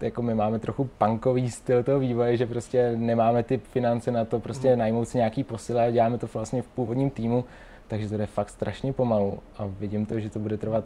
jako 0.00 0.22
my 0.22 0.34
máme 0.34 0.58
trochu 0.58 0.84
punkový 0.98 1.50
styl 1.50 1.82
toho 1.82 1.98
vývoje, 1.98 2.36
že 2.36 2.46
prostě 2.46 2.92
nemáme 2.96 3.42
ty 3.42 3.58
finance 3.58 4.10
na 4.10 4.24
to 4.24 4.40
prostě 4.40 4.68
Mhm. 4.68 4.78
najmout 4.78 5.08
si 5.08 5.18
nějaký 5.18 5.44
posily 5.44 5.80
a 5.80 5.90
děláme 5.90 6.18
to 6.18 6.26
vlastně 6.34 6.62
v 6.62 6.66
původním 6.68 7.10
týmu, 7.10 7.44
takže 7.88 8.08
to 8.08 8.16
jde 8.16 8.26
fakt 8.26 8.50
strašně 8.50 8.92
pomalu 8.92 9.38
a 9.58 9.66
vidím 9.66 10.06
to, 10.06 10.20
že 10.20 10.30
to 10.30 10.38
bude 10.38 10.56
trvat 10.56 10.84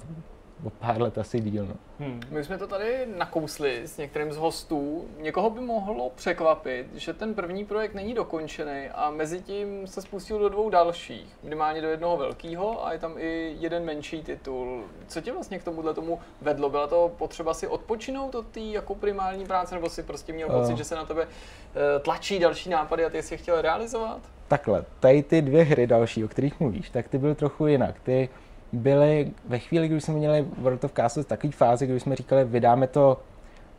o 0.65 0.71
pár 0.71 1.03
let 1.03 1.19
asi 1.19 1.41
díl. 1.41 1.67
No. 1.67 1.75
Hmm. 1.99 2.21
My 2.31 2.45
jsme 2.45 2.59
to 2.59 2.67
tady 2.67 3.07
nakousli 3.17 3.81
s 3.85 3.97
některým 3.99 4.33
z 4.33 4.37
hostů. 4.37 5.05
Někoho 5.21 5.51
by 5.51 5.61
mohlo 5.61 6.11
překvapit, 6.11 6.87
že 6.95 7.13
ten 7.13 7.35
první 7.35 7.65
projekt 7.65 7.95
není 7.95 8.15
dokončený 8.15 8.89
a 8.95 9.11
mezi 9.11 9.41
tím 9.41 9.87
se 9.87 10.03
spustil 10.03 10.39
do 10.39 10.49
dvou 10.49 10.71
dalších. 10.71 11.27
Minimálně 11.43 11.83
do 11.83 11.89
jednoho 11.89 12.17
velkého 12.17 12.87
a 12.87 12.93
je 12.93 12.99
tam 12.99 13.15
i 13.19 13.57
jeden 13.59 13.85
menší 13.85 14.23
titul. 14.23 14.85
Co 15.07 15.21
tě 15.21 15.33
vlastně 15.33 15.59
k 15.59 15.65
tomuhle 15.65 15.95
tomu 15.95 16.19
vedlo? 16.43 16.71
Byla 16.71 16.87
to 16.87 17.13
potřeba 17.19 17.55
si 17.55 17.67
odpočinout 17.67 18.35
od 18.35 18.47
té 18.47 18.61
jako 18.61 18.95
primární 18.95 19.45
práce, 19.47 19.75
nebo 19.75 19.89
si 19.89 20.03
prostě 20.03 20.33
měl 20.33 20.49
pocit, 20.49 20.73
Eh. 20.73 20.77
že 20.77 20.85
se 20.85 20.95
na 20.95 21.05
tebe 21.05 21.27
eh, 21.27 21.99
tlačí 22.01 22.39
další 22.39 22.71
nápady 22.71 23.05
a 23.05 23.11
ty 23.11 23.23
jsi 23.23 23.35
je 23.35 23.39
chtěl 23.39 23.63
realizovat? 23.63 24.21
Takhle, 24.49 24.85
tady 25.01 25.23
ty 25.23 25.43
dvě 25.43 25.63
hry 25.65 25.87
další, 25.87 26.25
o 26.25 26.29
kterých 26.29 26.61
mluvíš, 26.61 26.91
tak 26.91 27.09
ty 27.09 27.19
byly 27.19 27.35
trochu 27.35 27.67
jinak. 27.67 28.01
Ty 28.01 28.29
byly 28.73 29.31
ve 29.49 29.59
chvíli, 29.59 29.89
kdy 29.89 30.01
jsme 30.01 30.15
měli 30.15 30.47
World 30.59 30.85
of 30.85 30.93
Castles 30.93 31.27
takový 31.27 31.53
fázi, 31.53 31.87
kdy 31.87 32.01
jsme 32.01 32.17
říkali, 32.17 32.45
vydáme 32.45 32.87
to 32.87 33.21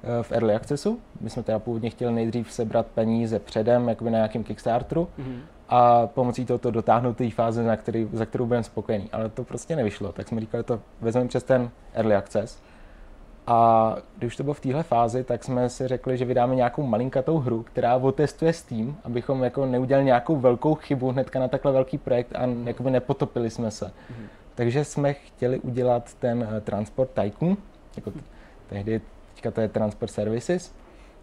eh, 0.03 0.23
v 0.23 0.31
Early 0.31 0.55
Accessu. 0.55 0.99
My 1.21 1.29
jsme 1.29 1.43
teda 1.43 1.59
původně 1.59 1.89
chtěli 1.89 2.13
nejdřív 2.13 2.51
sebrat 2.51 2.87
peníze 2.87 3.39
předem, 3.39 3.89
jakoby 3.89 4.11
na 4.11 4.17
nějakém 4.17 4.43
Kickstarteru, 4.43 5.07
mm-hmm. 5.19 5.39
a 5.69 6.07
pomocí 6.07 6.45
toho 6.45 6.57
to 6.57 6.71
dotáhnout 6.71 7.17
té 7.17 7.29
fáze, 7.29 7.63
na 7.63 7.77
který, 7.77 8.09
za 8.13 8.25
kterou 8.25 8.45
budeme 8.45 8.63
spokojení. 8.63 9.09
Ale 9.11 9.29
to 9.29 9.43
prostě 9.43 9.75
nevyšlo, 9.75 10.11
tak 10.11 10.27
jsme 10.27 10.41
říkali, 10.41 10.63
to 10.63 10.79
vezmeme 11.01 11.27
přes 11.27 11.43
ten 11.43 11.69
Early 11.93 12.15
Access. 12.15 12.61
A 13.47 13.95
když 14.17 14.35
to 14.35 14.43
bylo 14.43 14.53
v 14.53 14.59
téhle 14.59 14.83
fázi, 14.83 15.23
tak 15.23 15.43
jsme 15.43 15.69
si 15.69 15.87
řekli, 15.87 16.17
že 16.17 16.25
vydáme 16.25 16.55
nějakou 16.55 16.83
malinkatou 16.83 17.37
hru, 17.37 17.63
která 17.63 17.95
otestuje 17.95 18.53
Steam, 18.53 18.95
abychom 19.03 19.43
jako 19.43 19.65
neudělali 19.65 20.05
nějakou 20.05 20.35
velkou 20.35 20.75
chybu 20.75 21.11
hnedka 21.11 21.39
na 21.39 21.47
takhle 21.47 21.71
velký 21.71 21.97
projekt 21.97 22.35
a 22.35 22.47
jakoby 22.63 22.91
nepotopili 22.91 23.49
jsme 23.49 23.71
se. 23.71 23.85
Mm-hmm. 23.85 24.40
Takže 24.61 24.85
jsme 24.85 25.13
chtěli 25.13 25.59
udělat 25.59 26.13
ten 26.13 26.37
uh, 26.37 26.59
Transport 26.59 27.09
Tycoon, 27.11 27.57
jako 27.95 28.11
t- 28.11 28.19
tehdy, 28.69 29.01
teďka 29.33 29.51
to 29.51 29.61
je 29.61 29.67
Transport 29.67 30.11
Services, 30.11 30.73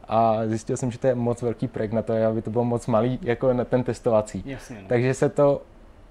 a 0.08 0.46
zjistil 0.46 0.76
jsem, 0.76 0.90
že 0.90 0.98
to 0.98 1.06
je 1.06 1.14
moc 1.14 1.42
velký 1.42 1.68
projekt 1.68 1.92
na 1.92 2.02
to, 2.02 2.26
aby 2.28 2.42
to 2.42 2.50
bylo 2.50 2.64
moc 2.64 2.86
malý 2.86 3.18
jako 3.22 3.52
na 3.52 3.64
ten 3.64 3.82
testovací. 3.82 4.42
Jasně, 4.46 4.82
no. 4.82 4.88
Takže 4.88 5.14
se 5.14 5.28
to 5.28 5.62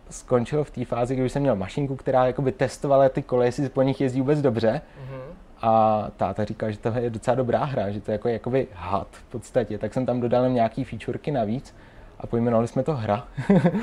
skončilo 0.09 0.63
v 0.63 0.71
té 0.71 0.85
fázi, 0.85 1.15
kdy 1.15 1.29
jsem 1.29 1.41
měl 1.41 1.55
mašinku, 1.55 1.95
která 1.95 2.25
jakoby 2.25 2.51
testovala 2.51 3.09
ty 3.09 3.21
koleje, 3.21 3.47
jestli 3.47 3.69
po 3.69 3.81
nich 3.81 4.01
jezdí 4.01 4.21
vůbec 4.21 4.41
dobře. 4.41 4.81
Mm-hmm. 4.81 5.33
A 5.61 6.03
táta 6.17 6.45
říkal, 6.45 6.71
že 6.71 6.77
to 6.77 6.93
je 6.99 7.09
docela 7.09 7.35
dobrá 7.35 7.63
hra, 7.63 7.91
že 7.91 8.01
to 8.01 8.11
je 8.11 8.13
jako 8.13 8.27
jakoby 8.29 8.67
had 8.73 9.07
v 9.11 9.23
podstatě. 9.23 9.77
Tak 9.77 9.93
jsem 9.93 10.05
tam 10.05 10.21
dodal 10.21 10.49
nějaký 10.49 10.83
featurky 10.83 11.31
navíc 11.31 11.75
a 12.19 12.27
pojmenovali 12.27 12.67
jsme 12.67 12.83
to 12.83 12.95
hra. 12.95 13.27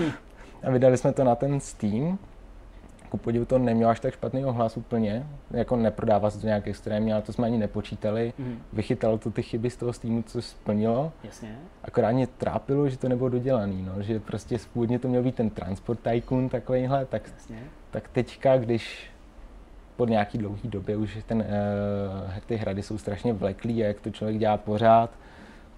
a 0.66 0.70
vydali 0.70 0.96
jsme 0.96 1.12
to 1.12 1.24
na 1.24 1.34
ten 1.34 1.60
Steam. 1.60 2.18
Ku 3.14 3.18
podivu 3.18 3.44
to 3.44 3.58
nemělo 3.58 3.90
až 3.90 4.00
tak 4.00 4.14
špatný 4.14 4.44
ohlas 4.44 4.76
úplně, 4.76 5.26
jako 5.50 5.76
neprodává 5.76 6.30
se 6.30 6.40
to 6.40 6.46
nějak 6.46 6.66
extrémně, 6.66 7.12
ale 7.14 7.22
to 7.22 7.32
jsme 7.32 7.46
ani 7.46 7.58
nepočítali. 7.58 8.32
Mm. 8.38 8.58
Vychytalo 8.72 9.18
to 9.18 9.30
ty 9.30 9.42
chyby 9.42 9.70
z 9.70 9.76
toho 9.76 9.92
Steamu, 9.92 10.22
co 10.22 10.42
splnilo. 10.42 11.12
Jasně. 11.24 11.58
Akorát 11.84 12.12
mě 12.12 12.26
trápilo, 12.26 12.88
že 12.88 12.98
to 12.98 13.08
nebylo 13.08 13.28
dodělaný, 13.28 13.82
no, 13.82 14.02
že 14.02 14.20
prostě 14.20 14.58
původně 14.72 14.98
to 14.98 15.08
měl 15.08 15.22
být 15.22 15.34
ten 15.34 15.50
Transport 15.50 16.00
Tycoon 16.00 16.48
takovýhle, 16.48 17.06
tak, 17.06 17.22
Jasně. 17.34 17.58
tak 17.90 18.08
teďka, 18.08 18.56
když 18.56 19.10
po 19.96 20.06
nějaký 20.06 20.38
dlouhý 20.38 20.68
době 20.68 20.96
už 20.96 21.18
ten, 21.26 21.38
uh, 21.38 22.38
ty 22.46 22.56
hrady 22.56 22.82
jsou 22.82 22.98
strašně 22.98 23.32
vleklý 23.32 23.84
a 23.84 23.86
jak 23.86 24.00
to 24.00 24.10
člověk 24.10 24.38
dělá 24.38 24.56
pořád, 24.56 25.10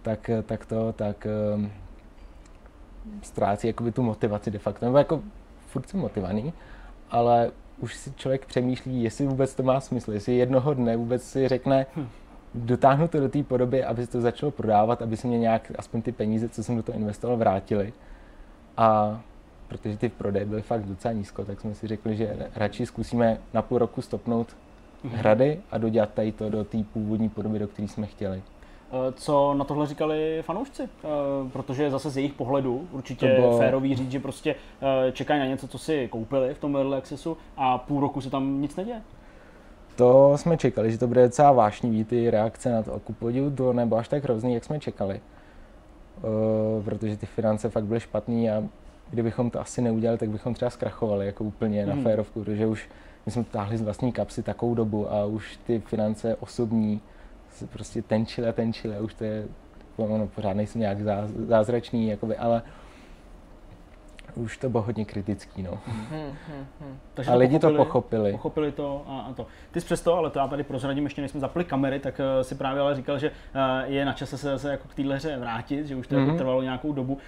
tak, 0.03 0.30
tak 0.47 0.66
to, 0.66 0.93
tak 0.93 1.26
um, 1.55 1.72
ztrácí 3.22 3.66
jakoby 3.66 3.93
tu 3.93 4.03
motivaci 4.03 4.51
de 4.51 4.59
facto. 4.59 4.87
Nebo 4.87 4.99
jako 4.99 5.22
furt 5.66 5.89
jsem 5.89 6.01
motivovaný, 6.01 6.53
ale 7.16 7.50
už 7.80 7.94
si 7.94 8.12
člověk 8.12 8.46
přemýšlí, 8.46 9.02
jestli 9.02 9.26
vůbec 9.26 9.54
to 9.54 9.62
má 9.62 9.80
smysl, 9.80 10.12
jestli 10.12 10.36
jednoho 10.36 10.74
dne 10.74 10.96
vůbec 10.96 11.22
si 11.22 11.48
řekne, 11.48 11.86
hm. 11.96 12.08
dotáhnu 12.54 13.08
to 13.08 13.20
do 13.20 13.28
té 13.28 13.42
podoby, 13.42 13.84
aby 13.84 14.06
se 14.06 14.12
to 14.12 14.20
začalo 14.20 14.52
prodávat, 14.52 15.02
aby 15.02 15.16
se 15.16 15.26
mě 15.26 15.38
nějak 15.38 15.72
aspoň 15.78 16.02
ty 16.02 16.12
peníze, 16.12 16.48
co 16.48 16.64
jsem 16.64 16.76
do 16.76 16.82
toho 16.82 16.98
investoval, 16.98 17.36
vrátily. 17.36 17.92
A 18.76 19.20
protože 19.68 19.96
ty 19.96 20.08
prodeje 20.08 20.44
byly 20.44 20.62
fakt 20.62 20.84
docela 20.84 21.12
nízko, 21.12 21.44
tak 21.44 21.60
jsme 21.60 21.74
si 21.74 21.86
řekli, 21.86 22.16
že 22.16 22.36
radši 22.54 22.86
zkusíme 22.86 23.38
na 23.54 23.62
půl 23.62 23.78
roku 23.78 24.02
stopnout 24.02 24.48
mm-hmm. 24.48 25.10
hrady 25.10 25.60
a 25.70 25.78
dodělat 25.78 26.10
tady 26.14 26.32
to 26.32 26.50
do 26.50 26.64
té 26.64 26.78
původní 26.92 27.28
podoby, 27.28 27.58
do 27.58 27.68
které 27.68 27.88
jsme 27.88 28.06
chtěli. 28.06 28.42
Eh, 28.93 29.12
co 29.12 29.55
na 29.55 29.64
tohle 29.64 29.87
říkali 29.87 30.43
fanoušci? 30.43 30.82
Eh, 30.82 31.09
protože 31.53 31.91
zase 31.91 32.11
z 32.11 32.16
jejich 32.16 32.32
pohledu 32.32 32.89
určitě 32.93 33.28
to 33.28 33.41
bylo... 33.41 33.59
férový 33.59 33.97
říct, 33.97 34.11
že 34.11 34.20
prostě 34.20 34.55
eh, 34.82 35.12
čekají 35.12 35.41
na 35.41 35.47
něco, 35.47 35.68
co 35.68 35.78
si 35.78 36.09
koupili 36.09 36.55
v 36.55 36.59
tom 36.59 36.76
Early 36.76 36.97
Accessu 36.97 37.37
a 37.57 37.78
půl 37.78 38.01
roku 38.01 38.20
se 38.20 38.30
tam 38.30 38.61
nic 38.61 38.76
neděje. 38.76 39.03
To 39.97 40.32
jsme 40.37 40.57
čekali, 40.57 40.93
že 40.93 40.99
to 40.99 41.07
bude 41.07 41.22
docela 41.22 41.53
vášnivý, 41.53 42.05
ty 42.05 42.30
reakce 42.30 42.72
na 42.72 42.82
to. 42.82 42.95
A 42.95 42.99
ku 42.99 43.12
podivu 43.12 43.51
to 43.51 43.72
nebo 43.72 43.97
až 43.97 44.09
tak 44.09 44.24
hrozný, 44.24 44.55
jak 44.55 44.64
jsme 44.64 44.78
čekali. 44.80 45.20
Uh, 46.16 46.84
protože 46.84 47.16
ty 47.16 47.26
finance 47.26 47.70
fakt 47.70 47.84
byly 47.84 48.01
špatný 48.01 48.51
a 48.51 48.62
kdybychom 49.11 49.51
to 49.51 49.61
asi 49.61 49.82
neudělali, 49.82 50.18
tak 50.18 50.28
bychom 50.28 50.55
třeba 50.55 50.70
zkrachovali 50.70 51.26
jako 51.26 51.45
úplně 51.45 51.84
hmm. 51.84 51.97
na 51.97 52.03
férovku, 52.03 52.45
protože 52.45 52.66
už 52.66 52.89
my 53.26 53.32
jsme 53.32 53.45
táhli 53.45 53.76
z 53.76 53.82
vlastní 53.82 54.12
kapsy 54.12 54.43
takovou 54.43 54.74
dobu 54.74 55.12
a 55.12 55.24
už 55.24 55.59
ty 55.66 55.78
finance 55.78 56.37
osobní 56.37 57.01
prostě 57.72 58.02
tenčily 58.02 58.48
a 58.48 58.52
tenčily 58.52 58.96
a 58.96 59.00
už 59.00 59.14
to 59.14 59.24
je, 59.24 59.44
ono 59.96 60.26
pořád 60.26 60.54
nejsem 60.54 60.80
nějak 60.80 60.98
zázračný, 61.48 62.09
jakoby, 62.09 62.36
ale 62.36 62.62
už 64.37 64.57
to 64.59 64.70
bylo 64.70 64.82
hodně 64.82 65.05
kritický, 65.05 65.62
no. 65.62 65.78
Hmm, 65.87 66.07
hmm, 66.11 66.66
hmm. 66.80 66.99
Takže 67.14 67.30
a 67.30 67.34
to 67.34 67.39
lidi 67.39 67.59
pochopili, 67.59 67.78
to 67.78 67.84
pochopili. 67.84 68.32
Pochopili 68.32 68.72
to 68.72 69.05
a, 69.07 69.20
a 69.20 69.32
to. 69.32 69.47
Ty 69.70 69.80
jsi 69.80 69.87
přesto, 69.87 70.14
ale 70.14 70.30
to 70.30 70.39
já 70.39 70.49
tady 70.49 70.62
prozradím, 70.62 71.05
ještě 71.05 71.22
než 71.22 71.30
jsme 71.30 71.41
zapli 71.41 71.64
kamery, 71.64 71.99
tak 71.99 72.20
uh, 72.20 72.43
si 72.43 72.55
právě 72.55 72.82
ale 72.82 72.95
říkal, 72.95 73.18
že 73.18 73.30
uh, 73.30 73.93
je 73.93 74.05
na 74.05 74.12
čase 74.12 74.39
se 74.39 74.51
zase 74.51 74.70
jako 74.70 74.89
k 74.89 74.95
téhle 74.95 75.16
hře 75.16 75.37
vrátit, 75.37 75.87
že 75.87 75.97
už 75.97 76.07
to 76.07 76.14
mm-hmm. 76.14 76.26
jako 76.26 76.39
trvalo 76.39 76.62
nějakou 76.62 76.93
dobu. 76.93 77.12
Uh, 77.12 77.20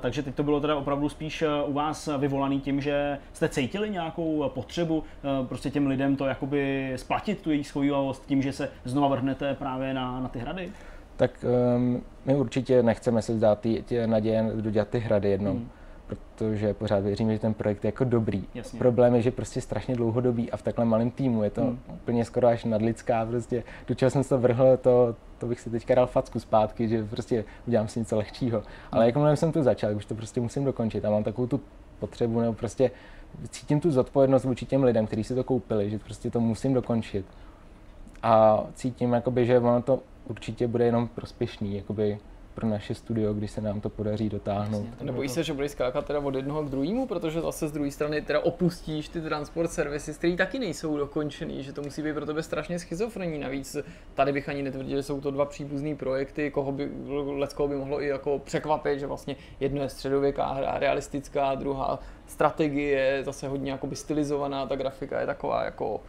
takže 0.00 0.22
teď 0.22 0.34
to 0.34 0.42
bylo 0.42 0.60
teda 0.60 0.76
opravdu 0.76 1.08
spíš 1.08 1.42
uh, 1.42 1.70
u 1.70 1.72
vás 1.72 2.08
vyvolaný 2.18 2.60
tím, 2.60 2.80
že 2.80 3.18
jste 3.32 3.48
cítili 3.48 3.90
nějakou 3.90 4.50
potřebu 4.54 4.98
uh, 4.98 5.46
prostě 5.46 5.70
těm 5.70 5.86
lidem 5.86 6.16
to 6.16 6.26
jakoby 6.26 6.92
splatit 6.96 7.42
tu 7.42 7.50
jejich 7.50 7.66
schovivost 7.66 8.26
tím, 8.26 8.42
že 8.42 8.52
se 8.52 8.70
znova 8.84 9.08
vrhnete 9.08 9.54
právě 9.54 9.94
na, 9.94 10.20
na 10.20 10.28
ty 10.28 10.38
hrady? 10.38 10.72
Tak 11.16 11.44
um, 11.76 12.02
my 12.26 12.36
určitě 12.36 12.82
nechceme 12.82 13.22
se 13.22 13.36
zdát 13.36 13.60
ty, 13.60 13.82
ty 13.82 14.06
naděje 14.06 14.50
dodělat 14.54 14.88
ty 14.88 14.98
hrady 14.98 15.30
jednou. 15.30 15.52
Hmm 15.52 15.68
protože 16.08 16.74
pořád 16.74 16.98
věřím, 16.98 17.32
že 17.32 17.38
ten 17.38 17.54
projekt 17.54 17.84
je 17.84 17.88
jako 17.88 18.04
dobrý. 18.04 18.44
Jasně. 18.54 18.78
Problém 18.78 19.14
je, 19.14 19.22
že 19.22 19.30
prostě 19.30 19.60
strašně 19.60 19.96
dlouhodobý 19.96 20.50
a 20.50 20.56
v 20.56 20.62
takhle 20.62 20.84
malém 20.84 21.10
týmu 21.10 21.44
je 21.44 21.50
to 21.50 21.62
hmm. 21.62 21.78
úplně 21.88 22.24
skoro 22.24 22.46
až 22.48 22.64
nadlidská, 22.64 23.26
prostě 23.26 23.62
do 23.86 23.94
čeho 23.94 24.10
jsem 24.10 24.22
se 24.22 24.28
to 24.28 24.38
vrhl, 24.38 24.76
to, 24.76 25.16
to 25.38 25.46
bych 25.46 25.60
si 25.60 25.70
teďka 25.70 25.94
dal 25.94 26.06
facku 26.06 26.40
zpátky, 26.40 26.88
že 26.88 27.04
prostě 27.04 27.44
udělám 27.66 27.88
si 27.88 27.98
něco 27.98 28.16
lehčího. 28.16 28.62
Ale 28.92 29.04
hmm. 29.04 29.06
jakmile 29.06 29.36
jsem 29.36 29.52
to 29.52 29.62
začal, 29.62 29.96
už 29.96 30.04
to 30.04 30.14
prostě 30.14 30.40
musím 30.40 30.64
dokončit 30.64 31.04
a 31.04 31.10
mám 31.10 31.24
takovou 31.24 31.46
tu 31.46 31.60
potřebu, 31.98 32.40
nebo 32.40 32.52
prostě 32.52 32.90
cítím 33.50 33.80
tu 33.80 33.90
zodpovědnost 33.90 34.44
vůči 34.44 34.66
těm 34.66 34.84
lidem, 34.84 35.06
kteří 35.06 35.24
si 35.24 35.34
to 35.34 35.44
koupili, 35.44 35.90
že 35.90 35.98
prostě 35.98 36.30
to 36.30 36.40
musím 36.40 36.74
dokončit. 36.74 37.26
A 38.22 38.64
cítím, 38.74 39.12
jakoby, 39.12 39.46
že 39.46 39.58
ono 39.58 39.82
to 39.82 40.00
určitě 40.28 40.66
bude 40.66 40.84
jenom 40.84 41.08
prospěšný, 41.08 41.76
jakoby 41.76 42.18
pro 42.58 42.68
naše 42.68 42.94
studio, 42.94 43.34
když 43.34 43.50
se 43.50 43.60
nám 43.60 43.80
to 43.80 43.90
podaří 43.90 44.28
dotáhnout. 44.28 44.86
Jasně, 44.90 45.06
Nebojíš 45.06 45.32
se, 45.32 45.42
že 45.42 45.52
budeš 45.52 45.70
skákat 45.70 46.06
teda 46.06 46.20
od 46.20 46.34
jednoho 46.34 46.62
k 46.62 46.70
druhému, 46.70 47.06
protože 47.06 47.40
zase 47.40 47.68
z 47.68 47.72
druhé 47.72 47.90
strany 47.90 48.22
teda 48.22 48.40
opustíš 48.40 49.08
ty 49.08 49.20
transport 49.20 49.70
servisy, 49.70 50.14
které 50.14 50.36
taky 50.36 50.58
nejsou 50.58 50.96
dokončený, 50.96 51.62
že 51.62 51.72
to 51.72 51.82
musí 51.82 52.02
být 52.02 52.14
pro 52.14 52.26
tebe 52.26 52.42
strašně 52.42 52.78
schizofrení. 52.78 53.38
Navíc 53.38 53.76
tady 54.14 54.32
bych 54.32 54.48
ani 54.48 54.62
netvrdil, 54.62 54.96
že 54.96 55.02
jsou 55.02 55.20
to 55.20 55.30
dva 55.30 55.44
příbuzné 55.44 55.94
projekty, 55.96 56.50
koho 56.50 56.72
by, 56.72 56.86
by 57.68 57.76
mohlo 57.76 58.02
i 58.02 58.06
jako 58.06 58.38
překvapit, 58.38 59.00
že 59.00 59.06
vlastně 59.06 59.36
jedno 59.60 59.82
je 59.82 59.88
středověká 59.88 60.52
hra, 60.52 60.78
realistická, 60.78 61.54
druhá 61.54 61.98
strategie, 62.26 63.22
zase 63.24 63.48
hodně 63.48 63.70
jakoby 63.70 63.96
stylizovaná, 63.96 64.66
ta 64.66 64.76
grafika 64.76 65.20
je 65.20 65.26
taková 65.26 65.64
jako 65.64 66.00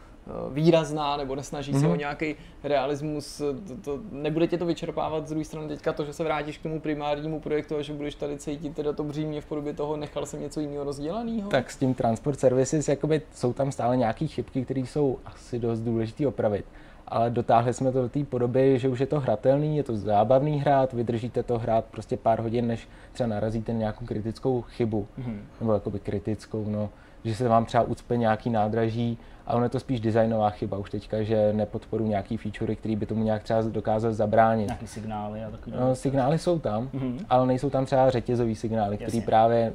výrazná 0.52 1.18
nebo 1.18 1.36
nesnaží 1.36 1.74
mm-hmm. 1.74 1.80
se 1.80 1.86
o 1.86 1.90
mhm. 1.90 2.00
nějaký 2.00 2.36
realismus, 2.64 3.38
to, 3.68 3.76
to, 3.84 4.00
nebude 4.12 4.48
tě 4.48 4.58
to 4.58 4.66
vyčerpávat 4.66 5.28
z 5.28 5.30
druhé 5.30 5.46
strany 5.46 5.68
teďka 5.68 5.94
to, 5.94 6.06
že 6.06 6.14
se 6.14 6.24
vrátíš 6.24 6.58
k 6.58 6.64
tomu 6.64 6.80
primárnímu 6.80 7.40
projektu 7.40 7.76
a 7.76 7.82
že 7.82 7.94
budeš 7.94 8.16
tady 8.16 8.38
cítit 8.38 8.76
teda 8.76 8.94
to 8.94 9.04
břímě 9.04 9.42
v 9.42 9.46
podobě 9.46 9.74
toho, 9.74 9.98
nechal 9.98 10.26
jsem 10.26 10.42
něco 10.42 10.60
jiného 10.60 10.84
rozdělaného? 10.84 11.50
Tak 11.50 11.72
s 11.72 11.78
tím 11.78 11.94
Transport 11.94 12.40
Services 12.40 12.88
jakoby, 12.88 13.22
jsou 13.34 13.54
tam 13.54 13.72
stále 13.72 13.98
nějaké 13.98 14.28
chybky, 14.28 14.66
které 14.66 14.82
jsou 14.82 15.20
asi 15.26 15.60
dost 15.60 15.80
důležité 15.80 16.28
opravit. 16.28 16.66
Ale 17.08 17.30
dotáhli 17.30 17.74
jsme 17.74 17.92
to 17.92 18.02
do 18.02 18.10
té 18.10 18.24
podoby, 18.24 18.80
že 18.80 18.90
už 18.90 19.00
je 19.00 19.06
to 19.06 19.20
hratelný, 19.20 19.78
je 19.78 19.84
to 19.84 19.98
zábavný 19.98 20.60
hrát, 20.60 20.94
vydržíte 20.94 21.44
to 21.44 21.58
hrát 21.58 21.86
prostě 21.86 22.18
pár 22.18 22.42
hodin, 22.42 22.68
než 22.68 22.88
třeba 23.12 23.28
narazíte 23.28 23.74
na 23.74 23.80
nějakou 23.80 24.06
kritickou 24.06 24.62
chybu. 24.62 25.08
Mm-hmm. 25.20 25.40
Nebo 25.60 25.74
jakoby 25.74 26.00
kritickou, 26.00 26.66
no 26.68 26.90
že 27.24 27.36
se 27.36 27.48
vám 27.48 27.66
třeba 27.66 27.84
ucpe 27.84 28.18
nějaký 28.18 28.50
nádraží, 28.50 29.18
ale 29.48 29.56
ono 29.56 29.66
je 29.66 29.70
to 29.70 29.80
spíš 29.80 30.00
designová 30.00 30.50
chyba 30.50 30.78
už 30.78 30.90
teďka, 30.90 31.24
že 31.24 31.54
nepodporu 31.54 32.08
nějaký 32.08 32.38
featurey, 32.38 32.76
který 32.76 32.96
by 32.96 33.06
tomu 33.06 33.24
nějak 33.24 33.44
třeba 33.44 33.62
dokázal 33.62 34.14
zabránit. 34.14 34.66
Nějaký 34.66 34.88
signály 34.88 35.44
a 35.44 35.52
takový. 35.52 35.76
No, 35.80 35.96
signály 35.96 36.40
jsou 36.40 36.60
tam, 36.60 36.90
mm-hmm. 36.94 37.26
ale 37.30 37.48
nejsou 37.48 37.70
tam 37.70 37.86
třeba 37.86 38.10
řetězový 38.10 38.56
signály, 38.56 38.98
který 38.98 39.22
právě 39.22 39.74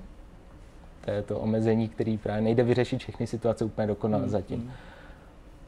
to 1.05 1.11
je 1.11 1.23
to 1.23 1.39
omezení, 1.39 1.89
který 1.89 2.19
právě 2.19 2.43
nejde 2.43 2.63
vyřešit 2.63 2.99
všechny 2.99 3.27
situace 3.27 3.65
úplně 3.65 3.87
dokonale 3.87 4.25
mm-hmm. 4.25 4.29
zatím. 4.29 4.73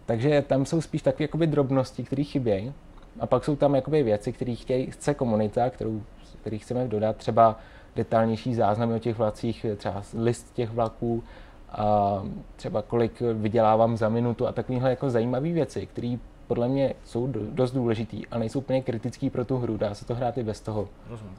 Takže 0.07 0.45
tam 0.47 0.67
jsou 0.67 0.81
spíš 0.81 1.03
takové 1.03 1.25
jakoby 1.25 1.47
drobnosti, 1.47 2.05
které 2.05 2.25
chybějí. 2.25 2.73
A 3.21 3.27
pak 3.27 3.45
jsou 3.45 3.57
tam 3.57 3.75
jakoby 3.75 4.03
věci, 4.03 4.33
které 4.33 4.87
chce 4.91 5.15
komunita, 5.15 5.71
kterou, 5.71 6.03
který 6.41 6.59
chceme 6.59 6.89
dodat, 6.89 7.17
třeba 7.17 7.59
detailnější 7.97 8.55
záznamy 8.55 8.95
o 8.95 8.99
těch 8.99 9.19
vlacích, 9.19 9.67
třeba 9.77 10.03
list 10.15 10.55
těch 10.55 10.71
vlaků, 10.71 11.25
a 11.69 12.23
třeba 12.57 12.83
kolik 12.83 13.23
vydělávám 13.35 13.97
za 13.97 14.09
minutu 14.09 14.47
a 14.47 14.53
takovéhle 14.53 14.91
jako 14.91 15.11
zajímavé 15.11 15.53
věci, 15.53 15.87
které 15.87 16.17
podle 16.47 16.69
mě 16.69 16.95
jsou 17.05 17.27
dost 17.51 17.73
důležitý 17.73 18.27
a 18.27 18.39
nejsou 18.39 18.59
úplně 18.59 18.83
kritický 18.83 19.31
pro 19.31 19.45
tu 19.45 19.59
hru, 19.59 19.77
dá 19.77 19.95
se 19.95 20.05
to 20.05 20.15
hrát 20.15 20.39
i 20.39 20.43
bez 20.43 20.61
toho. 20.61 20.89
Rozumím. 21.11 21.37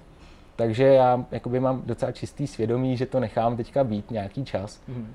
Takže 0.56 0.84
já 0.84 1.26
jakoby 1.32 1.60
mám 1.60 1.82
docela 1.86 2.12
čistý 2.12 2.48
svědomí, 2.48 2.98
že 2.98 3.06
to 3.06 3.20
nechám 3.20 3.58
teďka 3.58 3.84
být 3.84 4.12
nějaký 4.12 4.46
čas. 4.46 4.82
Mm. 4.88 5.14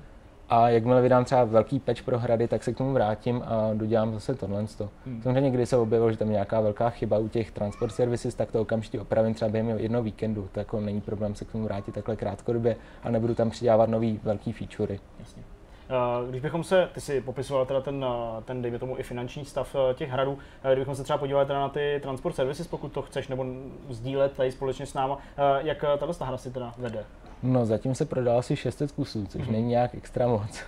A 0.53 0.69
jakmile 0.69 1.01
vydám 1.01 1.25
třeba 1.25 1.43
velký 1.43 1.79
patch 1.79 2.03
pro 2.03 2.19
hrady, 2.19 2.47
tak 2.47 2.63
se 2.63 2.73
k 2.73 2.77
tomu 2.77 2.93
vrátím 2.93 3.43
a 3.45 3.73
dodělám 3.73 4.13
zase 4.13 4.35
tohle. 4.35 4.65
Hmm. 5.05 5.21
Samozřejmě, 5.23 5.51
když 5.51 5.69
se 5.69 5.77
objevilo, 5.77 6.11
že 6.11 6.17
tam 6.17 6.27
je 6.27 6.31
nějaká 6.31 6.61
velká 6.61 6.89
chyba 6.89 7.17
u 7.17 7.27
těch 7.27 7.51
transport 7.51 7.93
services, 7.93 8.35
tak 8.35 8.51
to 8.51 8.61
okamžitě 8.61 9.01
opravím 9.01 9.33
třeba 9.33 9.51
během 9.51 9.79
jednoho 9.79 10.03
víkendu. 10.03 10.49
Tak 10.51 10.57
jako 10.57 10.81
není 10.81 11.01
problém 11.01 11.35
se 11.35 11.45
k 11.45 11.51
tomu 11.51 11.63
vrátit 11.63 11.95
takhle 11.95 12.15
krátkodobě 12.15 12.75
a 13.03 13.09
nebudu 13.09 13.35
tam 13.35 13.49
přidávat 13.49 13.89
nový 13.89 14.19
velký 14.23 14.53
featurey. 14.53 14.99
Jasně. 15.19 15.43
Eh, 15.89 16.29
když 16.29 16.41
bychom 16.41 16.63
se, 16.63 16.89
ty 16.93 17.01
si 17.01 17.21
popisoval 17.21 17.65
teda 17.65 17.81
ten, 17.81 18.05
eh, 18.09 18.41
ten 18.41 18.61
dejme 18.61 18.79
tomu 18.79 18.99
i 18.99 19.03
finanční 19.03 19.45
stav 19.45 19.75
eh, 19.75 19.93
těch 19.93 20.09
hradů, 20.09 20.37
kdybychom 20.63 20.95
se 20.95 21.03
třeba 21.03 21.17
podívali 21.17 21.45
teda 21.45 21.59
na 21.59 21.69
ty 21.69 21.99
transport 22.03 22.35
services, 22.35 22.67
pokud 22.67 22.91
to 22.91 23.01
chceš, 23.01 23.27
nebo 23.27 23.45
sdílet 23.89 24.33
tady 24.33 24.51
společně 24.51 24.85
s 24.85 24.93
náma, 24.93 25.17
jak 25.59 25.85
tato 25.97 26.25
hra 26.25 26.37
si 26.37 26.51
teda 26.51 26.73
vede? 26.77 27.05
No 27.43 27.65
zatím 27.65 27.95
se 27.95 28.05
prodalo 28.05 28.39
asi 28.39 28.55
600 28.55 28.91
kusů, 28.91 29.25
což 29.25 29.41
mm-hmm. 29.41 29.51
není 29.51 29.67
nějak 29.67 29.95
extra 29.95 30.27
moc. 30.27 30.63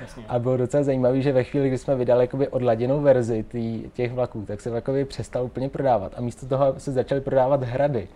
Jasně. 0.00 0.24
A 0.28 0.38
bylo 0.38 0.56
docela 0.56 0.82
zajímavé, 0.82 1.20
že 1.22 1.32
ve 1.32 1.44
chvíli, 1.44 1.68
kdy 1.68 1.78
jsme 1.78 1.96
vydali 1.96 2.24
jakoby 2.24 2.48
odladěnou 2.48 3.00
verzi 3.00 3.42
tý, 3.42 3.82
těch 3.92 4.12
vlaků, 4.12 4.44
tak 4.46 4.60
se 4.60 4.70
vlakově 4.70 5.04
přestal 5.04 5.44
úplně 5.44 5.68
prodávat. 5.68 6.12
A 6.16 6.20
místo 6.20 6.46
toho 6.46 6.74
se 6.78 6.92
začaly 6.92 7.20
prodávat 7.20 7.62
hrady. 7.62 8.08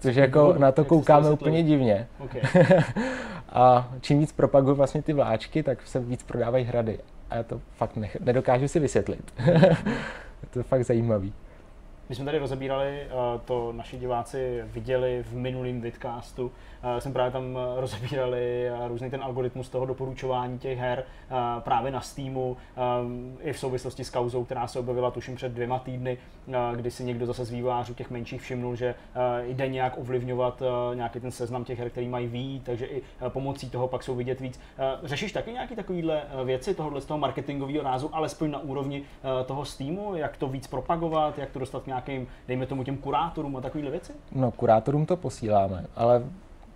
Což 0.00 0.16
jako 0.16 0.54
na 0.58 0.72
to 0.72 0.84
koukáme 0.84 1.30
úplně 1.30 1.62
divně. 1.62 2.06
Okay. 2.18 2.42
a 3.48 3.92
čím 4.00 4.18
víc 4.18 4.32
propaguju 4.32 4.76
vlastně 4.76 5.02
ty 5.02 5.12
vláčky, 5.12 5.62
tak 5.62 5.86
se 5.86 6.00
víc 6.00 6.22
prodávají 6.22 6.64
hrady. 6.64 6.98
A 7.30 7.36
já 7.36 7.42
to 7.42 7.60
fakt 7.76 7.96
nech- 7.96 8.20
nedokážu 8.20 8.68
si 8.68 8.80
vysvětlit. 8.80 9.32
je 10.42 10.48
to 10.50 10.62
fakt 10.62 10.84
zajímavý. 10.84 11.32
My 12.08 12.14
jsme 12.14 12.24
tady 12.24 12.38
rozebírali, 12.38 13.00
eh, 13.02 13.10
to 13.44 13.72
naši 13.72 13.98
diváci 13.98 14.62
viděli 14.64 15.22
v 15.22 15.36
minulém 15.36 15.80
vidcastu, 15.80 16.52
jsem 16.98 17.12
právě 17.12 17.32
tam 17.32 17.44
eh, 17.58 17.80
rozebírali 17.80 18.70
různý 18.88 19.10
ten 19.10 19.22
algoritmus 19.22 19.68
toho 19.68 19.86
doporučování 19.86 20.58
těch 20.58 20.78
her 20.78 21.04
právě 21.58 21.92
na 21.92 22.00
Steamu, 22.00 22.56
i 23.40 23.52
v 23.52 23.58
souvislosti 23.58 24.04
s 24.04 24.10
kauzou, 24.10 24.44
která 24.44 24.66
se 24.66 24.78
objevila 24.78 25.10
tuším 25.10 25.36
před 25.36 25.52
dvěma 25.52 25.78
týdny, 25.78 26.18
kdy 26.76 26.90
si 26.90 27.04
někdo 27.04 27.26
zase 27.26 27.44
z 27.44 27.50
vývojářů 27.50 27.94
těch 27.94 28.10
menších 28.10 28.42
všimnul, 28.42 28.76
že 28.76 28.94
jde 29.42 29.68
nějak 29.68 29.98
ovlivňovat 29.98 30.62
nějaký 30.94 31.20
ten 31.20 31.30
seznam 31.30 31.64
těch 31.64 31.78
her, 31.78 31.90
který 31.90 32.08
mají 32.08 32.26
výjít, 32.26 32.64
takže 32.64 32.86
i 32.86 33.02
pomocí 33.28 33.70
toho 33.70 33.88
pak 33.88 34.02
jsou 34.02 34.14
vidět 34.14 34.40
víc. 34.40 34.60
Řešíš 35.02 35.32
taky 35.32 35.52
nějaké 35.52 35.76
takovéhle 35.76 36.22
věci 36.44 36.74
tohohle 36.74 37.00
z 37.00 37.06
toho 37.06 37.18
marketingového 37.18 37.82
rázu, 37.82 38.10
alespoň 38.12 38.50
na 38.50 38.58
úrovni 38.58 39.02
toho 39.46 39.64
Steamu, 39.64 40.16
jak 40.16 40.36
to 40.36 40.48
víc 40.48 40.66
propagovat, 40.66 41.38
jak 41.38 41.50
to 41.50 41.58
dostat 41.58 41.86
nějakým, 41.86 42.26
dejme 42.48 42.66
tomu 42.66 42.84
těm 42.84 42.96
kurátorům 42.96 43.56
a 43.56 43.60
takovéhle 43.60 43.90
věci? 43.90 44.12
No, 44.32 44.50
kurátorům 44.50 45.06
to 45.06 45.16
posíláme, 45.16 45.86
ale 45.96 46.22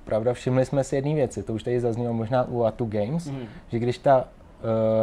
pravda, 0.05 0.33
všimli 0.33 0.65
jsme 0.65 0.85
si 0.85 0.97
jedné 0.97 1.15
věci, 1.15 1.43
to 1.43 1.55
už 1.55 1.63
tady 1.63 1.81
zaznělo 1.81 2.15
možná 2.15 2.45
u 2.45 2.65
Atu 2.65 2.85
Games, 2.85 3.27
mm. 3.27 3.47
že 3.69 3.79
když 3.79 3.99
ta 3.99 4.17
uh, 4.19 4.25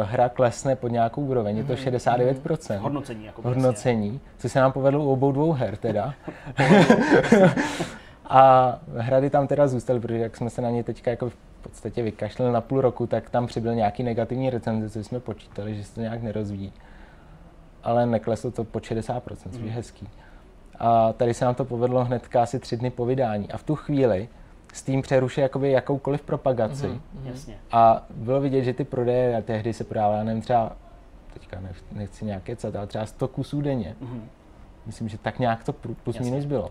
hra 0.08 0.28
klesne 0.28 0.76
pod 0.76 0.88
nějakou 0.88 1.22
úroveň, 1.22 1.56
je 1.56 1.64
to 1.64 1.72
69%. 1.72 2.76
Mm. 2.76 2.82
Hodnocení. 2.82 3.24
Jako 3.24 3.42
hodnocení, 3.42 4.20
co 4.38 4.48
se 4.48 4.60
nám 4.60 4.72
povedlo 4.72 5.04
u 5.04 5.12
obou 5.12 5.32
dvou 5.32 5.52
her 5.52 5.76
teda. 5.76 6.14
a 8.24 8.78
hrady 8.96 9.30
tam 9.30 9.46
teda 9.46 9.68
zůstaly, 9.68 10.00
protože 10.00 10.18
jak 10.18 10.36
jsme 10.36 10.50
se 10.50 10.62
na 10.62 10.70
ně 10.70 10.84
teďka 10.84 11.10
jako 11.10 11.30
v 11.30 11.36
podstatě 11.62 12.02
vykašlili 12.02 12.52
na 12.52 12.60
půl 12.60 12.80
roku, 12.80 13.06
tak 13.06 13.30
tam 13.30 13.46
přibyl 13.46 13.74
nějaký 13.74 14.02
negativní 14.02 14.50
recenze, 14.50 14.90
co 14.90 15.04
jsme 15.04 15.20
počítali, 15.20 15.76
že 15.76 15.84
se 15.84 15.94
to 15.94 16.00
nějak 16.00 16.22
nerozvíjí 16.22 16.72
ale 17.82 18.06
nekleslo 18.06 18.50
to 18.50 18.64
po 18.64 18.78
60%, 18.78 19.20
což 19.36 19.52
je 19.52 19.58
hmm. 19.58 19.70
hezký. 19.70 20.08
A 20.78 21.12
tady 21.12 21.34
se 21.34 21.44
nám 21.44 21.54
to 21.54 21.64
povedlo 21.64 22.04
hnedka 22.04 22.42
asi 22.42 22.58
tři 22.58 22.76
dny 22.76 22.90
po 22.90 23.06
vydání. 23.06 23.52
A 23.52 23.56
v 23.56 23.62
tu 23.62 23.74
chvíli 23.74 24.28
Steam 24.72 25.02
přerušil 25.02 25.42
jakoby 25.42 25.70
jakoukoliv 25.70 26.22
propagaci. 26.22 26.86
Mm-hmm. 26.86 27.00
Jasně. 27.24 27.58
A 27.72 28.06
bylo 28.10 28.40
vidět, 28.40 28.64
že 28.64 28.72
ty 28.72 28.84
prodeje, 28.84 29.36
a 29.36 29.42
tehdy 29.42 29.72
se 29.72 29.84
prodává, 29.84 30.22
nevím, 30.24 30.42
třeba, 30.42 30.72
teďka 31.32 31.58
nechci 31.92 32.24
nějaké 32.24 32.56
cat, 32.56 32.76
ale 32.76 32.86
třeba 32.86 33.06
100 33.06 33.28
kusů 33.28 33.60
denně. 33.60 33.96
Mm-hmm. 34.02 34.20
Myslím, 34.86 35.08
že 35.08 35.18
tak 35.18 35.38
nějak 35.38 35.64
to 35.64 35.72
plus 35.72 36.16
Jasně. 36.16 36.30
minus 36.30 36.44
bylo. 36.44 36.70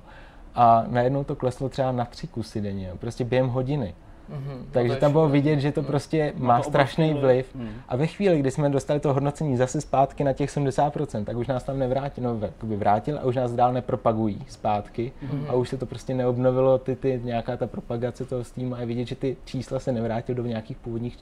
A 0.55 0.83
najednou 0.87 1.23
to 1.23 1.35
kleslo 1.35 1.69
třeba 1.69 1.91
na 1.91 2.05
tři 2.05 2.27
kusy 2.27 2.61
denně, 2.61 2.91
prostě 2.99 3.25
během 3.25 3.47
hodiny. 3.47 3.95
Mm-hmm, 4.29 4.65
Takže 4.71 4.95
tam 4.95 5.11
bylo 5.11 5.29
vidět, 5.29 5.59
že 5.59 5.71
to 5.71 5.83
prostě 5.83 6.33
má 6.37 6.57
to 6.57 6.63
strašný 6.63 7.13
vliv. 7.13 7.55
Mm. 7.55 7.69
A 7.87 7.95
ve 7.95 8.07
chvíli, 8.07 8.39
kdy 8.39 8.51
jsme 8.51 8.69
dostali 8.69 8.99
to 8.99 9.13
hodnocení 9.13 9.57
zase 9.57 9.81
zpátky 9.81 10.23
na 10.23 10.33
těch 10.33 10.49
70%, 10.49 11.25
tak 11.25 11.37
už 11.37 11.47
nás 11.47 11.63
tam 11.63 11.79
nevrátil, 11.79 12.23
no 12.23 12.49
vrátil 12.77 13.19
a 13.19 13.23
už 13.23 13.35
nás 13.35 13.51
dál 13.51 13.73
nepropagují 13.73 14.45
zpátky. 14.47 15.11
Mm-hmm. 15.23 15.49
A 15.49 15.53
už 15.53 15.69
se 15.69 15.77
to 15.77 15.85
prostě 15.85 16.13
neobnovilo, 16.13 16.77
ty, 16.77 16.95
ty, 16.95 17.21
nějaká 17.23 17.57
ta 17.57 17.67
propagace 17.67 18.25
toho 18.25 18.43
Steamu 18.43 18.75
a 18.75 18.79
je 18.79 18.85
vidět, 18.85 19.07
že 19.07 19.15
ty 19.15 19.37
čísla 19.45 19.79
se 19.79 19.91
nevrátily 19.91 20.35
do 20.35 20.45
nějakých 20.45 20.77
původních 20.77 21.17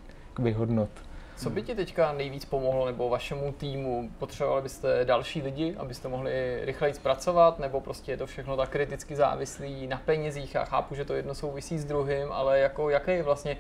hodnot. 0.56 0.90
Co 1.38 1.50
by 1.50 1.62
ti 1.62 1.76
teďka 1.76 2.12
nejvíc 2.12 2.46
pomohlo, 2.46 2.86
nebo 2.86 3.10
vašemu 3.10 3.52
týmu? 3.52 4.10
Potřebovali 4.18 4.62
byste 4.62 5.06
další 5.06 5.42
lidi, 5.42 5.76
abyste 5.78 6.08
mohli 6.08 6.66
rychleji 6.66 6.94
zpracovat, 6.94 7.60
nebo 7.60 7.82
prostě 7.82 8.12
je 8.12 8.18
to 8.18 8.26
všechno 8.26 8.58
tak 8.58 8.70
kriticky 8.70 9.16
závislý 9.16 9.88
na 9.88 10.02
penězích? 10.06 10.56
Já 10.56 10.66
chápu, 10.66 10.96
že 10.96 11.06
to 11.06 11.14
jedno 11.14 11.36
souvisí 11.36 11.78
s 11.78 11.86
druhým, 11.86 12.32
ale 12.32 12.60
jako, 12.60 12.90
jaký 12.90 13.12
je 13.12 13.24
vlastně 13.24 13.58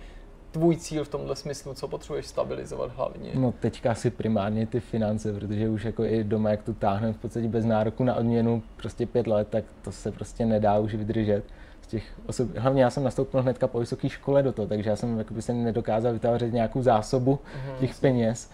tvůj 0.51 0.77
cíl 0.77 1.03
v 1.03 1.09
tomhle 1.09 1.35
smyslu, 1.35 1.73
co 1.73 1.87
potřebuješ 1.87 2.25
stabilizovat 2.25 2.91
hlavně? 2.95 3.31
No 3.35 3.51
teďka 3.59 3.91
asi 3.91 4.09
primárně 4.09 4.67
ty 4.67 4.79
finance, 4.79 5.33
protože 5.33 5.69
už 5.69 5.83
jako 5.83 6.03
i 6.03 6.23
doma, 6.23 6.49
jak 6.49 6.63
tu 6.63 6.73
táhneme 6.73 7.13
v 7.13 7.17
podstatě 7.17 7.47
bez 7.47 7.65
nároku 7.65 8.03
na 8.03 8.15
odměnu 8.15 8.63
prostě 8.77 9.05
pět 9.05 9.27
let, 9.27 9.47
tak 9.47 9.63
to 9.81 9.91
se 9.91 10.11
prostě 10.11 10.45
nedá 10.45 10.79
už 10.79 10.95
vydržet 10.95 11.43
těch 11.87 12.03
osob, 12.25 12.49
hlavně 12.57 12.83
já 12.83 12.89
jsem 12.89 13.03
nastoupil 13.03 13.41
hnedka 13.41 13.67
po 13.67 13.79
vysoké 13.79 14.09
škole 14.09 14.43
do 14.43 14.51
toho, 14.51 14.67
takže 14.67 14.89
já 14.89 14.95
jsem 14.95 15.17
jakoby 15.17 15.41
se 15.41 15.53
nedokázal 15.53 16.13
vytvářet 16.13 16.53
nějakou 16.53 16.81
zásobu 16.81 17.35
mm-hmm, 17.35 17.79
těch 17.79 17.99
peněz, 17.99 18.51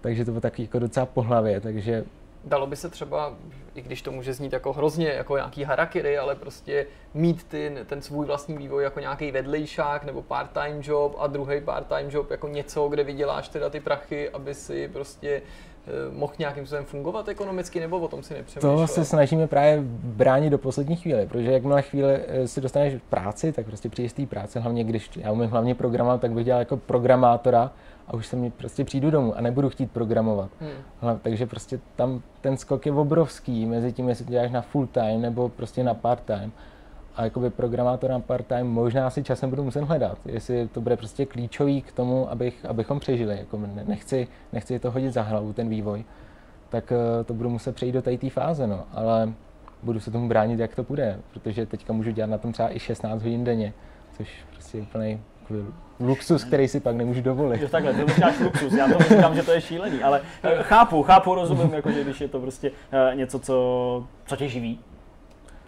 takže 0.00 0.24
to 0.24 0.30
bylo 0.30 0.40
taky 0.40 0.62
jako 0.62 0.78
docela 0.78 1.06
po 1.06 1.22
hlavě, 1.22 1.60
takže 1.60 2.04
dalo 2.46 2.66
by 2.66 2.76
se 2.76 2.88
třeba, 2.88 3.34
i 3.74 3.82
když 3.82 4.02
to 4.02 4.12
může 4.12 4.34
znít 4.34 4.52
jako 4.52 4.72
hrozně, 4.72 5.08
jako 5.08 5.36
nějaký 5.36 5.64
harakiri, 5.64 6.18
ale 6.18 6.34
prostě 6.34 6.86
mít 7.14 7.44
ty, 7.44 7.76
ten 7.86 8.02
svůj 8.02 8.26
vlastní 8.26 8.58
vývoj 8.58 8.84
jako 8.84 9.00
nějaký 9.00 9.30
vedlejšák 9.30 10.04
nebo 10.04 10.22
part-time 10.22 10.80
job 10.82 11.16
a 11.18 11.26
druhý 11.26 11.60
part-time 11.60 12.10
job 12.10 12.30
jako 12.30 12.48
něco, 12.48 12.88
kde 12.88 13.04
vyděláš 13.04 13.48
teda 13.48 13.70
ty 13.70 13.80
prachy, 13.80 14.30
aby 14.30 14.54
si 14.54 14.88
prostě 14.88 15.42
mohl 16.12 16.32
nějakým 16.38 16.66
způsobem 16.66 16.84
fungovat 16.84 17.28
ekonomicky, 17.28 17.80
nebo 17.80 17.98
o 17.98 18.08
tom 18.08 18.22
si 18.22 18.34
nepřemýšlel? 18.34 18.76
To 18.76 18.86
se 18.86 19.04
snažíme 19.04 19.46
právě 19.46 19.78
bránit 20.02 20.50
do 20.50 20.58
poslední 20.58 20.96
chvíle, 20.96 21.26
protože 21.26 21.52
jakmile 21.52 21.82
chvíli 21.82 22.20
eh, 22.26 22.48
si 22.48 22.60
dostaneš 22.60 22.94
práci, 23.08 23.52
tak 23.52 23.66
prostě 23.66 23.88
přijdeš 23.88 24.10
z 24.10 24.14
té 24.14 24.26
práce, 24.26 24.60
hlavně 24.60 24.84
když 24.84 25.10
já 25.16 25.32
umím 25.32 25.50
hlavně 25.50 25.74
programovat, 25.74 26.20
tak 26.20 26.30
bych 26.30 26.44
dělal 26.44 26.60
jako 26.60 26.76
programátora 26.76 27.72
a 28.08 28.14
už 28.14 28.26
se 28.26 28.36
mi 28.36 28.50
prostě 28.50 28.84
přijdu 28.84 29.10
domů 29.10 29.36
a 29.36 29.40
nebudu 29.40 29.70
chtít 29.70 29.90
programovat. 29.90 30.50
Hmm. 30.60 31.18
takže 31.22 31.46
prostě 31.46 31.80
tam 31.96 32.22
ten 32.40 32.56
skok 32.56 32.86
je 32.86 32.92
obrovský 32.92 33.66
mezi 33.66 33.92
tím, 33.92 34.08
jestli 34.08 34.24
to 34.24 34.30
děláš 34.30 34.50
na 34.50 34.60
full 34.60 34.86
time 34.86 35.22
nebo 35.22 35.48
prostě 35.48 35.84
na 35.84 35.94
part 35.94 36.22
time 36.24 36.52
a 37.16 37.24
jakoby 37.24 37.50
programátor 37.50 38.10
na 38.10 38.20
part-time 38.20 38.66
možná 38.66 39.10
si 39.10 39.22
časem 39.22 39.50
budu 39.50 39.64
muset 39.64 39.84
hledat, 39.84 40.18
jestli 40.26 40.68
to 40.68 40.80
bude 40.80 40.96
prostě 40.96 41.26
klíčový 41.26 41.82
k 41.82 41.92
tomu, 41.92 42.30
abych, 42.30 42.64
abychom 42.64 43.00
přežili. 43.00 43.38
Jako 43.38 43.60
nechci, 43.86 44.28
nechci 44.52 44.78
to 44.78 44.90
hodit 44.90 45.12
za 45.12 45.22
hlavu, 45.22 45.52
ten 45.52 45.68
vývoj, 45.68 46.04
tak 46.68 46.92
eh, 46.92 47.24
to 47.24 47.34
budu 47.34 47.50
muset 47.50 47.74
přejít 47.74 47.92
do 47.92 48.02
té 48.02 48.30
fáze, 48.30 48.66
no. 48.66 48.84
ale 48.92 49.32
budu 49.82 50.00
se 50.00 50.10
tomu 50.10 50.28
bránit, 50.28 50.60
jak 50.60 50.76
to 50.76 50.82
bude, 50.82 51.18
protože 51.32 51.66
teďka 51.66 51.92
můžu 51.92 52.10
dělat 52.10 52.30
na 52.30 52.38
tom 52.38 52.52
třeba 52.52 52.76
i 52.76 52.78
16 52.78 53.22
hodin 53.22 53.44
denně, 53.44 53.72
což 54.16 54.28
prostě 54.52 54.78
je 54.78 54.82
úplný 54.82 55.20
luxus, 56.00 56.44
který 56.44 56.68
si 56.68 56.80
pak 56.80 56.96
nemůžu 56.96 57.20
dovolit. 57.20 57.62
Jo, 57.62 57.68
takhle, 57.68 57.92
ty 57.92 58.12
říkáš 58.12 58.40
luxus, 58.40 58.72
já 58.72 58.88
to 58.88 59.04
říkám, 59.04 59.34
že 59.34 59.42
to 59.42 59.52
je 59.52 59.60
šílený, 59.60 60.02
ale 60.02 60.20
eh, 60.42 60.62
chápu, 60.62 61.02
chápu, 61.02 61.34
rozumím, 61.34 61.74
jako, 61.74 61.90
že 61.90 62.04
když 62.04 62.20
je 62.20 62.28
to 62.28 62.40
prostě 62.40 62.70
eh, 62.92 63.14
něco, 63.14 63.38
co, 63.38 64.06
co 64.26 64.36
tě 64.36 64.48
živí, 64.48 64.80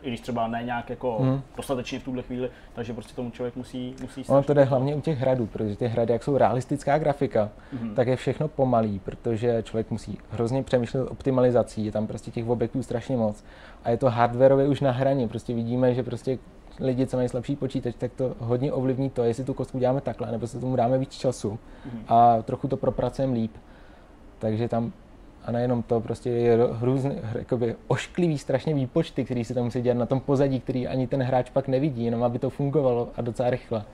i 0.02 0.08
když 0.08 0.20
třeba 0.20 0.46
ne 0.46 0.62
nějak 0.62 0.90
jako 0.90 1.18
hmm. 1.18 1.40
dostatečně 1.56 2.00
v 2.00 2.04
tuhle 2.04 2.22
chvíli, 2.22 2.50
takže 2.74 2.92
prostě 2.92 3.14
tomu 3.14 3.30
člověk 3.30 3.56
musí, 3.56 3.94
musí 4.02 4.24
Ono 4.24 4.42
to 4.42 4.54
jde 4.54 4.64
hlavně 4.64 4.94
u 4.94 5.00
těch 5.00 5.18
hradů, 5.18 5.46
protože 5.46 5.76
ty 5.76 5.86
hrady, 5.86 6.12
jak 6.12 6.24
jsou 6.24 6.36
realistická 6.36 6.98
grafika, 6.98 7.48
hmm. 7.80 7.94
tak 7.94 8.08
je 8.08 8.16
všechno 8.16 8.48
pomalý, 8.48 8.98
protože 8.98 9.62
člověk 9.62 9.90
musí 9.90 10.18
hrozně 10.30 10.62
přemýšlet 10.62 11.10
optimalizací, 11.10 11.84
je 11.84 11.92
tam 11.92 12.06
prostě 12.06 12.30
těch 12.30 12.48
objektů 12.48 12.82
strašně 12.82 13.16
moc. 13.16 13.44
A 13.84 13.90
je 13.90 13.96
to 13.96 14.10
hardwareově 14.10 14.68
už 14.68 14.80
na 14.80 14.90
hraně, 14.90 15.28
prostě 15.28 15.54
vidíme, 15.54 15.94
že 15.94 16.02
prostě 16.02 16.38
lidi, 16.80 17.06
co 17.06 17.16
mají 17.16 17.28
slabší 17.28 17.56
počítač, 17.56 17.94
tak 17.98 18.12
to 18.12 18.34
hodně 18.38 18.72
ovlivní 18.72 19.10
to, 19.10 19.24
jestli 19.24 19.44
tu 19.44 19.54
kostku 19.54 19.78
děláme 19.78 20.00
takhle, 20.00 20.32
nebo 20.32 20.46
se 20.46 20.60
tomu 20.60 20.76
dáme 20.76 20.98
víc 20.98 21.12
času 21.12 21.58
hmm. 21.84 22.04
a 22.08 22.42
trochu 22.42 22.68
to 22.68 22.76
propracujeme 22.76 23.34
líp. 23.34 23.52
Takže 24.38 24.68
tam 24.68 24.92
a 25.48 25.52
nejenom 25.52 25.82
to, 25.82 26.00
prostě 26.00 26.30
je 26.30 26.58
hrůzný, 26.72 27.12
jakoby 27.34 27.76
ošklivý 27.86 28.38
strašně 28.38 28.74
výpočty, 28.74 29.24
který 29.24 29.44
se 29.44 29.54
tam 29.54 29.64
musí 29.64 29.80
dělat 29.80 29.98
na 29.98 30.06
tom 30.06 30.20
pozadí, 30.20 30.60
který 30.60 30.86
ani 30.86 31.06
ten 31.06 31.22
hráč 31.22 31.50
pak 31.50 31.68
nevidí, 31.68 32.04
jenom 32.04 32.22
aby 32.22 32.38
to 32.38 32.50
fungovalo 32.50 33.08
a 33.16 33.22
docela 33.22 33.50
rychle. 33.50 33.84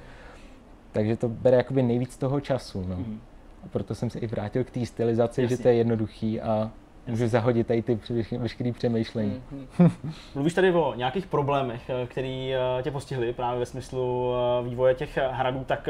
Takže 0.92 1.16
to 1.16 1.28
bere 1.28 1.56
jakoby 1.56 1.82
nejvíc 1.82 2.16
toho 2.16 2.40
času. 2.40 2.84
No. 2.88 2.96
Mm. 2.96 3.20
A 3.64 3.68
proto 3.70 3.94
jsem 3.94 4.10
se 4.10 4.18
i 4.18 4.26
vrátil 4.26 4.64
k 4.64 4.70
té 4.70 4.86
stylizaci, 4.86 5.42
Jasně. 5.42 5.56
že 5.56 5.62
to 5.62 5.68
je 5.68 5.74
jednoduchý 5.74 6.40
a 6.40 6.70
můžu 7.06 7.28
zahodit 7.28 7.66
tady 7.66 7.82
ty 7.82 7.98
veškerý 8.38 8.72
přemýšlení. 8.72 9.42
Mhm. 9.78 9.90
Mluvíš 10.34 10.54
tady 10.54 10.72
o 10.72 10.94
nějakých 10.96 11.26
problémech, 11.26 11.90
eh, 11.90 12.06
který 12.06 12.54
eh, 12.54 12.82
tě 12.82 12.90
postihly 12.90 13.32
právě 13.32 13.58
ve 13.60 13.66
smyslu 13.66 14.32
eh, 14.34 14.68
vývoje 14.68 14.94
těch 14.94 15.18
hradů, 15.30 15.64
tak 15.66 15.88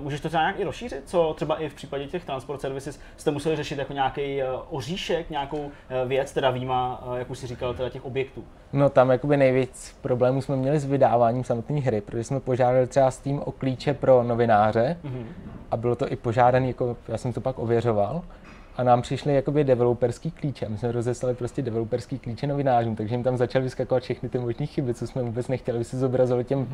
můžeš 0.00 0.20
to 0.20 0.28
třeba 0.28 0.42
nějak 0.42 0.60
i 0.60 0.64
rozšířit, 0.64 1.02
co 1.04 1.32
třeba 1.36 1.56
i 1.56 1.68
v 1.68 1.74
případě 1.74 2.06
těch 2.06 2.24
transport 2.24 2.60
services 2.60 3.00
jste 3.16 3.30
museli 3.30 3.56
řešit 3.56 3.78
jako 3.78 3.92
nějaký 3.92 4.42
oříšek, 4.70 5.30
nějakou 5.30 5.70
věc, 6.06 6.32
teda 6.32 6.50
výjima, 6.50 7.04
eh, 7.14 7.18
jak 7.18 7.30
už 7.30 7.38
si 7.38 7.46
říkal, 7.46 7.74
teda 7.74 7.88
těch 7.88 8.04
objektů. 8.04 8.44
No 8.72 8.88
tam 8.90 9.10
jakoby 9.10 9.36
nejvíc 9.36 9.98
problémů 10.00 10.42
jsme 10.42 10.56
měli 10.56 10.78
s 10.78 10.84
vydáváním 10.84 11.44
samotné 11.44 11.80
hry, 11.80 12.00
protože 12.00 12.24
jsme 12.24 12.40
požádali 12.40 12.86
třeba 12.86 13.10
s 13.10 13.18
tím 13.18 13.40
o 13.44 13.52
klíče 13.52 13.94
pro 13.94 14.22
novináře 14.22 14.96
Mhm. 15.02 15.26
a 15.70 15.76
bylo 15.76 15.96
to 15.96 16.12
i 16.12 16.16
požádaný, 16.16 16.68
jako 16.68 16.96
já 17.08 17.18
jsem 17.18 17.32
to 17.32 17.40
pak 17.40 17.58
ověřoval, 17.58 18.22
a 18.76 18.82
nám 18.82 19.02
přišly 19.02 19.34
jakoby 19.34 19.64
developerský 19.64 20.30
klíče. 20.30 20.68
My 20.68 20.78
jsme 20.78 20.92
rozeslali 20.92 21.34
prostě 21.34 21.62
developerský 21.62 22.18
klíče 22.18 22.46
novinářům, 22.46 22.96
takže 22.96 23.14
jim 23.14 23.22
tam 23.22 23.36
začaly 23.36 23.62
vyskakovat 23.62 24.02
všechny 24.02 24.28
ty 24.28 24.38
možné 24.38 24.66
chyby, 24.66 24.94
co 24.94 25.06
jsme 25.06 25.22
vůbec 25.22 25.48
nechtěli, 25.48 25.76
aby 25.78 25.84
se 25.84 25.98
zobrazilo 25.98 26.42
těm 26.42 26.68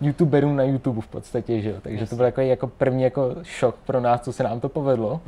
youtuberům 0.00 0.56
na 0.56 0.62
YouTube 0.62 1.00
v 1.00 1.06
podstatě, 1.06 1.60
že 1.60 1.70
jo. 1.70 1.76
Takže 1.82 2.06
to 2.06 2.16
byl 2.16 2.24
jako, 2.24 2.40
jako 2.40 2.66
první 2.66 3.02
jako 3.02 3.36
šok 3.42 3.76
pro 3.86 4.00
nás, 4.00 4.20
co 4.20 4.32
se 4.32 4.42
nám 4.42 4.60
to 4.60 4.68
povedlo. 4.68 5.20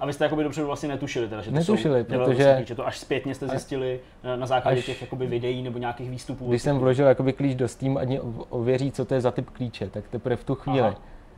A 0.00 0.06
vy 0.06 0.12
jste 0.12 0.24
jakoby 0.24 0.44
dopředu 0.44 0.66
vlastně 0.66 0.88
netušili, 0.88 1.28
teda, 1.28 1.42
že 1.42 1.50
to 1.50 1.56
Netušili, 1.56 2.00
jsou 2.00 2.06
protože- 2.18 2.54
klíče, 2.56 2.74
to 2.74 2.86
až 2.86 2.98
zpětně 2.98 3.34
jste 3.34 3.48
zjistili 3.48 4.00
eh, 4.24 4.36
na 4.36 4.46
základě 4.46 4.82
těch 4.82 5.00
jakoby 5.00 5.26
videí 5.26 5.62
nebo 5.62 5.78
nějakých 5.78 6.10
výstupů. 6.10 6.48
Když 6.48 6.62
jsem 6.62 6.78
vložil 6.78 7.06
jakoby 7.06 7.32
klíč 7.32 7.54
do 7.54 7.68
Steam, 7.68 7.94
ov- 7.96 8.44
ověří, 8.48 8.92
co 8.92 9.04
to 9.04 9.14
je 9.14 9.20
za 9.20 9.30
typ 9.30 9.50
klíče, 9.50 9.88
tak 9.90 10.04
teprve 10.10 10.36
v 10.36 10.44
tu 10.44 10.54
chvíli. 10.54 10.80
Aha. 10.80 10.94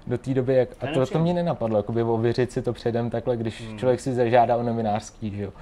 Do 0.06 0.18
té 0.18 0.34
doby, 0.34 0.54
jak, 0.54 0.68
a 0.80 0.86
to, 0.94 1.06
to 1.06 1.18
mě 1.18 1.34
nenapadlo, 1.34 1.76
jakoby 1.76 2.02
ověřit 2.02 2.52
si 2.52 2.62
to 2.62 2.72
předem 2.72 3.10
takhle, 3.10 3.36
když 3.36 3.68
Hmm. 3.68 3.78
člověk 3.78 4.00
si 4.00 4.14
zažádá 4.14 4.56
o 4.56 4.62
novinářský, 4.62 5.30
že 5.36 5.42
jo. 5.42 5.52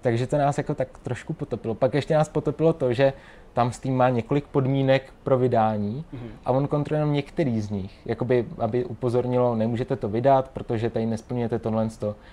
Takže 0.00 0.26
to 0.26 0.38
nás 0.38 0.58
jako 0.58 0.74
tak 0.74 0.88
trošku 0.98 1.32
potopilo. 1.32 1.74
Pak 1.74 1.94
ještě 1.94 2.14
nás 2.14 2.28
potopilo 2.28 2.72
to, 2.72 2.92
že 2.92 3.12
tam 3.52 3.72
Steam 3.72 3.96
má 3.96 4.08
několik 4.08 4.44
podmínek 4.44 5.12
pro 5.22 5.38
vydání 5.38 6.04
Mhm. 6.12 6.28
a 6.44 6.50
on 6.52 6.68
kontroluje 6.68 7.00
jenom 7.00 7.12
některý 7.14 7.60
z 7.60 7.70
nich. 7.70 7.92
Jakoby, 8.06 8.46
aby 8.58 8.84
upozornilo, 8.84 9.54
nemůžete 9.56 9.96
to 9.96 10.08
vydat, 10.08 10.48
protože 10.48 10.90
tady 10.90 11.06
nesplňujete 11.06 11.58
tohle. 11.58 11.88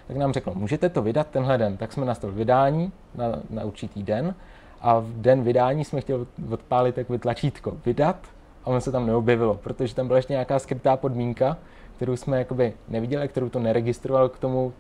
Tak 0.07 0.18
nám 0.18 0.34
řeklo, 0.34 0.53
můžete 0.55 0.89
to 0.89 1.01
vydat 1.01 1.28
tenhle 1.28 1.57
den. 1.57 1.78
Tak 1.78 1.93
jsme 1.93 2.05
nastavili 2.05 2.38
vydání 2.38 2.91
na, 3.16 3.26
na 3.49 3.64
určitý 3.64 4.03
den 4.03 4.36
a 4.82 4.99
v 4.99 5.07
den 5.22 5.43
vydání 5.43 5.86
jsme 5.86 6.01
chtěli 6.01 6.26
odpálit 6.51 6.95
takové 6.95 7.20
tlačítko 7.20 7.78
vydat 7.86 8.18
a 8.64 8.68
ono 8.68 8.82
se 8.82 8.91
tam 8.91 9.07
neobjevilo, 9.07 9.53
protože 9.64 9.95
tam 9.95 10.07
byla 10.07 10.18
ještě 10.18 10.34
nějaká 10.34 10.60
skrytá 10.60 10.97
podmínka, 10.97 11.57
kterou 11.95 12.16
jsme 12.16 12.38
jakoby 12.38 12.74
neviděli, 12.89 13.28
kterou 13.28 13.49
to 13.49 13.60
neregistroval 13.60 14.30
k 14.30 14.39
tomu 14.39 14.74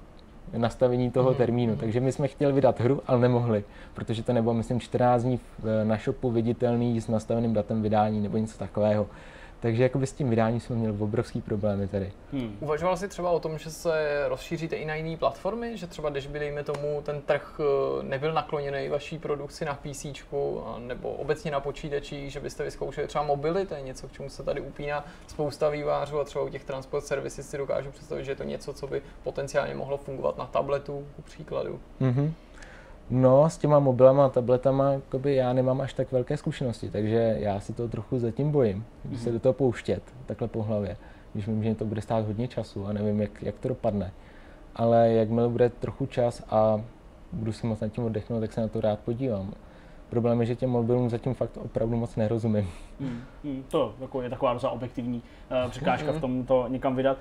nastavení 0.57 1.11
toho 1.11 1.33
termínu. 1.33 1.75
Takže 1.75 1.99
my 1.99 2.11
jsme 2.11 2.27
chtěli 2.27 2.53
vydat 2.53 2.79
hru, 2.79 3.01
ale 3.07 3.19
nemohli, 3.19 3.63
protože 3.93 4.23
to 4.23 4.33
nebylo, 4.33 4.53
myslím, 4.53 4.79
14 4.79 5.23
dní 5.23 5.39
v- 5.59 5.83
na 5.85 5.97
shopu 5.97 6.31
viditelný 6.31 7.01
s 7.01 7.07
nastaveným 7.07 7.53
datem 7.53 7.81
vydání 7.81 8.21
nebo 8.21 8.37
něco 8.37 8.57
takového. 8.57 9.07
Takže 9.59 9.83
jakoby 9.83 10.07
s 10.07 10.13
tím 10.13 10.29
vydáním 10.29 10.59
jsme 10.59 10.75
měli 10.75 10.97
obrovský 10.99 11.41
problémy 11.41 11.87
tady. 11.87 12.11
Hmm. 12.31 12.57
Uvažoval 12.59 12.97
jsi 12.97 13.07
třeba 13.07 13.31
o 13.31 13.39
tom, 13.39 13.57
že 13.57 13.69
se 13.69 14.25
rozšíříte 14.27 14.75
i 14.75 14.85
na 14.85 14.95
jiné 14.95 15.17
platformy? 15.17 15.77
Že 15.77 15.87
třeba 15.87 16.09
když 16.09 16.27
by, 16.27 16.39
dejme 16.39 16.63
tomu, 16.63 17.01
ten 17.05 17.21
trh 17.21 17.59
eh, 17.59 18.03
nebyl 18.03 18.33
nakloněný 18.33 18.89
vaší 18.89 19.17
produkci 19.19 19.65
na 19.65 19.73
PC 19.73 20.05
nebo 20.77 21.09
obecně 21.11 21.51
na 21.51 21.59
počítači, 21.59 22.29
že 22.29 22.39
byste 22.39 22.63
vyzkoušeli 22.63 23.07
třeba 23.07 23.23
mobily, 23.23 23.65
to 23.65 23.73
je 23.73 23.81
něco, 23.81 24.07
k 24.07 24.11
čemu 24.11 24.29
se 24.29 24.43
tady 24.43 24.61
upíná 24.61 25.05
spousta 25.27 25.69
vývářů 25.69 26.19
a 26.19 26.23
třeba 26.23 26.45
u 26.45 26.49
těch 26.49 26.63
transport 26.63 27.05
services 27.05 27.49
si 27.49 27.57
dokážu 27.57 27.91
představit, 27.91 28.25
že 28.25 28.31
je 28.31 28.35
to 28.35 28.43
něco, 28.43 28.73
co 28.73 28.87
by 28.87 29.01
potenciálně 29.23 29.75
mohlo 29.75 29.97
fungovat 29.97 30.37
na 30.37 30.45
tabletu, 30.45 31.07
ku 31.15 31.21
příkladu. 31.21 31.79
Mhm. 31.99 32.33
No, 33.09 33.49
s 33.49 33.57
těma 33.57 33.79
mobilama 33.79 34.25
a 34.25 34.29
tabletama 34.29 34.91
jakoby 34.91 35.35
já 35.35 35.53
nemám 35.53 35.81
až 35.81 35.93
tak 35.93 36.11
velké 36.11 36.37
zkušenosti, 36.37 36.89
takže 36.89 37.35
já 37.39 37.59
si 37.59 37.73
to 37.73 37.87
trochu 37.87 38.19
zatím 38.19 38.51
bojím, 38.51 38.85
mm 39.05 39.17
se 39.17 39.31
do 39.31 39.39
toho 39.39 39.53
pouštět 39.53 40.03
takhle 40.25 40.47
po 40.47 40.63
hlavě, 40.63 40.97
když 41.33 41.47
vím, 41.47 41.63
že 41.63 41.75
to 41.75 41.85
bude 41.85 42.01
stát 42.01 42.25
hodně 42.25 42.47
času 42.47 42.85
a 42.85 42.93
nevím, 42.93 43.21
jak, 43.21 43.43
jak 43.43 43.59
to 43.59 43.67
dopadne. 43.67 44.11
Ale 44.75 45.09
jakmile 45.13 45.49
bude 45.49 45.69
trochu 45.69 46.05
čas 46.05 46.43
a 46.49 46.81
budu 47.33 47.51
si 47.51 47.67
moc 47.67 47.79
nad 47.79 47.87
tím 47.87 48.03
oddechnout, 48.03 48.41
tak 48.41 48.53
se 48.53 48.61
na 48.61 48.67
to 48.67 48.81
rád 48.81 48.99
podívám. 48.99 49.53
Problém 50.09 50.39
je, 50.39 50.45
že 50.45 50.55
těm 50.55 50.69
mobilům 50.69 51.09
zatím 51.09 51.33
fakt 51.33 51.57
opravdu 51.57 51.97
moc 51.97 52.15
nerozumím. 52.15 52.67
Hmm. 52.99 53.63
To 53.67 53.93
jako 54.01 54.21
je 54.21 54.29
taková 54.29 54.53
docela 54.53 54.71
objektivní 54.71 55.21
uh, 55.65 55.71
překážka 55.71 56.11
v 56.11 56.21
tom 56.21 56.45
to 56.45 56.65
někam 56.67 56.95
vydat. 56.95 57.17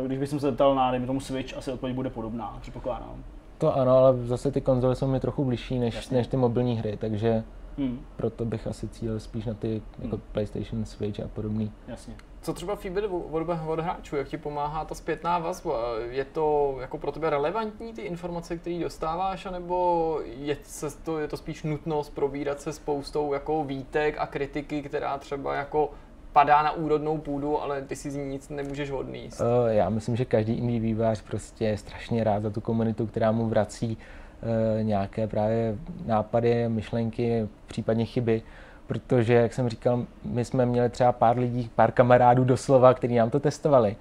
Uh, 0.00 0.06
když 0.06 0.18
bych 0.18 0.28
se 0.28 0.38
zeptal 0.38 0.74
na, 0.74 0.90
dejme 0.90 1.06
tomu 1.06 1.20
Switch, 1.20 1.56
asi 1.56 1.72
odpověď 1.72 1.94
bude 1.96 2.10
podobná, 2.10 2.58
předpokládám. 2.60 3.24
To 3.64 3.76
ano, 3.76 3.96
ale 3.98 4.16
zase 4.26 4.50
ty 4.52 4.60
konzole 4.60 4.94
jsou 4.96 5.06
mi 5.06 5.20
trochu 5.20 5.44
blížší 5.44 5.78
než, 5.78 5.94
Jasně. 5.94 6.16
než 6.16 6.26
ty 6.26 6.36
mobilní 6.36 6.76
hry, 6.76 6.96
takže 7.00 7.44
Hmm. 7.78 8.00
proto 8.16 8.44
bych 8.44 8.66
asi 8.66 8.88
cílil 8.88 9.20
spíš 9.20 9.44
na 9.46 9.54
ty 9.54 9.82
jako 9.98 10.16
Hmm. 10.16 10.24
PlayStation, 10.32 10.84
Switch 10.84 11.20
a 11.20 11.28
podobný. 11.28 11.72
Jasně. 11.88 12.14
Co 12.42 12.52
třeba 12.52 12.76
feedback 12.76 13.04
od, 13.12 13.48
od 13.66 13.80
hráčů, 13.80 14.16
jak 14.16 14.28
ti 14.28 14.36
pomáhá 14.38 14.84
ta 14.84 14.94
zpětná 14.94 15.38
vazba? 15.38 15.78
Je 16.10 16.24
to 16.24 16.76
jako 16.80 16.98
pro 16.98 17.12
tebe 17.12 17.30
relevantní 17.30 17.92
ty 17.92 18.02
informace, 18.02 18.56
které 18.56 18.78
dostáváš, 18.80 19.46
anebo 19.46 20.20
je, 20.24 20.56
se 20.62 20.90
to, 21.04 21.18
je 21.18 21.28
to 21.28 21.36
spíš 21.36 21.62
nutnost 21.62 22.10
probírat 22.10 22.60
se 22.60 22.72
spoustou 22.72 23.32
jako 23.32 23.64
výtek 23.64 24.14
a 24.18 24.26
kritiky, 24.26 24.82
která 24.82 25.18
třeba 25.18 25.54
jako 25.54 25.90
padá 26.34 26.62
na 26.62 26.72
úrodnou 26.72 27.18
půdu, 27.18 27.62
ale 27.62 27.82
ty 27.82 27.96
si 27.96 28.10
z 28.10 28.16
ní 28.16 28.24
nic 28.24 28.48
nemůžeš 28.48 28.90
odníst. 28.90 29.40
Eh, 29.40 29.74
Já 29.74 29.88
myslím, 29.88 30.16
že 30.16 30.24
každý 30.24 30.52
indie 30.52 30.80
vývář 30.80 31.22
prostě 31.22 31.64
je 31.64 31.78
strašně 31.78 32.24
rád 32.24 32.42
za 32.42 32.50
tu 32.50 32.60
komunitu, 32.60 33.06
která 33.06 33.32
mu 33.32 33.48
vrací 33.48 33.98
eh, 33.98 34.82
nějaké 34.82 35.26
právě 35.26 35.76
nápady, 36.06 36.68
myšlenky, 36.68 37.48
případně 37.66 38.04
chyby, 38.04 38.42
protože, 38.86 39.34
jak 39.34 39.52
jsem 39.52 39.68
říkal, 39.68 40.04
my 40.24 40.44
jsme 40.44 40.66
měli 40.66 40.90
třeba 40.90 41.12
pár 41.12 41.38
lidí, 41.38 41.70
pár 41.74 41.92
kamarádů 41.92 42.44
doslova, 42.44 42.94
kteří 42.94 43.14
nám 43.14 43.30
to 43.30 43.40
testovali. 43.40 43.96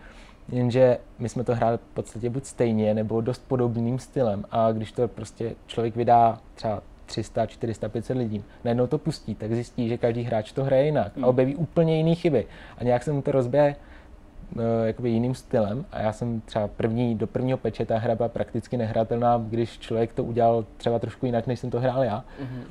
Jenže 0.49 0.97
my 1.19 1.29
jsme 1.29 1.43
to 1.43 1.55
hráli 1.55 1.77
v 1.77 1.93
podstatě 1.93 2.29
buď 2.29 2.45
stejně, 2.45 2.93
nebo 2.93 3.21
dost 3.21 3.47
podobným 3.47 3.99
stylem. 3.99 4.45
A 4.51 4.71
když 4.71 4.91
to 4.91 5.07
prostě 5.07 5.55
člověk 5.67 5.95
vydá 5.95 6.37
třeba 6.55 6.81
300, 7.05 7.45
400, 7.45 7.89
500 7.89 8.17
lidí, 8.17 8.43
najednou 8.63 8.87
to 8.87 8.97
pustí, 8.97 9.35
tak 9.35 9.53
zjistí, 9.53 9.89
že 9.89 9.97
každý 9.97 10.23
hráč 10.23 10.51
to 10.51 10.63
hraje 10.63 10.85
jinak 10.85 11.11
a 11.21 11.27
objeví 11.27 11.55
úplně 11.55 11.97
jiné 11.97 12.15
chyby. 12.15 12.45
A 12.77 12.83
nějak 12.83 13.03
se 13.03 13.11
mu 13.11 13.21
to 13.21 13.31
rozbije 13.31 13.75
eh, 13.75 14.87
jakoby 14.87 15.09
jiným 15.09 15.35
stylem 15.35 15.85
a 15.91 15.99
já 15.99 16.13
jsem 16.13 16.41
třeba 16.41 16.67
první, 16.67 17.15
do 17.15 17.27
prvního 17.27 17.57
peče 17.57 17.85
ta 17.85 17.97
hra 17.97 18.15
byla 18.15 18.29
prakticky 18.29 18.77
nehratelná, 18.77 19.45
když 19.49 19.79
člověk 19.79 20.13
to 20.13 20.23
udělal 20.23 20.65
třeba 20.77 20.99
trošku 20.99 21.25
jinak, 21.25 21.47
než 21.47 21.59
jsem 21.59 21.69
to 21.69 21.79
hrál 21.79 22.03
já. 22.03 22.23
Mhm. 22.39 22.63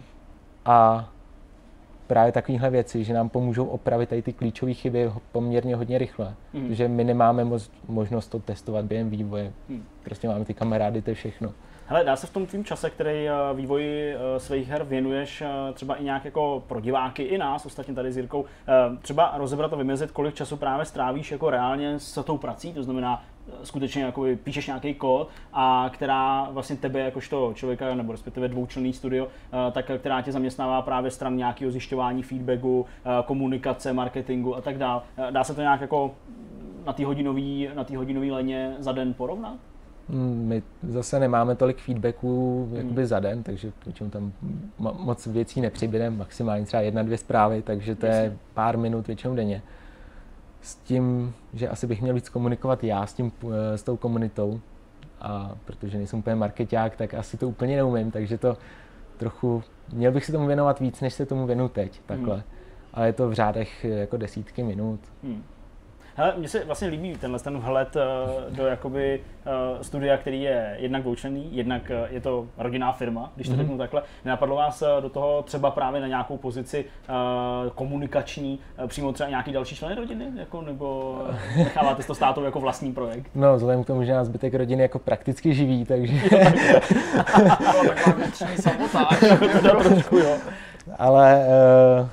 A 0.64 1.08
právě 2.06 2.32
takovéhle 2.32 2.70
věci, 2.70 3.04
že 3.04 3.14
nám 3.14 3.28
pomůžou 3.28 3.64
opravit 3.64 4.08
tady 4.08 4.22
ty 4.22 4.32
klíčové 4.32 4.74
chyby 4.74 5.10
poměrně 5.32 5.76
hodně 5.76 5.98
rychle. 5.98 6.34
Mhm. 6.52 6.68
Protože 6.68 6.88
my 6.88 7.04
nemáme 7.04 7.44
moc 7.44 7.70
možnost 7.88 8.28
to 8.28 8.38
testovat 8.38 8.84
během 8.84 9.10
vývoje. 9.10 9.52
Mhm. 9.68 9.84
Prostě 10.04 10.28
máme 10.28 10.44
ty 10.44 10.54
kamarády, 10.54 11.02
to 11.02 11.10
je 11.10 11.14
všechno. 11.14 11.52
Hele, 11.92 12.04
dá 12.04 12.16
se 12.16 12.26
v 12.26 12.30
tom 12.30 12.46
tvým 12.46 12.64
čase, 12.64 12.90
který 12.90 13.28
eh, 13.28 13.32
vývoji 13.54 14.14
eh, 14.14 14.40
svých 14.40 14.68
her 14.68 14.84
věnuješ, 14.84 15.40
eh, 15.40 15.72
třeba 15.72 15.94
i 15.94 16.04
nějak 16.04 16.24
jako 16.24 16.62
pro 16.66 16.80
diváky, 16.80 17.22
i 17.22 17.38
nás, 17.38 17.66
ostatně 17.66 17.94
tady 17.94 18.12
s 18.12 18.16
Jirkou, 18.16 18.44
třeba 19.02 19.32
rozebrat 19.36 19.72
a 19.72 19.76
vymezit, 19.76 20.10
kolik 20.10 20.34
času 20.34 20.56
právě 20.56 20.86
strávíš 20.86 21.32
jako 21.32 21.50
reálně 21.50 21.98
s 21.98 22.24
tou 22.24 22.38
prací, 22.38 22.72
to 22.72 22.82
znamená 22.82 23.24
skutečně 23.62 24.02
jako 24.02 24.24
píšeš 24.44 24.66
nějaký 24.66 24.94
kód 24.94 25.28
a 25.52 25.90
která 25.94 26.48
vlastně 26.50 26.76
tebe 26.76 27.00
jakožto 27.00 27.52
člověka, 27.54 27.94
nebo 27.94 28.12
respektive 28.12 28.48
dvoučlenný 28.48 28.92
studio, 28.92 29.28
tak 29.72 29.90
která 29.98 30.22
tě 30.22 30.32
zaměstnává 30.32 30.82
právě 30.82 31.10
stran 31.10 31.36
nějakého 31.36 31.70
zjišťování 31.70 32.22
feedbacku, 32.22 32.86
komunikace, 33.26 33.92
marketingu 33.92 34.56
a 34.56 34.60
tak 34.60 34.78
dále. 34.78 35.02
Dá 35.30 35.44
se 35.44 35.54
to 35.54 35.60
nějak 35.60 35.80
jako 35.80 36.14
na 36.86 36.92
té 36.92 37.04
hodinový, 37.04 37.68
na 37.74 37.84
té 37.84 37.96
hodinový 37.96 38.30
leně 38.30 38.76
za 38.78 38.92
den 38.92 39.14
porovnat? 39.14 39.71
My 40.20 40.62
zase 40.88 41.20
nemáme 41.20 41.56
tolik 41.56 41.78
feedbacků 41.78 42.68
jakoby 42.72 43.06
za 43.06 43.20
den, 43.20 43.42
takže 43.42 43.72
většinou 43.84 44.10
tam 44.10 44.32
mo- 44.80 44.98
moc 44.98 45.26
věcí 45.26 45.60
nepřibyde, 45.60 46.10
maximálně 46.10 46.64
třeba 46.64 46.82
jedna, 46.82 47.02
dvě 47.02 47.18
zprávy, 47.18 47.62
takže 47.62 47.94
to 47.94 48.06
je 48.06 48.36
pár 48.54 48.78
minut 48.78 49.06
většinou 49.06 49.34
denně. 49.34 49.62
S 50.60 50.76
tím, 50.76 51.34
že 51.54 51.68
asi 51.68 51.86
bych 51.86 52.02
měl 52.02 52.14
víc 52.14 52.28
komunikovat 52.28 52.84
já 52.84 53.06
s, 53.06 53.14
tím, 53.14 53.32
eh, 53.44 53.78
s 53.78 53.82
tou 53.82 53.96
komunitou, 53.96 54.60
a 55.20 55.54
protože 55.64 55.98
nejsem 55.98 56.18
úplně 56.18 56.36
marketák, 56.36 56.96
tak 56.96 57.14
asi 57.14 57.36
to 57.36 57.48
úplně 57.48 57.76
neumím, 57.76 58.10
takže 58.10 58.38
to 58.38 58.56
trochu, 59.16 59.62
měl 59.92 60.12
bych 60.12 60.24
se 60.24 60.32
tomu 60.32 60.46
věnovat 60.46 60.80
víc, 60.80 61.00
než 61.00 61.14
se 61.14 61.26
tomu 61.26 61.46
věnu 61.46 61.68
teď, 61.68 62.00
takhle. 62.06 62.42
Ale 62.94 63.06
je 63.06 63.12
to 63.12 63.28
v 63.28 63.32
řádech 63.32 63.84
jako 63.84 64.16
desítky 64.16 64.62
minut. 64.62 65.00
Hmm. 65.22 65.42
Hele, 66.14 66.34
mně 66.36 66.48
se 66.48 66.64
vlastně 66.64 66.88
líbí 66.88 67.16
tenhle 67.16 67.38
ten 67.38 67.58
vhled 67.58 67.96
uh, 67.96 68.56
do 68.56 68.66
jakoby 68.66 69.20
uh, 69.46 69.82
studia, 69.82 70.16
který 70.16 70.42
je 70.42 70.76
jednak 70.78 71.02
dvoučlenný, 71.02 71.48
jednak 71.56 71.82
uh, 71.90 72.14
je 72.14 72.20
to 72.20 72.46
rodinná 72.58 72.92
firma, 72.92 73.32
když 73.34 73.48
to 73.48 73.54
mm-hmm. 73.54 73.56
řeknu 73.56 73.78
takhle. 73.78 74.02
Nenapadlo 74.24 74.56
vás 74.56 74.82
do 75.00 75.08
toho 75.08 75.42
třeba 75.42 75.70
právě 75.70 76.00
na 76.00 76.06
nějakou 76.06 76.36
pozici 76.36 76.84
komunikační, 77.74 78.58
přímo 78.86 79.12
třeba 79.12 79.28
nějaký 79.30 79.52
další 79.52 79.76
členy 79.76 79.94
rodiny, 79.94 80.24
jako, 80.36 80.62
nebo 80.62 81.18
necháváte 81.56 82.02
to 82.02 82.14
státou 82.14 82.44
jako 82.44 82.60
vlastní 82.60 82.92
projekt? 82.92 83.30
No, 83.34 83.56
vzhledem 83.56 83.84
k 83.84 83.86
tomu, 83.86 84.04
že 84.04 84.12
nás 84.12 84.26
zbytek 84.26 84.54
rodiny 84.54 84.82
jako 84.82 84.98
prakticky 84.98 85.54
živí, 85.54 85.84
takže... 85.84 86.14
No, 87.38 87.88
taková 87.88 88.26
sabotáž. 88.56 89.18
trošku, 89.82 90.18
jo. 90.18 90.36
Ale 90.98 91.46
uh, 92.00 92.08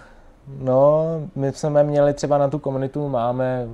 no, 0.58 1.06
my 1.36 1.54
jsme 1.54 1.84
měli 1.84 2.14
třeba 2.14 2.38
na 2.38 2.48
tu 2.48 2.60
komunitu, 2.60 3.10
máme 3.10 3.68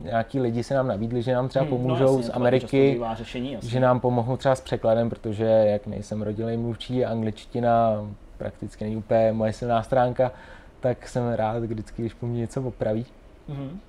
nějaký 0.00 0.40
lidi 0.40 0.62
se 0.62 0.74
nám 0.74 0.88
nabídli, 0.88 1.22
že 1.22 1.34
nám 1.34 1.48
třeba 1.48 1.62
Hmm, 1.62 1.70
pomůžou 1.70 2.04
no, 2.04 2.10
jasně, 2.10 2.22
z 2.22 2.26
to 2.26 2.36
Ameriky, 2.36 3.00
řešení, 3.12 3.58
že 3.62 3.80
nám 3.80 4.00
pomohou 4.00 4.36
třeba 4.36 4.54
s 4.54 4.60
překladem, 4.60 5.10
protože 5.10 5.44
jak 5.44 5.86
nejsem 5.86 6.22
rodilý 6.22 6.56
mluvčí, 6.56 7.04
angličtina 7.04 8.06
prakticky 8.38 8.84
není 8.84 8.96
úplně 8.96 9.32
moje 9.32 9.52
silná 9.52 9.82
stránka, 9.82 10.32
tak 10.80 11.08
jsem 11.08 11.32
rád 11.32 11.62
vždycky, 11.62 12.02
když 12.02 12.14
po 12.14 12.26
mně 12.26 12.40
něco 12.40 12.62
opraví. 12.62 13.06
Mhm. 13.48 13.80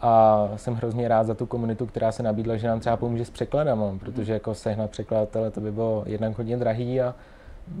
A 0.00 0.48
jsem 0.56 0.74
hrozně 0.74 1.08
rád 1.08 1.26
za 1.26 1.34
tu 1.34 1.46
komunitu, 1.46 1.86
která 1.86 2.12
se 2.12 2.22
nabídla, 2.22 2.56
že 2.56 2.68
nám 2.68 2.80
třeba 2.80 2.96
pomůže 2.96 3.24
s 3.24 3.30
překladama, 3.30 3.98
protože 4.00 4.32
jako 4.32 4.54
sehnat 4.54 4.90
překladatele 4.90 5.50
to 5.50 5.60
by 5.60 5.72
bylo 5.72 6.02
jednak 6.06 6.38
hodně 6.38 6.56
drahý 6.56 7.00
a 7.00 7.14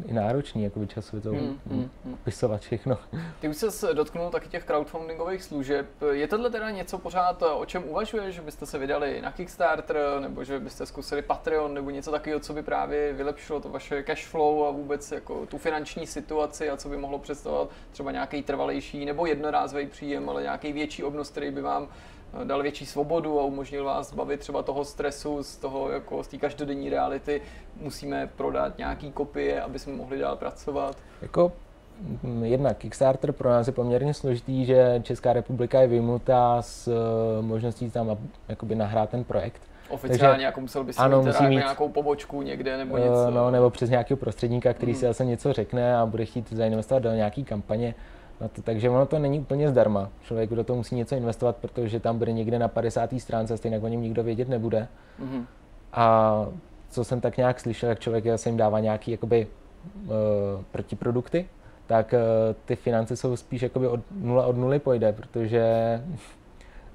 i 0.06 0.12
náročný, 0.12 0.64
jako 0.64 0.78
by 0.78 0.86
časově 0.86 1.22
to 1.22 1.32
Mm, 1.32 1.60
mm, 1.66 1.90
mm. 2.04 2.14
opisovat 2.14 2.60
všechno. 2.60 2.98
Ty 3.40 3.48
už 3.48 3.56
se 3.56 3.94
dotknul 3.94 4.30
taky 4.30 4.48
těch 4.48 4.64
crowdfundingových 4.64 5.42
služeb. 5.42 5.86
Je 6.10 6.28
tohle 6.28 6.50
teda 6.50 6.70
něco 6.70 6.98
pořád, 6.98 7.42
o 7.42 7.66
čem 7.66 7.84
uvažuješ, 7.88 8.34
že 8.34 8.42
byste 8.42 8.66
se 8.66 8.78
vydali 8.78 9.20
na 9.22 9.32
Kickstarter, 9.32 9.96
nebo 10.20 10.44
že 10.44 10.60
byste 10.60 10.86
zkusili 10.86 11.22
Patreon, 11.22 11.74
nebo 11.74 11.90
něco 11.90 12.10
takového, 12.10 12.40
co 12.40 12.52
by 12.52 12.62
právě 12.62 13.12
vylepšilo 13.12 13.60
to 13.60 13.68
vaše 13.68 14.02
cash 14.02 14.26
flow 14.26 14.64
a 14.64 14.70
vůbec 14.70 15.12
jako 15.12 15.46
tu 15.46 15.58
finanční 15.58 16.06
situaci 16.06 16.70
a 16.70 16.76
co 16.76 16.88
by 16.88 16.96
mohlo 16.96 17.18
představovat 17.18 17.68
třeba 17.90 18.12
nějaký 18.12 18.42
trvalejší 18.42 19.04
nebo 19.04 19.26
jednorázový 19.26 19.86
příjem, 19.86 20.28
ale 20.28 20.42
nějaký 20.42 20.72
větší 20.72 21.04
obnos, 21.04 21.30
který 21.30 21.50
by 21.50 21.60
vám 21.60 21.88
eh, 21.88 22.25
dal 22.44 22.62
větší 22.62 22.86
svobodu 22.86 23.40
a 23.40 23.44
umožnil 23.44 23.84
vás 23.84 24.08
zbavit 24.10 24.40
třeba 24.40 24.62
toho 24.62 24.84
stresu, 24.84 25.42
z 25.42 25.56
toho 25.56 25.90
jako 25.90 26.22
z 26.22 26.28
té 26.28 26.36
každodenní 26.38 26.90
reality. 26.90 27.40
Musíme 27.80 28.30
prodat 28.36 28.78
nějaký 28.78 29.12
kopie, 29.12 29.62
aby 29.62 29.78
jsme 29.78 29.92
mohli 29.92 30.18
dál 30.18 30.36
pracovat. 30.36 30.96
Jako 31.22 31.52
mm, 32.22 32.44
jednak 32.44 32.76
Kickstarter 32.76 33.32
pro 33.32 33.50
nás 33.50 33.66
je 33.66 33.72
poměrně 33.72 34.14
složitý, 34.14 34.64
že 34.64 35.00
Česká 35.02 35.32
republika 35.32 35.80
je 35.80 35.86
vyjmutá 35.86 36.62
s 36.62 36.88
eh, 36.88 37.42
možností 37.42 37.90
tam 37.90 38.18
jakoby 38.48 38.74
nahrát 38.74 39.10
ten 39.10 39.24
projekt. 39.24 39.62
Oficiálně 39.88 40.32
Takže- 40.32 40.44
jako 40.44 40.60
musel 40.60 40.84
bys 40.84 40.98
ano, 40.98 41.18
mít, 41.22 41.26
musí 41.26 41.44
mít. 41.44 41.54
nějakou 41.56 41.88
pobočku 41.88 42.42
někde 42.42 42.76
nebo 42.76 42.96
Eh, 42.96 43.00
něco. 43.00 43.30
No, 43.30 43.50
nebo 43.50 43.70
přes 43.70 43.90
nějakého 43.90 44.18
prostředníka, 44.18 44.72
který 44.74 44.92
Mhm. 44.92 44.98
si 45.00 45.06
zase 45.06 45.24
něco 45.24 45.52
řekne 45.52 45.96
a 45.96 46.06
bude 46.06 46.24
chtít 46.24 46.52
zainvestovat 46.52 47.02
do 47.02 47.12
nějaký 47.12 47.44
kampaně. 47.44 47.94
Na 48.40 48.48
to, 48.48 48.62
takže 48.62 48.90
ono 48.90 49.06
to 49.06 49.18
není 49.18 49.40
úplně 49.40 49.68
zdarma. 49.68 50.10
Člověk 50.22 50.50
do 50.50 50.64
toho 50.64 50.76
musí 50.76 50.94
něco 50.94 51.16
investovat, 51.16 51.56
protože 51.56 52.00
tam 52.00 52.18
bude 52.18 52.32
někde 52.32 52.58
na 52.58 52.68
50. 52.68 53.10
stránce, 53.18 53.56
stejně 53.56 53.78
o 53.78 53.88
něm 53.88 54.02
nikdo 54.02 54.22
vědět 54.22 54.48
nebude. 54.48 54.88
Mhm. 55.18 55.46
A 55.92 56.46
co 56.90 57.04
jsem 57.04 57.20
tak 57.20 57.36
nějak 57.36 57.60
slyšel, 57.60 57.88
jak 57.88 58.00
člověk 58.00 58.24
se 58.36 58.48
jim 58.48 58.56
dává 58.56 58.80
nějaký 58.80 59.10
jakoby, 59.10 59.46
uh, 60.04 60.10
protiprodukty, 60.72 61.48
tak 61.86 62.12
uh, 62.12 62.20
ty 62.64 62.76
finance 62.76 63.16
jsou 63.16 63.36
spíš 63.36 63.62
jakoby 63.62 63.88
od 63.88 64.00
nula 64.10 64.46
od 64.46 64.56
nuly 64.56 64.78
pojde, 64.78 65.12
protože 65.12 65.64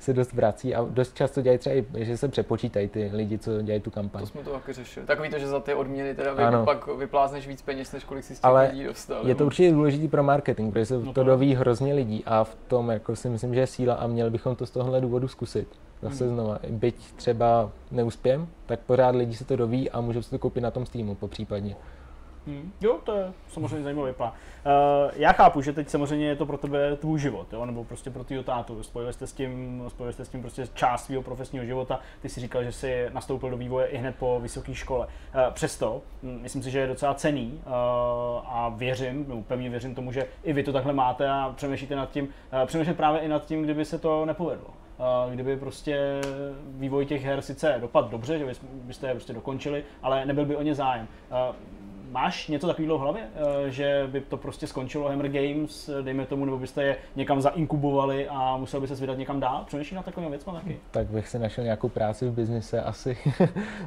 se 0.02 0.14
dost 0.14 0.34
vrací 0.34 0.76
a 0.76 0.86
dost 0.90 1.16
často 1.16 1.42
dělají 1.42 1.58
třeba 1.60 1.76
i, 1.76 1.86
že 2.06 2.18
se 2.18 2.28
přepočítají 2.28 2.88
ty 2.88 3.10
lidi, 3.14 3.38
co 3.38 3.62
dělají 3.62 3.82
tu 3.82 3.92
kampaň. 3.92 4.22
To 4.22 4.28
jsme 4.28 4.44
to 4.44 4.50
taky 4.52 4.74
řešili. 4.74 5.06
Takový 5.06 5.30
to, 5.30 5.40
že 5.40 5.48
za 5.48 5.60
ty 5.60 5.74
odměny 5.74 6.16
teda 6.16 6.34
vy 6.34 6.44
Ano. 6.44 6.66
pak 6.66 6.88
vyplázneš 6.88 7.48
víc 7.48 7.62
peněz, 7.62 7.92
než 7.92 8.04
kolik 8.04 8.24
si 8.24 8.36
z 8.36 8.40
těch 8.40 8.46
Ale 8.46 8.68
lidí 8.72 8.84
dostal. 8.84 9.18
Je 9.18 9.22
to 9.24 9.28
nebo- 9.28 9.46
určitě 9.46 9.72
důležitý 9.72 10.08
pro 10.08 10.24
marketing, 10.24 10.74
protože 10.74 10.86
se 10.86 10.94
No 10.98 11.06
to 11.06 11.14
to- 11.14 11.24
doví 11.24 11.56
hrozně 11.56 11.94
lidí 11.94 12.24
a 12.26 12.44
v 12.44 12.56
tom 12.68 12.90
jako 12.90 13.16
si 13.16 13.30
myslím, 13.30 13.54
že 13.54 13.60
je 13.60 13.68
síla 13.68 13.94
a 13.96 14.08
měli 14.08 14.30
bychom 14.30 14.56
to 14.56 14.66
z 14.66 14.72
tohohle 14.72 15.02
důvodu 15.02 15.28
zkusit. 15.28 15.68
Zase 16.02 16.24
Mhm. 16.26 16.34
znova, 16.34 16.60
byť 16.70 16.96
třeba 17.16 17.72
neuspěm, 17.92 18.48
tak 18.66 18.80
pořád 18.80 19.16
lidi 19.16 19.36
se 19.36 19.46
to 19.46 19.56
doví 19.56 19.90
a 19.92 20.02
můžou 20.02 20.22
si 20.22 20.30
to 20.30 20.40
koupit 20.40 20.62
na 20.62 20.72
tom 20.72 20.86
Steamu 20.86 21.16
po 21.16 21.28
případně. 21.28 21.76
Hmm. 22.48 22.72
Jo, 22.82 23.00
to 23.04 23.16
je 23.16 23.34
samozřejmě 23.48 23.84
zajímavý 23.84 24.14
plán. 24.14 24.32
Uh, 24.32 25.12
já 25.16 25.32
chápu, 25.32 25.62
že 25.62 25.74
teď 25.74 25.90
samozřejmě 25.90 26.28
je 26.28 26.36
to 26.36 26.46
pro 26.46 26.58
tebe 26.58 26.96
tvůj 26.96 27.20
život, 27.20 27.54
jo? 27.54 27.66
nebo 27.66 27.84
prostě 27.84 28.10
pro 28.10 28.24
tvýho 28.24 28.44
tátu. 28.44 28.84
Spojili 28.84 29.14
jste 29.14 29.28
s 29.28 29.34
tím, 29.34 29.84
spojili 29.88 30.14
jste 30.14 30.26
s 30.26 30.30
tím 30.30 30.42
prostě 30.42 30.68
část 30.74 31.06
svého 31.06 31.22
profesního 31.22 31.66
života. 31.66 32.00
Ty 32.22 32.30
si 32.30 32.40
říkal, 32.40 32.64
že 32.64 32.72
jsi 32.72 33.06
nastoupil 33.14 33.50
do 33.50 33.58
vývoje 33.58 33.88
i 33.88 33.98
hned 33.98 34.16
po 34.16 34.40
vysoké 34.40 34.76
škole. 34.76 35.08
Uh, 35.08 35.54
přesto, 35.54 36.02
hm, 36.24 36.40
myslím 36.42 36.64
si, 36.64 36.72
že 36.72 36.80
je 36.80 36.88
docela 36.88 37.14
cený 37.14 37.62
uh, 37.66 37.72
a 38.46 38.74
věřím, 38.76 39.26
nebo 39.28 39.42
pevně 39.42 39.70
věřím 39.70 39.96
tomu, 39.96 40.12
že 40.12 40.26
i 40.44 40.54
vy 40.54 40.64
to 40.64 40.74
takhle 40.74 40.94
máte 40.94 41.30
a 41.30 41.54
přemýšlíte 41.56 41.96
nad 41.96 42.12
tím, 42.12 42.26
uh, 42.26 42.66
přemýšlím 42.66 42.96
právě 42.96 43.22
i 43.22 43.28
nad 43.28 43.46
tím, 43.46 43.64
kdyby 43.64 43.86
se 43.86 44.00
to 44.00 44.26
nepovedlo. 44.26 44.68
Kdyby 45.32 45.58
prostě 45.58 46.22
vývoj 46.66 47.06
těch 47.06 47.24
her 47.24 47.42
sice 47.42 47.78
dopad 47.82 48.10
dobře, 48.10 48.40
že 48.40 48.46
bys- 48.46 48.66
byste 48.72 49.08
je 49.08 49.14
prostě 49.14 49.34
dokončili, 49.34 49.84
ale 50.04 50.26
nebyl 50.26 50.46
by 50.46 50.56
o 50.56 50.62
ně 50.62 50.76
zájem. 50.76 51.08
Máš 52.12 52.48
něco 52.48 52.68
takového 52.68 52.98
v 52.98 53.02
hlavě, 53.02 53.24
eh, 53.36 53.72
že 53.72 54.08
by 54.12 54.22
to 54.22 54.38
prostě 54.38 54.68
skončilo 54.68 55.10
Hammer 55.10 55.30
Games, 55.30 55.90
dejme 56.02 56.26
tomu, 56.26 56.46
nebo 56.46 56.58
byste 56.58 56.84
je 56.84 56.98
někam 57.16 57.42
zainkubovali 57.42 58.28
a 58.30 58.58
musel 58.58 58.82
by 58.82 58.88
se 58.88 58.96
vydat 58.96 59.18
někam 59.18 59.40
dál? 59.40 59.64
Přemýšlíš 59.68 59.96
na 59.96 60.04
takovým 60.04 60.30
věcma 60.30 60.54
taky? 60.54 60.80
Tak 60.92 61.08
bych 61.08 61.28
si 61.28 61.40
našel 61.40 61.64
nějakou 61.64 61.90
práci 61.90 62.30
v 62.30 62.34
biznise 62.34 62.82
asi. 62.82 63.18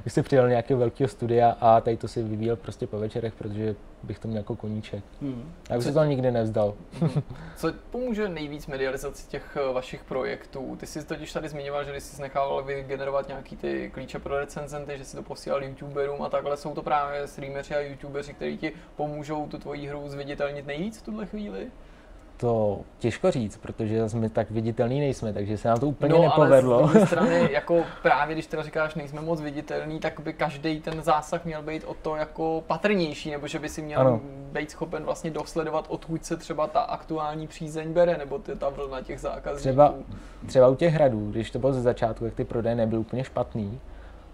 bych 0.05 0.13
si 0.13 0.23
přidal 0.23 0.45
do 0.45 0.51
nějakého 0.51 0.81
velkého 0.81 1.09
studia 1.09 1.57
a 1.61 1.81
tady 1.81 1.97
to 1.97 2.09
si 2.09 2.23
vyvíjel 2.23 2.57
prostě 2.57 2.87
po 2.87 2.99
večerech, 2.99 3.35
protože 3.35 3.75
bych 4.05 4.19
to 4.19 4.29
měl 4.29 4.41
jako 4.41 4.57
koníček. 4.57 5.05
Hmm. 5.21 5.53
Já 5.71 5.77
bych 5.77 5.85
se 5.85 5.93
to 5.93 6.05
nikdy 6.05 6.31
nevzdal. 6.31 6.75
Co 7.57 7.73
pomůže 7.91 8.29
nejvíc 8.29 8.67
medializaci 8.67 9.29
těch 9.29 9.57
eh, 9.61 9.73
vašich 9.73 10.05
projektů? 10.05 10.77
Ty 10.81 10.87
jsi 10.87 11.05
totiž 11.05 11.33
tady 11.33 11.49
zmiňoval, 11.49 11.85
že 11.85 12.01
jsi 12.01 12.23
nechával 12.23 12.63
vygenerovat 12.63 13.29
nějaký 13.29 13.57
ty 13.57 13.91
klíče 13.95 14.19
pro 14.19 14.39
recenzenty, 14.39 14.99
že 14.99 15.05
si 15.05 15.17
to 15.17 15.23
posílal 15.23 15.65
youtuberům 15.65 16.23
a 16.23 16.29
takhle. 16.29 16.57
Jsou 16.57 16.75
to 16.75 16.83
právě 16.83 17.29
streameři 17.29 17.75
a 17.75 17.81
youtubeři, 17.81 18.35
kteří 18.35 18.59
ti 18.59 18.73
pomůžou 18.97 19.47
tu 19.47 19.59
tvoji 19.59 19.87
hru 19.87 20.09
zviditelnit 20.09 20.67
nejvíc 20.67 20.99
v 20.99 21.03
tuhle 21.03 21.27
chvíli? 21.27 21.71
To 22.37 22.81
těžko 22.99 23.31
říct, 23.31 23.57
protože 23.57 24.03
my 24.15 24.29
tak 24.31 24.51
viditelní 24.51 25.01
nejsme, 25.01 25.33
takže 25.33 25.59
se 25.59 25.69
nám 25.69 25.81
to 25.81 25.87
úplně 25.87 26.15
no, 26.15 26.23
nepovedlo. 26.23 26.79
ale 26.79 26.89
z 26.89 26.91
druhé 26.93 27.07
strany, 27.07 27.49
jako 27.53 27.85
právě 28.03 28.35
když 28.35 28.47
teda 28.47 28.63
říkáš, 28.63 28.95
nejsme 28.95 29.21
moc 29.21 29.41
viditelní, 29.41 30.01
tak 30.01 30.21
by 30.21 30.33
každý 30.33 30.81
ten 30.81 31.03
zásah 31.03 31.45
měl 31.45 31.63
být 31.63 31.85
o 31.85 31.95
to 31.95 32.17
jako 32.17 32.63
patrnější, 32.67 33.31
nebo 33.31 33.47
že 33.47 33.59
by 33.59 33.69
si 33.69 33.83
měl 33.83 34.01
Ano. 34.01 34.21
být 34.53 34.71
schopen 34.71 35.05
vlastně 35.05 35.31
dosledovat, 35.31 35.85
odkud 35.89 36.25
se 36.25 36.37
třeba 36.37 36.67
ta 36.67 36.81
aktuální 36.81 37.47
přízeň 37.47 37.93
bere, 37.93 38.19
nebo 38.19 38.39
ty, 38.39 38.57
ta 38.57 38.69
vlna 38.69 39.01
těch 39.03 39.21
zákazníků. 39.21 39.61
Třeba, 39.61 39.95
třeba 40.47 40.69
u 40.69 40.75
těch 40.75 40.95
hradů, 40.95 41.31
když 41.31 41.51
to 41.51 41.59
bylo 41.59 41.73
ze 41.73 41.83
začátku, 41.83 42.25
jak 42.25 42.35
ty 42.35 42.45
prodeje 42.45 42.75
nebyly 42.75 43.01
úplně 43.01 43.25
špatný, 43.25 43.81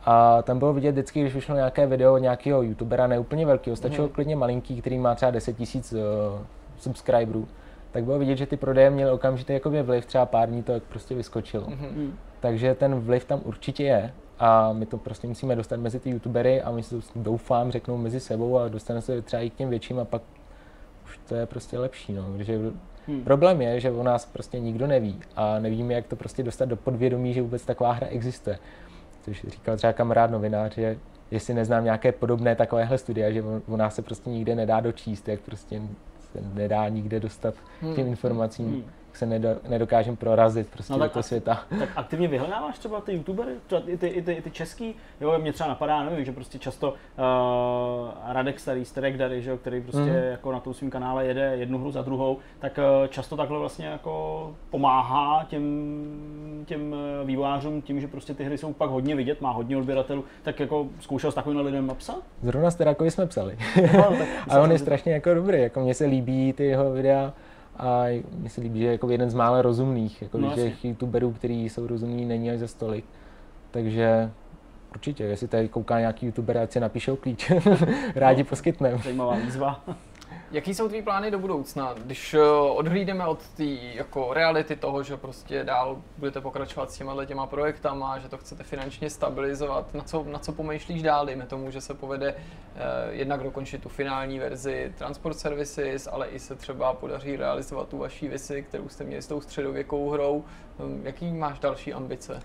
a 0.04 0.42
tam 0.42 0.58
bylo 0.58 0.72
vidět 0.72 0.92
vždycky, 0.92 1.20
když 1.20 1.34
vyšlo 1.34 1.54
nějaké 1.54 1.86
video 1.86 2.18
nějakého 2.18 2.62
youtubera, 2.62 3.06
ne 3.06 3.18
úplně 3.18 3.46
velkého, 3.46 3.76
stačilo 3.76 4.06
Mhm. 4.06 4.14
klidně 4.14 4.36
malinký, 4.36 4.80
který 4.80 4.98
má 4.98 5.14
třeba 5.14 5.30
10 5.30 5.56
000 5.58 5.68
uh, 5.92 6.40
subscriberů, 6.78 7.48
tak 7.92 8.04
bylo 8.04 8.18
vidět, 8.18 8.36
že 8.36 8.46
ty 8.46 8.56
prodeje 8.56 8.90
měly 8.90 9.10
okamžitě 9.10 9.52
jakoby 9.52 9.82
vliv, 9.82 10.06
třeba 10.06 10.26
pár 10.26 10.48
dní 10.48 10.62
to 10.62 10.72
jak 10.72 10.82
prostě 10.82 11.14
vyskočilo. 11.14 11.66
Mhm. 11.68 11.88
Hmm. 11.88 12.18
Takže 12.40 12.74
ten 12.74 12.94
vliv 12.94 13.24
tam 13.24 13.40
určitě 13.44 13.84
je 13.84 14.12
a 14.38 14.72
my 14.72 14.86
to 14.86 14.98
prostě 14.98 15.28
musíme 15.28 15.56
dostat 15.56 15.80
mezi 15.80 16.00
ty 16.00 16.10
youtubery 16.10 16.62
a 16.62 16.70
my 16.70 16.82
si 16.82 16.94
to 16.94 17.00
doufám 17.16 17.70
řeknou 17.70 17.96
mezi 17.96 18.20
sebou 18.20 18.58
a 18.58 18.68
dostane 18.68 19.00
se 19.00 19.22
třeba 19.22 19.42
i 19.42 19.50
k 19.50 19.54
těm 19.54 19.70
větším 19.70 19.98
a 19.98 20.04
pak 20.04 20.22
už 21.04 21.20
to 21.28 21.34
je 21.34 21.46
prostě 21.46 21.78
lepší, 21.78 22.12
no, 22.12 22.24
protože 22.36 22.60
Hmm. 23.06 23.24
Problém 23.24 23.62
je, 23.62 23.80
že 23.80 23.90
o 23.90 24.02
nás 24.02 24.26
prostě 24.26 24.60
nikdo 24.60 24.86
neví 24.86 25.20
a 25.36 25.58
nevíme, 25.58 25.94
jak 25.94 26.06
to 26.06 26.16
prostě 26.16 26.42
dostat 26.42 26.64
do 26.64 26.76
podvědomí, 26.76 27.34
že 27.34 27.42
vůbec 27.42 27.64
taková 27.64 27.92
hra 27.92 28.06
existuje. 28.06 28.58
Což 29.22 29.44
říkal 29.48 29.76
třeba 29.76 29.92
kamarád 29.92 30.30
novinář, 30.30 30.74
že 30.74 30.96
jestli 31.30 31.54
neznám 31.54 31.84
nějaké 31.84 32.12
podobné 32.12 32.56
takovéhle 32.56 32.98
studia, 32.98 33.30
že 33.30 33.42
o, 33.42 33.60
o 33.68 33.76
nás 33.76 33.94
se 33.94 34.02
prostě 34.02 34.30
nikde 34.30 34.54
nedá 34.54 34.80
dočíst, 34.80 35.28
jak 35.28 35.40
prostě 35.40 35.82
nedá 36.54 36.88
nikde 36.88 37.20
dostat 37.20 37.54
k 37.92 37.96
těm 37.96 38.06
informacím, 38.06 38.66
Hmm. 38.66 38.84
Se 39.20 39.26
nedo, 39.26 39.48
nedokážeme 39.68 40.16
prorazit 40.16 40.68
prostě 40.68 40.92
No 40.92 40.98
do 40.98 41.04
tak 41.04 41.12
toho 41.12 41.20
asi- 41.20 41.28
světa. 41.28 41.62
Tak 41.78 41.88
aktivně 41.96 42.28
vyhledáváš 42.28 42.78
třeba 42.78 43.00
ty 43.00 43.12
youtubery, 43.12 43.52
třeba 43.66 43.82
i 43.86 43.96
ty, 43.96 44.06
i 44.06 44.22
ty, 44.22 44.32
i 44.32 44.42
ty 44.42 44.50
český, 44.50 44.94
jo, 45.20 45.38
mě 45.38 45.52
třeba 45.52 45.68
napadá, 45.68 46.02
nevím, 46.04 46.24
že 46.24 46.32
prostě 46.32 46.58
často 46.58 46.88
uh, 46.90 46.94
Radek 48.32 48.60
Starý, 48.60 48.84
Starek 48.84 49.16
Dary, 49.16 49.42
že 49.42 49.50
jo, 49.50 49.56
který 49.56 49.80
prostě 49.80 50.00
Mhm. 50.00 50.14
jako 50.14 50.52
na 50.52 50.60
tom 50.60 50.74
svém 50.74 50.90
kanále 50.90 51.26
jede 51.26 51.52
jednu 51.56 51.78
hru 51.78 51.90
za 51.90 52.02
druhou, 52.02 52.38
tak 52.58 52.78
uh, 53.02 53.06
často 53.08 53.36
takhle 53.36 53.58
vlastně 53.58 53.86
jako 53.86 54.50
pomáhá 54.70 55.44
těm, 55.48 56.64
těm 56.66 56.94
eh, 57.22 57.24
vývojářům 57.24 57.82
tím, 57.82 58.00
že 58.00 58.08
prostě 58.08 58.34
ty 58.34 58.44
hry 58.44 58.58
jsou 58.58 58.72
pak 58.72 58.90
hodně 58.90 59.16
vidět, 59.16 59.40
má 59.40 59.50
hodně 59.50 59.76
odběratelů, 59.76 60.24
tak 60.42 60.60
jako 60.60 60.86
zkoušel 61.00 61.32
s 61.32 61.34
takovým 61.34 61.60
lidem 61.60 61.86
napsat? 61.86 62.16
Zrovna 62.42 62.70
s 62.70 62.74
Terakovi 62.74 63.10
jsme 63.10 63.26
psali. 63.26 63.58
No, 63.96 64.02
tak 64.18 64.28
A 64.48 64.60
on 64.60 64.72
je 64.72 64.78
strašně 64.78 65.12
jako 65.12 65.34
dobrý, 65.34 65.60
jako 65.62 65.80
mně 65.80 65.94
se 65.94 66.04
líbí 66.04 66.52
ty 66.52 66.64
jeho 66.64 66.92
videa 66.92 67.32
a 67.80 68.04
mi 68.38 68.48
se 68.48 68.60
líbí, 68.60 68.78
že 68.78 68.84
je 68.84 68.92
jako 68.92 69.10
jeden 69.10 69.30
z 69.30 69.34
mála 69.34 69.62
rozumných, 69.62 70.22
jako 70.22 70.38
No, 70.38 70.48
no, 70.48 70.54
těch 70.54 70.84
youtuberů, 70.84 71.32
kteří 71.32 71.68
jsou 71.68 71.86
rozumní, 71.86 72.24
není 72.24 72.50
až 72.50 72.58
za 72.58 72.68
stolik. 72.68 73.04
Takže 73.70 74.30
určitě, 74.94 75.24
jestli 75.24 75.48
tady 75.48 75.68
kouká 75.68 76.00
nějaký 76.00 76.26
youtuber, 76.26 76.58
ať 76.58 76.72
si 76.72 76.80
napíšou 76.80 77.16
klíč, 77.16 77.52
rádi 78.14 78.44
poskytneme. 78.44 78.98
Zajímavá 79.04 79.34
výzva. 79.34 79.84
Jaký 80.52 80.74
jsou 80.74 80.88
tvý 80.88 81.02
plány 81.02 81.30
do 81.30 81.38
budoucna? 81.38 81.94
Když 82.04 82.34
eh, 82.34 82.40
odhlídeme 82.70 83.26
od 83.26 83.48
té 83.48 83.64
jako 83.64 84.34
reality 84.34 84.76
toho, 84.76 85.02
že 85.02 85.16
prostě 85.16 85.64
dál 85.64 85.96
budete 86.18 86.40
pokračovat 86.40 86.90
s 86.90 86.96
těma 86.96 87.24
těma 87.24 87.46
projektama, 87.46 88.18
že 88.18 88.28
to 88.28 88.38
chcete 88.38 88.64
finančně 88.64 89.10
stabilizovat, 89.10 89.94
na 89.94 90.02
co, 90.02 90.24
na 90.24 90.38
co 90.38 90.52
pomýšlíš 90.52 91.02
dál? 91.02 91.26
Dejme 91.26 91.46
tomu, 91.46 91.70
že 91.70 91.80
se 91.80 91.94
povede 91.94 92.34
eh, 92.34 92.80
jednak 93.10 93.42
dokončit 93.42 93.82
tu 93.82 93.88
finální 93.88 94.38
verzi 94.38 94.92
Transport 94.98 95.38
Services, 95.38 96.08
ale 96.12 96.26
i 96.26 96.38
se 96.38 96.54
třeba 96.54 96.94
podaří 96.94 97.36
realizovat 97.36 97.88
tu 97.88 97.98
vaší 97.98 98.28
visi, 98.28 98.62
kterou 98.62 98.88
jste 98.88 99.04
měli 99.04 99.22
s 99.22 99.26
tou 99.26 99.40
středověkou 99.40 100.10
hrou. 100.10 100.44
Hm, 100.78 101.00
Jaký 101.04 101.32
máš 101.32 101.58
další 101.58 101.92
ambice? 101.92 102.40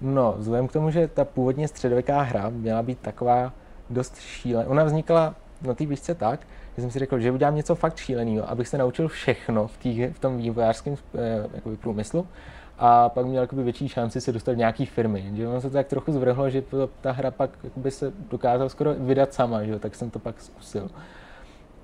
No, 0.00 0.34
vzhledem 0.38 0.68
k 0.68 0.72
tomu, 0.72 0.90
že 0.90 1.08
ta 1.08 1.24
původně 1.24 1.68
středověká 1.68 2.22
hra 2.22 2.48
měla 2.48 2.82
být 2.82 2.98
taková 2.98 3.52
dost 3.90 4.20
šílená. 4.20 4.70
Ona 4.70 4.84
vznikla 4.84 5.34
na 5.62 5.74
té 5.74 5.86
výšce 5.86 6.14
tak, 6.14 6.40
že 6.76 6.82
jsem 6.82 6.90
si 6.90 6.98
řekl, 6.98 7.18
že 7.18 7.32
udělám 7.32 7.56
něco 7.56 7.74
fakt 7.74 7.96
šíleného, 7.96 8.50
abych 8.50 8.68
se 8.68 8.78
naučil 8.78 9.08
všechno 9.08 9.66
v, 9.66 9.76
tý, 9.76 10.06
v 10.06 10.18
tom 10.18 10.38
vývojářském 10.38 10.94
eh, 11.14 11.76
průmyslu 11.76 12.26
a 12.78 13.08
pak 13.08 13.26
měl 13.26 13.42
jakoby, 13.42 13.62
větší 13.62 13.88
šanci 13.88 14.20
se 14.20 14.32
dostat 14.32 14.52
do 14.52 14.58
nějaký 14.58 14.86
firmy. 14.86 15.30
Že 15.34 15.48
ono 15.48 15.60
se 15.60 15.70
to 15.70 15.72
tak 15.72 15.86
trochu 15.86 16.12
zvrhlo, 16.12 16.50
že 16.50 16.62
to, 16.62 16.90
ta 17.00 17.12
hra 17.12 17.30
pak 17.30 17.50
jakoby, 17.64 17.90
se 17.90 18.12
dokázala 18.30 18.68
skoro 18.68 18.94
vydat 18.94 19.34
sama, 19.34 19.64
že? 19.64 19.78
tak 19.78 19.94
jsem 19.94 20.10
to 20.10 20.18
pak 20.18 20.40
zkusil. 20.40 20.90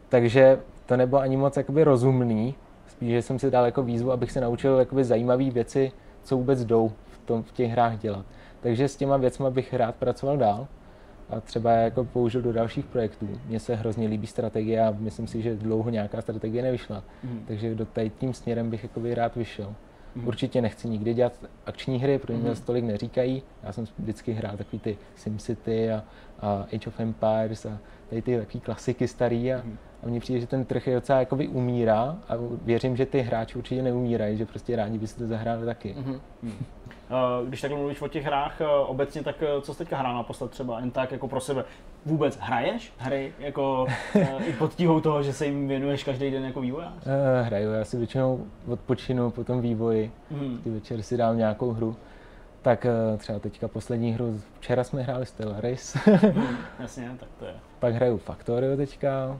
Takže 0.08 0.58
to 0.86 0.96
nebylo 0.96 1.20
ani 1.20 1.36
moc 1.36 1.56
jakoby, 1.56 1.84
rozumný, 1.84 2.54
spíš, 2.88 3.10
že 3.10 3.22
jsem 3.22 3.38
si 3.38 3.50
dal 3.50 3.64
jako 3.64 3.82
výzvu, 3.82 4.12
abych 4.12 4.32
se 4.32 4.40
naučil 4.40 4.78
jakoby, 4.78 5.04
zajímavé 5.04 5.50
věci, 5.50 5.92
co 6.22 6.36
vůbec 6.36 6.64
jdou 6.64 6.92
v, 7.06 7.18
tom, 7.18 7.42
v 7.42 7.52
těch 7.52 7.70
hrách 7.70 7.98
dělat. 7.98 8.26
Takže 8.60 8.88
s 8.88 8.96
těma 8.96 9.16
věcma 9.16 9.50
bych 9.50 9.74
rád 9.74 9.94
pracoval 9.94 10.36
dál 10.36 10.66
a 11.30 11.40
třeba 11.40 11.72
jako 11.72 12.04
použil 12.04 12.42
do 12.42 12.52
dalších 12.52 12.84
projektů. 12.86 13.28
Mně 13.46 13.60
se 13.60 13.74
hrozně 13.74 14.08
líbí 14.08 14.26
strategie 14.26 14.80
a 14.86 14.94
myslím 14.98 15.26
si, 15.26 15.42
že 15.42 15.56
dlouho 15.56 15.90
nějaká 15.90 16.20
strategie 16.20 16.62
nevyšla. 16.62 17.02
Mhm. 17.24 17.44
Takže 17.48 17.74
do 17.74 17.86
tady 17.86 18.10
tím 18.10 18.34
směrem 18.34 18.70
bych 18.70 18.82
jakoby 18.82 19.14
rád 19.14 19.36
vyšel. 19.36 19.74
Mhm. 20.14 20.28
Určitě 20.28 20.62
nechci 20.62 20.88
nikdy 20.88 21.14
dělat 21.14 21.32
akční 21.66 21.98
hry, 21.98 22.18
protože 22.18 22.38
mě 22.38 22.54
to 22.54 22.60
tolik 22.60 22.84
neříkají. 22.84 23.42
Já 23.62 23.72
jsem 23.72 23.84
vždycky 23.98 24.32
hrál 24.32 24.56
takový 24.56 24.78
ty 24.78 24.98
SimCity 25.16 25.90
a, 25.92 26.04
a 26.40 26.66
Age 26.74 26.88
of 26.88 27.00
Empires 27.00 27.66
a 27.66 27.78
tady 28.10 28.22
ty 28.22 28.38
takový 28.38 28.60
klasiky 28.60 29.08
starý 29.08 29.52
a, 29.52 29.56
Mhm. 29.64 29.76
a 30.02 30.06
mně 30.06 30.20
přijde, 30.20 30.40
že 30.40 30.46
ten 30.46 30.64
trh 30.64 30.86
je 30.86 30.94
docela 30.94 31.18
jakoby 31.18 31.48
umírá 31.48 32.18
a 32.28 32.34
věřím, 32.64 32.96
že 32.96 33.06
ty 33.06 33.20
hráči 33.20 33.58
určitě 33.58 33.82
neumírají, 33.82 34.36
že 34.36 34.46
prostě 34.46 34.76
rádi 34.76 34.98
by 34.98 35.06
si 35.06 35.18
to 35.18 35.26
zahráli 35.26 35.66
taky. 35.66 35.94
Mhm. 35.98 36.20
Eh, 37.10 37.46
Když 37.48 37.60
takhle 37.60 37.78
mluvíš 37.78 38.00
o 38.02 38.08
těch 38.08 38.24
hrách 38.24 38.60
eh, 38.60 38.66
obecně, 38.66 39.22
tak 39.22 39.36
eh, 39.42 39.60
co 39.60 39.72
jsi 39.72 39.78
teďka 39.78 39.96
hrál 39.98 40.14
naposled 40.14 40.50
třeba, 40.50 40.80
jen 40.80 40.90
tak 40.90 41.12
jako 41.12 41.28
pro 41.28 41.40
sebe? 41.40 41.64
Vůbec 42.06 42.38
hraješ 42.40 42.92
hry 42.98 43.32
jako 43.38 43.86
i 44.46 44.52
pod 44.52 44.74
tíhou 44.74 45.00
toho, 45.00 45.22
že 45.22 45.32
se 45.32 45.46
jim 45.46 45.68
věnuješ 45.68 46.04
každý 46.04 46.30
den 46.30 46.44
jako 46.44 46.60
vývojář? 46.60 46.92
Hraju, 47.42 47.72
já 47.72 47.84
si 47.84 47.96
většinou 47.96 48.46
odpočinu 48.68 49.30
po 49.30 49.44
tom 49.44 49.60
vývoji, 49.60 50.12
Mhm. 50.30 50.58
ty 50.64 50.70
večer 50.70 51.02
si 51.02 51.16
dám 51.16 51.38
nějakou 51.38 51.72
hru. 51.72 51.96
Tak 52.62 52.86
třeba 53.18 53.38
teďka 53.38 53.68
poslední 53.68 54.12
hru, 54.12 54.40
včera 54.60 54.84
jsme 54.84 55.02
hráli 55.02 55.26
Stellaris, 55.26 55.96
Mhm, 56.34 56.56
Jasně, 56.80 57.10
tak 57.20 57.28
to 57.38 57.44
je. 57.44 57.54
pak 57.78 57.94
hraju 57.94 58.16
Factorio 58.18 58.76
teďka, 58.76 59.38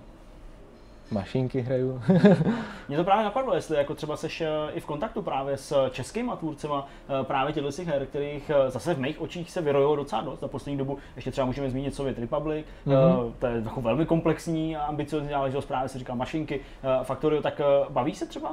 mašinky 1.10 1.60
hraju. 1.60 2.02
Mě 2.88 2.96
to 2.96 3.04
právě 3.04 3.24
napadlo, 3.24 3.54
jestli 3.54 3.76
jako 3.76 3.94
třeba 3.94 4.16
seš 4.16 4.40
eh, 4.40 4.46
i 4.74 4.80
v 4.80 4.86
kontaktu 4.86 5.22
právě 5.22 5.56
s 5.56 5.88
českýma 5.90 6.36
tvůrcema 6.36 6.86
eh, 7.20 7.24
právě 7.24 7.52
těchto 7.52 7.72
těch 7.72 7.86
her, 7.88 8.06
kterých 8.06 8.50
eh, 8.50 8.70
zase 8.70 8.94
v 8.94 8.98
mých 8.98 9.20
očích 9.20 9.50
se 9.50 9.60
vyrojilo 9.62 9.96
docela 9.96 10.22
dost 10.22 10.40
za 10.40 10.48
poslední 10.48 10.78
dobu. 10.78 10.98
Ještě 11.16 11.30
třeba 11.30 11.44
můžeme 11.44 11.70
zmínit 11.70 11.94
Soviet 11.94 12.18
Republic, 12.18 12.66
Mhm. 12.86 12.96
mm-hmm. 12.96 13.32
to 13.38 13.46
je 13.46 13.62
jako 13.64 13.80
velmi 13.80 14.06
komplexní 14.06 14.76
a 14.76 14.82
ambiciozní 14.82 15.28
záležitost, 15.28 15.66
právě 15.66 15.88
se 15.88 15.98
říká 15.98 16.14
mašinky, 16.14 16.60
Factorio, 17.02 17.42
tak 17.42 17.60
baví 17.88 18.14
se 18.14 18.26
třeba 18.26 18.52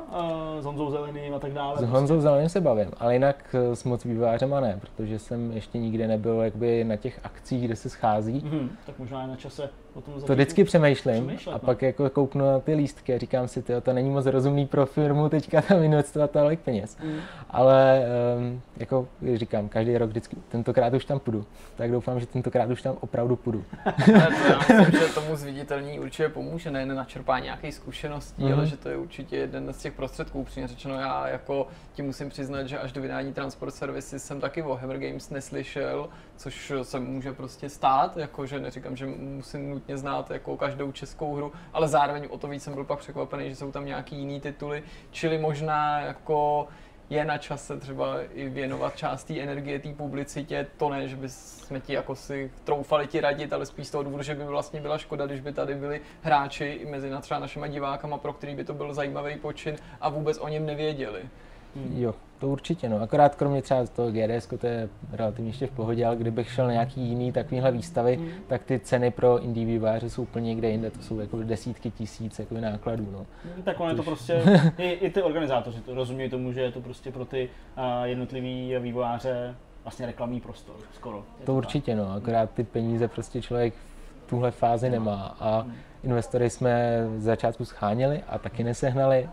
s 0.59 0.65
Honzou 0.65 0.91
Zeleným 0.91 1.33
a 1.35 1.39
tak 1.39 1.53
dále? 1.53 1.77
S 1.77 1.83
Honzou 1.83 2.19
Zeleným 2.21 2.49
se 2.49 2.61
bavím, 2.61 2.91
ale 2.97 3.13
jinak 3.13 3.55
s 3.73 3.83
moc 3.83 4.05
vývojářema 4.05 4.59
ne, 4.59 4.79
protože 4.81 5.19
jsem 5.19 5.51
ještě 5.51 5.77
nikdy 5.77 6.07
nebyl 6.07 6.41
jakby 6.41 6.83
na 6.83 6.95
těch 6.95 7.19
akcích, 7.23 7.65
kde 7.65 7.75
se 7.75 7.89
schází. 7.89 8.41
Mhm, 8.45 8.69
tak 8.85 8.99
možná 8.99 9.21
je 9.21 9.27
na 9.27 9.35
čase 9.35 9.69
To 10.25 10.33
vždycky 10.33 10.63
přemýšlím 10.63 11.23
Přemýšlet, 11.25 11.53
a 11.53 11.55
no. 11.55 11.59
pak 11.59 11.81
jako 11.81 12.09
kouknu 12.09 12.45
na 12.45 12.59
ty 12.59 12.73
lístky 12.73 13.13
a 13.13 13.17
říkám 13.17 13.47
si, 13.47 13.61
tyjo, 13.61 13.81
to 13.81 13.93
není 13.93 14.09
moc 14.09 14.25
rozumný 14.25 14.67
pro 14.67 14.85
firmu 14.85 15.29
teďka 15.29 15.61
tam 15.61 15.83
investovat 15.83 16.31
tolik 16.31 16.59
peněz. 16.59 16.97
Mm. 17.03 17.19
Ale 17.49 18.01
um, 18.37 18.61
jako 18.77 19.07
říkám, 19.35 19.69
každý 19.69 19.97
rok 19.97 20.09
vždycky, 20.09 20.35
tentokrát 20.49 20.93
už 20.93 21.05
tam 21.05 21.19
půjdu. 21.19 21.45
Tak 21.75 21.91
doufám, 21.91 22.19
že 22.19 22.25
tentokrát 22.25 22.69
už 22.69 22.81
tam 22.81 22.95
opravdu 22.99 23.35
půjdu. 23.35 23.63
To 24.05 24.11
já 24.11 24.29
myslím, 24.79 24.99
že 25.07 25.13
tomu 25.13 25.35
zviditelní 25.35 25.99
určitě 25.99 26.29
pomůže, 26.29 26.71
nejen 26.71 26.95
na 26.95 27.03
čerpání 27.05 27.43
nějakých 27.43 27.73
zkušeností, 27.73 28.43
Mhm. 28.43 28.53
ale 28.53 28.65
že 28.67 28.77
to 28.77 28.89
je 28.89 28.97
určitě 28.97 29.37
jeden 29.37 29.73
z 29.73 29.77
těch 29.77 29.93
prostředků. 29.93 30.39
Upřímně 30.39 30.67
řečeno, 30.67 30.99
já 30.99 31.27
jako 31.27 31.67
ti 31.93 32.01
musím 32.01 32.29
přiznat, 32.29 32.63
že 32.67 32.79
až 32.79 32.91
do 32.91 33.01
vydání 33.01 33.33
Transport 33.33 33.73
Services 33.73 34.23
jsem 34.25 34.41
taky 34.41 34.63
o 34.63 34.75
Hammer 34.75 34.97
Games 34.99 35.29
neslyšel, 35.29 36.09
což 36.37 36.73
se 36.81 36.99
může 36.99 37.33
prostě 37.33 37.69
stát, 37.69 38.17
jako 38.17 38.45
že 38.45 38.59
neříkám, 38.59 38.95
že 38.95 39.05
musím 39.05 39.69
nutně 39.69 39.97
znát 39.97 40.31
jako 40.31 40.57
každou 40.57 40.91
českou 40.91 41.35
hru, 41.35 41.51
ale 41.73 41.87
zároveň 41.87 42.27
o 42.29 42.37
to 42.37 42.47
víc 42.47 42.63
jsem 42.63 42.73
byl 42.73 42.83
pak 42.83 42.99
překvapený, 42.99 43.49
že 43.49 43.55
jsou 43.55 43.71
tam 43.71 43.85
nějaký 43.85 44.15
jiný 44.15 44.41
tituly, 44.41 44.83
čili 45.11 45.37
možná 45.37 45.99
jako 45.99 46.67
je 47.09 47.25
na 47.25 47.37
čase 47.37 47.79
třeba 47.79 48.21
i 48.33 48.49
věnovat 48.49 48.97
část 48.97 49.23
té 49.23 49.39
energie 49.39 49.79
té 49.79 49.93
publicitě, 49.93 50.67
to 50.77 50.89
ne, 50.89 51.07
že 51.07 51.15
by 51.15 51.29
jsme 51.29 51.79
ti 51.79 51.93
jako 51.93 52.15
si 52.15 52.51
troufali 52.63 53.07
ti 53.07 53.21
radit, 53.21 53.53
ale 53.53 53.65
spíš 53.65 53.87
z 53.87 53.91
toho 53.91 54.03
důvodu, 54.03 54.23
že 54.23 54.35
by 54.35 54.43
vlastně 54.43 54.81
byla 54.81 54.97
škoda, 54.97 55.25
když 55.25 55.41
by 55.41 55.53
tady 55.53 55.75
byli 55.75 56.01
hráči 56.21 56.65
i 56.65 56.85
mezi 56.85 57.11
třeba 57.21 57.39
našima 57.39 57.67
divákama, 57.67 58.17
pro 58.17 58.33
který 58.33 58.55
by 58.55 58.63
to 58.63 58.73
byl 58.73 58.93
zajímavý 58.93 59.35
počin 59.35 59.75
a 60.01 60.09
vůbec 60.09 60.37
o 60.37 60.47
něm 60.47 60.65
nevěděli. 60.65 61.21
Jo, 61.93 62.13
to 62.39 62.47
určitě, 62.47 62.89
no. 62.89 63.01
Akorát 63.01 63.35
kromě 63.35 63.61
třeba 63.61 63.85
toho 63.85 64.11
GDS, 64.11 64.47
to 64.59 64.67
je 64.67 64.89
relativně 65.11 65.49
ještě 65.49 65.67
v 65.67 65.71
pohodě, 65.71 66.05
ale 66.05 66.15
kdybych 66.15 66.51
šel 66.51 66.65
na 66.67 66.71
nějaký 66.73 67.01
jiný 67.01 67.31
takovýhle 67.31 67.71
výstavy, 67.71 68.17
Mm. 68.17 68.27
tak 68.47 68.63
ty 68.63 68.79
ceny 68.79 69.11
pro 69.11 69.39
indie 69.39 69.65
vývojáře 69.65 70.09
jsou 70.09 70.21
úplně 70.23 70.47
někde 70.47 70.69
jinde, 70.69 70.91
to 70.91 71.01
jsou 71.01 71.19
jako 71.19 71.43
desítky 71.43 71.91
tisíc 71.91 72.39
jako 72.39 72.55
nákladů, 72.59 73.07
no. 73.11 73.25
Tak 73.63 73.79
on 73.79 73.89
je 73.89 73.95
to 73.95 74.03
prostě, 74.03 74.41
i, 74.77 74.89
i 74.91 75.09
ty 75.09 75.21
organizátoři 75.21 75.81
to 75.81 75.93
rozumějí 75.95 76.29
tomu, 76.29 76.51
že 76.51 76.61
je 76.61 76.71
to 76.71 76.81
prostě 76.81 77.11
pro 77.11 77.25
ty 77.25 77.49
uh, 77.77 77.83
jednotlivý 78.03 78.75
vývojáře 78.79 79.55
vlastně 79.83 80.05
reklamní 80.05 80.41
prostor 80.41 80.75
skoro. 80.93 81.17
To 81.17 81.45
tak. 81.45 81.55
určitě, 81.55 81.95
no. 81.95 82.11
Akorát 82.13 82.49
ty 82.51 82.63
peníze 82.63 83.07
prostě 83.07 83.41
člověk 83.41 83.73
v 84.25 84.29
tuhle 84.29 84.51
fázi 84.51 84.89
nemá 84.89 85.35
a 85.39 85.61
Mm. 85.63 85.73
investory 86.03 86.49
jsme 86.49 87.03
z 87.17 87.23
začátku 87.23 87.65
scháněli 87.65 88.21
a 88.27 88.37
taky 88.37 88.63
nesehnali, 88.63 89.29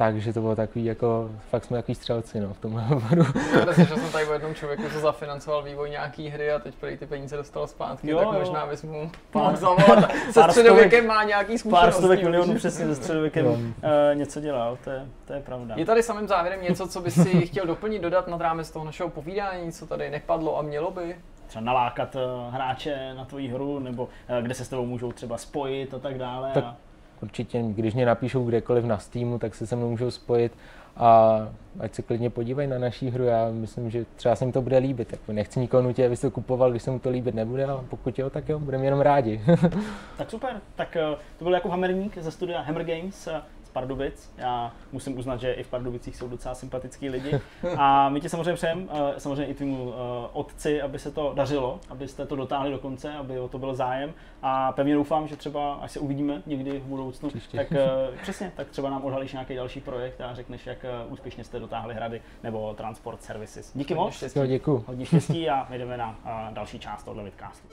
takže 0.00 0.32
to 0.32 0.40
bylo 0.40 0.56
takový 0.56 0.84
jako, 0.84 1.30
fakt 1.50 1.64
jsme 1.64 1.78
takový 1.78 1.94
střelci, 1.94 2.40
no, 2.40 2.54
v 2.54 2.58
tomhle 2.58 2.84
oboru. 2.90 3.24
Já 3.54 3.72
že 3.72 3.86
jsem 3.86 4.12
tady 4.12 4.26
o 4.26 4.32
jednom 4.32 4.54
člověku, 4.54 4.82
co 4.92 5.00
zafinancoval 5.00 5.62
vývoj 5.62 5.90
nějaký 5.90 6.28
hry 6.28 6.52
a 6.52 6.58
teď 6.58 6.74
prý 6.74 6.96
ty 6.96 7.06
peníze 7.06 7.36
dostal 7.36 7.66
zpátky, 7.66 8.10
Jo, 8.10 8.18
tak 8.18 8.26
jo. 8.26 8.38
možná 8.38 8.66
bys 8.66 8.82
mu 8.82 9.10
mohl 9.34 9.56
zavolat. 9.56 10.12
Se 10.30 10.40
Pár 10.40 10.50
středověkem 10.50 11.06
má 11.06 11.24
nějaký 11.24 11.52
Pár 11.52 11.58
zkušenosti. 11.58 11.98
stovek 11.98 12.22
milionů 12.22 12.54
přesně 12.54 12.86
ze 12.86 12.94
středověkem 12.94 13.46
uh, 13.46 13.72
něco 14.14 14.40
dělal, 14.40 14.78
to 14.84 14.90
je, 14.90 15.06
to 15.24 15.32
je 15.32 15.40
pravda. 15.40 15.74
Je 15.78 15.86
tady 15.86 16.02
samým 16.02 16.28
závěrem 16.28 16.62
něco, 16.62 16.88
co 16.88 17.00
bys 17.00 17.14
si 17.22 17.46
chtěl 17.46 17.66
doplnit, 17.66 18.02
dodat 18.02 18.28
nad 18.28 18.40
rámec 18.40 18.70
toho 18.70 18.84
našeho 18.84 19.08
povídání, 19.08 19.72
co 19.72 19.86
tady 19.86 20.10
nepadlo 20.10 20.58
a 20.58 20.62
mělo 20.62 20.90
by? 20.90 21.16
Třeba 21.46 21.64
nalákat 21.64 22.14
uh, 22.14 22.54
hráče 22.54 23.14
na 23.14 23.24
tvoji 23.24 23.48
hru, 23.48 23.78
nebo 23.78 24.02
uh, 24.04 24.08
kde 24.42 24.54
se 24.54 24.64
s 24.64 24.68
tebou 24.68 24.86
můžou 24.86 25.12
třeba 25.12 25.38
spojit 25.38 25.94
a 25.94 25.98
tak 25.98 26.18
dále. 26.18 26.50
Tak 26.54 26.64
a... 26.64 26.76
Určitě, 27.22 27.62
když 27.62 27.94
mě 27.94 28.06
napíšou 28.06 28.44
kdekoliv 28.44 28.84
na 28.84 28.98
Steamu, 28.98 29.38
tak 29.38 29.54
se 29.54 29.66
se 29.66 29.76
mnou 29.76 29.90
můžou 29.90 30.10
spojit 30.10 30.52
a 30.96 31.38
ať 31.80 31.94
se 31.94 32.02
klidně 32.02 32.30
podívají 32.30 32.68
na 32.68 32.78
naší 32.78 33.10
hru, 33.10 33.24
já 33.24 33.50
myslím, 33.50 33.90
že 33.90 34.04
třeba 34.16 34.36
se 34.36 34.44
jim 34.44 34.52
to 34.52 34.62
bude 34.62 34.78
líbit. 34.78 35.12
Jako 35.12 35.32
nechci 35.32 35.60
nikoho 35.60 35.82
nutit, 35.82 36.06
aby 36.06 36.16
to 36.16 36.30
kupoval, 36.30 36.70
když 36.70 36.82
se 36.82 36.90
mu 36.90 36.98
to 36.98 37.10
líbit 37.10 37.34
nebude, 37.34 37.64
a 37.64 37.84
pokud 37.90 38.18
jo, 38.18 38.30
tak 38.30 38.48
jo, 38.48 38.58
budeme 38.58 38.84
jenom 38.84 39.00
rádi. 39.00 39.40
Tak 40.18 40.30
super, 40.30 40.60
tak 40.76 40.96
uh, 41.10 41.18
to 41.38 41.44
byl 41.44 41.54
jako 41.54 41.68
Hammerník 41.68 42.18
ze 42.18 42.30
studia 42.30 42.60
Hammer 42.60 42.84
Games 42.84 43.28
Pardubic. 43.70 44.32
Já 44.36 44.72
musím 44.92 45.18
uznat, 45.18 45.40
že 45.40 45.52
i 45.52 45.62
v 45.62 45.68
Pardubicích 45.68 46.16
jsou 46.16 46.28
docela 46.28 46.54
sympatický 46.54 47.08
lidi. 47.08 47.40
A 47.76 48.08
my 48.08 48.20
ti 48.20 48.28
samozřejmě 48.28 48.52
přejem, 48.54 48.82
uh, 48.82 48.98
samozřejmě 49.18 49.46
i 49.46 49.54
tvému 49.54 49.84
uh, 49.84 49.94
otci, 50.32 50.82
aby 50.82 50.98
se 50.98 51.10
to 51.10 51.32
dařilo, 51.36 51.80
abyste 51.88 52.26
to 52.26 52.36
dotáhli 52.36 52.70
do 52.70 52.78
konce, 52.78 53.12
aby 53.14 53.40
o 53.40 53.48
to 53.48 53.58
byl 53.58 53.74
zájem. 53.74 54.14
A 54.42 54.72
pevně 54.72 54.94
doufám, 54.94 55.28
že 55.28 55.36
třeba, 55.36 55.74
až 55.74 55.92
se 55.92 56.00
uvidíme 56.00 56.42
někdy 56.46 56.78
v 56.78 56.82
budoucnu, 56.84 57.28
Příště. 57.28 57.56
tak 57.56 57.70
uh, 57.70 57.76
přesně, 58.22 58.52
tak 58.56 58.68
třeba 58.68 58.90
nám 58.90 59.04
odhalíš 59.04 59.32
nějaký 59.32 59.54
další 59.54 59.80
projekt 59.80 60.20
a 60.20 60.34
řekneš, 60.34 60.66
jak 60.66 60.78
úspěšně 61.08 61.44
jste 61.44 61.58
dotáhli 61.58 61.94
hrady 61.94 62.22
nebo 62.42 62.74
Transport 62.74 63.22
Services. 63.22 63.72
Díky 63.74 63.94
Hodně 63.94 64.04
moc. 64.04 64.14
štěstí. 64.14 64.38
jo, 64.38 64.46
děkuji. 64.46 64.84
Hodně 64.86 65.06
štěstí 65.06 65.50
a 65.50 65.66
my 65.70 65.78
jdeme 65.78 65.96
na 65.96 66.18
další 66.50 66.78
část 66.78 67.02
tohoto 67.02 67.24
vidcastu. 67.24 67.68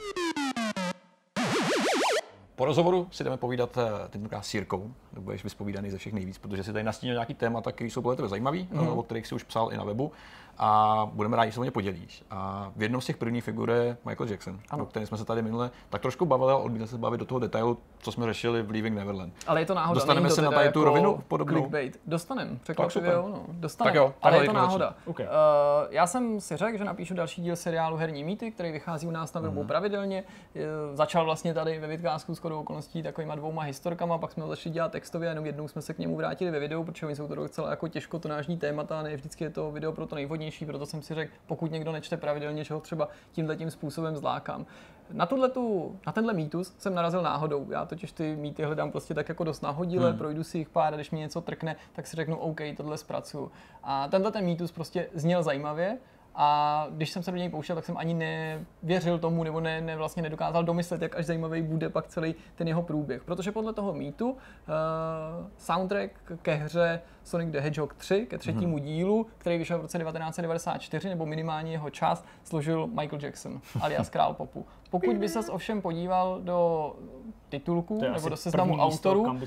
Po 2.58 2.66
rozhovoru 2.66 3.08
si 3.12 3.24
jdeme 3.24 3.38
povídat 3.38 3.78
eh, 3.78 4.10
tentokrát 4.10 4.42
s 4.42 4.54
Jirkou, 4.54 4.92
budeš 5.20 5.44
vyspovídaný 5.44 5.92
ze 5.92 5.98
všech 5.98 6.14
nejvíc, 6.14 6.38
protože 6.38 6.64
si 6.64 6.74
tady 6.74 6.84
nastínil 6.84 7.16
nějaký 7.16 7.34
témata, 7.34 7.72
které 7.72 7.90
jsou 7.90 8.02
podle 8.02 8.16
tebe 8.16 8.28
zajímavý, 8.28 8.70
mm-hmm. 8.72 9.00
o 9.00 9.04
kterých 9.04 9.28
si 9.28 9.36
už 9.36 9.44
psal 9.44 9.74
i 9.74 9.78
na 9.78 9.84
webu 9.84 10.12
a 10.60 11.02
budeme 11.14 11.38
rádi, 11.38 11.52
že 11.52 11.56
se 11.56 11.60
o 11.60 11.64
ně 11.64 11.72
podělíš. 11.72 12.24
A 12.30 12.72
v 12.76 12.82
jednom 12.82 13.02
z 13.02 13.06
těch 13.06 13.18
prvních 13.18 13.44
figur 13.44 13.70
je 13.70 13.98
Michael 14.06 14.30
Jackson, 14.30 14.60
ano. 14.70 14.84
o 14.84 14.86
kterém 14.86 15.08
jsme 15.08 15.18
se 15.18 15.26
tady 15.26 15.42
minule 15.42 15.72
tak 15.90 16.02
trošku 16.02 16.26
bavili 16.26 16.52
a 16.52 16.58
odmítli 16.58 16.88
se 16.88 16.98
bavit 16.98 17.18
do 17.18 17.26
toho 17.26 17.40
detailu, 17.40 17.78
co 18.00 18.12
jsme 18.12 18.26
řešili 18.26 18.64
v 18.64 18.72
Leaving 18.72 18.96
Neverland. 18.96 19.34
Ale 19.48 19.62
je 19.62 19.66
to 19.66 19.74
náhoda. 19.74 19.94
Dostaneme 19.94 20.30
se 20.30 20.42
na 20.42 20.52
tady 20.52 20.72
tu 20.72 20.80
jako 20.80 20.84
rovinu 20.84 21.24
podobnou? 21.28 21.60
Clickbait. 21.60 22.00
Dostanem, 22.06 22.60
překvapivě 22.64 23.10
Tak 23.10 23.18
jo, 23.18 23.30
no. 23.30 23.46
Dostanem. 23.50 23.94
Tak 23.94 23.96
jo, 23.96 24.14
ale 24.22 24.38
je 24.38 24.46
to 24.46 24.54
náhoda. 24.54 24.96
Okay. 25.06 25.26
Uh, 25.26 25.32
já 25.90 26.08
jsem 26.08 26.42
si 26.42 26.58
řekl, 26.58 26.78
že 26.78 26.84
napíšu 26.84 27.14
další 27.14 27.42
díl 27.42 27.56
seriálu 27.56 27.98
Herní 27.98 28.24
mýty, 28.24 28.52
který 28.52 28.72
vychází 28.72 29.08
u 29.08 29.12
nás 29.12 29.34
na 29.34 29.42
webu 29.42 29.64
mm-hmm. 29.64 29.68
pravidelně. 29.68 30.24
Uh, 30.56 30.62
začal 30.96 31.26
vlastně 31.26 31.54
tady 31.54 31.80
ve 31.80 31.88
Vidkásku 31.88 32.36
s 32.36 32.40
chodou 32.40 32.60
okolností 32.60 33.04
takovýma 33.04 33.36
dvouma 33.36 33.62
historkama, 33.62 34.18
pak 34.18 34.32
jsme 34.32 34.44
ho 34.44 34.50
začali 34.50 34.74
dělat 34.74 34.92
textově, 34.92 35.30
jenom 35.30 35.46
jednou 35.46 35.68
jsme 35.68 35.82
se 35.82 35.94
k 35.94 36.00
němu 36.00 36.16
vrátili 36.16 36.52
ve 36.52 36.60
videu, 36.60 36.84
protože 36.84 37.06
oni 37.06 37.16
jsou 37.16 37.28
to 37.28 37.36
docela 37.36 37.70
jako 37.70 37.88
těžko 37.88 38.20
tonážní 38.20 38.58
témata, 38.58 39.02
ne 39.02 39.16
vždycky 39.16 39.44
je 39.44 39.50
to 39.50 39.72
video 39.72 39.92
pro 39.92 40.06
to 40.08 40.16
nejvhodnější, 40.16 40.47
proto 40.66 40.86
jsem 40.86 41.02
si 41.02 41.16
řekl, 41.16 41.34
pokud 41.46 41.72
někdo 41.72 41.92
nečte 41.92 42.18
pravidelně, 42.18 42.64
že 42.64 42.74
ho 42.74 42.80
třeba 42.80 43.10
tímhle 43.32 43.56
tím 43.56 43.72
způsobem 43.72 44.18
zlákám. 44.18 44.66
Na, 45.12 45.26
tu, 45.26 46.00
na 46.08 46.14
tenhle 46.14 46.34
mýtus 46.34 46.76
jsem 46.78 46.96
narazil 46.96 47.22
náhodou. 47.22 47.72
Já 47.72 47.86
totiž 47.86 48.12
ty 48.12 48.36
mýty 48.36 48.64
hledám 48.64 48.92
prostě 48.92 49.14
tak 49.14 49.30
jako 49.30 49.44
dost 49.44 49.62
nahodile, 49.62 50.10
hmm. 50.10 50.18
projdu 50.18 50.44
si 50.44 50.58
jich 50.58 50.70
pár 50.70 50.94
a 50.94 50.96
když 50.98 51.12
mi 51.12 51.20
něco 51.20 51.42
trkne, 51.42 51.76
tak 51.94 52.08
si 52.08 52.16
řeknu 52.16 52.38
OK, 52.38 52.60
tohle 52.78 52.98
zpracuju. 52.98 53.52
A 53.84 54.08
tenhle 54.08 54.32
ten 54.32 54.46
mýtus 54.46 54.72
prostě 54.72 55.10
zněl 55.14 55.44
zajímavě, 55.44 55.98
a 56.40 56.88
když 56.92 57.10
jsem 57.10 57.24
se 57.24 57.32
do 57.32 57.38
něj 57.38 57.50
pouštěl, 57.50 57.76
tak 57.76 57.86
jsem 57.86 57.98
ani 57.98 58.14
nevěřil 58.14 59.20
tomu, 59.20 59.44
nebo 59.44 59.62
ne, 59.62 59.82
ne 59.82 59.96
vlastně 59.96 60.24
nedokázal 60.24 60.64
domyslet, 60.64 61.02
jak 61.02 61.16
až 61.16 61.26
zajímavý 61.26 61.62
bude 61.62 61.90
pak 61.90 62.08
celý 62.08 62.36
ten 62.56 62.68
jeho 62.68 62.82
průběh. 62.84 63.24
Protože 63.24 63.52
podle 63.52 63.74
toho 63.74 63.94
mýtu 63.94 64.32
uh, 64.32 64.38
soundtrack 65.58 66.12
ke 66.42 66.54
hře 66.54 67.02
Sonic 67.24 67.50
the 67.50 67.60
Hedgehog 67.60 67.94
3, 67.94 68.26
ke 68.26 68.38
třetímu 68.38 68.78
mm-hmm. 68.78 68.84
dílu, 68.84 69.28
který 69.38 69.58
vyšel 69.58 69.78
v 69.78 69.82
roce 69.82 69.98
1994, 69.98 71.10
nebo 71.10 71.26
minimálně 71.26 71.72
jeho 71.72 71.90
část, 71.90 72.26
složil 72.44 72.88
Michael 72.88 73.20
Jackson, 73.22 73.62
alias 73.82 74.10
Král 74.10 74.34
popu. 74.34 74.66
Pokud 74.90 75.18
by 75.18 75.30
ses 75.30 75.50
ovšem 75.50 75.82
podíval 75.82 76.40
do 76.44 76.96
titulku 77.50 78.02
nebo 78.02 78.30
do 78.30 78.38
seznamu 78.38 78.78
autorů, 78.78 79.40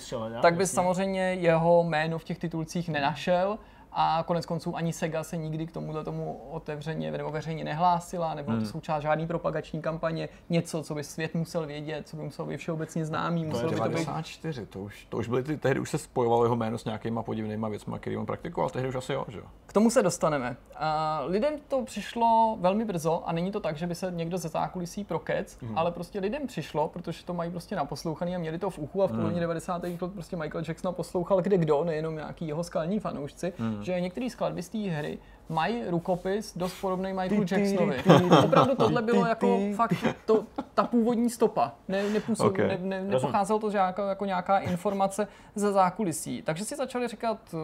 tak 0.42 0.54
bys 0.54 0.72
samozřejmě 0.72 1.22
jeho 1.22 1.84
jméno 1.84 2.18
v 2.18 2.24
těch 2.24 2.38
titulcích 2.38 2.88
nenašel 2.88 3.58
a 3.92 4.24
konec 4.26 4.46
konců 4.46 4.76
ani 4.76 4.92
Sega 4.92 5.24
se 5.24 5.36
nikdy 5.36 5.66
k 5.66 5.72
tomuhle 5.72 6.04
tomu 6.04 6.40
otevřeně 6.50 7.10
nebo 7.10 7.30
veřejně 7.30 7.64
nehlásila, 7.64 8.34
nebylo 8.34 8.56
hmm. 8.56 8.64
to 8.64 8.72
součást 8.72 9.02
žádný 9.02 9.26
propagační 9.26 9.82
kampaně, 9.82 10.28
něco, 10.48 10.82
co 10.82 10.94
by 10.94 11.04
svět 11.04 11.34
musel 11.34 11.66
vědět, 11.66 12.08
co 12.08 12.16
by 12.16 12.22
musel 12.22 12.46
být 12.46 12.56
všeobecně 12.56 13.04
známý. 13.04 13.50
To 13.50 13.56
je 13.56 13.74
94, 13.74 14.66
to, 14.66 14.80
už, 14.80 15.06
to 15.08 15.16
už 15.16 15.28
byly 15.28 15.42
ty, 15.42 15.56
tehdy 15.56 15.80
už 15.80 15.90
se 15.90 15.98
spojovalo 15.98 16.44
jeho 16.44 16.56
jméno 16.56 16.78
s 16.78 16.84
nějakýma 16.84 17.22
podivnýma 17.22 17.68
věcmi, 17.68 17.94
které 18.00 18.18
on 18.18 18.26
praktikoval, 18.26 18.70
tehdy 18.70 18.88
už 18.88 18.94
asi 18.94 19.12
jo, 19.12 19.24
že 19.28 19.40
K 19.66 19.72
tomu 19.72 19.90
se 19.90 20.02
dostaneme. 20.02 20.56
Uh, 20.70 21.30
lidem 21.30 21.54
to 21.68 21.84
přišlo 21.84 22.56
velmi 22.60 22.84
brzo 22.84 23.22
a 23.26 23.32
není 23.32 23.52
to 23.52 23.60
tak, 23.60 23.76
že 23.76 23.86
by 23.86 23.94
se 23.94 24.10
někdo 24.10 24.38
ze 24.38 24.48
zákulisí 24.48 25.04
prokec, 25.04 25.58
hmm. 25.62 25.78
ale 25.78 25.92
prostě 25.92 26.20
lidem 26.20 26.46
přišlo, 26.46 26.88
protože 26.88 27.24
to 27.24 27.34
mají 27.34 27.50
prostě 27.50 27.76
naposlouchaný 27.76 28.36
a 28.36 28.38
měli 28.38 28.58
to 28.58 28.70
v 28.70 28.78
uchu 28.78 29.02
a 29.02 29.06
v 29.06 29.10
polovině 29.10 29.32
hmm. 29.32 29.40
90. 29.40 29.82
let 29.82 30.12
prostě 30.12 30.36
Michael 30.36 30.64
Jackson 30.68 30.94
poslouchal 30.94 31.42
kde 31.42 31.58
kdo, 31.58 31.84
nejenom 31.84 32.14
nějaký 32.14 32.46
jeho 32.46 32.64
skalní 32.64 33.00
fanoušci, 33.00 33.52
hmm 33.58 33.79
že 33.82 34.00
některé 34.00 34.30
skladby 34.30 34.62
z 34.62 34.68
té 34.68 34.78
hry 34.78 35.18
mají 35.48 35.82
rukopis 35.86 36.56
dost 36.56 36.80
podobný 36.80 37.12
Michaelu 37.12 37.44
Jacksonovi. 37.50 38.02
Opravdu 38.44 38.74
tohle 38.74 39.02
bylo 39.02 39.26
jako 39.26 39.58
fakt 39.76 40.04
to, 40.26 40.44
ta 40.74 40.84
původní 40.84 41.30
stopa. 41.30 41.72
Ne, 41.88 42.10
nepůsob, 42.10 42.46
okay. 42.46 42.68
ne, 42.68 42.78
ne, 42.82 43.02
nepocházelo 43.02 43.58
to 43.58 43.70
jako, 43.70 44.02
jako 44.02 44.24
nějaká 44.24 44.58
informace 44.58 45.28
ze 45.54 45.72
zákulisí. 45.72 46.42
Takže 46.42 46.64
si 46.64 46.76
začali 46.76 47.08
říkat, 47.08 47.54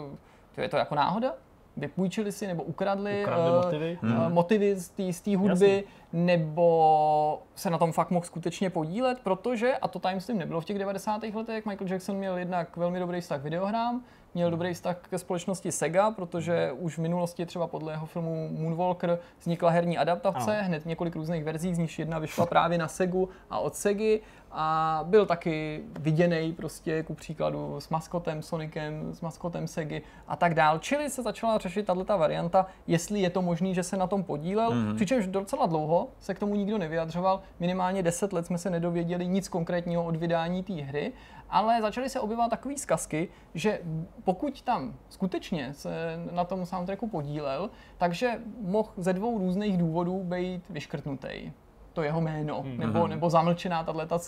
je 0.57 0.69
to 0.69 0.77
jako 0.77 0.95
náhoda? 0.95 1.35
vypůjčili 1.77 2.33
si 2.33 2.47
nebo 2.47 2.63
ukradli, 2.63 3.21
ukradli 3.21 3.51
uh, 3.51 3.65
motivy, 3.65 3.99
uh, 4.03 4.33
motivy 4.33 4.77
z 5.13 5.21
té 5.21 5.37
hudby, 5.37 5.75
Jasně. 5.77 5.85
nebo 6.13 7.43
se 7.55 7.71
na 7.71 7.79
tom 7.79 7.93
fakt 7.93 8.11
mohl 8.11 8.27
skutečně 8.27 8.71
podílet, 8.71 9.21
protože, 9.21 9.77
a 9.77 9.89
to 9.89 9.99
tajemstvím 9.99 10.39
nebylo 10.39 10.61
v 10.61 10.65
těch 10.65 10.79
90. 10.79 11.23
letech, 11.35 11.67
Michael 11.67 11.91
Jackson 11.91 12.17
měl 12.17 12.39
jednak 12.39 12.77
velmi 12.77 12.99
dobrý 12.99 13.21
vztah 13.21 13.41
k 13.41 13.45
videohrám, 13.45 14.05
měl 14.37 14.51
dobrý 14.51 14.75
vztah 14.75 14.97
ke 15.11 15.19
společnosti 15.19 15.73
Sega, 15.73 16.11
protože 16.11 16.73
už 16.73 16.99
v 16.99 17.01
minulosti 17.01 17.47
třeba 17.47 17.67
podle 17.67 17.93
jeho 17.93 18.07
filmu 18.07 18.49
Moonwalker 18.53 19.19
vznikla 19.41 19.71
herní 19.71 19.99
adaptace, 19.99 20.59
ano. 20.59 20.67
hned 20.67 20.87
několik 20.87 21.17
různých 21.17 21.45
verzí, 21.45 21.75
z 21.75 21.79
nich 21.79 21.99
jedna 21.99 22.19
vyšla 22.19 22.47
právě 22.47 22.79
na 22.79 22.89
Segu 22.89 23.29
a 23.51 23.59
od 23.59 23.75
Segy 23.75 24.21
a 24.59 25.01
byl 25.05 25.27
taky 25.27 25.83
viděný 26.01 26.53
prostě 26.53 27.03
ku 27.03 27.15
příkladu 27.15 27.77
s 27.81 27.89
maskotem 27.89 28.43
Sonicem, 28.43 29.15
s 29.15 29.21
maskotem 29.21 29.69
Segy 29.69 30.03
a 30.29 30.37
tak 30.37 30.55
dál. 30.55 30.79
Čili 30.79 31.11
se 31.11 31.23
začala 31.23 31.59
řešit 31.59 31.87
tato 31.87 32.19
varianta, 32.19 32.67
jestli 32.87 33.21
je 33.21 33.31
to 33.31 33.43
možné, 33.43 33.75
že 33.75 33.83
se 33.83 33.97
na 33.97 34.07
tom 34.07 34.25
podílel, 34.25 34.71
mm-hmm. 34.71 34.95
přičemž 34.95 35.27
docela 35.27 35.67
dlouho 35.67 36.09
se 36.21 36.35
k 36.35 36.39
tomu 36.39 36.55
nikdo 36.55 36.79
nevyjadřoval, 36.79 37.43
minimálně 37.61 38.03
10 38.03 38.33
let 38.33 38.47
jsme 38.47 38.59
se 38.59 38.71
nedověděli 38.71 39.27
nic 39.27 39.49
konkrétního 39.49 40.05
od 40.05 40.17
vydání 40.17 40.63
té 40.63 40.73
hry 40.73 41.13
ale 41.51 41.83
začaly 41.83 42.09
se 42.09 42.21
objevovat 42.21 42.51
takové 42.51 42.79
zkazky, 42.79 43.29
že 43.55 43.81
pokud 44.25 44.63
tam 44.63 44.95
skutečně 45.09 45.75
se 45.75 45.91
na 46.33 46.45
tom 46.45 46.67
soundtracku 46.67 47.09
podílel, 47.09 47.71
takže 47.99 48.41
mohl 48.61 48.91
ze 48.97 49.13
dvou 49.13 49.39
různých 49.39 49.77
důvodů 49.79 50.25
být 50.25 50.63
vyškrtnutý 50.71 51.53
to 51.97 52.03
jeho 52.03 52.21
jméno, 52.21 52.63
mm-hmm. 52.63 52.79
nebo, 52.79 53.07
nebo 53.07 53.31
zamlčená 53.31 53.85
tato 53.85 54.19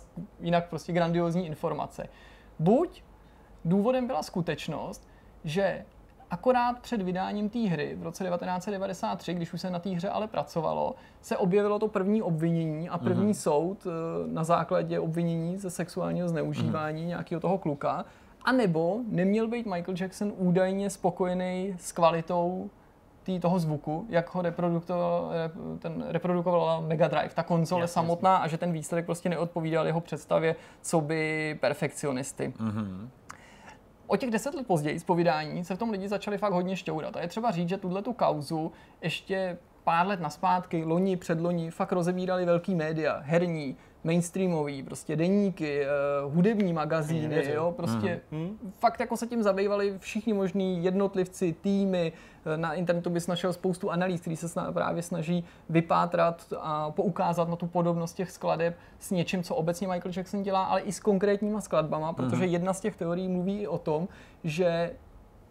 jinak 0.40 0.68
prostě 0.68 0.92
grandiozní 0.92 1.46
informace. 1.46 2.08
Buď 2.58 3.02
důvodem 3.64 4.06
byla 4.06 4.22
skutečnost, 4.22 5.08
že 5.44 5.84
akorát 6.30 6.78
před 6.78 7.02
vydáním 7.02 7.48
té 7.48 7.58
hry 7.58 7.96
v 7.98 8.02
roce 8.02 8.24
1993, 8.24 9.34
když 9.34 9.52
už 9.52 9.60
se 9.60 9.70
na 9.70 9.78
té 9.78 9.90
hře 9.90 10.08
ale 10.08 10.26
pracovalo, 10.28 10.94
se 11.20 11.36
objevilo 11.36 11.78
to 11.78 11.88
první 11.88 12.22
obvinění 12.22 12.88
a 12.88 12.98
první 12.98 13.32
mm-hmm. 13.32 13.42
soud 13.42 13.86
eh, 13.86 13.90
na 14.32 14.44
základě 14.44 15.00
obvinění 15.00 15.56
ze 15.58 15.70
sexuálního 15.70 16.28
zneužívání 16.28 17.02
mm-hmm. 17.02 17.08
nějakého 17.08 17.40
toho 17.40 17.58
kluka. 17.58 18.04
A 18.44 18.52
nebo 18.52 19.00
neměl 19.08 19.48
být 19.48 19.66
Michael 19.66 19.96
Jackson 20.00 20.32
údajně 20.36 20.90
spokojený 20.90 21.74
s 21.78 21.92
kvalitou 21.92 22.70
tý, 23.28 23.40
toho 23.40 23.58
zvuku, 23.58 24.06
jak 24.08 24.34
ho 24.34 24.42
ten 25.78 26.04
reprodukovala 26.08 26.80
Mega 26.80 27.08
Drive, 27.08 27.34
ta 27.34 27.42
konzole 27.42 27.80
Jasně, 27.80 27.94
samotná, 27.94 28.36
a 28.36 28.48
že 28.48 28.58
ten 28.58 28.72
výsledek 28.72 29.06
prostě 29.06 29.28
neodpovídal 29.28 29.86
jeho 29.86 30.00
představě, 30.00 30.56
co 30.82 31.00
by 31.00 31.56
perfekcionisty. 31.60 32.52
Mm-hmm. 32.58 33.08
O 34.06 34.16
těch 34.16 34.30
deset 34.30 34.54
let 34.54 34.66
později 34.66 35.00
z 35.00 35.04
povídání 35.04 35.64
se 35.64 35.74
v 35.74 35.78
tom 35.78 35.90
lidi 35.90 36.08
začali 36.08 36.38
fakt 36.38 36.52
hodně 36.52 36.76
šťourat. 36.76 37.16
A 37.16 37.20
je 37.20 37.28
třeba 37.28 37.50
říct, 37.50 37.68
že 37.68 37.76
tuhle 37.76 38.02
tu 38.02 38.12
kauzu 38.12 38.72
ještě 39.02 39.58
pár 39.84 40.06
let 40.06 40.20
naspátky, 40.20 40.84
loni, 40.84 41.16
předloni, 41.16 41.70
fakt 41.70 41.92
rozebírali 41.92 42.44
velký 42.44 42.74
média, 42.74 43.20
herní, 43.22 43.76
mainstreamový, 44.04 44.82
prostě 44.82 45.16
deníky, 45.16 45.86
uh, 46.24 46.34
hudební 46.34 46.72
magazíny, 46.72 47.52
jo, 47.52 47.74
prostě 47.76 48.20
mm. 48.30 48.72
fakt 48.78 49.00
jako 49.00 49.16
se 49.16 49.26
tím 49.26 49.42
zabývali 49.42 49.94
všichni 49.98 50.32
možní 50.32 50.84
jednotlivci, 50.84 51.52
týmy, 51.60 52.12
na 52.56 52.74
internetu 52.74 53.10
bys 53.10 53.26
našel 53.26 53.52
spoustu 53.52 53.90
analýz, 53.90 54.20
který 54.20 54.36
se 54.36 54.46
sna- 54.46 54.72
právě 54.72 55.02
snaží 55.02 55.44
vypátrat 55.68 56.52
a 56.60 56.90
poukázat 56.90 57.48
na 57.48 57.56
tu 57.56 57.66
podobnost 57.66 58.14
těch 58.14 58.30
skladeb 58.30 58.76
s 58.98 59.10
něčím, 59.10 59.42
co 59.42 59.54
obecně 59.54 59.88
Michael 59.88 60.12
Jackson 60.16 60.42
dělá, 60.42 60.64
ale 60.64 60.80
i 60.80 60.92
s 60.92 61.00
konkrétníma 61.00 61.60
skladbama, 61.60 62.12
protože 62.12 62.46
mm. 62.46 62.52
jedna 62.52 62.72
z 62.72 62.80
těch 62.80 62.96
teorií 62.96 63.28
mluví 63.28 63.60
i 63.60 63.66
o 63.66 63.78
tom, 63.78 64.08
že 64.44 64.90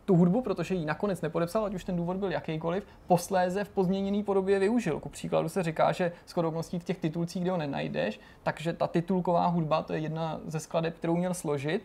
tu 0.07 0.15
hudbu, 0.15 0.41
protože 0.41 0.75
ji 0.75 0.85
nakonec 0.85 1.21
nepodepsal, 1.21 1.65
ať 1.65 1.73
už 1.73 1.83
ten 1.83 1.95
důvod 1.95 2.17
byl 2.17 2.31
jakýkoliv, 2.31 2.87
posléze 3.07 3.63
v 3.63 3.69
pozměněné 3.69 4.23
podobě 4.23 4.59
využil. 4.59 4.99
Ku 4.99 5.09
příkladu 5.09 5.49
se 5.49 5.63
říká, 5.63 5.91
že 5.91 6.11
s 6.25 6.33
v 6.79 6.83
těch 6.83 6.97
titulcích, 6.97 7.41
kde 7.41 7.51
ho 7.51 7.57
nenajdeš, 7.57 8.19
takže 8.43 8.73
ta 8.73 8.87
titulková 8.87 9.47
hudba, 9.47 9.81
to 9.81 9.93
je 9.93 9.99
jedna 9.99 10.39
ze 10.45 10.59
skladeb, 10.59 10.97
kterou 10.97 11.15
měl 11.15 11.33
složit, 11.33 11.83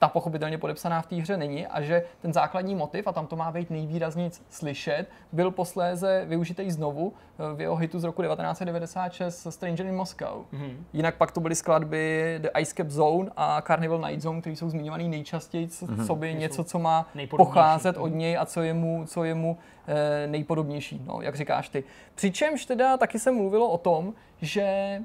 ta 0.00 0.08
pochopitelně 0.08 0.58
podepsaná 0.58 1.02
v 1.02 1.06
té 1.06 1.16
hře 1.16 1.36
není 1.36 1.66
a 1.66 1.82
že 1.82 2.04
ten 2.22 2.32
základní 2.32 2.74
motiv, 2.74 3.06
a 3.06 3.12
tam 3.12 3.26
to 3.26 3.36
má 3.36 3.50
být 3.50 3.70
nejvýrazněji 3.70 4.30
slyšet, 4.50 5.06
byl 5.32 5.50
posléze 5.50 6.24
využitý 6.28 6.70
znovu 6.70 7.12
eh, 7.12 7.54
v 7.54 7.60
jeho 7.60 7.76
hitu 7.76 8.00
z 8.00 8.04
roku 8.04 8.22
1996 8.22 9.46
Stranger 9.50 9.86
in 9.86 9.96
Moscow. 9.96 10.44
Mm-hmm. 10.52 10.76
Jinak 10.92 11.14
pak 11.14 11.32
to 11.32 11.40
byly 11.40 11.54
skladby 11.54 12.34
The 12.38 12.48
Ice 12.60 12.74
Cap 12.74 12.86
Zone 12.86 13.30
a 13.36 13.62
Carnival 13.62 13.98
Night 13.98 14.22
Zone, 14.22 14.40
které 14.40 14.56
jsou 14.56 14.70
zmiňovaný 14.70 15.08
nejčastěji 15.08 15.66
mm-hmm. 15.66 16.06
sobě 16.06 16.32
něco, 16.32 16.64
co 16.64 16.78
má 16.78 17.08
pocházet 17.30 17.96
od 17.96 18.08
něj 18.08 18.38
a 18.38 18.46
co 18.46 18.62
je 18.62 18.74
mu, 18.74 19.04
co 19.06 19.24
je 19.24 19.34
mu 19.34 19.58
eh, 19.88 20.26
nejpodobnější, 20.26 21.02
no, 21.06 21.22
jak 21.22 21.36
říkáš 21.36 21.68
ty. 21.68 21.84
Přičemž 22.14 22.64
teda 22.64 22.96
taky 22.96 23.18
se 23.18 23.30
mluvilo 23.30 23.68
o 23.68 23.78
tom, 23.78 24.14
že 24.40 24.98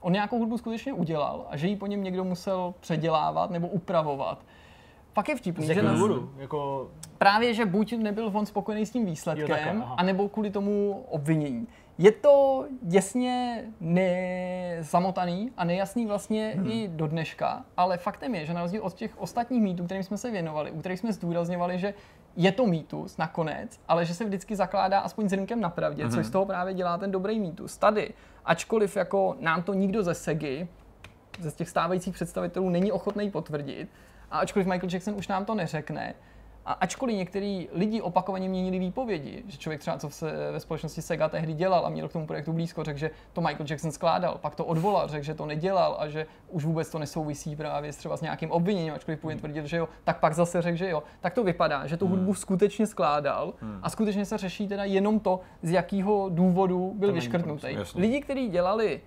on 0.00 0.12
nějakou 0.12 0.38
hudbu 0.38 0.58
skutečně 0.58 0.92
udělal 0.92 1.46
a 1.50 1.56
že 1.56 1.66
ji 1.66 1.76
po 1.76 1.86
něm 1.86 2.02
někdo 2.02 2.24
musel 2.24 2.74
předělávat 2.80 3.50
nebo 3.50 3.68
upravovat. 3.68 4.38
pak 5.12 5.28
je 5.28 5.36
vtipný, 5.36 5.66
Z 5.66 5.70
že 5.70 5.82
na, 5.82 5.92
důvodu? 5.92 6.30
Jako, 6.38 6.90
právě, 7.18 7.54
že 7.54 7.66
buď 7.66 7.92
nebyl 7.92 8.30
on 8.34 8.46
spokojený 8.46 8.86
s 8.86 8.90
tím 8.90 9.08
Jo, 9.08 9.14
takhle, 9.24 9.44
výsledkem, 9.44 9.82
aha. 9.82 9.94
anebo 9.98 10.28
kvůli 10.28 10.50
tomu 10.50 11.04
obvinění. 11.08 11.66
Je 11.98 12.12
to 12.12 12.64
děsně 12.82 13.64
nezamotaný 13.80 15.50
a 15.56 15.64
nejasný 15.64 16.06
vlastně 16.06 16.54
hmm. 16.56 16.70
i 16.70 16.88
do 16.88 17.06
dneška, 17.06 17.64
ale 17.76 17.98
faktem 17.98 18.34
je, 18.34 18.46
že 18.46 18.54
na 18.54 18.62
rozdíl 18.62 18.82
od 18.82 18.94
těch 18.94 19.20
ostatních 19.20 19.62
mýtů, 19.62 19.84
kterým 19.84 20.02
jsme 20.02 20.18
se 20.18 20.30
věnovali, 20.30 20.70
u 20.70 20.80
kterých 20.80 20.98
jsme 20.98 21.12
zdůrazňovali, 21.12 21.78
že 21.78 21.94
je 22.38 22.52
to 22.52 22.66
mýtus 22.66 23.16
nakonec, 23.16 23.80
ale 23.88 24.04
že 24.04 24.14
se 24.14 24.24
vždycky 24.24 24.56
zakládá 24.56 25.00
aspoň 25.00 25.28
zrnkem 25.28 25.60
na 25.60 25.70
pravdě, 25.70 26.02
hmm. 26.02 26.12
což 26.12 26.26
z 26.26 26.30
toho 26.30 26.46
právě 26.46 26.74
dělá 26.74 26.98
ten 26.98 27.10
dobrý 27.10 27.40
mýtus. 27.40 27.76
Tady, 27.76 28.14
ačkoliv 28.44 28.96
jako 28.96 29.36
nám 29.40 29.62
to 29.62 29.74
nikdo 29.74 30.02
ze 30.02 30.14
SEGI, 30.14 30.68
ze 31.40 31.50
těch 31.50 31.68
stávajících 31.68 32.14
představitelů 32.14 32.70
není 32.70 32.92
ochotný 32.92 33.30
potvrdit, 33.30 33.88
a 34.30 34.38
ačkoliv 34.38 34.66
Michael 34.66 34.90
Jackson 34.92 35.14
už 35.14 35.28
nám 35.28 35.44
to 35.44 35.54
neřekne, 35.54 36.14
a 36.68 36.72
ačkoliv 36.72 37.16
některý 37.16 37.68
lidi 37.72 38.00
opakovaně 38.00 38.48
měnili 38.48 38.78
výpovědi, 38.78 39.42
že 39.46 39.58
člověk 39.58 39.80
třeba, 39.80 39.98
co 39.98 40.10
se 40.10 40.50
ve 40.52 40.60
společnosti 40.60 41.02
Sega 41.02 41.28
tehdy 41.28 41.52
dělal 41.52 41.86
a 41.86 41.88
měl 41.88 42.08
k 42.08 42.12
tomu 42.12 42.26
projektu 42.26 42.52
blízko, 42.52 42.84
řekl, 42.84 42.98
že 42.98 43.10
to 43.32 43.40
Michael 43.40 43.66
Jackson 43.70 43.92
skládal, 43.92 44.38
pak 44.40 44.54
to 44.54 44.64
odvolal, 44.64 45.08
řekl, 45.08 45.24
že 45.24 45.34
to 45.34 45.46
nedělal 45.46 45.96
a 45.98 46.08
že 46.08 46.26
už 46.48 46.64
vůbec 46.64 46.90
to 46.90 46.98
nesouvisí 46.98 47.56
právě 47.56 47.92
s 47.92 47.96
třeba 47.96 48.16
s 48.16 48.20
nějakým 48.20 48.50
obviněním, 48.50 48.94
ačkoliv 48.94 49.20
původně 49.20 49.40
tvrdil, 49.40 49.66
že 49.66 49.76
jo, 49.76 49.88
tak 50.04 50.20
pak 50.20 50.34
zase 50.34 50.62
řekl, 50.62 50.76
že 50.76 50.90
jo. 50.90 51.02
Tak 51.20 51.34
to 51.34 51.44
vypadá, 51.44 51.86
že 51.86 51.96
tu 51.96 52.08
hudbu 52.08 52.34
skutečně 52.34 52.86
skládal 52.86 53.54
a 53.82 53.90
skutečně 53.90 54.24
se 54.24 54.38
řeší 54.38 54.68
teda 54.68 54.84
jenom 54.84 55.20
to, 55.20 55.40
z 55.62 55.70
jakého 55.70 56.28
důvodu 56.28 56.94
byl 56.96 57.12
vyškrtnutý. 57.12 57.76
Lidi, 57.94 58.20
kteří 58.20 58.48
dělali 58.48 59.00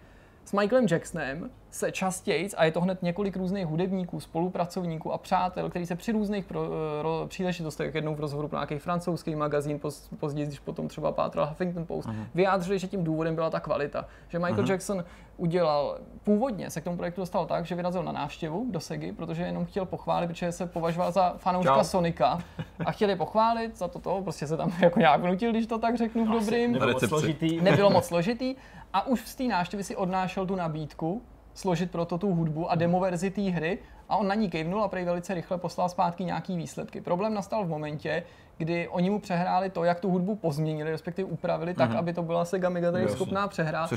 s 0.45 0.53
Michaelem 0.53 0.87
Jacksonem 0.91 1.49
se 1.69 1.91
častěji, 1.91 2.49
a 2.57 2.65
je 2.65 2.71
to 2.71 2.81
hned 2.81 3.03
několik 3.03 3.37
různých 3.37 3.65
hudebníků, 3.65 4.19
spolupracovníků 4.19 5.13
a 5.13 5.17
přátel, 5.17 5.69
kteří 5.69 5.85
se 5.85 5.95
při 5.95 6.11
různých 6.11 6.45
pro, 6.45 6.67
ro, 7.01 7.25
příležitostech, 7.27 7.85
jak 7.85 7.95
jednou 7.95 8.15
v 8.15 8.19
rozhovoru 8.19 8.47
pro 8.47 8.57
nějaký 8.57 8.79
francouzský 8.79 9.35
magazín, 9.35 9.79
poz, 9.79 10.09
později, 10.19 10.47
když 10.47 10.59
potom 10.59 10.87
třeba 10.87 11.11
pátral 11.11 11.47
Huffington 11.47 11.85
Post, 11.85 12.09
uh-huh. 12.09 12.25
vyjádřili, 12.35 12.79
že 12.79 12.87
tím 12.87 13.03
důvodem 13.03 13.35
byla 13.35 13.49
ta 13.49 13.59
kvalita. 13.59 14.05
Že 14.27 14.39
Michael 14.39 14.63
uh-huh. 14.63 14.71
Jackson 14.71 15.03
udělal, 15.37 15.97
původně 16.23 16.69
se 16.69 16.81
k 16.81 16.83
tomu 16.83 16.97
projektu 16.97 17.21
dostal 17.21 17.45
tak, 17.45 17.65
že 17.65 17.75
vyrazil 17.75 18.03
na 18.03 18.11
návštěvu 18.11 18.65
do 18.71 18.79
Segy, 18.79 19.11
protože 19.11 19.43
jenom 19.43 19.65
chtěl 19.65 19.85
pochválit, 19.85 20.27
protože 20.27 20.51
se 20.51 20.65
považoval 20.65 21.11
za 21.11 21.33
fanouška 21.37 21.75
Čau. 21.75 21.83
Sonika 21.83 22.39
a 22.85 22.91
chtěl 22.91 23.09
je 23.09 23.15
pochválit 23.15 23.77
za 23.77 23.87
toto, 23.87 24.21
prostě 24.21 24.47
se 24.47 24.57
tam 24.57 24.71
jako 24.79 24.99
nějak 24.99 25.21
vnutil, 25.21 25.51
když 25.51 25.67
to 25.67 25.77
tak 25.77 25.97
řeknu 25.97 26.25
v 26.25 26.29
dobrým 26.29 26.71
nebo 26.71 26.87
moc 26.87 27.07
složitý. 27.07 27.61
nebylo 27.61 27.89
moc 27.89 28.05
složitý 28.05 28.55
a 28.93 29.07
už 29.07 29.27
z 29.27 29.35
té 29.35 29.43
návštěvy 29.43 29.83
si 29.83 29.95
odnášel 29.95 30.45
tu 30.45 30.55
nabídku 30.55 31.21
složit 31.53 31.91
proto 31.91 32.17
tu 32.17 32.33
hudbu 32.33 32.71
a 32.71 32.75
demo 32.75 32.99
verzi 32.99 33.31
té 33.31 33.41
hry 33.41 33.79
a 34.09 34.17
on 34.17 34.27
na 34.27 34.35
ní 34.35 34.49
kejvnul 34.49 34.83
a 34.83 34.87
prej 34.87 35.05
velice 35.05 35.33
rychle 35.33 35.57
poslal 35.57 35.89
zpátky 35.89 36.23
nějaký 36.25 36.57
výsledky. 36.57 37.01
Problém 37.01 37.33
nastal 37.33 37.65
v 37.65 37.69
momentě, 37.69 38.23
kdy 38.57 38.87
oni 38.87 39.09
mu 39.09 39.19
přehráli 39.19 39.69
to, 39.69 39.83
jak 39.83 39.99
tu 39.99 40.09
hudbu 40.09 40.35
pozměnili, 40.35 40.91
respektive 40.91 41.27
upravili 41.27 41.73
tak, 41.73 41.91
aby 41.95 42.13
to 42.13 42.23
byla 42.23 42.45
Sega 42.45 42.69
Mega 42.69 42.91
Drive 42.91 43.11
schopná 43.11 43.47
přehrát. 43.47 43.89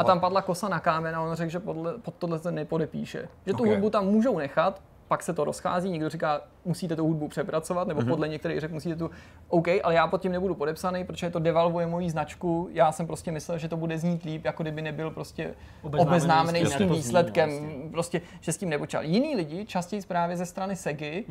A 0.00 0.04
tam 0.04 0.20
padla 0.20 0.42
kosa 0.42 0.68
na 0.68 0.80
kámen 0.80 1.16
a 1.16 1.20
on 1.20 1.34
řekl, 1.34 1.50
že 1.50 1.60
podle, 1.60 1.98
pod 1.98 2.14
tohle 2.14 2.38
se 2.38 2.52
nepodepíše. 2.52 3.28
Že 3.46 3.52
tu 3.52 3.62
Ok. 3.62 3.68
hudbu 3.68 3.90
tam 3.90 4.06
můžou 4.06 4.38
nechat, 4.38 4.82
pak 5.12 5.22
se 5.22 5.32
to 5.32 5.44
rozchází, 5.44 5.90
někdo 5.90 6.08
říká, 6.08 6.40
musíte 6.64 6.96
tu 6.96 7.06
hudbu 7.06 7.28
přepracovat, 7.28 7.88
nebo 7.88 8.02
podle 8.04 8.28
některých 8.28 8.60
řekl, 8.60 8.74
musíte 8.74 8.96
tu, 8.96 9.10
OK, 9.48 9.68
ale 9.82 9.94
já 9.94 10.06
pod 10.06 10.22
tím 10.22 10.32
nebudu 10.32 10.54
podepsaný, 10.54 11.04
protože 11.04 11.30
to 11.30 11.38
devalvuje 11.38 11.86
moji 11.86 12.10
značku, 12.10 12.68
já 12.72 12.92
jsem 12.92 13.06
prostě 13.06 13.32
myslel, 13.32 13.58
že 13.58 13.68
to 13.68 13.76
bude 13.76 13.98
znít 13.98 14.22
líp, 14.24 14.44
jako 14.44 14.62
kdyby 14.62 14.82
nebyl 14.82 15.10
prostě 15.10 15.54
Obeznámený 15.82 16.66
s 16.66 16.76
tím, 16.76 16.88
výsledkem, 16.88 17.50
vlastně. 17.50 17.90
prostě, 17.90 18.20
že 18.40 18.52
s 18.52 18.56
tím 18.56 18.68
nepočal. 18.68 19.02
Jiní 19.02 19.36
lidi, 19.36 19.64
častěji 19.66 20.02
právě 20.02 20.36
ze 20.36 20.46
strany 20.46 20.76
Segy, 20.76 21.24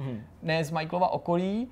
ne 0.44 0.64
z 0.64 0.72
Michaelova 0.72 1.08
okolí, 1.08 1.68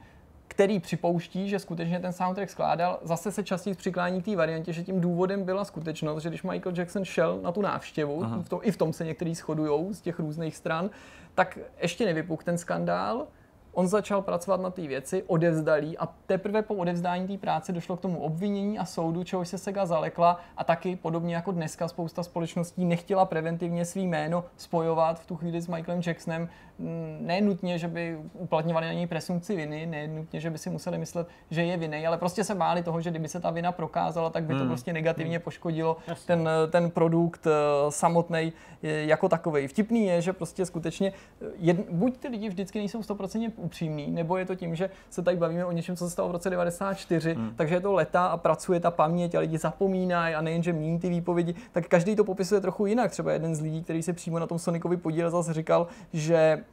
který 0.48 0.80
připouští, 0.80 1.50
že 1.50 1.60
skutečně 1.60 2.00
ten 2.00 2.14
soundtrack 2.14 2.50
skládal, 2.50 3.00
zase 3.02 3.32
se 3.32 3.44
častěji 3.44 3.76
přiklání 3.76 4.22
k 4.22 4.26
té 4.26 4.36
variantě, 4.36 4.74
že 4.74 4.84
tím 4.84 5.02
důvodem 5.02 5.44
byla 5.44 5.66
skutečnost, 5.66 6.24
že 6.24 6.30
když 6.30 6.44
Michael 6.44 6.76
Jackson 6.78 7.06
šel 7.06 7.40
na 7.42 7.52
tu 7.52 7.62
návštěvu, 7.62 8.24
v 8.42 8.50
tom, 8.50 8.60
i 8.64 8.72
v 8.72 8.78
tom 8.78 8.94
se 8.94 9.06
někteří 9.06 9.36
shodují 9.36 9.94
z 9.94 10.02
těch 10.02 10.20
různých 10.20 10.56
stran, 10.56 10.90
tak 11.36 11.58
ještě 11.82 12.06
nevypukl 12.06 12.44
ten 12.44 12.58
skandál, 12.58 13.28
On 13.72 13.88
začal 13.88 14.22
pracovat 14.22 14.62
na 14.62 14.70
té 14.70 14.82
věci, 14.82 15.24
odevzdal 15.28 15.80
a 16.00 16.16
teprve 16.26 16.62
po 16.62 16.76
odevzdání 16.76 17.28
té 17.28 17.38
práce 17.38 17.72
došlo 17.72 17.98
k 17.98 18.02
tomu 18.02 18.20
obvinění 18.20 18.80
a 18.80 18.86
soudu, 18.86 19.24
čehož 19.24 19.48
se 19.48 19.58
Sega 19.58 19.86
zalekla 19.86 20.40
a 20.58 20.64
taky 20.64 20.96
podobně 20.96 21.36
jako 21.36 21.52
dneska 21.52 21.88
spousta 21.88 22.24
společností 22.24 22.86
nechtěla 22.86 23.26
preventivně 23.26 23.86
svý 23.86 24.08
jméno 24.08 24.46
spojovat 24.58 25.20
v 25.20 25.26
tu 25.26 25.36
chvíli 25.36 25.62
s 25.62 25.68
Michaelem 25.68 26.02
Jacksonem. 26.06 26.50
Mm, 26.80 27.18
Ne 27.22 27.42
nutně, 27.42 27.78
že 27.78 27.88
by 27.88 28.18
uplatňovali 28.34 28.86
na 28.86 28.94
něj 28.94 29.08
presumpci 29.08 29.56
viny, 29.56 29.86
ne 29.86 30.08
nutně, 30.08 30.40
že 30.40 30.50
by 30.50 30.58
si 30.58 30.70
museli 30.70 30.98
myslet, 30.98 31.28
že 31.52 31.64
je 31.64 31.78
vinný, 31.78 32.08
ale 32.08 32.18
prostě 32.18 32.44
se 32.44 32.56
báli 32.56 32.84
toho, 32.84 33.02
že 33.02 33.10
kdyby 33.10 33.28
se 33.28 33.40
ta 33.40 33.52
vina 33.52 33.72
prokázala, 33.72 34.30
tak 34.30 34.44
by 34.44 34.56
to 34.56 34.66
prostě 34.66 34.94
negativně 34.94 35.40
poškodilo 35.40 35.98
ten, 36.26 36.50
ten 36.72 36.92
produkt 36.92 37.48
samotný 37.90 38.54
jako 38.82 39.30
takový. 39.30 39.68
Vtipný 39.68 40.06
je, 40.06 40.22
že 40.22 40.34
prostě 40.34 40.66
skutečně 40.66 41.14
eh, 41.42 41.46
jed, 41.58 41.90
buď 41.90 42.18
ty 42.18 42.28
lidi 42.28 42.50
vždycky 42.50 42.80
nejsou 42.80 43.00
100% 43.00 43.52
upřímní, 43.56 44.12
nebo 44.12 44.38
je 44.38 44.46
to 44.46 44.56
tím, 44.56 44.76
že 44.76 44.90
se 45.10 45.22
tady 45.22 45.38
bavíme 45.38 45.66
o 45.66 45.72
něčem, 45.72 45.96
co 45.96 46.06
se 46.06 46.12
stalo 46.12 46.30
v 46.30 46.32
roce 46.32 46.50
94, 46.50 47.34
hmm. 47.34 47.54
takže 47.56 47.76
je 47.76 47.82
to 47.82 47.94
leta 47.94 48.26
a 48.26 48.38
pracuje 48.38 48.80
ta 48.80 48.92
paměť 48.92 49.36
a 49.36 49.40
lidi 49.40 49.58
zapomínají 49.58 50.36
a 50.36 50.42
nejenže 50.42 50.74
mění 50.74 51.00
ty 51.00 51.10
výpovědi, 51.10 51.56
tak 51.72 51.88
každý 51.88 52.16
to 52.16 52.24
popisuje 52.24 52.62
trochu 52.62 52.86
jinak. 52.86 53.12
Třeba 53.12 53.34
jeden 53.34 53.56
z 53.56 53.62
lidí, 53.62 53.84
který 53.84 54.04
se 54.04 54.14
přímo 54.14 54.40
na 54.40 54.48
tom 54.48 54.60
Sonicovi 54.60 54.98
podílel, 54.98 55.32
zase 55.32 55.54
říkal, 55.54 55.88
že 56.14 56.64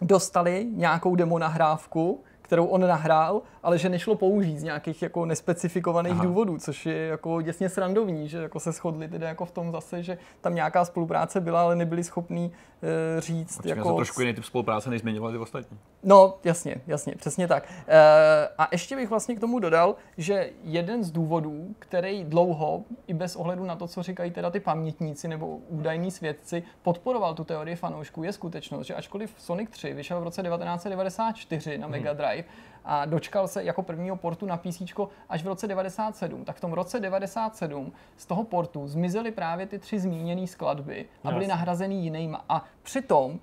dostali 0.00 0.66
nějakou 0.70 1.16
demo 1.16 1.38
nahrávku, 1.38 2.24
kterou 2.42 2.66
on 2.66 2.80
nahrál, 2.80 3.42
ale 3.62 3.78
že 3.78 3.88
nešlo 3.88 4.14
použít 4.14 4.58
z 4.58 4.62
nějakých 4.62 5.02
jako 5.02 5.26
nespecifikovaných 5.26 6.12
Aha. 6.12 6.24
důvodů, 6.24 6.58
což 6.58 6.86
je 6.86 7.06
jako 7.06 7.42
děsně 7.42 7.68
srandovní, 7.68 8.28
že 8.28 8.38
jako 8.38 8.60
se 8.60 8.72
shodli 8.72 9.08
teda 9.08 9.28
jako 9.28 9.44
v 9.44 9.50
tom 9.50 9.72
zase, 9.72 10.02
že 10.02 10.18
tam 10.40 10.54
nějaká 10.54 10.84
spolupráce 10.84 11.40
byla, 11.40 11.62
ale 11.62 11.76
nebyli 11.76 12.04
schopní 12.04 12.52
e, 12.82 13.20
říct 13.20 13.56
Počkej, 13.56 13.70
jako... 13.70 13.88
jako... 13.88 13.96
trošku 13.96 14.20
jiný 14.20 14.34
typ 14.34 14.44
spolupráce, 14.44 14.90
než 14.90 15.00
zmiňovali 15.00 15.32
ty 15.32 15.38
ostatní. 15.38 15.78
No, 16.02 16.34
jasně, 16.44 16.76
jasně, 16.86 17.14
přesně 17.16 17.48
tak. 17.48 17.68
E, 17.88 18.48
a 18.58 18.68
ještě 18.72 18.96
bych 18.96 19.10
vlastně 19.10 19.36
k 19.36 19.40
tomu 19.40 19.58
dodal, 19.58 19.94
že 20.16 20.50
jeden 20.64 21.04
z 21.04 21.10
důvodů, 21.10 21.74
který 21.78 22.24
dlouho, 22.24 22.84
i 23.06 23.14
bez 23.14 23.36
ohledu 23.36 23.64
na 23.64 23.76
to, 23.76 23.88
co 23.88 24.02
říkají 24.02 24.30
teda 24.30 24.50
ty 24.50 24.60
pamětníci 24.60 25.28
nebo 25.28 25.56
údajní 25.56 26.10
svědci, 26.10 26.62
podporoval 26.82 27.34
tu 27.34 27.44
teorii 27.44 27.76
fanoušků, 27.76 28.24
je 28.24 28.32
skutečnost, 28.32 28.86
že 28.86 28.94
ačkoliv 28.94 29.34
Sonic 29.38 29.70
3 29.70 29.92
vyšel 29.92 30.20
v 30.20 30.24
roce 30.24 30.42
1994 30.42 31.78
na 31.78 31.88
Mega 31.88 32.12
Drive 32.12 32.44
a 32.90 33.04
dočkal 33.04 33.48
se 33.48 33.64
jako 33.64 33.82
prvního 33.82 34.16
portu 34.16 34.46
na 34.46 34.56
PC 34.56 34.82
až 35.28 35.42
v 35.42 35.46
roce 35.46 35.68
97, 35.68 36.44
tak 36.44 36.56
v 36.56 36.60
tom 36.60 36.72
roce 36.72 37.00
97 37.00 37.92
z 38.16 38.26
toho 38.26 38.44
portu 38.44 38.88
zmizely 38.88 39.30
právě 39.30 39.66
ty 39.66 39.78
tři 39.78 39.98
zmíněné 39.98 40.46
skladby 40.46 41.06
a 41.24 41.32
byly 41.32 41.46
nahrazeny 41.46 41.94
jinýma. 41.94 42.44
A 42.48 42.64
přitom 42.82 43.40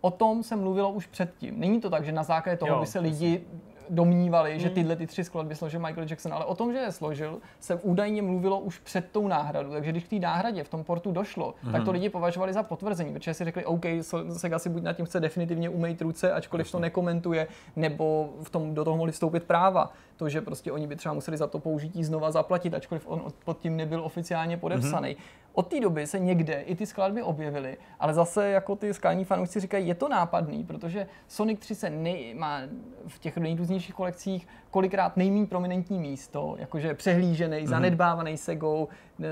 O 0.00 0.10
tom 0.10 0.42
se 0.42 0.56
mluvilo 0.56 0.90
už 0.90 1.06
předtím. 1.06 1.60
Není 1.60 1.80
to 1.80 1.90
tak, 1.90 2.04
že 2.04 2.12
na 2.12 2.22
základě 2.22 2.56
toho 2.56 2.72
Jo, 2.72 2.80
by 2.80 2.86
se 2.86 2.98
lidi 2.98 3.44
domnívali, 3.90 4.60
že 4.60 4.70
tyhle 4.70 4.96
ty 4.96 5.06
tři 5.06 5.24
skladby 5.24 5.54
složil 5.54 5.80
Michael 5.80 6.06
Jackson, 6.10 6.32
ale 6.32 6.44
o 6.44 6.54
tom, 6.54 6.72
že 6.72 6.78
je 6.78 6.92
složil, 6.92 7.38
se 7.60 7.74
údajně 7.74 8.22
mluvilo 8.22 8.60
už 8.60 8.78
před 8.78 9.10
tou 9.12 9.28
náhradou. 9.28 9.70
Takže 9.70 9.90
když 9.90 10.04
k 10.04 10.08
té 10.08 10.16
náhradě 10.16 10.64
v 10.64 10.68
tom 10.68 10.84
portu 10.84 11.12
došlo, 11.12 11.54
mm-hmm. 11.64 11.72
tak 11.72 11.84
to 11.84 11.90
lidi 11.90 12.08
považovali 12.08 12.52
za 12.52 12.62
potvrzení, 12.62 13.12
protože 13.12 13.34
si 13.34 13.44
řekli, 13.44 13.64
OK, 13.64 13.84
Sega 14.32 14.58
si 14.58 14.68
buď 14.68 14.82
nad 14.82 14.92
tím 14.92 15.06
chce 15.06 15.20
definitivně 15.20 15.68
umýt 15.68 16.02
ruce, 16.02 16.32
ačkoliv 16.32 16.72
to 16.72 16.78
nekomentuje, 16.78 17.46
nebo 17.76 18.30
v 18.42 18.50
tom 18.50 18.74
do 18.74 18.84
toho 18.84 18.96
mohli 18.96 19.12
vstoupit 19.12 19.44
práva. 19.44 19.92
To, 20.18 20.28
že 20.28 20.40
prostě 20.40 20.72
oni 20.72 20.86
by 20.86 20.96
třeba 20.96 21.14
museli 21.14 21.36
za 21.36 21.46
to 21.46 21.58
použití 21.58 22.04
znova 22.04 22.30
zaplatit, 22.30 22.74
ačkoliv 22.74 23.06
on 23.06 23.22
od- 23.24 23.34
pod 23.44 23.58
tím 23.58 23.76
nebyl 23.76 24.04
oficiálně 24.04 24.56
podepsaný. 24.56 25.08
Mm-hmm. 25.08 25.48
Od 25.52 25.66
té 25.66 25.80
doby 25.80 26.06
se 26.06 26.18
někde 26.18 26.60
i 26.60 26.74
ty 26.74 26.86
skladby 26.86 27.22
objevily, 27.22 27.76
ale 28.00 28.14
zase 28.14 28.50
jako 28.50 28.76
ty 28.76 28.94
skalní 28.94 29.24
fanoušci 29.24 29.60
říkají, 29.60 29.88
je 29.88 29.94
to 29.94 30.08
nápadný, 30.08 30.64
protože 30.64 31.06
Sonic 31.28 31.60
3 31.60 31.74
se 31.74 31.90
nej, 31.90 32.34
má 32.34 32.60
v 33.08 33.18
těch 33.18 33.36
nejrůznějších 33.36 33.94
kolekcích 33.94 34.48
kolikrát 34.70 35.16
nejméně 35.16 35.46
prominentní 35.46 35.98
místo, 35.98 36.56
jakože 36.58 36.94
přehlížený, 36.94 37.56
mm-hmm. 37.56 37.68
zanedbávaný 37.68 38.36
Segou, 38.36 38.88
eh, 39.20 39.24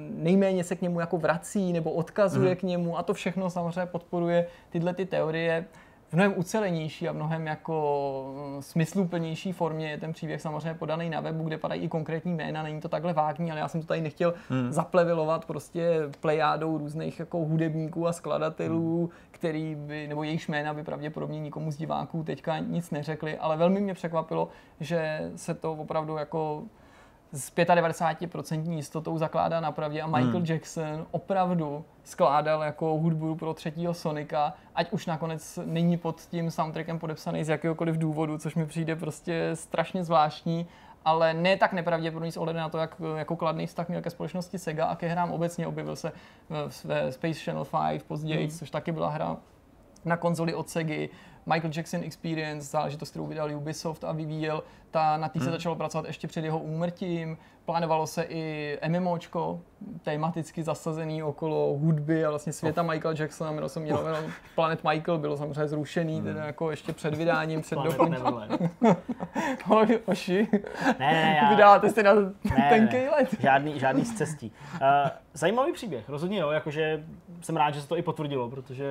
nejméně 0.00 0.64
se 0.64 0.76
k 0.76 0.82
němu 0.82 1.00
jako 1.00 1.18
vrací 1.18 1.72
nebo 1.72 1.92
odkazuje 1.92 2.54
mm-hmm. 2.54 2.58
k 2.58 2.62
němu 2.62 2.98
a 2.98 3.02
to 3.02 3.14
všechno 3.14 3.50
samozřejmě 3.50 3.86
podporuje 3.86 4.46
tyhle 4.70 4.94
ty 4.94 5.06
teorie 5.06 5.64
v 6.10 6.12
mnohem 6.12 6.34
ucelenější 6.36 7.08
a 7.08 7.12
mnohem 7.12 7.46
jako 7.46 8.34
mm, 8.54 8.62
smysluplnější 8.62 9.52
formě 9.52 9.90
je 9.90 9.98
ten 9.98 10.12
příběh 10.12 10.40
samozřejmě 10.40 10.74
podaný 10.74 11.10
na 11.10 11.20
webu, 11.20 11.44
kde 11.44 11.58
padají 11.58 11.82
i 11.82 11.88
konkrétní 11.88 12.34
jména, 12.34 12.62
není 12.62 12.80
to 12.80 12.88
takhle 12.88 13.12
vágní, 13.12 13.50
ale 13.50 13.60
já 13.60 13.68
jsem 13.68 13.80
to 13.80 13.86
tady 13.86 14.00
nechtěl 14.00 14.34
hmm. 14.48 14.72
zaplevilovat 14.72 15.44
prostě 15.44 16.00
plejádou 16.20 16.78
různých 16.78 17.18
jako 17.18 17.38
hudebníků 17.38 18.06
a 18.06 18.12
skladatelů, 18.12 18.98
hmm. 18.98 19.08
který 19.30 19.74
by, 19.74 20.08
nebo 20.08 20.22
jejich 20.22 20.48
jména 20.48 20.74
by 20.74 20.84
pravděpodobně 20.84 21.40
nikomu 21.40 21.70
z 21.70 21.76
diváků 21.76 22.22
teďka 22.22 22.58
nic 22.58 22.90
neřekli, 22.90 23.38
ale 23.38 23.56
velmi 23.56 23.80
mě 23.80 23.94
překvapilo, 23.94 24.48
že 24.80 25.30
se 25.36 25.54
to 25.54 25.72
opravdu 25.72 26.16
jako 26.16 26.62
s 27.32 27.52
95% 27.52 28.70
jistotou 28.70 29.18
zakládá 29.18 29.60
na 29.60 29.72
pravdě 29.72 30.02
a 30.02 30.06
Michael 30.06 30.30
hmm. 30.30 30.44
Jackson 30.44 31.06
opravdu 31.10 31.84
skládal 32.04 32.62
jako 32.62 32.86
hudbu 32.86 33.34
pro 33.34 33.54
třetího 33.54 33.94
Sonika, 33.94 34.54
ať 34.74 34.92
už 34.92 35.06
nakonec 35.06 35.58
není 35.64 35.96
pod 35.96 36.20
tím 36.20 36.50
soundtrackem 36.50 36.98
podepsaný 36.98 37.44
z 37.44 37.48
jakéhokoliv 37.48 37.98
důvodu, 37.98 38.38
což 38.38 38.54
mi 38.54 38.66
přijde 38.66 38.96
prostě 38.96 39.50
strašně 39.54 40.04
zvláštní, 40.04 40.66
ale 41.04 41.34
ne 41.34 41.56
tak 41.56 41.72
nepravděpodobný 41.72 42.32
s 42.32 42.36
ohledem 42.36 42.60
na 42.60 42.68
to, 42.68 42.78
jak 42.78 42.96
jako 43.16 43.36
kladný 43.36 43.66
vztah 43.66 43.88
měl 43.88 44.02
ke 44.02 44.10
společnosti 44.10 44.58
Sega 44.58 44.86
a 44.86 44.96
ke 44.96 45.08
hrám 45.08 45.30
obecně. 45.30 45.66
Objevil 45.66 45.96
se 45.96 46.12
ve 46.84 47.12
Space 47.12 47.40
Channel 47.40 47.66
5 47.88 48.02
později, 48.02 48.46
hmm. 48.46 48.58
což 48.58 48.70
taky 48.70 48.92
byla 48.92 49.08
hra 49.08 49.36
na 50.04 50.16
konzoli 50.16 50.54
od 50.54 50.68
Segy. 50.68 51.10
Michael 51.46 51.70
Jackson 51.76 52.00
Experience, 52.04 52.66
záležitost, 52.70 53.10
kterou 53.10 53.26
vydal 53.26 53.56
Ubisoft 53.56 54.04
a 54.04 54.12
vyvíjel, 54.12 54.62
ta, 54.90 55.16
na 55.16 55.28
té 55.28 55.38
hmm. 55.38 55.46
se 55.46 55.50
začalo 55.50 55.76
pracovat 55.76 56.06
ještě 56.06 56.28
před 56.28 56.44
jeho 56.44 56.58
úmrtím. 56.58 57.38
Plánovalo 57.64 58.06
se 58.06 58.22
i 58.22 58.78
MMOčko, 58.88 59.60
tematicky 60.02 60.62
zasazený 60.62 61.22
okolo 61.22 61.78
hudby 61.78 62.24
a 62.24 62.30
vlastně 62.30 62.52
světa 62.52 62.82
oh. 62.82 62.88
Michaela 62.88 63.16
Jacksona, 63.18 63.50
jmenovalo 63.50 63.68
se 63.68 63.80
mělo 63.80 64.02
oh. 64.02 64.30
Planet 64.54 64.84
Michael, 64.84 65.18
bylo 65.18 65.36
samozřejmě 65.36 65.68
zrušený, 65.68 66.14
hmm. 66.14 66.24
teda 66.24 66.44
jako 66.44 66.70
ještě 66.70 66.92
před 66.92 67.14
vydáním, 67.14 67.62
před 67.62 67.78
dokončením. 67.78 68.70
Oši, 70.06 70.48
ne, 70.84 70.94
ne, 70.98 71.38
já... 71.42 71.50
vydáte 71.50 71.90
si 71.90 72.02
na 72.02 72.12
tenký 72.68 72.96
let. 72.96 73.28
Žádný, 73.40 73.80
žádný 73.80 74.04
z 74.04 74.14
cestí. 74.14 74.52
Uh, 74.74 74.80
zajímavý 75.32 75.72
příběh, 75.72 76.08
rozhodně 76.08 76.38
jo, 76.38 76.50
jakože 76.50 77.04
jsem 77.40 77.56
rád, 77.56 77.70
že 77.70 77.80
se 77.80 77.88
to 77.88 77.96
i 77.96 78.02
potvrdilo, 78.02 78.50
protože 78.50 78.86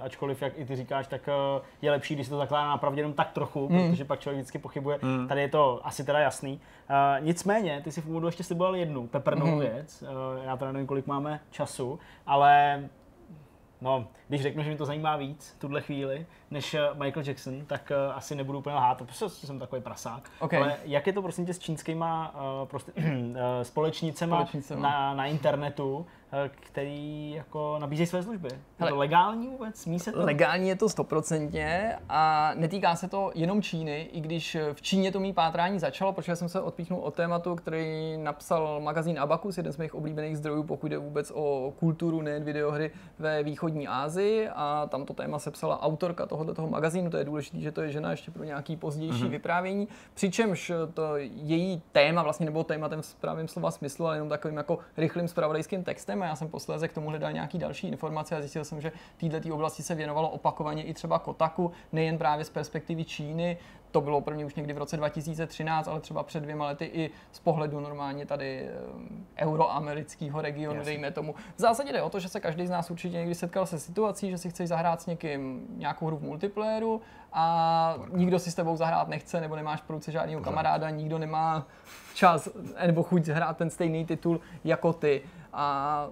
ačkoliv, 0.00 0.42
jak 0.42 0.58
i 0.58 0.64
ty 0.64 0.76
říkáš, 0.76 1.06
tak 1.06 1.28
uh, 1.56 1.64
je 1.82 1.90
lepší, 1.90 2.14
když 2.14 2.26
se 2.26 2.30
to 2.30 2.36
zakládá 2.36 2.68
na 2.68 2.78
pravdě 2.78 3.00
jenom 3.00 3.12
tak 3.12 3.32
trochu, 3.32 3.68
hmm. 3.68 3.90
protože 3.90 4.04
pak 4.04 4.20
člověk 4.20 4.38
vždycky 4.38 4.58
pochybuje. 4.58 4.98
Hmm. 5.02 5.28
Tady 5.28 5.40
je 5.40 5.48
to 5.48 5.80
asi 5.84 6.04
teda 6.04 6.18
jasný. 6.18 6.60
Uh, 6.90 7.26
nicméně, 7.26 7.80
ty 7.84 7.92
si 7.92 8.00
v 8.00 8.08
úvodu 8.08 8.26
ještě 8.26 8.44
sliboval 8.44 8.76
jednu 8.76 9.06
peprnou 9.06 9.46
mm-hmm. 9.46 9.58
věc. 9.58 10.02
Uh, 10.02 10.44
já 10.44 10.56
teda 10.56 10.72
nevím, 10.72 10.86
kolik 10.86 11.06
máme 11.06 11.40
času, 11.50 11.98
ale 12.26 12.82
no, 13.80 14.06
když 14.32 14.42
řeknu, 14.42 14.62
že 14.62 14.68
mě 14.68 14.78
to 14.78 14.84
zajímá 14.84 15.16
víc 15.16 15.56
tuhle 15.58 15.80
chvíli, 15.80 16.26
než 16.50 16.76
Michael 16.94 17.26
Jackson, 17.26 17.66
tak 17.66 17.92
uh, 18.08 18.16
asi 18.16 18.34
nebudu 18.34 18.58
úplně 18.58 18.76
lhát, 18.76 18.98
protože 18.98 19.28
jsem 19.28 19.58
takový 19.58 19.82
prasák. 19.82 20.30
Okay. 20.40 20.60
Ale 20.60 20.76
jak 20.84 21.06
je 21.06 21.12
to 21.12 21.22
prosím 21.22 21.46
tě 21.46 21.54
s 21.54 21.58
čínskýma 21.58 22.34
uh, 22.34 22.68
prostě, 22.68 22.92
uh, 22.92 23.02
společnicema, 23.62 24.36
společnicema. 24.36 24.82
Na, 24.82 25.14
na 25.14 25.26
internetu, 25.26 26.06
Eh, 26.34 26.50
který 26.54 27.30
jako 27.30 27.76
nabízejí 27.80 28.06
své 28.06 28.22
služby. 28.22 28.48
Je 28.80 28.86
to 28.86 28.96
legální 28.96 29.48
vůbec? 29.48 29.76
Smí 29.76 29.98
se 30.00 30.12
to? 30.12 30.24
Legální 30.24 30.68
je 30.68 30.76
to 30.76 30.88
stoprocentně 30.88 31.96
a 32.08 32.52
netýká 32.54 32.96
se 32.96 33.08
to 33.08 33.30
jenom 33.34 33.62
Číny, 33.62 34.08
i 34.12 34.20
když 34.20 34.56
v 34.72 34.82
Číně 34.82 35.12
to 35.12 35.20
mý 35.20 35.32
pátrání 35.32 35.78
začalo, 35.78 36.12
protože 36.12 36.36
jsem 36.36 36.48
se 36.48 36.60
odpíchnul 36.60 37.00
od 37.00 37.14
tématu, 37.14 37.54
který 37.54 38.16
napsal 38.16 38.80
magazín 38.80 39.20
Abacus, 39.20 39.56
jeden 39.56 39.72
z 39.72 39.76
mých 39.76 39.94
oblíbených 39.94 40.36
zdrojů, 40.36 40.62
pokud 40.62 40.86
jde 40.86 40.98
vůbec 40.98 41.32
o 41.34 41.72
kulturu, 41.78 42.22
nejen 42.22 42.44
videohry 42.44 42.90
ve 43.18 43.42
východní 43.42 43.88
Asii 43.88 44.21
a 44.54 44.86
tam 44.90 45.04
to 45.04 45.14
téma 45.14 45.38
sepsala 45.38 45.82
autorka 45.82 46.26
tohoto 46.26 46.54
toho 46.54 46.68
magazínu, 46.68 47.10
to 47.10 47.16
je 47.16 47.24
důležité, 47.24 47.60
že 47.60 47.72
to 47.72 47.82
je 47.82 47.92
žena 47.92 48.10
ještě 48.10 48.30
pro 48.30 48.44
nějaký 48.44 48.76
pozdější 48.76 49.24
mm-hmm. 49.24 49.28
vyprávění, 49.28 49.88
přičemž 50.14 50.72
to 50.94 51.16
její 51.16 51.82
téma 51.92 52.22
vlastně 52.22 52.46
nebylo 52.46 52.64
tématem 52.64 53.02
v 53.02 53.06
správném 53.06 53.48
slova 53.48 53.70
smyslu, 53.70 54.06
ale 54.06 54.16
jenom 54.16 54.28
takovým 54.28 54.56
jako 54.56 54.78
rychlým 54.96 55.28
spravodajským 55.28 55.84
textem 55.84 56.22
a 56.22 56.26
já 56.26 56.36
jsem 56.36 56.48
posléze 56.48 56.88
k 56.88 56.92
tomu 56.92 57.08
hledal 57.08 57.32
nějaký 57.32 57.58
další 57.58 57.88
informace 57.88 58.36
a 58.36 58.40
zjistil 58.40 58.64
jsem, 58.64 58.80
že 58.80 58.92
této 59.30 59.54
oblasti 59.54 59.82
se 59.82 59.94
věnovalo 59.94 60.30
opakovaně 60.30 60.82
i 60.82 60.94
třeba 60.94 61.18
Kotaku, 61.18 61.72
nejen 61.92 62.18
právě 62.18 62.44
z 62.44 62.50
perspektivy 62.50 63.04
Číny, 63.04 63.58
to 63.92 64.00
bylo 64.00 64.20
pro 64.20 64.34
mě 64.34 64.44
už 64.44 64.54
někdy 64.54 64.72
v 64.72 64.78
roce 64.78 64.96
2013, 64.96 65.88
ale 65.88 66.00
třeba 66.00 66.22
před 66.22 66.40
dvěma 66.40 66.66
lety 66.66 66.84
i 66.84 67.10
z 67.32 67.38
pohledu 67.38 67.80
normálně 67.80 68.26
tady 68.26 68.68
eh, 68.68 69.44
euroamerického 69.44 70.40
regionu, 70.40 70.78
Jasně. 70.78 70.92
dejme 70.92 71.10
tomu. 71.10 71.34
V 71.56 71.60
zásadě 71.60 71.92
jde 71.92 72.02
o 72.02 72.10
to, 72.10 72.20
že 72.20 72.28
se 72.28 72.40
každý 72.40 72.66
z 72.66 72.70
nás 72.70 72.90
určitě 72.90 73.16
někdy 73.16 73.34
setkal 73.34 73.66
se 73.66 73.78
situací, 73.78 74.30
že 74.30 74.38
si 74.38 74.50
chceš 74.50 74.68
zahrát 74.68 75.02
s 75.02 75.06
někým 75.06 75.66
nějakou 75.76 76.06
hru 76.06 76.16
v 76.16 76.22
multiplayeru 76.22 77.00
a 77.32 77.96
nikdo 78.12 78.38
si 78.38 78.50
s 78.50 78.54
tebou 78.54 78.76
zahrát 78.76 79.08
nechce, 79.08 79.40
nebo 79.40 79.56
nemáš 79.56 79.80
pro 79.80 79.96
ruce 79.96 80.12
žádného 80.12 80.42
kamaráda, 80.42 80.90
nikdo 80.90 81.18
nemá 81.18 81.66
čas 82.14 82.48
nebo 82.86 83.02
chuť 83.02 83.28
hrát 83.28 83.56
ten 83.56 83.70
stejný 83.70 84.06
titul 84.06 84.40
jako 84.64 84.92
ty. 84.92 85.22
A 85.52 86.06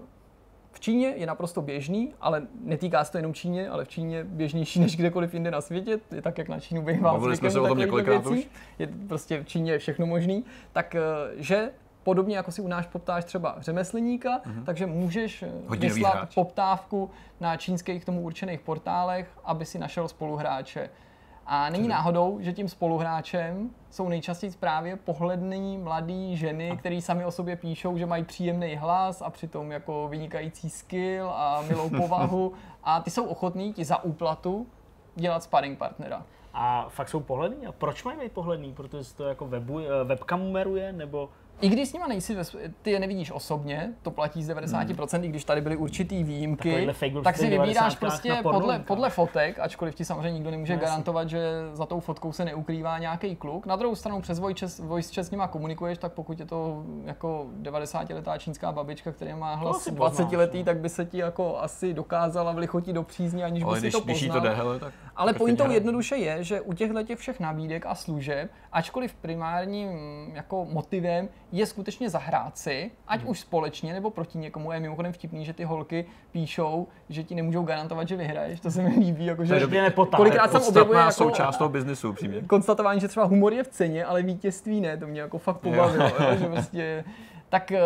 v 0.80 0.82
Číně 0.82 1.12
je 1.16 1.26
naprosto 1.26 1.62
běžný, 1.62 2.14
ale 2.20 2.42
netýká 2.64 3.04
se 3.04 3.12
to 3.12 3.18
jenom 3.18 3.34
Číně, 3.34 3.68
ale 3.68 3.84
v 3.84 3.88
Číně 3.88 4.24
běžnější 4.24 4.80
než 4.80 4.96
kdekoliv 4.96 5.34
jinde 5.34 5.50
na 5.50 5.60
světě, 5.60 6.00
je 6.14 6.22
tak, 6.22 6.38
jak 6.38 6.48
na 6.48 6.60
Čínu 6.60 6.82
bývá 6.82 7.12
Mluvili 7.12 7.36
jsme 7.36 7.50
se 7.50 7.60
o 7.60 7.68
tom 7.68 7.78
několikrát 7.78 8.26
už. 8.26 8.48
Je 8.78 8.88
prostě 9.08 9.42
v 9.42 9.46
Číně 9.46 9.72
je 9.72 9.78
všechno 9.78 10.06
možný, 10.06 10.44
tak 10.72 10.94
eh, 10.94 11.00
že 11.36 11.70
podobně 12.02 12.36
jako 12.36 12.52
si 12.52 12.62
u 12.62 12.68
nás 12.68 12.86
poptáš 12.86 13.24
třeba 13.24 13.56
řemeslníka, 13.58 14.38
mm-hmm. 14.38 14.64
takže 14.64 14.86
můžeš 14.86 15.42
eh, 15.42 15.50
Hodinový 15.66 15.94
vyslat 15.94 16.14
hráč. 16.14 16.34
poptávku 16.34 17.10
na 17.40 17.56
čínských 17.56 18.02
k 18.02 18.06
tomu 18.06 18.20
určených 18.20 18.60
portálech, 18.60 19.28
aby 19.44 19.64
si 19.64 19.78
našel 19.78 20.08
spoluhráče. 20.08 20.90
A 21.52 21.70
není 21.70 21.88
náhodou, 21.88 22.38
že 22.40 22.52
tím 22.52 22.68
spoluhráčem 22.68 23.70
jsou 23.90 24.08
nejčastěji 24.08 24.52
právě 24.60 24.96
pohledný 24.96 25.78
mladý 25.78 26.36
ženy, 26.36 26.76
které 26.76 27.00
sami 27.02 27.24
o 27.24 27.30
sobě 27.30 27.56
píšou, 27.56 27.98
že 27.98 28.06
mají 28.06 28.24
příjemný 28.24 28.76
hlas 28.76 29.22
a 29.22 29.30
přitom 29.30 29.72
jako 29.72 30.08
vynikající 30.08 30.70
skill 30.70 31.30
a 31.30 31.62
milou 31.62 31.90
povahu 31.96 32.52
a 32.84 33.00
ty 33.00 33.10
jsou 33.10 33.24
ochotní 33.24 33.72
ti 33.72 33.84
za 33.84 34.04
úplatu 34.04 34.66
dělat 35.14 35.42
sparring 35.42 35.78
partnera. 35.78 36.26
A 36.54 36.86
fakt 36.88 37.08
jsou 37.08 37.20
pohledný? 37.20 37.66
A 37.66 37.72
proč 37.72 38.04
mají 38.04 38.18
být 38.18 38.32
pohledný? 38.32 38.72
Protože 38.72 39.14
to 39.14 39.24
jako 39.24 39.46
webu, 39.46 39.80
eh, 39.80 40.04
webkameruje 40.04 40.92
nebo 40.92 41.28
i 41.60 41.68
když 41.68 41.88
s 41.88 41.92
nima 41.92 42.06
nejsi, 42.06 42.36
ty 42.82 42.90
je 42.90 43.00
nevidíš 43.00 43.30
osobně, 43.30 43.92
to 44.02 44.10
platí 44.10 44.42
z 44.42 44.50
90%, 44.50 45.16
hmm. 45.16 45.24
i 45.24 45.28
když 45.28 45.44
tady 45.44 45.60
byly 45.60 45.76
určitý 45.76 46.24
výjimky, 46.24 46.88
tak 47.24 47.36
si 47.36 47.50
vybíráš 47.50 47.96
prostě 47.96 48.38
podle, 48.42 48.78
podle 48.78 49.10
fotek, 49.10 49.58
ačkoliv 49.58 49.94
ti 49.94 50.04
samozřejmě 50.04 50.30
nikdo 50.30 50.50
nemůže 50.50 50.74
no, 50.74 50.80
garantovat, 50.80 51.28
že 51.28 51.40
za 51.72 51.86
tou 51.86 52.00
fotkou 52.00 52.32
se 52.32 52.44
neukrývá 52.44 52.98
nějaký 52.98 53.36
kluk. 53.36 53.66
Na 53.66 53.76
druhou 53.76 53.94
stranu 53.94 54.20
přes 54.20 54.38
voice 54.78 55.14
chat 55.14 55.26
s 55.26 55.30
nima 55.30 55.48
komunikuješ, 55.48 55.98
tak 55.98 56.12
pokud 56.12 56.40
je 56.40 56.46
to 56.46 56.84
jako 57.04 57.46
90-letá 57.62 58.38
čínská 58.38 58.72
babička, 58.72 59.12
která 59.12 59.36
má 59.36 59.54
hlas 59.54 59.88
20 59.88 60.32
letý, 60.32 60.58
no. 60.58 60.64
tak 60.64 60.78
by 60.78 60.88
se 60.88 61.04
ti 61.04 61.18
jako 61.18 61.58
asi 61.58 61.94
dokázala 61.94 62.52
vlichotit 62.52 62.94
do 62.94 63.02
přízně, 63.02 63.44
aniž 63.44 63.64
by 63.64 63.74
si 63.74 63.80
když, 63.80 63.92
to 63.92 64.00
poznal. 64.00 64.16
Když 64.16 64.28
to 64.32 64.40
jde, 64.40 64.54
hele, 64.54 64.78
tak 64.78 64.92
Ale 65.16 65.32
pointou 65.32 65.70
jednoduše 65.70 66.16
je, 66.16 66.44
že 66.44 66.60
u 66.60 66.72
těchto 66.72 67.02
těch 67.02 67.18
všech 67.18 67.40
nabídek 67.40 67.86
a 67.86 67.94
služeb, 67.94 68.50
ačkoliv 68.72 69.14
primárním 69.14 69.90
jako 70.34 70.64
motivem 70.64 71.28
je 71.52 71.66
skutečně 71.66 72.10
zahrát 72.10 72.58
si, 72.58 72.90
ať 73.08 73.20
hmm. 73.20 73.30
už 73.30 73.40
společně 73.40 73.92
nebo 73.92 74.10
proti 74.10 74.38
někomu. 74.38 74.72
Je 74.72 74.80
mimochodem 74.80 75.12
vtipný, 75.12 75.44
že 75.44 75.52
ty 75.52 75.64
holky 75.64 76.04
píšou, 76.32 76.88
že 77.08 77.24
ti 77.24 77.34
nemůžou 77.34 77.62
garantovat, 77.62 78.08
že 78.08 78.16
vyhraješ. 78.16 78.60
To 78.60 78.70
se 78.70 78.82
mi 78.82 78.88
líbí. 78.88 79.26
Jako, 79.26 79.44
že 79.44 79.66
to 79.66 79.74
je 79.74 79.92
kolikrát 80.16 80.52
jsem 80.52 80.62
objevuje 80.62 80.98
jako 80.98 81.12
součást 81.12 81.56
toho 81.56 81.68
biznesu, 81.68 82.12
přímě. 82.12 82.42
Konstatování, 82.46 83.00
že 83.00 83.08
třeba 83.08 83.26
humor 83.26 83.52
je 83.52 83.64
v 83.64 83.68
ceně, 83.68 84.04
ale 84.04 84.22
vítězství 84.22 84.80
ne. 84.80 84.96
To 84.96 85.06
mě 85.06 85.20
jako 85.20 85.38
fakt 85.38 85.56
pobavilo. 85.56 86.04
jo, 86.04 86.36
že 86.38 86.46
prostě, 86.46 87.04
tak 87.48 87.72
eh, 87.72 87.80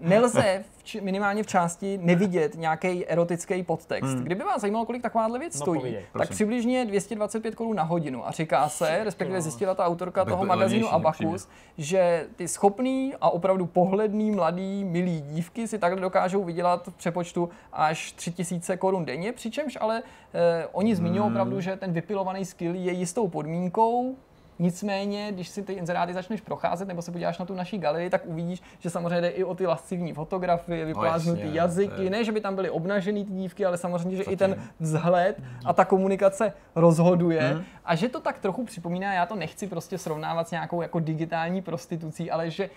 nelze 0.00 0.64
v, 0.84 0.94
minimálně 1.00 1.42
v 1.42 1.46
části 1.46 1.98
nevidět 2.02 2.54
nějaký 2.54 3.06
erotický 3.06 3.62
podtext. 3.62 4.14
Hmm. 4.14 4.24
Kdyby 4.24 4.44
vás 4.44 4.60
zajímalo, 4.60 4.86
kolik 4.86 5.02
takováhle 5.02 5.38
věc 5.38 5.54
no, 5.54 5.60
stojí, 5.60 5.80
povídej, 5.80 6.04
tak 6.18 6.28
přibližně 6.28 6.84
225 6.84 7.54
korun 7.54 7.76
na 7.76 7.82
hodinu. 7.82 8.28
A 8.28 8.30
říká 8.30 8.68
se, 8.68 9.04
respektive 9.04 9.42
zjistila 9.42 9.74
ta 9.74 9.86
autorka 9.86 10.24
toho 10.24 10.44
magazínu 10.44 10.88
Abacus, 10.88 11.48
že 11.78 12.26
ty 12.36 12.48
schopný 12.48 13.14
a 13.20 13.30
opravdu 13.30 13.66
pohledný, 13.66 14.30
mladý, 14.30 14.84
milý 14.84 15.20
dívky 15.20 15.68
si 15.68 15.78
takhle 15.78 16.00
dokážou 16.00 16.44
vydělat 16.44 16.88
v 16.88 16.94
přepočtu 16.94 17.48
až 17.72 18.12
3000 18.12 18.76
korun 18.76 19.04
denně, 19.04 19.32
přičemž 19.32 19.78
ale 19.80 20.02
eh, 20.34 20.66
oni 20.72 20.96
zmiňují 20.96 21.20
hmm. 21.20 21.28
opravdu, 21.28 21.60
že 21.60 21.76
ten 21.76 21.92
vypilovaný 21.92 22.44
skill 22.44 22.74
je 22.74 22.92
jistou 22.92 23.28
podmínkou, 23.28 24.16
Nicméně, 24.58 25.32
když 25.32 25.48
si 25.48 25.62
ty 25.62 25.72
inzeráty 25.72 26.14
začneš 26.14 26.40
procházet 26.40 26.88
nebo 26.88 27.02
se 27.02 27.12
podíváš 27.12 27.38
na 27.38 27.44
tu 27.44 27.54
naší 27.54 27.78
galerii, 27.78 28.10
tak 28.10 28.22
uvidíš, 28.26 28.62
že 28.78 28.90
samozřejmě 28.90 29.20
jde 29.20 29.28
i 29.28 29.44
o 29.44 29.54
ty 29.54 29.66
lascivní 29.66 30.12
fotografie, 30.12 30.84
vypláznutý 30.84 31.44
no 31.44 31.54
jazyky. 31.54 32.04
Je... 32.04 32.10
Ne, 32.10 32.24
že 32.24 32.32
by 32.32 32.40
tam 32.40 32.54
byly 32.54 32.70
obnažený 32.70 33.24
ty 33.24 33.32
dívky, 33.32 33.64
ale 33.64 33.78
samozřejmě, 33.78 34.16
že 34.16 34.24
Co 34.24 34.32
i 34.32 34.36
ten 34.36 34.62
vzhled 34.80 35.42
a 35.64 35.72
ta 35.72 35.84
komunikace 35.84 36.52
rozhoduje. 36.74 37.40
Hmm. 37.40 37.64
A 37.84 37.94
že 37.94 38.08
to 38.08 38.20
tak 38.20 38.38
trochu 38.38 38.64
připomíná, 38.64 39.14
já 39.14 39.26
to 39.26 39.36
nechci 39.36 39.66
prostě 39.66 39.98
srovnávat 39.98 40.48
s 40.48 40.50
nějakou 40.50 40.82
jako 40.82 41.00
digitální 41.00 41.62
prostitucí, 41.62 42.30
ale 42.30 42.50
že 42.50 42.70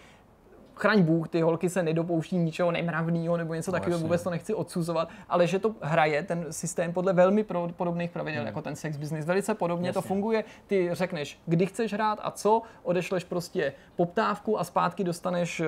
chraň 0.76 1.04
Bůh, 1.04 1.30
ty 1.30 1.42
holky 1.42 1.70
se 1.70 1.84
nedopouští 1.84 2.38
ničeho 2.38 2.72
nemravného 2.72 3.38
nebo 3.38 3.54
něco 3.54 3.72
no, 3.72 3.80
takového, 3.80 4.00
vůbec 4.00 4.24
to 4.24 4.30
nechci 4.30 4.54
odsuzovat, 4.54 5.10
ale 5.30 5.48
že 5.48 5.60
to 5.60 5.76
hraje 5.82 6.24
ten 6.24 6.46
systém 6.50 6.94
podle 6.94 7.14
velmi 7.14 7.46
podobných 7.78 8.12
pravidel, 8.12 8.40
hmm. 8.40 8.48
jako 8.48 8.62
ten 8.62 8.76
sex 8.76 8.98
business. 8.98 9.26
Velice 9.26 9.54
podobně 9.54 9.90
Jasně. 9.90 10.02
to 10.02 10.08
funguje. 10.08 10.44
Ty 10.68 10.90
řekneš, 10.92 11.40
kdy 11.46 11.66
chceš 11.66 11.94
hrát 11.94 12.20
a 12.22 12.32
co, 12.32 12.62
odešleš 12.84 13.24
prostě 13.24 13.74
poptávku 13.96 14.60
a 14.60 14.64
zpátky 14.64 15.04
dostaneš 15.04 15.60
uh, 15.60 15.68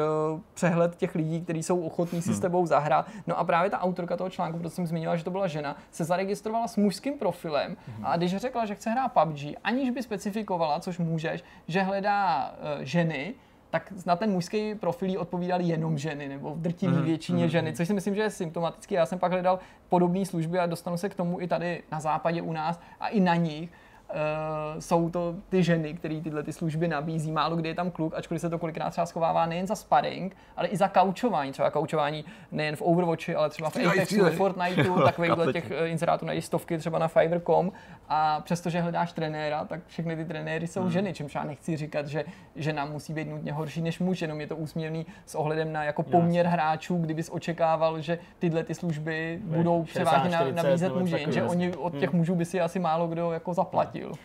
přehled 0.53 0.95
těch 0.95 1.15
lidí, 1.15 1.41
kteří 1.41 1.63
jsou 1.63 1.81
ochotní 1.81 2.21
si 2.21 2.29
hmm. 2.29 2.37
s 2.37 2.39
tebou 2.39 2.65
zahrát. 2.65 3.07
No 3.27 3.39
a 3.39 3.43
právě 3.43 3.69
ta 3.69 3.79
autorka 3.79 4.17
toho 4.17 4.29
článku, 4.29 4.57
protože 4.57 4.69
jsem 4.69 4.87
zmiňovala, 4.87 5.17
že 5.17 5.23
to 5.23 5.31
byla 5.31 5.47
žena, 5.47 5.77
se 5.91 6.03
zaregistrovala 6.03 6.67
s 6.67 6.77
mužským 6.77 7.13
profilem 7.13 7.77
hmm. 7.87 8.05
a 8.05 8.17
když 8.17 8.35
řekla, 8.37 8.65
že 8.65 8.75
chce 8.75 8.89
hrát 8.89 9.09
PUBG, 9.09 9.39
aniž 9.63 9.89
by 9.89 10.03
specifikovala, 10.03 10.79
což 10.79 10.99
můžeš, 10.99 11.43
že 11.67 11.81
hledá 11.81 12.51
uh, 12.51 12.83
ženy, 12.83 13.33
tak 13.73 13.93
na 14.05 14.15
ten 14.15 14.31
mužský 14.31 14.75
profil 14.75 15.09
jí 15.09 15.17
odpovídaly 15.17 15.63
jenom 15.63 15.97
ženy, 15.97 16.27
nebo 16.27 16.55
v 16.55 16.61
drtivé 16.61 16.93
Mhm, 16.93 17.03
většině 17.03 17.49
ženy, 17.49 17.73
což 17.73 17.87
si 17.87 17.93
myslím, 17.93 18.15
že 18.15 18.21
je 18.21 18.29
symptomatické. 18.29 18.95
Já 18.95 19.05
jsem 19.05 19.19
pak 19.19 19.31
hledal 19.31 19.59
podobné 19.89 20.25
služby 20.25 20.59
a 20.59 20.65
dostanu 20.65 20.97
se 20.97 21.09
k 21.09 21.15
tomu 21.15 21.41
i 21.41 21.47
tady 21.47 21.83
na 21.91 21.99
západě 21.99 22.41
u 22.41 22.53
nás 22.53 22.79
a 22.99 23.07
i 23.07 23.19
na 23.19 23.35
nich. 23.35 23.69
Uh, 24.13 24.79
jsou 24.79 25.09
to 25.09 25.35
ty 25.49 25.63
ženy, 25.63 25.93
které 25.93 26.21
tyhle 26.21 26.43
ty 26.43 26.53
služby 26.53 26.87
nabízí. 26.87 27.31
Málo 27.31 27.55
kdy 27.55 27.69
je 27.69 27.75
tam 27.75 27.91
kluk, 27.91 28.13
ačkoliv 28.15 28.41
se 28.41 28.49
to 28.49 28.59
kolikrát 28.59 28.89
třeba 28.89 29.05
schovává 29.05 29.45
nejen 29.45 29.67
za 29.67 29.75
sparring, 29.75 30.35
ale 30.57 30.67
i 30.67 30.77
za 30.77 30.87
kaučování. 30.87 31.51
Třeba 31.51 31.71
kaučování 31.71 32.25
nejen 32.51 32.75
v 32.75 32.81
Overwatchi, 32.81 33.35
ale 33.35 33.49
třeba 33.49 33.69
v 33.69 33.75
Apexu, 33.87 34.23
ve 34.23 34.31
Fortniteu, 34.31 35.01
takovýchhle 35.05 35.53
těch 35.53 35.71
eh, 35.71 35.87
inzerátů 35.87 36.25
najdeš 36.25 36.45
stovky 36.45 36.77
třeba 36.77 36.99
na 36.99 37.07
Fiverr.com 37.07 37.71
a 38.09 38.41
přestože 38.41 38.81
hledáš 38.81 39.13
trenéra, 39.13 39.65
tak 39.65 39.79
všechny 39.87 40.15
ty 40.15 40.25
trenéry 40.25 40.67
jsou 40.67 40.89
ženy, 40.89 41.13
čímž 41.13 41.35
já 41.35 41.43
nechci 41.43 41.77
říkat, 41.77 42.07
že 42.07 42.25
žena 42.55 42.85
musí 42.85 43.13
být 43.13 43.29
nutně 43.29 43.53
horší 43.53 43.81
než 43.81 43.99
muž, 43.99 44.21
jenom 44.21 44.41
je 44.41 44.47
to 44.47 44.55
úsměvný 44.55 45.05
s 45.25 45.35
ohledem 45.35 45.73
na 45.73 45.83
jako 45.83 46.03
poměr 46.03 46.45
hráčů, 46.45 46.97
kdybys 46.97 47.29
očekával, 47.33 48.01
že 48.01 48.19
tyhle 48.39 48.63
ty 48.63 48.75
služby 48.75 49.39
budou 49.43 49.85
60, 49.85 49.99
převážně 49.99 50.29
na- 50.29 50.37
40 50.37 50.63
nabízet 50.63 50.95
muži, 50.95 51.15
jenže 51.19 51.43
oni 51.43 51.75
od 51.75 51.97
těch 51.97 52.13
mužů 52.13 52.35
by 52.35 52.45
si 52.45 52.61
asi 52.61 52.79
málo 52.79 53.07
kdo 53.07 53.31
jako 53.31 53.53
zaplatil. 53.53 54.02
Uh, 54.09 54.15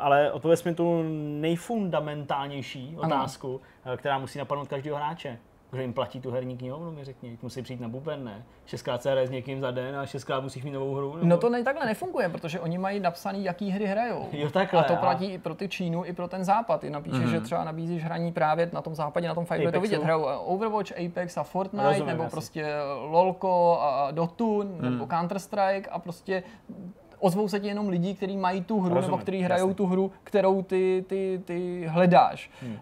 ale 0.00 0.32
odpověz 0.32 0.64
mi 0.64 0.74
tu 0.74 1.02
nejfundamentálnější 1.40 2.96
Ano. 3.02 3.16
otázku, 3.16 3.54
uh, 3.54 3.96
která 3.96 4.18
musí 4.18 4.38
napadnout 4.38 4.68
každého 4.68 4.96
hráče. 4.96 5.38
Kdo 5.70 5.82
jim 5.82 5.92
platí 5.92 6.20
tu 6.20 6.30
herní 6.30 6.56
knihovnu, 6.56 6.90
mi 6.92 7.04
řekni. 7.04 7.38
Musí 7.42 7.62
přijít 7.62 7.80
na 7.80 7.88
buben, 7.88 8.24
ne? 8.24 8.42
Šestkrát 8.66 9.02
se 9.02 9.10
hraje 9.10 9.26
s 9.26 9.30
někým 9.30 9.60
za 9.60 9.70
den 9.70 9.96
a 9.96 10.06
šestkrát 10.06 10.40
musíš 10.40 10.64
mít 10.64 10.70
novou 10.70 10.94
hru. 10.94 11.14
Nebo... 11.14 11.26
No 11.26 11.36
to 11.38 11.48
ne, 11.50 11.64
takhle 11.64 11.86
nefunguje, 11.86 12.28
protože 12.28 12.60
oni 12.60 12.78
mají 12.78 13.00
napsaný, 13.00 13.44
jaký 13.44 13.70
hry 13.70 13.86
hrajou. 13.86 14.28
Jo, 14.32 14.50
takhle, 14.50 14.80
a 14.80 14.84
to 14.84 14.92
a- 14.92 14.96
platí 14.96 15.26
i 15.32 15.38
pro 15.38 15.54
ty 15.54 15.68
Čínu, 15.68 16.04
i 16.04 16.12
pro 16.12 16.28
ten 16.28 16.44
západ. 16.44 16.80
Ty 16.80 16.90
napíšeš, 16.90 17.18
Mhm. 17.20 17.30
že 17.30 17.40
třeba 17.40 17.64
nabízíš 17.64 18.04
hraní 18.04 18.32
právě 18.32 18.70
na 18.72 18.82
tom 18.82 18.94
západě, 18.94 19.28
na 19.28 19.34
tom 19.34 19.46
je 19.54 19.72
to 19.72 19.80
vidět. 19.80 20.02
Hrajou 20.02 20.28
eh, 20.28 20.36
Overwatch, 20.36 20.92
Apex 21.06 21.36
a 21.36 21.42
Fortnite, 21.42 21.86
Rozumím, 21.86 22.06
nebo 22.06 22.22
jasně. 22.22 22.30
prostě 22.30 22.74
LOLko 23.10 23.78
a 23.80 24.10
Dota, 24.10 24.44
Hmm. 24.44 24.78
nebo 24.80 25.04
Counter-Strike 25.06 25.84
a 25.90 25.98
prostě 25.98 26.42
ozvou 27.18 27.48
se 27.48 27.60
ti 27.60 27.66
jenom 27.66 27.88
lidi, 27.88 28.14
kteří 28.14 28.36
mají 28.36 28.62
tu 28.62 28.80
hru, 28.80 28.94
Rozumím, 28.94 29.10
nebo 29.10 29.18
kteří 29.18 29.40
hrajou 29.40 29.66
jasně. 29.66 29.74
tu 29.74 29.86
hru, 29.86 30.12
kterou 30.24 30.62
ty, 30.62 31.04
ty, 31.08 31.40
ty 31.44 31.86
hledáš. 31.86 32.50
Hmm. 32.62 32.72
Uh, 32.72 32.78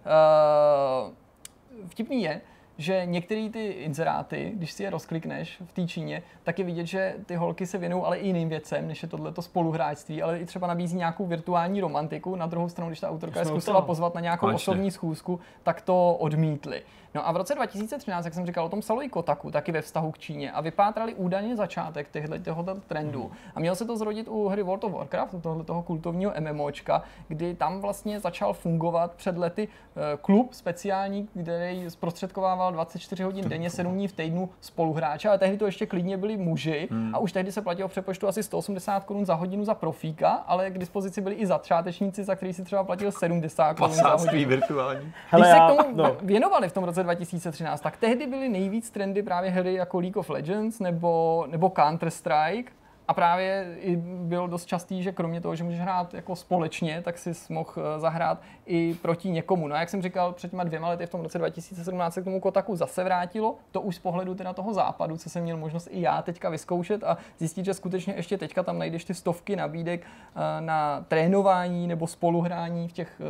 vtipný 1.88 2.22
je, 2.22 2.40
že 2.78 3.02
některé 3.04 3.48
ty 3.52 3.66
inzeráty, 3.66 4.52
když 4.54 4.72
si 4.72 4.82
je 4.82 4.90
rozklikneš 4.90 5.62
v 5.64 5.72
té 5.72 5.86
Číně, 5.86 6.22
tak 6.42 6.58
je 6.58 6.64
vidět, 6.64 6.86
že 6.86 7.14
ty 7.26 7.34
holky 7.34 7.66
se 7.66 7.78
věnují 7.78 8.02
ale 8.04 8.18
i 8.18 8.26
jiným 8.26 8.48
věcem, 8.48 8.88
než 8.88 9.02
je 9.02 9.08
tohleto 9.08 9.42
spoluhráčství, 9.42 10.22
ale 10.22 10.38
i 10.38 10.46
třeba 10.46 10.66
nabízí 10.66 10.96
nějakou 10.96 11.26
virtuální 11.26 11.80
romantiku. 11.80 12.36
Na 12.36 12.46
druhou 12.46 12.68
stranu, 12.68 12.90
když 12.90 13.00
ta 13.00 13.10
autorka 13.10 13.40
je 13.40 13.46
zkusila 13.46 13.82
pozvat 13.82 14.14
na 14.14 14.20
nějakou 14.20 14.46
Konečně. 14.46 14.70
osobní 14.70 14.90
schůzku, 14.90 15.40
tak 15.62 15.80
to 15.80 16.14
odmítli. 16.14 16.82
No 17.14 17.28
a 17.28 17.32
v 17.32 17.36
roce 17.36 17.54
2013, 17.54 18.24
jak 18.24 18.34
jsem 18.34 18.46
říkal, 18.46 18.64
o 18.64 18.68
tom 18.68 18.80
psalo 18.80 19.02
i 19.02 19.08
Kotaku, 19.08 19.50
taky 19.50 19.72
ve 19.72 19.82
vztahu 19.82 20.12
k 20.12 20.18
Číně 20.18 20.52
a 20.52 20.60
vypátrali 20.60 21.14
údajně 21.14 21.56
začátek 21.56 22.10
těchto 22.10 22.38
tohoto 22.38 22.74
trendu. 22.74 23.30
A 23.54 23.60
mělo 23.60 23.76
se 23.76 23.84
to 23.84 23.96
zrodit 23.96 24.28
u 24.28 24.48
hry 24.48 24.62
World 24.62 24.84
of 24.84 24.92
Warcraft, 24.92 25.34
tohle 25.42 25.64
toho 25.64 25.82
kultovního 25.82 26.32
MMOčka, 26.40 27.02
kdy 27.28 27.54
tam 27.54 27.80
vlastně 27.80 28.20
začal 28.20 28.52
fungovat 28.52 29.14
před 29.14 29.38
lety 29.38 29.68
eh, 29.68 30.00
klub 30.22 30.54
speciální, 30.54 31.26
který 31.42 31.90
zprostředkovával 31.90 32.72
24 32.72 33.22
hodin 33.22 33.48
denně, 33.48 33.70
7 33.70 33.92
dní 33.94 34.08
v 34.08 34.12
týdnu 34.12 34.48
spoluhráče, 34.60 35.28
ale 35.28 35.38
tehdy 35.38 35.56
to 35.56 35.66
ještě 35.66 35.86
klidně 35.86 36.16
byli 36.16 36.36
muži 36.36 36.88
a 37.12 37.18
už 37.18 37.32
tehdy 37.32 37.52
se 37.52 37.62
platilo 37.62 37.88
přepočtu 37.88 38.28
asi 38.28 38.42
180 38.42 39.04
korun 39.04 39.26
za 39.26 39.34
hodinu 39.34 39.64
za 39.64 39.74
profíka, 39.74 40.28
ale 40.28 40.70
k 40.70 40.78
dispozici 40.78 41.20
byli 41.20 41.34
i 41.34 41.46
začátečníci, 41.46 42.24
za 42.24 42.34
který 42.34 42.52
si 42.52 42.64
třeba 42.64 42.84
platil 42.84 43.12
70 43.12 43.74
korun 43.74 43.94
za 43.94 44.08
hodinu. 44.08 44.48
virtuální. 44.48 45.12
Hele, 45.30 45.46
Když 45.46 45.54
se 45.54 45.60
k 45.60 45.76
tomu 45.76 45.96
no. 45.96 46.16
věnovali 46.22 46.68
v 46.68 46.72
tom 46.72 46.84
roce 46.84 47.01
2013, 47.02 47.80
tak 47.80 47.96
tehdy 47.96 48.26
byly 48.26 48.48
nejvíc 48.48 48.90
trendy 48.90 49.22
právě 49.22 49.50
hry 49.50 49.74
jako 49.74 50.00
League 50.00 50.16
of 50.16 50.30
Legends 50.30 50.80
nebo, 50.80 51.44
nebo 51.50 51.68
Counter-Strike. 51.68 52.68
A 53.08 53.14
právě 53.14 53.76
i 53.80 53.96
bylo 53.96 54.46
dost 54.46 54.66
častý, 54.66 55.02
že 55.02 55.12
kromě 55.12 55.40
toho, 55.40 55.56
že 55.56 55.64
můžeš 55.64 55.80
hrát 55.80 56.14
jako 56.14 56.36
společně, 56.36 57.02
tak 57.02 57.18
si 57.18 57.32
mohl 57.48 57.70
eh, 57.76 58.00
zahrát 58.00 58.42
i 58.66 58.94
proti 58.94 59.30
někomu. 59.30 59.68
No 59.68 59.74
a 59.74 59.80
jak 59.80 59.88
jsem 59.88 60.02
říkal, 60.02 60.32
před 60.32 60.50
těma 60.50 60.64
dvěma 60.64 60.88
lety 60.88 61.06
v 61.06 61.10
tom 61.10 61.20
roce 61.20 61.38
2017 61.38 62.14
se 62.14 62.20
k 62.20 62.24
tomu 62.24 62.40
Kotaku 62.40 62.76
zase 62.76 63.04
vrátilo. 63.04 63.56
To 63.70 63.80
už 63.80 63.96
z 63.96 63.98
pohledu 63.98 64.34
teda 64.34 64.52
toho 64.52 64.74
západu, 64.74 65.16
co 65.16 65.30
jsem 65.30 65.42
měl 65.42 65.56
možnost 65.56 65.88
i 65.90 66.00
já 66.00 66.22
teďka 66.22 66.50
vyzkoušet 66.50 67.04
a 67.04 67.16
zjistit, 67.38 67.64
že 67.64 67.74
skutečně 67.74 68.14
ještě 68.16 68.38
teďka 68.38 68.62
tam 68.62 68.78
najdeš 68.78 69.04
ty 69.04 69.14
stovky 69.14 69.56
nabídek 69.56 70.00
eh, 70.06 70.60
na 70.60 71.04
trénování 71.08 71.86
nebo 71.86 72.06
spoluhrání 72.06 72.88
v 72.88 72.92
těch, 72.92 73.20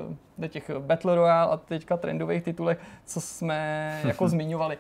eh, 0.42 0.48
těch 0.48 0.70
Battle 0.78 1.14
Royale 1.14 1.52
a 1.52 1.56
teďka 1.56 1.96
trendových 1.96 2.42
titulech, 2.42 2.78
co 3.04 3.20
jsme 3.20 4.00
jako 4.04 4.28
zmiňovali. 4.28 4.78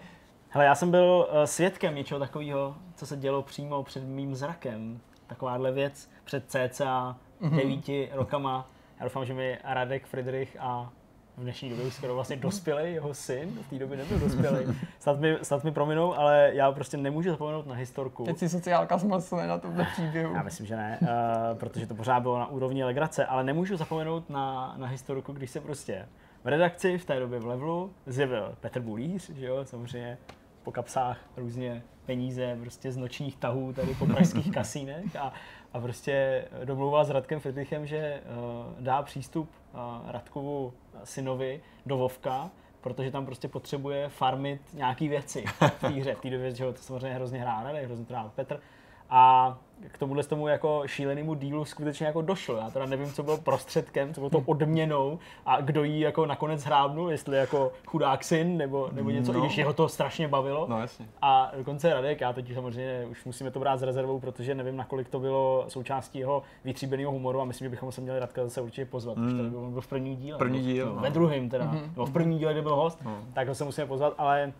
Hele, 0.54 0.64
já 0.64 0.74
jsem 0.74 0.90
byl 0.90 1.28
uh, 1.32 1.42
svědkem 1.44 1.94
něčeho 1.94 2.20
takového, 2.20 2.74
co 2.96 3.06
se 3.06 3.16
dělo 3.16 3.42
přímo 3.42 3.82
před 3.82 4.04
mým 4.04 4.34
zrakem. 4.34 5.00
Takováhle 5.26 5.72
věc 5.72 6.10
před 6.24 6.44
cca 6.50 7.16
Mhm. 7.40 7.56
devíti 7.56 8.08
rokama. 8.12 8.68
Já 9.00 9.04
doufám, 9.04 9.24
že 9.24 9.34
mi 9.34 9.58
Radek 9.64 10.06
Friedrich 10.06 10.56
a 10.60 10.90
v 11.36 11.42
dnešní 11.42 11.70
době 11.70 11.84
už 11.86 11.94
skoro 11.94 12.14
vlastně 12.14 12.36
dospělý, 12.36 12.92
jeho 12.92 13.14
syn, 13.14 13.58
v 13.66 13.70
té 13.70 13.78
době 13.78 13.96
nebyl 13.98 14.18
dospělý. 14.18 14.78
Snad 14.98 15.20
mi, 15.20 15.36
snad 15.42 15.64
mi 15.64 15.72
prominou, 15.72 16.14
ale 16.14 16.50
já 16.54 16.72
prostě 16.72 16.96
nemůžu 16.96 17.30
zapomenout 17.30 17.66
na 17.66 17.74
historku. 17.74 18.24
Teď 18.24 18.38
si 18.38 18.48
sociálka 18.48 18.98
zmlsne 18.98 19.46
na 19.46 19.58
tomhle 19.58 19.84
příběhu. 19.92 20.34
Já 20.34 20.42
myslím, 20.42 20.66
že 20.66 20.76
ne, 20.76 20.98
uh, 21.02 21.08
protože 21.58 21.86
to 21.86 21.94
pořád 21.94 22.20
bylo 22.20 22.38
na 22.38 22.46
úrovni 22.46 22.84
legrace, 22.84 23.26
ale 23.26 23.44
nemůžu 23.44 23.76
zapomenout 23.76 24.30
na, 24.30 24.74
na 24.76 24.86
historku, 24.86 25.32
když 25.32 25.50
se 25.50 25.60
prostě 25.60 26.08
v 26.44 26.46
redakci 26.48 26.98
v 26.98 27.04
té 27.04 27.20
době 27.20 27.38
v 27.40 27.46
Levelu 27.46 27.92
zjevil 28.06 28.54
Petr 28.60 28.80
Bulíř, 28.80 29.30
že 29.30 29.46
jo, 29.46 29.64
samozřejmě 29.64 30.18
po 30.62 30.72
kapsách 30.72 31.18
různě 31.36 31.82
peníze 32.06 32.58
prostě 32.60 32.92
z 32.92 32.96
nočních 32.96 33.36
tahů 33.36 33.72
tady 33.72 33.94
po 33.94 34.06
pražských 34.06 34.50
kasínech 34.54 35.16
a, 35.16 35.32
a 35.72 35.80
prostě 35.80 36.44
domlouval 36.64 37.04
s 37.04 37.10
Radkem 37.10 37.40
Friedrichem, 37.40 37.86
že 37.86 38.20
uh, 38.20 38.82
dá 38.84 39.02
přístup 39.02 39.50
uh, 39.74 39.80
Radkovu 40.10 40.72
synovi 41.04 41.60
do 41.86 41.96
Vovka, 41.96 42.50
protože 42.80 43.10
tam 43.10 43.26
prostě 43.26 43.48
potřebuje 43.48 44.08
farmit 44.08 44.60
nějaký 44.74 45.08
věci 45.08 45.44
v 45.46 45.80
té 45.80 45.88
hře. 45.88 46.14
V 46.14 46.20
té 46.20 46.30
době, 46.30 46.54
že 46.54 46.64
ho 46.64 46.72
to 46.72 46.78
samozřejmě 46.78 47.14
hrozně 47.14 47.40
hrál 47.40 47.64
Radek, 47.64 47.84
hrozně 47.84 48.04
to 48.04 48.14
hrál 48.14 48.30
Petr. 48.34 48.60
A 49.14 49.58
k 49.90 49.98
tomuhle 49.98 50.22
tomu 50.24 50.48
jako 50.48 50.82
šílenému 50.86 51.34
dílu 51.34 51.64
skutečně 51.64 52.06
jako 52.06 52.22
došlo. 52.22 52.56
Já 52.56 52.70
teda 52.70 52.86
nevím, 52.86 53.12
co 53.12 53.22
bylo 53.22 53.38
prostředkem, 53.38 54.14
co 54.14 54.20
bylo 54.20 54.30
to 54.30 54.42
odměnou 54.46 55.18
a 55.46 55.60
kdo 55.60 55.84
jí 55.84 56.00
jako 56.00 56.26
nakonec 56.26 56.64
hrábnul, 56.64 57.10
jestli 57.10 57.36
jako 57.36 57.72
chudák 57.86 58.24
syn 58.24 58.56
nebo, 58.56 58.88
nebo 58.92 59.10
něco, 59.10 59.32
No. 59.32 59.38
i 59.38 59.42
když 59.42 59.58
jeho 59.58 59.72
to 59.72 59.88
strašně 59.88 60.28
bavilo. 60.28 60.66
No 60.68 60.80
jasně. 60.80 61.06
A 61.22 61.52
dokonce 61.56 61.94
Radek, 61.94 62.20
já 62.20 62.32
teď 62.32 62.54
samozřejmě 62.54 63.06
už 63.10 63.24
musíme 63.24 63.50
to 63.50 63.60
brát 63.60 63.76
s 63.76 63.82
rezervou, 63.82 64.20
protože 64.20 64.54
nevím, 64.54 64.76
nakolik 64.76 65.08
to 65.08 65.18
bylo 65.20 65.64
součástí 65.68 66.18
jeho 66.18 66.42
vytříbeného 66.64 67.12
humoru 67.12 67.40
a 67.40 67.44
myslím, 67.44 67.64
že 67.66 67.70
bychom 67.70 67.92
se 67.92 68.00
měli 68.00 68.18
Radka 68.18 68.44
zase 68.44 68.60
určitě 68.60 68.84
pozvat, 68.84 69.16
mm. 69.16 69.24
protože 69.24 69.42
to 69.42 69.50
byl, 69.50 69.70
byl 69.70 69.80
v 69.80 69.86
prvním 69.86 70.16
díle. 70.16 70.38
První 70.38 70.60
díl, 70.60 70.86
no. 70.94 71.00
Ve 71.02 71.10
druhém 71.10 71.48
teda, 71.48 71.64
Mhm. 71.64 71.76
mm-hmm. 71.76 71.88
nebo 71.90 72.06
v 72.06 72.12
prvním 72.12 72.38
díle, 72.38 72.52
kde 72.52 72.62
byl 72.62 72.76
host, 72.76 72.98
No. 73.04 73.18
tak 73.32 73.48
ho 73.48 73.54
se 73.54 73.64
musíme 73.64 73.86
pozvat, 73.86 74.14
ale 74.18 74.52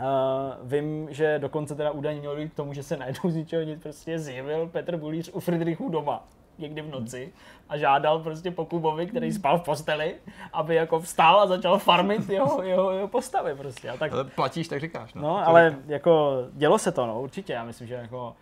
Uh, 0.00 0.68
vím, 0.70 1.08
že 1.10 1.38
dokonce 1.38 1.74
teda 1.74 1.90
údajně 1.90 2.20
mělo 2.20 2.36
k 2.36 2.54
tomu, 2.54 2.72
že 2.74 2.82
se 2.82 2.96
najednou 2.96 3.30
z 3.30 3.34
ničeho 3.36 3.62
nic 3.62 3.82
prostě 3.82 4.18
zjevil 4.18 4.66
Petr 4.68 4.96
Bulíř 4.96 5.30
u 5.32 5.40
Friedrichu 5.40 5.88
doma 5.88 6.24
někdy 6.58 6.82
v 6.82 6.90
noci 6.90 7.32
a 7.68 7.78
žádal 7.78 8.18
prostě 8.18 8.50
po 8.50 8.64
Kubovi, 8.64 9.06
který 9.06 9.32
spal 9.32 9.58
v 9.58 9.62
posteli, 9.62 10.14
aby 10.52 10.74
jako 10.74 11.00
vstál 11.00 11.40
a 11.40 11.46
začal 11.46 11.78
farmit 11.78 12.28
jeho, 12.28 12.62
jeho, 12.62 12.90
jeho 12.92 13.08
postavy 13.08 13.54
prostě. 13.54 13.90
A 13.90 13.96
tak 13.96 14.12
Ale 14.12 14.24
platíš, 14.24 14.68
tak 14.68 14.80
říkáš. 14.80 15.14
No, 15.14 15.22
No, 15.22 15.48
ale 15.48 15.70
říkám. 15.70 15.84
jako 15.90 16.36
dělo 16.52 16.78
se 16.78 16.92
to, 16.92 17.06
no, 17.06 17.20
určitě. 17.22 17.52
Já 17.52 17.64
myslím, 17.64 17.88
že 17.88 17.94
jako, 17.94 18.36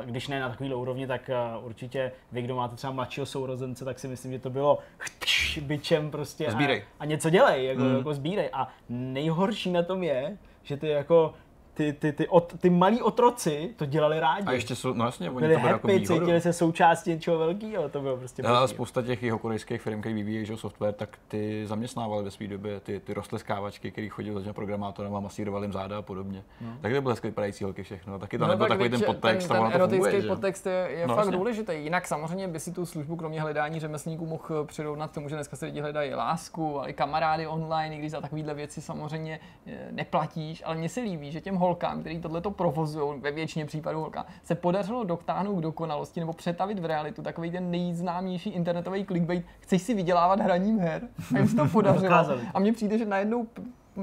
uh, 0.00 0.04
když 0.04 0.28
ne 0.28 0.40
na 0.40 0.48
takovýhle 0.48 0.76
úrovni, 0.76 1.06
tak 1.06 1.30
uh, 1.58 1.66
určitě 1.66 2.12
vy, 2.32 2.42
kdo 2.42 2.56
máte 2.56 2.76
třeba 2.76 2.92
mladšího 2.92 3.26
sourozence, 3.26 3.84
tak 3.84 3.98
si 3.98 4.08
myslím, 4.08 4.32
že 4.32 4.38
to 4.38 4.50
bylo 4.50 4.78
chtš, 4.98 5.58
byčem 5.58 6.10
prostě 6.10 6.46
a, 6.46 6.50
Sbírej. 6.50 6.84
a 7.00 7.04
něco 7.04 7.30
dělej, 7.30 7.64
jako, 7.66 7.80
Mm. 7.82 7.96
jako 7.96 8.14
sbírej. 8.14 8.50
A 8.52 8.68
nejhorší 8.88 9.70
na 9.72 9.82
tom 9.82 10.02
je, 10.02 10.36
že 10.68 10.76
ty 10.76 10.88
jako 10.88 11.34
ty, 11.78 11.92
ty, 11.92 12.12
ty, 12.12 12.28
od, 12.28 12.54
ty 12.60 12.70
malí 12.70 13.02
otroci 13.02 13.70
to 13.76 13.84
dělali 13.86 14.20
rádi. 14.20 14.46
A 14.46 14.52
ještě 14.52 14.76
jsou, 14.76 14.94
no 14.94 15.04
jasně, 15.04 15.30
oni 15.30 15.40
byli 15.40 15.54
to 15.54 15.60
byli 15.60 15.72
jako 15.72 15.86
happy, 15.88 15.98
výhodu. 15.98 16.20
cítili 16.20 16.40
se 16.40 16.52
součástí 16.52 17.10
něčeho 17.10 17.38
velkého, 17.38 17.88
to 17.88 18.00
bylo 18.00 18.16
prostě 18.16 18.42
A 18.42 18.60
boží. 18.60 18.74
spousta 18.74 19.02
těch 19.02 19.22
jihokorejských 19.22 19.82
firm, 19.82 20.00
které 20.00 20.14
vyvíjejí 20.14 20.46
software, 20.54 20.94
tak 20.94 21.18
ty 21.28 21.66
zaměstnávali 21.66 22.24
ve 22.24 22.30
své 22.30 22.46
době 22.46 22.80
ty, 22.80 23.00
ty 23.00 23.14
rostleskávačky, 23.14 23.90
které 23.90 24.08
chodili 24.08 24.34
za 24.34 24.42
těmi 24.42 24.54
programátorem 24.54 25.14
a 25.16 25.20
masírovali 25.20 25.64
jim 25.64 25.72
záda 25.72 25.98
a 25.98 26.02
podobně. 26.02 26.42
No. 26.60 26.68
Tak 26.80 26.92
to 26.92 27.02
byly 27.02 27.12
hezky 27.12 27.26
vypadající 27.28 27.64
holky 27.64 27.82
všechno. 27.82 28.14
A 28.14 28.18
Taky 28.18 28.38
to 28.38 28.44
no, 28.44 28.50
nebyl 28.50 28.66
takový 28.68 28.88
ten 28.90 29.02
podtext, 29.06 29.48
ten, 29.48 29.56
a 29.56 29.60
ten 29.60 29.64
ono 29.66 29.70
to 29.70 29.76
erotický 29.76 30.10
funguje, 30.10 30.28
podtext 30.28 30.66
je, 30.66 30.88
je 30.90 31.06
No, 31.06 31.14
fakt 31.14 31.24
jasně. 31.24 31.36
důležitý. 31.38 31.72
Jinak 31.72 32.06
samozřejmě 32.06 32.48
by 32.48 32.60
si 32.60 32.72
tu 32.72 32.86
službu 32.86 33.16
kromě 33.16 33.40
hledání 33.40 33.80
řemeslníků 33.80 34.26
mohl 34.26 34.64
přirovnat 34.64 35.10
k 35.10 35.14
tomu, 35.14 35.28
že 35.28 35.34
dneska 35.34 35.56
se 35.56 35.66
lidi 35.66 35.80
hledají 35.80 36.14
lásku, 36.14 36.78
ale 36.78 36.90
i 36.90 36.92
kamarády 36.92 37.46
online, 37.46 37.94
i 37.94 37.98
když 37.98 38.10
za 38.10 38.20
takovéhle 38.20 38.54
věci 38.54 38.80
samozřejmě 38.82 39.40
eh, 39.66 39.88
neplatíš, 39.90 40.62
ale 40.66 40.76
mně 40.76 40.88
se 40.88 41.00
líbí, 41.00 41.32
že 41.32 41.40
těm 41.40 41.54
holkám, 41.54 41.67
který 41.74 42.20
tohle 42.20 42.40
to 42.40 42.50
provozují, 42.50 43.20
ve 43.20 43.30
většině 43.30 43.66
případů 43.66 44.00
holka, 44.00 44.26
se 44.44 44.54
podařilo 44.54 45.04
dotáhnout 45.04 45.56
k 45.56 45.60
dokonalosti 45.60 46.20
nebo 46.20 46.32
přetavit 46.32 46.78
v 46.78 46.84
realitu 46.84 47.22
takový 47.22 47.50
ten 47.50 47.70
nejznámější 47.70 48.50
internetový 48.50 49.04
clickbait, 49.04 49.44
chceš 49.60 49.82
si 49.82 49.94
vydělávat 49.94 50.40
hraním 50.40 50.78
her? 50.78 51.08
A 51.34 51.38
jim 51.38 51.48
se 51.48 51.56
to 51.56 51.66
podařilo. 51.72 52.14
A 52.54 52.60
mně 52.60 52.72
přijde, 52.72 52.98
že 52.98 53.04
najednou 53.04 53.46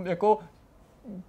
jako 0.03 0.39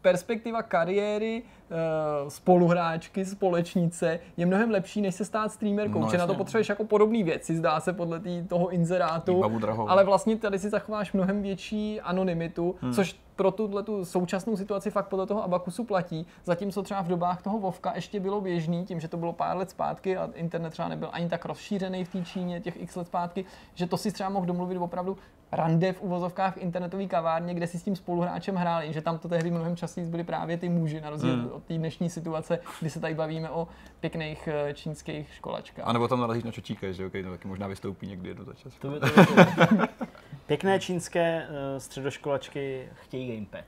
perspektiva 0.03 0.63
kariéry 0.63 1.43
uh, 1.43 2.29
spoluhráčky, 2.29 3.25
společnice 3.25 4.21
je 4.37 4.47
mnohem 4.47 4.71
lepší, 4.71 5.01
než 5.01 5.15
se 5.15 5.25
stát 5.25 5.53
streamerkou, 5.53 6.01
No, 6.01 6.11
že 6.11 6.19
na 6.19 6.27
to 6.27 6.35
potřebuješ 6.35 6.69
jako 6.69 6.85
podobné 6.85 7.23
věci, 7.25 7.57
zdá 7.57 7.81
se 7.81 7.93
podle 7.93 8.21
tý, 8.21 8.43
toho 8.49 8.69
inzerátu, 8.69 9.45
ale 9.89 10.05
vlastně 10.05 10.37
tady 10.37 10.59
si 10.59 10.71
zachováš 10.71 11.13
mnohem 11.13 11.43
větší 11.43 12.01
anonymitu, 12.01 12.75
hmm. 12.81 12.93
což 12.93 13.17
pro 13.37 13.51
tuhle 13.51 13.83
tu 13.83 14.05
současnou 14.05 14.57
situaci 14.57 14.91
fakt 14.91 15.09
podle 15.09 15.27
toho 15.27 15.45
Abakusu 15.45 15.85
platí, 15.85 16.27
zatímco 16.45 16.83
třeba 16.83 17.03
v 17.03 17.09
dobách 17.09 17.43
toho 17.43 17.59
Vovka 17.59 17.93
ještě 17.95 18.21
bylo 18.21 18.41
běžný, 18.41 18.85
tím, 18.85 19.01
že 19.01 19.09
to 19.09 19.17
bylo 19.17 19.33
pár 19.33 19.57
let 19.57 19.71
zpátky 19.71 20.17
a 20.17 20.31
internet 20.35 20.71
třeba 20.71 20.89
nebyl 20.89 21.09
ani 21.13 21.29
tak 21.29 21.45
rozšířený 21.45 22.05
v 22.05 22.09
té 22.09 22.23
Číně 22.25 22.61
těch 22.61 22.83
x 22.83 22.97
let 22.97 23.07
zpátky, 23.07 23.45
že 23.75 23.87
to 23.87 23.97
si 23.97 24.13
třeba 24.13 24.29
mohl 24.29 24.47
domluvit 24.47 24.79
opravdu 24.79 25.17
rande 25.53 25.93
v 25.93 26.03
uvozovkách 26.03 26.55
v 26.55 26.59
internetové 26.59 27.07
kavárně, 27.07 27.55
kde 27.55 27.67
si 27.67 27.79
s 27.79 27.83
tím 27.83 27.97
spoluhráčem 27.97 28.55
hráli, 28.55 28.93
že 28.93 29.03
tam 29.03 29.19
to 29.19 29.29
tehdy 29.29 29.51
mnohem 29.51 29.77
častěji 29.77 30.07
byli 30.07 30.25
právě 30.25 30.57
ty 30.57 30.69
muži, 30.69 31.01
na 31.01 31.11
rozdíl 31.11 31.33
Hmm. 31.37 31.51
od 31.53 31.65
té 31.65 31.75
dnešní 31.75 32.11
situace, 32.11 32.59
kdy 32.81 32.91
se 32.91 33.01
tady 33.01 33.15
bavíme 33.15 33.51
o 33.51 33.69
pěkných 34.01 34.49
eh, 34.49 34.75
čínských 34.75 35.35
školačkách. 35.35 35.89
A 35.89 35.93
nebo 35.93 36.09
tam 36.09 36.21
narazíš 36.21 36.45
na 36.45 36.53
čočíka, 36.53 36.93
že 36.93 37.07
okay, 37.07 37.23
to 37.23 37.31
taky 37.31 37.49
možná 37.49 37.67
vystoupí 37.67 38.07
někdy 38.07 38.29
jednou 38.29 38.45
za 38.45 38.55
čas. 38.55 38.75
To 38.79 38.89
by 38.89 39.01
to 39.01 39.07
bylo. 39.07 39.87
Pěkné 40.47 40.81
čínské 40.81 41.47
uh, 41.49 41.79
středoškolačky 41.79 42.89
chtějí 42.95 43.35
gamepad. 43.35 43.65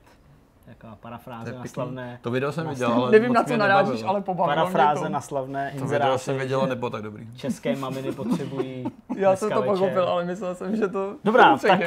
Taková 0.67 0.97
parafráze 0.97 1.53
na 1.53 1.65
slavné, 1.65 2.19
To 2.23 2.31
video 2.31 2.53
jsem 2.53 2.65
na 2.65 2.71
viděl, 2.71 2.93
ale 2.93 3.11
Nevím, 3.11 3.33
na 3.33 3.45
co 3.45 3.57
narážíš, 3.57 4.03
ale 4.03 4.21
pobavilo 4.21 4.67
mě 4.67 4.73
parafráze 4.73 5.03
to. 5.03 5.09
na 5.09 5.21
slavné 5.21 5.75
To 5.79 5.87
video 5.87 6.19
jsem 6.19 6.39
viděl, 6.39 6.61
ale 6.61 6.69
nebylo 6.69 6.91
tak 6.91 7.03
dobrý. 7.03 7.37
České 7.37 7.77
maminy 7.77 8.13
potřebují 8.13 8.87
Já 9.17 9.37
jsem 9.37 9.51
to 9.51 9.63
pochopil, 9.63 10.09
ale 10.09 10.25
myslel 10.25 10.55
jsem, 10.55 10.77
že 10.77 10.89
to... 10.89 11.15
Dobrá, 11.25 11.59
tak 11.69 11.81
uh, 11.81 11.85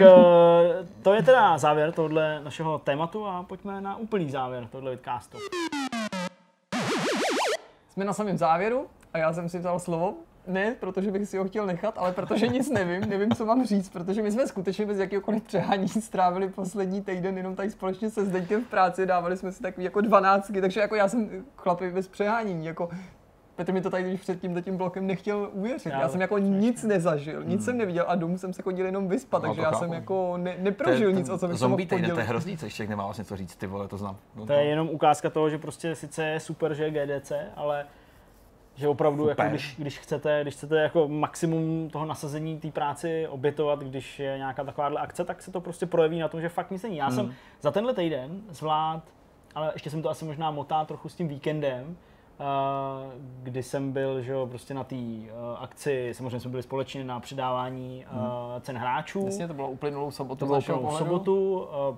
to 1.02 1.14
je 1.14 1.24
teda 1.24 1.58
závěr 1.58 1.92
tohle 1.92 2.42
našeho 2.44 2.80
tématu 2.80 3.28
a 3.28 3.44
pojďme 3.44 3.82
na 3.82 3.96
úplný 3.96 4.30
závěr 4.30 4.68
tohle 4.72 4.92
vidcastu. 4.92 5.38
Jsme 7.90 8.06
na 8.06 8.14
samém 8.14 8.38
závěru 8.38 8.88
a 9.14 9.18
já 9.18 9.34
jsem 9.34 9.50
si 9.50 9.60
vzal 9.60 9.80
slovo. 9.80 10.14
Ne, 10.48 10.76
protože 10.80 11.12
bych 11.12 11.30
si 11.30 11.38
ho 11.38 11.46
chtěl 11.46 11.66
nechat, 11.66 11.94
ale 11.98 12.12
protože 12.12 12.48
nic 12.48 12.70
nevím, 12.70 13.10
nevím, 13.10 13.32
co 13.32 13.46
mám 13.46 13.66
říct, 13.66 13.90
protože 13.90 14.22
my 14.22 14.32
jsme 14.32 14.48
skutečně 14.48 14.86
bez 14.86 14.98
jakýkoliv 14.98 15.44
přehání 15.44 15.88
strávili 15.88 16.50
poslední 16.50 17.02
týden 17.02 17.38
jenom 17.38 17.56
tady 17.56 17.70
společně 17.70 18.10
se 18.10 18.26
Zdeňkem 18.26 18.64
v 18.66 18.68
práci, 18.68 19.06
dávali 19.06 19.38
jsme 19.38 19.52
si 19.52 19.62
takový 19.62 19.84
jako 19.84 20.02
dvanáctky, 20.02 20.62
takže 20.62 20.80
jako 20.80 20.96
já 20.96 21.08
jsem 21.08 21.30
chlapi 21.58 21.92
bez 21.92 22.08
přehání, 22.08 22.66
jako 22.66 22.90
Petr 23.56 23.74
mi 23.74 23.82
to 23.82 23.90
tady 23.90 24.04
když 24.04 24.22
před 24.22 24.40
tím 24.42 24.62
tím 24.64 24.78
blokem 24.78 25.08
nechtěl 25.08 25.50
uvěřit. 25.54 25.90
Já, 25.90 26.02
Já 26.02 26.10
jsem 26.10 26.22
jako 26.22 26.38
nic 26.38 26.84
nezažil, 26.84 27.44
nic 27.44 27.66
jsem 27.66 27.78
neviděl 27.78 28.06
a 28.08 28.16
domů 28.16 28.38
jsem 28.38 28.54
se 28.54 28.62
chodil 28.62 28.86
jenom 28.86 29.08
vyspat, 29.08 29.44
No, 29.44 29.50
takže 29.50 29.62
to 29.62 29.66
já 29.66 29.72
chápu. 29.72 29.84
jsem 29.84 29.94
jako 29.94 30.38
ne, 30.38 30.56
neprožil 30.60 31.12
nic, 31.12 31.30
o 31.30 31.38
co 31.38 31.48
bych 31.48 31.58
se 31.60 31.64
mohl 31.64 31.70
Zombie 31.72 31.86
týden, 31.88 32.00
to 32.02 32.06
je 32.06 32.12
podělit. 32.12 32.28
hrozný, 32.30 32.58
co 32.58 32.66
ještě 32.66 32.88
nemá 32.88 33.06
vlastně 33.06 33.26
co 33.26 33.36
říct, 33.38 33.56
ty 33.56 33.68
vole, 33.68 33.88
to 33.88 33.98
znám. 33.98 34.18
No, 34.36 34.46
To 34.46 34.54
je 34.54 34.64
jenom 34.64 34.90
ukázka 34.90 35.30
toho, 35.30 35.50
že 35.50 35.58
prostě 35.58 35.96
sice 35.96 36.26
je 36.26 36.40
super, 36.40 36.74
že 36.74 36.84
je 36.84 36.92
GDC, 36.92 37.32
ale 37.56 37.86
že 38.76 38.88
opravdu, 38.88 39.28
jako 39.28 39.44
když, 39.44 39.76
když, 39.78 40.00
chcete, 40.00 40.40
když 40.42 40.54
chcete 40.54 40.78
jako 40.78 41.08
maximum 41.08 41.90
toho 41.90 42.06
nasazení 42.06 42.60
té 42.60 42.72
práci 42.72 43.28
obětovat, 43.28 43.80
když 43.80 44.20
je 44.20 44.38
nějaká 44.38 44.64
takováhle 44.64 45.02
akce, 45.02 45.26
tak 45.26 45.42
se 45.42 45.52
to 45.52 45.62
prostě 45.62 45.86
projeví 45.86 46.20
na 46.20 46.28
tom, 46.28 46.42
že 46.42 46.50
fakt 46.50 46.72
nic 46.72 46.84
není. 46.84 46.98
Já 46.98 47.12
jsem 47.12 47.34
za 47.62 47.72
tenhle 47.72 47.94
týden 47.94 48.42
zvlád, 48.50 49.04
ale 49.56 49.72
ještě 49.76 49.90
jsem 49.90 50.02
to 50.02 50.10
asi 50.10 50.26
možná 50.26 50.52
motá 50.52 50.86
trochu 50.86 51.10
s 51.10 51.16
tím 51.16 51.28
víkendem, 51.28 51.98
eh, 52.40 52.44
kdy 53.44 53.64
jsem 53.64 53.92
byl 53.92 54.22
že 54.22 54.32
jo, 54.32 54.48
prostě 54.48 54.74
na 54.74 54.84
té 54.84 54.96
eh, 54.96 55.30
akci, 55.60 56.14
samozřejmě 56.14 56.40
jsme 56.40 56.52
byli 56.52 56.64
společně 56.64 57.04
na 57.04 57.20
přidávání 57.20 58.06
eh, 58.06 58.62
cen 58.62 58.78
hráčů. 58.78 59.26
Jasně, 59.26 59.48
to 59.48 59.54
bylo 59.54 59.70
uplynulou 59.70 60.12
sobotu 60.12 60.40
To 60.40 60.46
bylo 60.46 60.62
pohledu. 60.62 60.98
sobotu, 60.98 61.60
uh, 61.60 61.96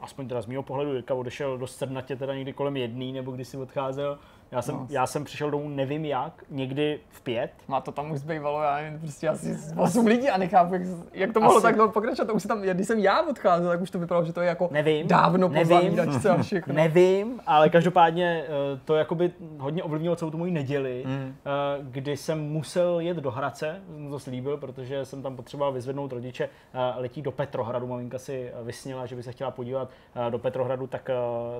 aspoň 0.00 0.28
teda 0.28 0.42
z 0.42 0.46
mého 0.46 0.62
pohledu, 0.62 0.92
Jirka 0.92 1.14
odešel 1.14 1.58
dost 1.58 1.76
srdnatě 1.76 2.16
teda 2.16 2.34
někdy 2.34 2.52
kolem 2.52 2.76
jedný, 2.76 3.12
nebo 3.12 3.32
když 3.32 3.48
si 3.48 3.56
odcházel. 3.56 4.18
Já 4.52 4.62
jsem, 4.62 4.74
No. 4.74 4.86
já 4.90 5.06
jsem 5.06 5.24
přišel 5.24 5.50
domů 5.50 5.68
nevím 5.68 6.04
jak, 6.04 6.44
někdy 6.50 7.00
v 7.08 7.20
pět. 7.20 7.50
Má 7.68 7.80
to 7.80 7.92
tam 7.92 8.10
už 8.10 8.18
zbývalo, 8.18 8.62
já 8.62 8.76
nevím, 8.76 8.98
prostě 9.00 9.28
asi 9.28 9.56
8 9.76 10.06
lidí 10.06 10.28
a 10.30 10.36
nechápu, 10.38 10.74
jak, 10.74 10.82
jak 11.12 11.32
to 11.32 11.40
mohlo 11.40 11.56
Asi. 11.56 11.62
takhle 11.62 11.88
pokračovat. 11.88 12.26
To 12.26 12.34
už 12.34 12.42
tam, 12.42 12.60
když 12.62 12.86
jsem 12.86 12.98
já 12.98 13.22
odcházel, 13.22 13.70
tak 13.70 13.80
už 13.80 13.90
to 13.90 13.98
vypadalo, 13.98 14.26
že 14.26 14.32
to 14.32 14.40
je 14.40 14.48
jako 14.48 14.68
Nevím, 14.72 15.08
dávno 15.08 15.48
po 15.48 15.54
nevím. 15.54 16.00
a 16.30 16.42
všechno. 16.42 16.74
Nevím, 16.74 17.40
ale 17.46 17.68
každopádně 17.70 18.44
eh, 18.46 18.80
to 18.84 18.94
jakoby 18.94 19.32
hodně 19.58 19.82
ovlivnilo 19.82 20.16
celou 20.16 20.30
tu 20.30 20.38
moji 20.38 20.52
neděli, 20.52 21.02
Mm. 21.06 21.34
eh, 21.46 21.50
kdy 21.82 22.16
jsem 22.16 22.40
musel 22.40 23.00
jet 23.00 23.16
do 23.16 23.30
Hradce, 23.30 23.80
jsem 23.94 24.10
to 24.10 24.18
slíbil, 24.18 24.56
protože 24.56 25.04
jsem 25.04 25.22
tam 25.22 25.36
potřeboval 25.36 25.72
vyzvednout 25.72 26.12
rodiče, 26.12 26.44
eh, 26.74 26.78
letí 27.00 27.22
do 27.22 27.32
Petrohradu, 27.32 27.86
maminka 27.86 28.18
si 28.18 28.50
vysnila, 28.62 29.06
že 29.06 29.16
by 29.16 29.22
se 29.22 29.32
chtěla 29.32 29.50
podívat 29.50 29.88
do 30.30 30.38
Petrohradu, 30.38 30.86
tak, 30.86 31.10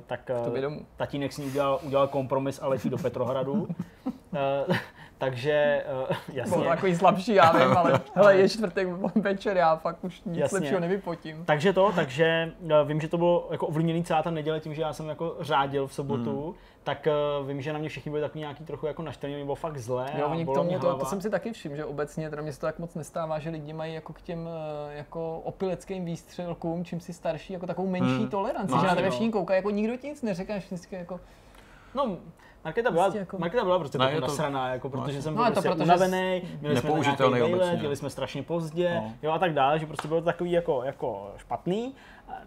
tak 0.06 0.30
tatínek 0.96 1.32
s 1.32 1.38
ní 1.38 1.46
udělal, 1.46 1.80
udělal 1.82 2.08
kompromis 2.08 2.60
a 2.62 2.68
letí 2.82 2.90
do 2.90 2.98
Petrohradu. 2.98 3.68
Eh, 4.34 4.78
takže 5.18 5.84
eh, 6.10 6.14
jasně. 6.32 6.56
Bylo 6.56 6.68
takový 6.68 6.96
slabší, 6.96 7.34
já 7.34 7.52
vím, 7.52 7.76
ale 7.76 8.00
hele, 8.14 8.36
je 8.36 8.48
čtvrtek 8.48 8.88
večer, 9.14 9.56
já 9.56 9.76
fakt 9.76 10.04
už 10.04 10.22
nic 10.24 10.36
Jasně. 10.36 10.58
lepšího 10.58 10.80
nevypotím. 10.80 11.44
Takže 11.44 11.72
to, 11.72 11.92
takže 11.94 12.52
eh, 12.70 12.84
vím, 12.84 13.00
že 13.00 13.08
to 13.08 13.18
bylo 13.18 13.48
jako 13.50 13.66
ovlivněný 13.66 14.04
celá 14.04 14.22
ta 14.22 14.30
neděle 14.30 14.60
tím, 14.60 14.74
že 14.74 14.82
já 14.82 14.92
jsem 14.92 15.08
jako 15.08 15.36
řádil 15.40 15.86
v 15.86 15.94
sobotu, 15.94 16.44
hmm. 16.44 16.54
tak 16.84 17.08
vím, 17.46 17.62
že 17.62 17.72
na 17.72 17.78
mě 17.78 17.88
všichni 17.88 18.10
byli 18.10 18.22
takový 18.22 18.40
nějaký 18.40 18.64
trochu 18.64 18.86
jako 18.86 19.02
naštvaný, 19.02 19.34
mě 19.34 19.44
bylo 19.44 19.54
fakt 19.54 19.78
zlé 19.78 20.06
Jo, 20.18 20.24
a 20.26 20.28
oni 20.28 20.44
k 20.46 20.54
tomu, 20.54 20.78
to, 20.78 20.94
to, 20.94 21.04
jsem 21.04 21.20
si 21.20 21.30
taky 21.30 21.52
všiml, 21.52 21.76
že 21.76 21.84
obecně, 21.84 22.30
teda 22.30 22.42
mě 22.42 22.52
se 22.52 22.60
to 22.60 22.66
tak 22.66 22.78
moc 22.78 22.94
nestává, 22.94 23.38
že 23.38 23.50
lidi 23.50 23.72
mají 23.72 23.94
jako 23.94 24.12
k 24.12 24.22
těm 24.22 24.48
jako 24.90 25.40
opileckým 25.44 26.04
výstřelkům, 26.04 26.84
čím 26.84 27.00
si 27.00 27.12
starší, 27.12 27.52
jako 27.52 27.66
takovou 27.66 27.88
menší 27.88 28.16
Hmm. 28.18 28.28
toleranci, 28.28 28.74
No, 28.74 28.80
že 28.80 28.86
na 28.86 28.94
tebe 28.94 29.10
všichni 29.10 29.30
koukají, 29.30 29.58
jako 29.58 29.70
nikdo 29.70 29.96
ti 29.96 30.08
nic 30.08 30.22
neřekne, 30.22 30.58
vždycky 30.58 30.96
jako, 30.96 31.20
No, 31.94 32.16
Markéta 32.64 32.90
byla, 32.90 33.04
Prostě 33.04 33.18
jako- 33.18 33.38
Markéta 33.38 33.64
byla 33.64 33.78
prostě 33.78 33.98
je 34.08 34.14
to- 34.14 34.26
nasraná, 34.26 34.68
jako, 34.68 34.90
protože 34.90 35.02
jasně. 35.02 35.22
jsem 35.22 35.34
No, 35.34 35.42
byl 35.42 35.52
prostě 35.52 35.68
protože 35.68 35.84
unavený, 35.84 36.42
měli 36.60 36.76
jsme 36.76 36.88
nepoužitelný 36.88 37.36
nějaký 37.38 37.76
no. 37.76 37.82
jeli 37.82 37.96
jsme 37.96 38.10
strašně 38.10 38.42
pozdě, 38.42 38.94
No. 38.94 39.12
jo 39.22 39.30
a 39.32 39.38
tak 39.38 39.54
dále, 39.54 39.78
že 39.78 39.86
prostě 39.86 40.08
bylo 40.08 40.20
to 40.20 40.24
takový 40.24 40.52
jako, 40.52 40.82
jako 40.84 41.32
špatný, 41.36 41.94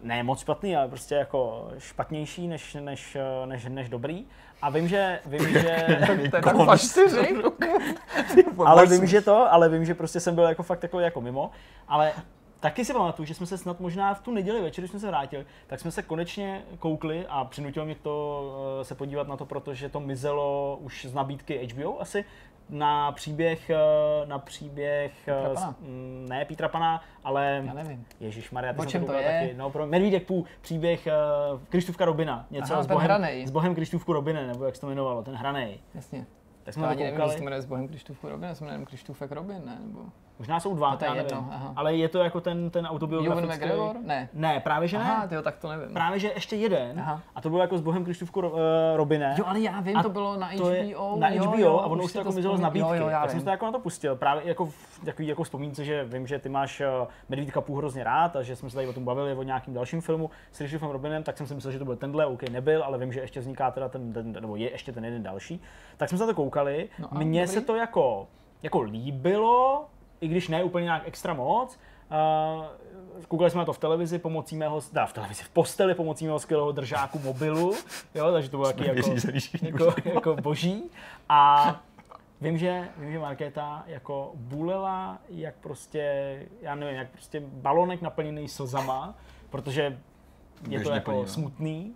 ne 0.02 0.22
moc 0.22 0.40
špatný, 0.40 0.76
ale 0.76 0.88
prostě 0.88 1.14
jako 1.14 1.68
špatnější 1.78 2.48
než, 2.48 2.76
než, 2.80 3.16
než, 3.44 3.64
než 3.68 3.88
dobrý. 3.88 4.24
A 4.62 4.70
vím, 4.70 4.88
že, 4.88 5.20
vím, 5.26 5.48
že 5.52 5.98
to 6.06 6.12
je 6.12 6.30
tak 6.30 6.56
fakt 6.64 6.80
čtyři. 6.80 7.36
ale 8.66 8.86
vím, 8.86 9.06
že 9.06 9.20
to, 9.20 9.52
ale 9.52 9.68
vím, 9.68 9.84
že 9.84 9.94
prostě 9.94 10.20
jsem 10.20 10.34
byl 10.34 10.44
jako 10.44 10.62
fakt 10.62 10.78
takový 10.80 11.04
jako 11.04 11.20
mimo, 11.20 11.50
ale 11.88 12.12
taky 12.66 12.84
si 12.84 12.92
pamatuju, 12.92 13.26
že 13.26 13.34
jsme 13.34 13.46
se 13.46 13.58
snad 13.58 13.80
možná 13.80 14.14
v 14.14 14.20
tu 14.20 14.30
neděli 14.30 14.62
večer, 14.62 14.82
když 14.82 14.90
jsme 14.90 15.00
se 15.00 15.06
vrátili, 15.06 15.46
tak 15.66 15.80
jsme 15.80 15.90
se 15.90 16.02
konečně 16.02 16.62
koukli 16.78 17.26
a 17.28 17.44
přinutilo 17.44 17.86
mě 17.86 17.94
to 17.94 18.54
eh, 18.80 18.84
se 18.84 18.94
podívat 18.94 19.28
na 19.28 19.36
to, 19.36 19.46
protože 19.46 19.88
to 19.88 20.00
mizelo 20.00 20.76
už 20.82 21.04
z 21.04 21.14
nabídky 21.14 21.66
HBO 21.66 22.00
asi, 22.00 22.24
na 22.70 23.12
příběh, 23.12 23.70
eh, 23.70 23.76
na 24.26 24.38
příběh, 24.38 25.28
eh, 25.28 25.32
Petra 25.34 25.54
Pana. 25.54 25.74
mm, 25.80 26.26
ne 26.28 26.44
Petra 26.44 26.68
Pana, 26.68 27.02
ale 27.24 27.62
Já 27.66 27.74
nevím. 27.74 28.06
Ježíš 28.20 28.50
Maria, 28.50 28.86
čem 28.86 29.04
to 29.06 29.12
je? 29.12 29.40
taky. 29.40 29.54
No, 29.54 29.70
pro 29.70 29.86
Medvídek 29.86 30.26
půl, 30.26 30.44
příběh 30.60 31.08
uh, 31.52 31.60
Krištůvka 31.68 32.04
Robina, 32.04 32.46
něco 32.50 32.72
Aha, 32.72 32.82
s, 32.82 32.86
bohem, 32.86 33.04
hranej. 33.04 33.46
s 33.46 33.50
bohem 33.50 33.74
Krištůvku 33.74 34.12
Robine, 34.12 34.46
nebo 34.46 34.64
jak 34.64 34.74
se 34.74 34.80
to 34.80 34.86
jmenovalo, 34.86 35.22
ten 35.22 35.34
hranej. 35.34 35.78
Jasně. 35.94 36.26
Tak 36.64 36.64
To 36.64 36.72
jsme 36.72 36.82
na 36.82 36.88
ani 36.88 36.98
to 36.98 37.04
nevím, 37.04 37.20
jestli 37.20 37.38
se 37.38 37.44
jmenuje 37.44 37.62
s 37.62 37.66
Bohem 37.66 37.88
Krištůfku 37.88 38.28
Robin, 38.28 38.48
já 38.48 38.54
se 38.54 38.64
jmenuji 38.64 38.86
Krištůfek 38.86 39.32
Robin, 39.32 39.62
ne? 39.64 39.78
Nebo... 39.80 40.00
Možná 40.38 40.60
jsou 40.60 40.74
dva, 40.74 40.90
No 40.90 40.96
to 40.96 41.04
je 41.04 41.10
jedno, 41.14 41.40
nevím. 41.40 41.52
aha. 41.52 41.72
Ale 41.76 41.94
je 41.94 42.08
to 42.08 42.18
jako 42.18 42.40
ten, 42.40 42.70
ten 42.70 42.84
Ewan 42.84 42.94
autobiografický... 42.94 43.54
McGregor? 43.54 43.96
Ne. 44.00 44.28
Ne, 44.32 44.60
právě 44.60 44.88
že 44.88 44.98
ne. 44.98 45.04
Aha, 45.04 45.26
tyjo, 45.26 45.42
tak 45.42 45.56
to 45.56 45.68
nevím. 45.68 45.94
Právě 45.94 46.18
že 46.18 46.32
ještě 46.34 46.56
jeden. 46.56 47.00
Aha. 47.00 47.20
A 47.34 47.40
to 47.40 47.50
bylo 47.50 47.62
jako 47.62 47.78
s 47.78 47.80
Bohem 47.80 48.04
Krištůfku 48.04 48.40
uh, 48.40 48.58
Robine. 48.94 49.34
Jo, 49.38 49.44
ale 49.46 49.60
já 49.60 49.80
vím, 49.80 49.96
A 49.96 50.02
to 50.02 50.08
bylo 50.08 50.36
na 50.36 50.46
HBO. 50.46 50.70
je 50.70 50.94
na 51.16 51.28
jo, 51.28 51.44
HBO 51.44 51.58
jo, 51.58 51.78
a 51.78 51.86
ono 51.86 52.04
už 52.04 52.12
to 52.12 52.18
jako 52.18 52.32
mizelo 52.32 52.56
z 52.56 52.60
nabídky. 52.60 52.88
Jo, 52.88 52.94
jo, 52.94 53.08
já 53.08 53.20
tak 53.20 53.30
jsem 53.30 53.42
to 53.42 53.50
jako 53.50 53.66
na 53.66 53.72
to 53.72 53.78
pustil. 53.78 54.16
Právě 54.16 54.42
jako 54.48 54.66
v 54.66 55.00
takový 55.04 55.28
jako 55.28 55.42
vzpomínce, 55.42 55.84
že 55.84 56.04
vím, 56.04 56.26
že 56.26 56.38
ty 56.38 56.48
máš 56.48 56.80
uh, 56.80 57.08
Medvídka 57.28 57.60
půl 57.60 57.76
hrozně 57.78 58.04
rád 58.04 58.36
a 58.36 58.42
že 58.42 58.56
jsme 58.56 58.70
se 58.70 58.76
tady 58.76 58.88
o 58.88 58.92
tom 58.92 59.04
bavili 59.04 59.34
o 59.34 59.42
nějakým 59.42 59.74
dalším 59.74 60.00
filmu 60.00 60.30
s 60.52 60.58
Krištofem 60.58 60.90
Robinem, 60.90 61.22
tak 61.22 61.36
jsem 61.36 61.46
si 61.46 61.54
myslel, 61.54 61.72
že 61.72 61.78
to 61.78 61.84
byl 61.84 61.96
tenhle, 61.96 62.26
OK, 62.26 62.42
nebyl, 62.42 62.82
ale 62.84 62.98
vím, 62.98 63.12
že 63.12 63.20
ještě 63.20 63.40
vzniká 63.40 63.70
teda 63.70 63.88
ten, 63.88 64.12
ten 64.12 64.32
nebo 64.32 64.56
je 64.56 64.70
ještě 64.70 64.92
ten 64.92 65.04
jeden 65.04 65.22
další. 65.22 65.62
Tak 65.96 66.08
jsme 66.08 66.18
se 66.18 66.24
na 66.24 66.32
to 66.32 66.34
koukali. 66.34 66.88
No 66.98 67.08
Mně 67.12 67.46
se 67.46 67.60
to 67.60 67.76
jako, 67.76 68.26
jako 68.62 68.80
líbilo, 68.82 69.86
i 70.20 70.28
když 70.28 70.48
ne 70.48 70.64
úplně 70.64 70.84
nějak 70.84 71.02
extra 71.06 71.34
moc. 71.34 71.78
Uh, 72.10 72.64
koukali 73.28 73.50
jsme 73.50 73.58
na 73.58 73.64
to 73.64 73.72
v 73.72 73.78
televizi 73.78 74.18
pomocí 74.18 74.56
mého, 74.56 74.80
teda 74.80 75.06
v 75.06 75.12
televizi, 75.12 75.42
v 75.42 75.48
posteli 75.48 75.94
pomocí 75.94 76.26
mého 76.26 76.38
skvělého 76.38 76.72
držáku 76.72 77.18
mobilu, 77.18 77.74
jo, 78.14 78.32
takže 78.32 78.50
to 78.50 78.56
bylo 78.56 78.72
taky 78.72 78.86
jako, 78.86 79.84
jako, 79.84 79.94
jako 80.04 80.36
boží. 80.36 80.90
A 81.28 81.80
vím, 82.40 82.58
že, 82.58 82.88
vím, 82.98 83.12
že 83.12 83.18
Markéta 83.18 83.84
jako 83.86 84.32
bulela 84.34 85.18
jak 85.28 85.54
prostě, 85.54 86.36
já 86.62 86.74
nevím, 86.74 86.96
jak 86.96 87.10
prostě 87.10 87.42
balonek 87.46 88.02
naplněný 88.02 88.48
slzama, 88.48 89.14
protože 89.50 89.82
je 89.82 89.90
to 90.62 90.68
Běžně 90.68 90.92
jako 90.92 91.26
smutný. 91.26 91.94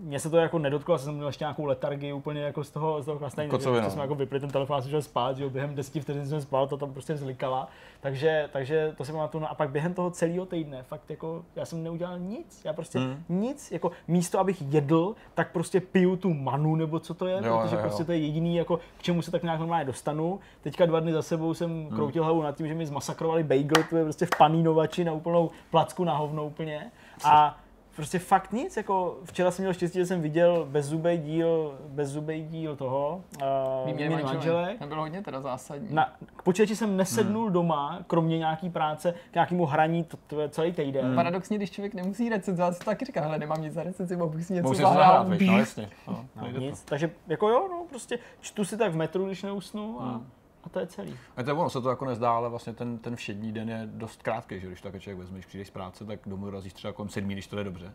Mě 0.00 0.20
se 0.20 0.30
to 0.30 0.36
jako 0.36 0.58
nedotklo, 0.58 0.98
jsem 0.98 1.14
měl 1.14 1.26
ještě 1.26 1.42
nějakou 1.44 1.64
letargii 1.64 2.12
úplně 2.12 2.40
jako 2.40 2.64
z 2.64 2.70
toho, 2.70 3.02
z 3.02 3.04
toho 3.04 3.18
klasné, 3.18 3.48
Kocovina. 3.48 3.84
že 3.84 3.90
jsme 3.90 4.02
jako 4.02 4.14
vypli 4.14 4.40
ten 4.40 4.50
telefon 4.50 4.76
a 4.76 4.82
jsem 4.82 4.90
šel 4.90 5.02
spát, 5.02 5.36
že 5.36 5.44
jo, 5.44 5.50
během 5.50 5.74
10 5.74 6.00
vteřin 6.02 6.26
jsem 6.28 6.40
spal, 6.40 6.66
to 6.68 6.76
tam 6.76 6.92
prostě 6.92 7.14
vzlikala. 7.14 7.68
Takže, 8.00 8.48
takže 8.52 8.94
to 8.96 9.04
si 9.04 9.12
pamatuju. 9.12 9.42
No 9.42 9.50
a 9.50 9.54
pak 9.54 9.70
během 9.70 9.94
toho 9.94 10.10
celého 10.10 10.46
týdne, 10.46 10.82
fakt 10.82 11.10
jako, 11.10 11.44
já 11.56 11.64
jsem 11.64 11.82
neudělal 11.82 12.18
nic, 12.18 12.60
já 12.64 12.72
prostě 12.72 12.98
Hmm. 12.98 13.24
nic, 13.28 13.72
jako 13.72 13.90
místo 14.08 14.38
abych 14.40 14.62
jedl, 14.72 15.14
tak 15.34 15.52
prostě 15.52 15.80
piju 15.80 16.16
tu 16.16 16.34
manu 16.34 16.76
nebo 16.76 17.00
co 17.00 17.14
to 17.14 17.26
je, 17.26 17.34
Jo, 17.34 17.58
protože 17.62 17.74
jo, 17.76 17.80
jo. 17.80 17.86
prostě 17.88 18.04
to 18.04 18.12
je 18.12 18.18
jediný, 18.18 18.56
jako 18.56 18.76
k 18.98 19.02
čemu 19.02 19.22
se 19.22 19.30
tak 19.30 19.42
nějak 19.42 19.58
normálně 19.60 19.84
dostanu. 19.84 20.40
Teďka 20.62 20.86
dva 20.86 21.00
dny 21.00 21.12
za 21.12 21.22
sebou 21.22 21.54
jsem 21.54 21.70
Hmm. 21.70 21.96
kroutil 21.96 22.24
hlavu 22.24 22.42
nad 22.42 22.56
tím, 22.56 22.68
že 22.68 22.74
mi 22.74 22.86
zmasakrovali 22.86 23.42
bagel, 23.42 23.84
to 23.90 23.96
je 23.96 24.04
prostě 24.04 24.26
v 24.26 24.30
panínovači 24.38 25.04
na 25.04 25.12
úplnou 25.12 25.50
placku 25.70 26.04
na 26.04 26.16
hovno 26.16 26.46
úplně. 26.46 26.90
A 27.24 27.58
prostě 27.96 28.18
fakt 28.18 28.52
nic, 28.52 28.76
jako 28.76 29.18
včera 29.24 29.50
jsem 29.50 29.62
měl 29.62 29.72
štěstí, 29.72 29.98
že 29.98 30.06
jsem 30.06 30.20
viděl 30.22 30.66
bezzubej 30.70 31.18
díl, 31.18 31.78
bezzubej 31.88 32.42
díl 32.42 32.76
toho, 32.76 33.22
uh, 33.36 33.42
Výměny 33.86 34.08
výměny 34.08 34.22
manželek. 34.34 34.78
Ten 34.78 34.88
byl 34.88 35.00
hodně 35.00 35.22
teda 35.22 35.40
zásadní. 35.40 35.88
Na, 35.94 36.12
k 36.36 36.42
počítači 36.42 36.76
jsem 36.76 36.96
nesednul 36.96 37.44
Hmm. 37.44 37.52
doma, 37.52 37.98
kromě 38.06 38.38
nějaký 38.38 38.70
práce, 38.70 39.14
k 39.30 39.34
nějakému 39.34 39.66
hraní 39.66 40.04
to, 40.04 40.16
to 40.26 40.40
je 40.40 40.48
celý 40.48 40.72
týden. 40.72 41.04
Hmm. 41.06 41.14
Paradoxně, 41.16 41.56
když 41.56 41.70
člověk 41.70 41.94
nemusí 41.94 42.28
recenzovat, 42.28 42.72
si 42.74 42.78
to 42.78 42.84
taky 42.84 43.04
říká, 43.04 43.20
hele, 43.20 43.38
nemám 43.38 43.62
nic 43.62 43.72
za 43.74 43.82
recenzi, 43.82 44.16
bych 44.16 44.44
si 44.46 44.52
něco 44.52 44.62
Mohu 44.62 44.74
si 44.74 44.82
zahrát. 44.82 45.06
zahrát, 45.26 45.40
no 45.46 45.58
jasně. 45.58 45.88
No, 46.08 46.24
No, 46.36 46.42
nejde 46.42 46.58
to. 46.58 46.64
nic. 46.64 46.82
Takže 46.84 47.10
jako 47.28 47.48
jo, 47.48 47.68
no 47.70 47.84
prostě 47.90 48.18
čtu 48.40 48.64
si 48.64 48.76
tak 48.76 48.92
v 48.92 48.96
metru, 48.96 49.26
když 49.26 49.42
neusnu 49.42 49.96
a, 50.02 50.04
Hmm. 50.04 50.26
A 50.64 50.68
to 50.68 50.78
je 50.78 50.86
celý. 50.86 51.16
A 51.36 51.42
to 51.42 51.56
ono 51.56 51.70
se 51.70 51.80
to 51.80 51.90
jako 51.90 52.04
nezdá, 52.04 52.32
ale 52.32 52.48
vlastně 52.48 52.72
ten, 52.72 52.98
ten 52.98 53.16
všední 53.16 53.52
den 53.52 53.68
je 53.68 53.88
dost 53.92 54.22
krátký, 54.22 54.60
že 54.60 54.66
když 54.66 54.80
to 54.80 54.88
jako 54.88 54.98
člověk 54.98 55.18
vezme, 55.18 55.34
když 55.34 55.46
přijdeš 55.46 55.68
z 55.68 55.70
práce, 55.70 56.04
tak 56.04 56.20
domů 56.26 56.44
dorazíš 56.44 56.72
třeba 56.72 56.92
kolem 56.92 57.08
sedmí, 57.08 57.34
když 57.34 57.46
to 57.46 57.56
jde 57.56 57.64
dobře. 57.64 57.92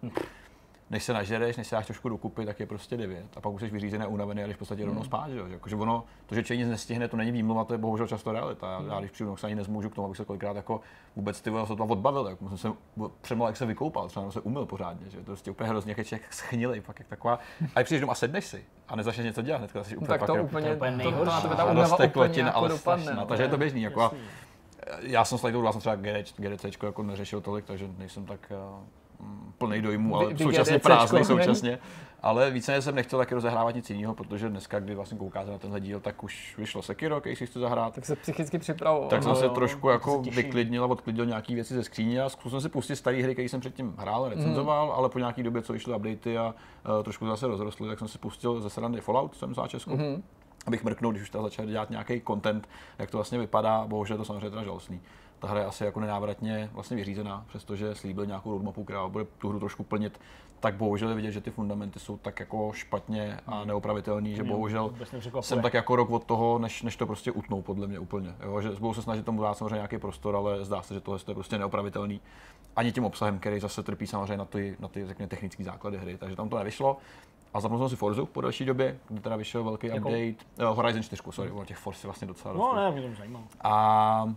Než 0.89 1.03
se 1.03 1.13
nažereš, 1.13 1.57
než 1.57 1.67
se 1.67 1.75
dáš 1.75 1.85
trošku 1.85 2.09
dokupy, 2.09 2.45
tak 2.45 2.59
je 2.59 2.65
prostě 2.65 2.97
9. 2.97 3.37
A 3.37 3.41
pak 3.41 3.53
už 3.53 3.61
jsi 3.61 3.69
vyřízený, 3.69 4.05
unavený 4.05 4.43
a 4.43 4.47
jdeš 4.47 4.55
v 4.55 4.59
podstatě 4.59 4.85
rovnou 4.85 5.03
spát. 5.03 5.29
Že? 5.29 5.37
jo. 5.37 5.47
Že 5.47 5.53
Jakože 5.53 5.75
ono, 5.75 6.03
to, 6.25 6.35
že 6.35 6.43
člověk 6.43 6.59
nic 6.59 6.69
nestihne, 6.69 7.07
to 7.07 7.17
není 7.17 7.31
výmluva, 7.31 7.63
to 7.63 7.73
je 7.73 7.77
bohužel 7.77 8.07
často 8.07 8.31
realita. 8.31 8.71
Já, 8.71 8.93
já 8.93 8.99
když 8.99 9.11
přijdu, 9.11 9.31
tak 9.31 9.39
se 9.39 9.47
ani 9.47 9.55
nezmůžu 9.55 9.89
k 9.89 9.95
tomu, 9.95 10.05
abych 10.05 10.17
se 10.17 10.25
kolikrát 10.25 10.55
jako 10.55 10.81
vůbec 11.15 11.41
ty 11.41 11.49
vole, 11.49 11.67
se 11.67 11.75
toho 11.75 11.89
odbavil. 11.89 12.23
Tak 12.23 12.41
musím 12.41 12.57
se 12.57 12.71
přemal, 13.21 13.47
jak 13.47 13.57
se 13.57 13.65
vykoupal, 13.65 14.07
třeba 14.07 14.31
se 14.31 14.41
umyl 14.41 14.65
pořádně. 14.65 15.09
Že? 15.09 15.11
To 15.11 15.17
je 15.17 15.23
prostě 15.23 15.51
úplně 15.51 15.69
hrozně, 15.69 15.91
jak 15.91 15.97
je 15.97 16.03
člověk 16.05 16.33
schnilej, 16.33 16.81
pak 16.81 16.99
jak 16.99 17.07
taková. 17.07 17.39
A 17.75 17.79
když 17.79 17.85
přijdeš 17.85 18.01
domů 18.01 18.11
a 18.11 18.15
sedneš 18.15 18.45
si 18.45 18.65
a 18.87 18.95
nezačneš 18.95 19.25
něco 19.25 19.41
dělat, 19.41 19.57
hnedka 19.57 19.83
jsi 19.83 19.97
úplně 19.97 20.07
tak 20.07 20.19
pak 20.19 20.27
to 20.27 20.35
jako- 20.35 20.45
úplně, 20.45 20.63
to 20.63 20.69
je 20.69 20.75
úplně 20.75 20.91
to, 20.91 20.97
to, 20.97 21.09
nejhorší. 21.09 21.33
na 21.33 21.41
tebe 21.41 21.55
ta 21.55 21.63
a 21.63 21.71
únava 21.71 21.97
úplně 22.05 22.41
jako 22.41 22.57
ale 22.57 22.77
strašná, 22.77 23.13
no. 23.13 23.25
takže 23.25 23.43
je 23.43 23.49
to 23.49 23.57
běžný. 23.57 23.81
Jako, 23.81 24.11
já 24.99 25.25
jsem 25.25 25.37
s 25.37 25.43
Lightou, 25.43 25.63
já 25.63 25.71
jsem 25.71 25.81
třeba 25.81 25.95
GD, 25.95 26.33
GDC 26.37 26.83
jako 26.83 27.03
neřešil 27.03 27.41
tolik, 27.41 27.65
takže 27.65 27.87
nejsem 27.97 28.25
tak 28.25 28.51
uh, 28.51 28.83
plný 29.57 29.81
dojmu, 29.81 30.15
ale 30.15 30.33
Vy- 30.33 30.43
současně 30.43 30.79
prázdný 30.79 31.25
současně. 31.25 31.79
Ale 32.21 32.51
více 32.51 32.81
jsem 32.81 32.95
nechtěl 32.95 33.19
taky 33.19 33.35
rozehrávat 33.35 33.75
nic 33.75 33.89
jiného, 33.89 34.13
protože 34.15 34.49
dneska, 34.49 34.79
kdy 34.79 34.95
vlastně 34.95 35.17
koukáte 35.17 35.51
na 35.51 35.57
tenhle 35.57 35.79
díl, 35.79 35.99
tak 35.99 36.23
už 36.23 36.55
vyšlo 36.57 36.81
Sekiro, 36.81 37.19
který 37.19 37.35
si 37.35 37.45
chci 37.45 37.59
zahrát. 37.59 37.95
Tak 37.95 38.05
se 38.05 38.15
psychicky 38.15 38.59
připravoval. 38.59 39.09
Tak 39.09 39.23
jsem 39.23 39.29
No 39.29 39.35
se 39.35 39.49
trošku 39.49 39.89
jako 39.89 40.23
se 40.23 40.29
vyklidnil 40.29 40.83
a 40.83 40.87
odklidil 40.87 41.25
nějaké 41.25 41.55
věci 41.55 41.73
ze 41.73 41.83
skříně 41.83 42.21
a 42.21 42.29
zkusil 42.29 42.49
jsem 42.49 42.69
si 42.69 42.73
pustit 42.73 42.95
staré 42.95 43.23
hry, 43.23 43.33
které 43.35 43.49
jsem 43.49 43.59
předtím 43.59 43.93
hrál, 43.97 44.29
recenzoval, 44.29 44.91
ale 44.91 45.09
po 45.09 45.19
nějaké 45.19 45.43
době, 45.43 45.61
co 45.61 45.73
vyšly 45.73 45.93
updaty 45.95 46.37
a 46.37 46.55
uh, 46.97 47.03
trošku 47.03 47.27
zase 47.27 47.47
rozrostly, 47.47 47.87
tak 47.87 47.99
jsem 47.99 48.07
si 48.07 48.17
pustil 48.17 48.61
ze 48.61 48.69
srandy 48.69 49.01
Fallout, 49.01 49.35
jsem 49.35 49.55
za 49.55 49.67
Česku. 49.67 49.91
Mhm. 49.97 50.23
Abych 50.67 50.83
mrknul, 50.83 51.11
když 51.11 51.23
už 51.23 51.29
ta 51.29 51.41
začal 51.41 51.65
dělat 51.65 51.89
nějaký 51.89 52.21
content, 52.27 52.69
jak 52.99 53.11
to 53.11 53.17
vlastně 53.17 53.37
vypadá, 53.39 53.85
bohužel 53.87 54.17
to 54.17 54.25
samozřejmě 54.25 54.49
teda 54.49 54.63
žalostný. 54.63 55.01
Ta 55.45 55.51
hra 55.51 55.59
je 55.59 55.65
asi 55.65 55.83
jako 55.83 55.99
nenávratně 55.99 56.69
vlastně 56.73 56.97
vyřízená, 56.97 57.45
přestože 57.47 57.95
slíbil 57.95 58.25
nějakou 58.25 58.51
roadmapu, 58.51 58.83
která 58.83 59.07
bude 59.07 59.25
tu 59.25 59.49
hru 59.49 59.59
trošku 59.59 59.83
plnit, 59.83 60.19
tak 60.59 60.75
bohužel 60.75 61.09
je 61.09 61.15
vidět, 61.15 61.31
že 61.31 61.41
ty 61.41 61.51
fundamenty 61.51 61.99
jsou 61.99 62.17
tak 62.17 62.39
jako 62.39 62.71
špatně 62.73 63.39
a 63.47 63.65
neopravitelný, 63.65 64.35
že 64.35 64.43
Mě 64.43 64.51
bohužel 64.51 64.93
jsem 65.41 65.61
tak 65.61 65.73
jako 65.73 65.95
rok 65.95 66.09
od 66.09 66.23
toho, 66.23 66.59
než, 66.59 66.83
než 66.83 66.95
to 66.95 67.05
prostě 67.05 67.31
utnou, 67.31 67.61
podle 67.61 67.87
mě 67.87 67.99
úplně. 67.99 68.35
Jo? 68.43 68.61
Že 68.61 68.69
budu 68.69 68.93
se 68.93 69.01
snažit 69.01 69.25
tomu 69.25 69.41
dát 69.41 69.57
samozřejmě 69.57 69.75
nějaký 69.75 69.97
prostor, 69.97 70.35
ale 70.35 70.65
zdá 70.65 70.81
se, 70.81 70.93
že 70.93 71.01
tohle 71.01 71.19
je 71.27 71.33
prostě 71.33 71.57
neopravitelný. 71.57 72.21
Ani 72.75 72.91
tím 72.91 73.05
obsahem, 73.05 73.39
který 73.39 73.59
zase 73.59 73.83
trpí 73.83 74.07
samozřejmě 74.07 74.37
na 74.37 74.45
ty, 74.45 74.75
na 74.79 74.87
ty 74.87 75.07
řekněme, 75.07 75.27
technické 75.27 75.63
základy 75.63 75.97
hry, 75.97 76.17
takže 76.17 76.35
tam 76.35 76.49
to 76.49 76.57
nevyšlo. 76.57 76.97
A 77.55 77.59
zapnul 77.59 77.79
jsem 77.79 77.89
si 77.89 77.95
Forzu 77.95 78.25
po 78.25 78.41
delší 78.41 78.65
době, 78.65 78.97
kdy 79.07 79.19
teda 79.19 79.35
vyšel 79.35 79.63
velký 79.63 79.87
Jakou? 79.87 79.97
update. 79.97 80.69
Uh, 80.69 80.77
Horizon 80.77 81.03
4, 81.03 81.21
sorry, 81.31 81.51
o 81.51 81.65
těch 81.65 81.77
Forz 81.77 82.03
je 82.03 82.07
vlastně 82.07 82.27
docela. 82.27 82.53
No 82.53 82.75
ne, 82.75 82.91
mě 82.91 83.01
to 83.01 83.15
zajímalo. 83.17 83.45
A 83.61 84.23
uh, 84.23 84.31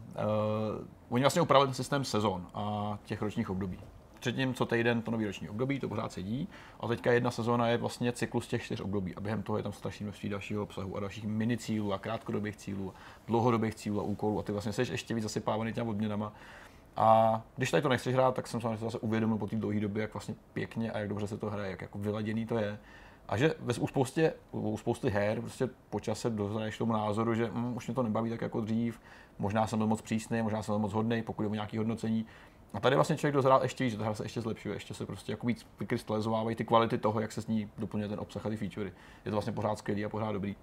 oni 1.09 1.23
vlastně 1.23 1.43
upravili 1.43 1.69
ten 1.69 1.75
systém 1.75 2.05
sezon 2.05 2.47
a 2.55 2.99
těch 3.05 3.23
ročních 3.23 3.51
období. 3.51 3.79
Předtím 4.21 4.55
co 4.55 4.67
týden 4.67 5.03
to 5.03 5.11
nový 5.11 5.27
roční 5.27 5.49
období, 5.49 5.81
to 5.81 5.89
pořád 5.89 6.13
sedí. 6.13 6.49
A 6.81 6.89
teďka 6.89 7.13
jedna 7.13 7.31
sezóna 7.31 7.69
je 7.69 7.77
vlastně 7.77 8.13
cyklus 8.13 8.49
těch 8.49 8.63
čtyř 8.63 8.81
období. 8.81 9.15
A 9.15 9.21
během 9.21 9.43
toho 9.43 9.57
je 9.57 9.63
tam 9.63 9.73
strašné 9.73 10.05
množství 10.05 10.29
dalšího 10.29 10.63
obsahu 10.63 10.97
a 10.97 11.01
dalších 11.01 11.27
mini 11.27 11.57
cílů 11.57 11.93
a 11.93 11.99
krátkodobých 11.99 12.57
cílů, 12.57 12.93
a 12.97 13.01
dlouhodobých 13.27 13.75
cílů 13.75 14.01
a 14.01 14.03
úkolů. 14.03 14.39
A 14.39 14.43
ty 14.43 14.53
vlastně 14.53 14.73
jsi 14.73 14.83
ještě 14.83 15.15
víc 15.15 15.23
zasypávaný 15.23 15.73
těma 15.73 15.91
odměnama. 15.91 16.33
A 16.97 17.41
když 17.57 17.71
tady 17.71 17.83
to 17.83 17.89
nechceš 17.89 18.15
hrát, 18.15 18.35
tak 18.35 18.47
jsem 18.47 18.61
samozřejmě 18.61 18.77
zase 18.77 18.99
uvědomil 18.99 19.39
po 19.39 19.47
té 19.47 19.57
dlouhé 19.57 19.81
době, 19.81 20.01
jak 20.01 20.15
vlastně 20.15 20.35
pěkně 20.53 20.93
a 20.93 20.99
jak 20.99 21.09
dobře 21.09 21.27
se 21.27 21.39
to 21.39 21.51
hraje, 21.51 21.71
jak 21.71 21.83
jako 21.83 21.99
vyladěný 21.99 22.47
to 22.47 22.59
je. 22.59 22.79
A 23.29 23.37
že 23.37 23.55
ve, 23.61 23.75
u, 23.75 23.87
spoustě, 23.87 24.33
u 24.53 24.77
spousty 24.77 25.11
her 25.11 25.41
prostě 25.41 25.69
po 25.91 26.01
čase 26.01 26.31
dozraješ 26.31 26.75
k 26.75 26.79
tomu 26.79 26.93
názoru, 26.93 27.35
že 27.35 27.51
mm, 27.51 27.77
už 27.77 27.87
mě 27.87 27.95
to 27.95 28.03
nebaví 28.03 28.31
tak 28.31 28.41
jako 28.41 28.61
dřív, 28.61 29.01
možná 29.39 29.67
jsem 29.67 29.79
byl 29.79 29.87
moc 29.89 30.03
přísný, 30.03 30.43
možná 30.43 30.63
jsem 30.63 30.73
byl 30.73 30.79
moc 30.79 30.93
hodný, 30.93 31.23
pokud 31.23 31.43
je 31.43 31.49
o 31.49 31.55
nějaký 31.55 31.79
hodnocení. 31.79 32.27
A 32.75 32.81
tady 32.81 32.95
vlastně 32.97 33.17
člověk 33.17 33.35
dozrál 33.35 33.63
ještě 33.63 33.85
víc, 33.85 33.93
že 33.93 33.99
ta 33.99 34.05
hra 34.05 34.15
se 34.15 34.25
ještě 34.25 34.41
zlepšuje, 34.41 34.75
ještě 34.77 34.95
se 34.95 35.07
prostě 35.07 35.33
jako 35.33 35.47
víc 35.47 35.67
vykrystalizovávají 35.81 36.57
ty 36.57 36.65
kvality 36.65 36.99
toho, 36.99 37.21
jak 37.21 37.33
se 37.33 37.43
s 37.43 37.47
ní 37.47 37.71
doplňuje 37.79 38.09
ten 38.09 38.21
obsah 38.21 38.47
a 38.47 38.49
ty 38.49 38.57
featurey. 38.57 38.93
Je 39.25 39.31
to 39.31 39.31
vlastně 39.31 39.53
pořád 39.53 39.79
skvělý 39.79 40.05
a 40.05 40.09
pořád 40.09 40.33
dobrý. 40.33 40.57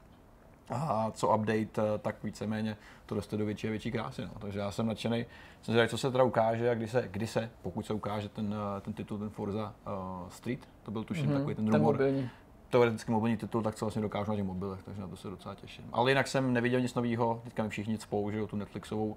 A 0.70 1.12
co 1.12 1.36
update, 1.36 1.82
eh, 1.82 1.98
tak 2.02 2.16
víceméně 2.24 2.78
to 3.06 3.16
roste 3.16 3.38
do 3.38 3.46
větší 3.46 3.68
a 3.68 3.70
větší 3.70 3.92
krásy. 3.92 4.22
No. 4.22 4.32
Takže 4.40 4.60
já 4.60 4.72
jsem 4.72 4.88
nadšený. 4.88 5.26
Jsem 5.62 5.74
zvědavý, 5.74 5.90
co 5.90 5.98
se 5.98 6.12
teda 6.12 6.24
ukáže 6.24 6.70
a 6.70 6.74
kdy 6.74 6.88
se, 6.88 7.08
kdy 7.12 7.28
se 7.28 7.50
pokud 7.62 7.86
se 7.86 7.94
ukáže 7.94 8.30
ten, 8.30 8.56
eh, 8.78 8.82
ten 8.82 8.94
titul, 8.94 9.18
ten 9.18 9.30
Forza 9.30 9.74
uh, 9.88 10.30
Street, 10.30 10.60
to 10.84 10.92
byl 10.92 11.04
tuším 11.04 11.26
Mhm, 11.26 11.34
takový 11.34 11.56
ten 11.56 11.66
ten 11.66 11.74
rumor 11.76 11.94
mobilní. 11.94 12.30
Teoreticky 12.76 13.12
mobilní 13.12 13.38
titul, 13.38 13.62
tak 13.62 13.76
co 13.76 13.86
vlastně 13.86 14.02
dokážu 14.02 14.32
na 14.32 14.36
těch 14.36 14.46
mobilech, 14.46 14.84
takže 14.84 15.02
na 15.02 15.08
to 15.08 15.16
se 15.16 15.30
docela 15.30 15.56
těším. 15.56 15.86
Ale 15.94 16.12
jinak 16.12 16.28
jsem 16.28 16.54
neviděl 16.54 16.82
nic 16.82 16.96
nového, 16.96 17.42
teďka 17.44 17.64
mi 17.64 17.70
všichni 17.70 17.98
cpou, 17.98 18.32
že 18.32 18.38
jo, 18.38 18.48
tu 18.48 18.56
Netflixovou 18.56 19.06
uh, 19.08 19.16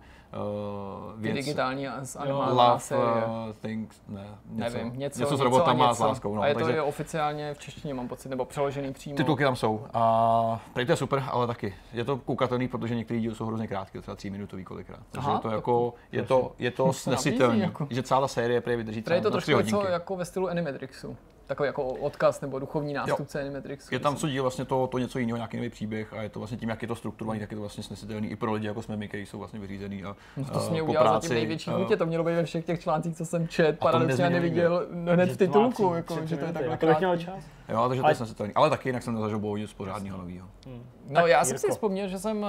Ty 1.14 1.20
věc. 1.22 1.34
digitální 1.36 1.88
a 1.88 2.04
s 2.04 2.18
Love 2.50 2.80
série. 2.80 3.24
uh, 3.26 3.52
Things, 3.60 4.02
ne, 4.08 4.26
něco, 4.50 4.76
Nevím, 4.76 4.98
něco, 4.98 5.20
něco 5.20 5.36
s 5.36 5.40
robotama 5.40 5.86
a 5.86 5.90
a 5.90 5.94
s 5.94 5.98
láskou. 5.98 6.34
No, 6.34 6.42
a 6.42 6.46
je 6.46 6.54
to 6.54 6.60
takže 6.60 6.76
je 6.76 6.82
oficiálně 6.82 7.54
v 7.54 7.58
češtině, 7.58 7.94
mám 7.94 8.08
pocit, 8.08 8.28
nebo 8.28 8.44
přeložený 8.44 8.92
přímo. 8.92 9.16
titulky 9.16 9.44
tam 9.44 9.56
jsou. 9.56 9.86
A 9.94 10.60
tady 10.72 10.86
to 10.86 10.92
je 10.92 10.96
super, 10.96 11.24
ale 11.30 11.46
taky. 11.46 11.74
Je 11.92 12.04
to 12.04 12.16
koukatelný, 12.16 12.68
protože 12.68 12.94
některé 12.94 13.20
díly 13.20 13.34
jsou 13.34 13.46
hrozně 13.46 13.68
krátké, 13.68 14.00
třeba 14.00 14.14
tříminutový 14.14 14.64
kolikrát. 14.64 15.00
Takže 15.10 15.28
Aha, 15.28 15.36
je 15.36 15.40
to 15.42 15.50
jako, 15.50 15.94
je 16.12 16.22
to, 16.22 16.52
je 16.58 16.70
to 16.70 16.84
nabízí 16.86 17.00
snesitelný, 17.00 17.60
jako. 17.60 17.86
že 17.90 18.02
celá 18.02 18.28
série 18.28 18.60
prý 18.60 18.76
vydrží 18.76 19.02
Tady 19.02 19.16
je 19.16 19.22
to 19.22 19.30
třeba 19.40 19.58
trošku 19.58 19.76
něco 19.76 19.92
jako 19.92 20.16
ve 20.16 20.24
stylu 20.24 20.48
Animatrixu. 20.48 21.16
Takový 21.48 21.66
jako 21.66 21.84
odkaz 21.84 22.40
nebo 22.40 22.58
duchovní 22.58 22.92
nástupce 22.94 23.40
Animatrixu. 23.40 23.94
Je 23.94 23.98
tam 23.98 24.16
co 24.16 24.28
díl 24.28 24.42
vlastně 24.42 24.64
to, 24.64 24.86
to 24.86 24.98
něco 24.98 25.18
jiného, 25.18 25.36
nějaký 25.36 25.56
nový 25.56 25.68
příběh 25.70 26.12
a 26.12 26.22
je 26.22 26.28
to 26.28 26.40
vlastně 26.40 26.58
tím, 26.58 26.68
jak 26.68 26.82
je 26.82 26.88
to 26.88 26.94
strukturovaný, 26.94 27.40
tak 27.40 27.50
je 27.50 27.54
to 27.56 27.60
vlastně 27.60 27.82
snesitelný 27.82 28.28
i 28.28 28.36
pro 28.36 28.52
lidi 28.52 28.66
jako 28.66 28.82
jsme 28.82 28.96
my, 28.96 29.08
kteří 29.08 29.26
jsou 29.26 29.38
vlastně 29.38 29.60
vyřízený. 29.60 30.04
A, 30.04 30.16
No 30.36 30.44
to 30.44 30.60
jsi 30.60 30.68
a 30.68 30.70
mě 30.70 30.82
udělal 30.82 31.04
práci, 31.08 31.26
zatím 31.28 31.34
největší 31.40 31.70
a- 31.70 31.76
hutě, 31.76 31.96
to 31.96 32.06
mělo 32.06 32.24
být 32.24 32.34
ve 32.34 32.44
všech 32.44 32.64
těch 32.64 32.80
článcích, 32.80 33.16
co 33.16 33.24
jsem 33.26 33.48
čet, 33.48 33.78
paradoxně 33.78 34.24
já 34.24 34.30
neviděl 34.30 34.86
hned 35.12 35.26
Že 35.26 35.34
v 35.34 35.36
titulku, 35.36 35.94
jako, 35.94 36.18
že 36.26 36.36
to 36.36 36.44
je 36.44 36.52
takhle. 36.52 36.78
Jo, 37.68 37.88
takže 37.88 38.00
to 38.00 38.04
Ale- 38.04 38.10
je 38.12 38.14
snesitelný. 38.16 38.52
Ale 38.54 38.70
taky 38.70 38.88
jinak 38.88 39.02
jsem 39.02 39.14
nezažil 39.14 39.38
bohu 39.38 39.56
nic 39.56 39.72
pořádného 39.72 40.18
nového. 40.18 40.48
No 41.08 41.26
já 41.26 41.44
jsem 41.44 41.58
si 41.58 41.66
Jirko. 41.66 41.74
vzpomněl, 41.74 42.08
že 42.08 42.18
jsem 42.18 42.42
uh, 42.42 42.48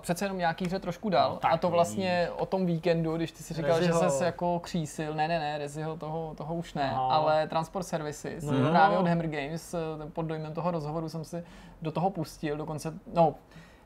přece 0.00 0.24
jenom 0.24 0.38
nějaký 0.38 0.64
hře 0.66 0.78
trošku 0.78 1.08
dal 1.08 1.30
No, 1.30 1.36
tak 1.36 1.52
a 1.52 1.56
to 1.56 1.70
vlastně 1.70 2.28
o 2.36 2.46
tom 2.46 2.66
víkendu, 2.66 3.16
když 3.16 3.32
ty 3.32 3.42
si 3.42 3.54
říkal, 3.54 3.78
Reziho. 3.78 4.02
že 4.04 4.10
ses 4.10 4.20
jako 4.20 4.58
křísil, 4.60 5.14
ne, 5.14 5.28
ne, 5.28 5.38
ne, 5.38 5.58
Reziho 5.58 5.96
toho, 5.96 6.34
toho 6.34 6.54
už 6.54 6.74
ne, 6.74 6.90
Aha. 6.90 7.14
ale 7.14 7.48
Transport 7.48 7.86
Services, 7.86 8.44
No 8.44 8.70
právě 8.70 8.98
od 8.98 9.06
Hammer 9.06 9.26
Games, 9.28 9.74
eh, 9.74 9.78
pod 10.12 10.22
dojmem 10.22 10.52
toho 10.54 10.70
rozhovoru 10.70 11.08
jsem 11.08 11.24
si 11.24 11.44
do 11.82 11.90
toho 11.92 12.10
pustil, 12.10 12.56
dokonce, 12.56 12.92
no, 13.14 13.34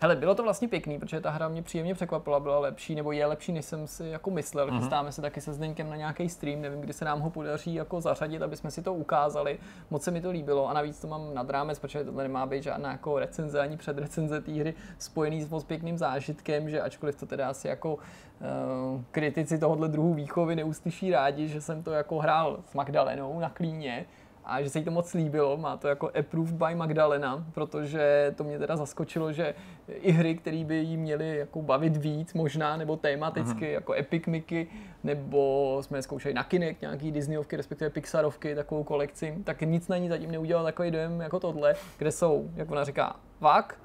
Hele, 0.04 0.16
bylo 0.16 0.34
to 0.34 0.42
vlastně 0.42 0.68
pěkný, 0.68 0.98
protože 0.98 1.20
ta 1.20 1.30
hra 1.30 1.48
mě 1.48 1.62
příjemně 1.62 1.94
překvapila, 1.94 2.40
byla 2.40 2.58
lepší, 2.58 2.94
nebo 2.94 3.12
je 3.12 3.26
lepší, 3.26 3.52
než 3.52 3.64
jsem 3.64 3.86
si 3.86 4.06
jako 4.06 4.30
myslel. 4.30 4.66
Mhm. 4.66 4.76
Mm-hmm. 4.76 4.80
Chystáme 4.80 5.12
se 5.12 5.22
taky 5.22 5.40
se 5.40 5.52
Zdeňkem 5.52 5.90
na 5.90 5.96
nějaký 5.96 6.28
stream, 6.28 6.62
nevím, 6.62 6.80
kdy 6.80 6.92
se 6.92 7.04
nám 7.04 7.20
ho 7.20 7.30
podaří 7.30 7.74
jako 7.74 8.00
zařadit, 8.00 8.42
aby 8.42 8.56
jsme 8.56 8.70
si 8.70 8.82
to 8.82 8.94
ukázali. 8.94 9.58
Moc 9.90 10.02
se 10.02 10.10
mi 10.10 10.20
to 10.20 10.30
líbilo 10.30 10.68
a 10.68 10.72
navíc 10.72 11.00
to 11.00 11.06
mám 11.06 11.34
nad 11.34 11.50
rámec, 11.50 11.78
protože 11.78 12.04
tohle 12.04 12.22
nemá 12.22 12.46
být 12.46 12.62
žádná 12.62 12.92
jako 12.92 13.18
recenze 13.18 13.60
ani 13.60 13.76
předrecenze 13.76 14.40
té 14.40 14.52
hry 14.52 14.74
spojený 14.98 15.42
s 15.42 15.50
moc 15.50 15.64
pěkným 15.64 15.98
zážitkem, 15.98 16.70
že 16.70 16.80
ačkoliv 16.80 17.16
to 17.16 17.26
teda 17.26 17.48
asi 17.48 17.68
jako 17.68 17.94
uh, 17.94 19.00
kritici 19.10 19.58
tohohle 19.58 19.88
druhu 19.88 20.14
výchovy 20.14 20.56
neuslyší 20.56 21.10
rádi, 21.10 21.48
že 21.48 21.60
jsem 21.60 21.82
to 21.82 21.90
jako 21.90 22.18
hrál 22.18 22.60
s 22.66 22.74
Magdalenou 22.74 23.40
na 23.40 23.50
klíně, 23.50 24.06
a 24.46 24.62
že 24.62 24.70
se 24.70 24.78
jí 24.78 24.84
to 24.84 24.90
moc 24.90 25.14
líbilo. 25.14 25.56
Má 25.56 25.76
to 25.76 25.88
jako 25.88 26.10
approved 26.18 26.54
by 26.54 26.74
Magdalena, 26.74 27.44
protože 27.52 28.34
to 28.36 28.44
mě 28.44 28.58
teda 28.58 28.76
zaskočilo, 28.76 29.32
že 29.32 29.54
i 29.88 30.12
hry, 30.12 30.34
které 30.34 30.64
by 30.64 30.76
jí 30.76 30.96
měly 30.96 31.36
jako 31.36 31.62
bavit 31.62 31.96
víc 31.96 32.34
možná, 32.34 32.76
nebo 32.76 32.96
tematicky, 32.96 33.64
mm-hmm. 33.64 33.72
jako 33.72 33.92
Epic 33.92 34.26
Mickey, 34.26 34.66
nebo 35.04 35.78
jsme 35.80 36.02
zkoušeli 36.02 36.34
na 36.34 36.44
Kinect 36.44 36.82
nějaký 36.82 37.12
Disneyovky, 37.12 37.56
respektive 37.56 37.90
Pixarovky, 37.90 38.54
takovou 38.54 38.84
kolekci, 38.84 39.38
tak 39.44 39.60
nic 39.60 39.88
na 39.88 39.96
ní 39.96 40.08
zatím 40.08 40.30
neudělal 40.30 40.64
takový 40.64 40.90
dojem 40.90 41.20
jako 41.20 41.40
tohle, 41.40 41.74
kde 41.98 42.12
jsou, 42.12 42.50
jak 42.54 42.70
ona 42.70 42.84
říká, 42.84 43.16
vlak, 43.40 43.78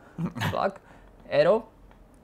vlak, 0.51 0.81
aero, 1.29 1.63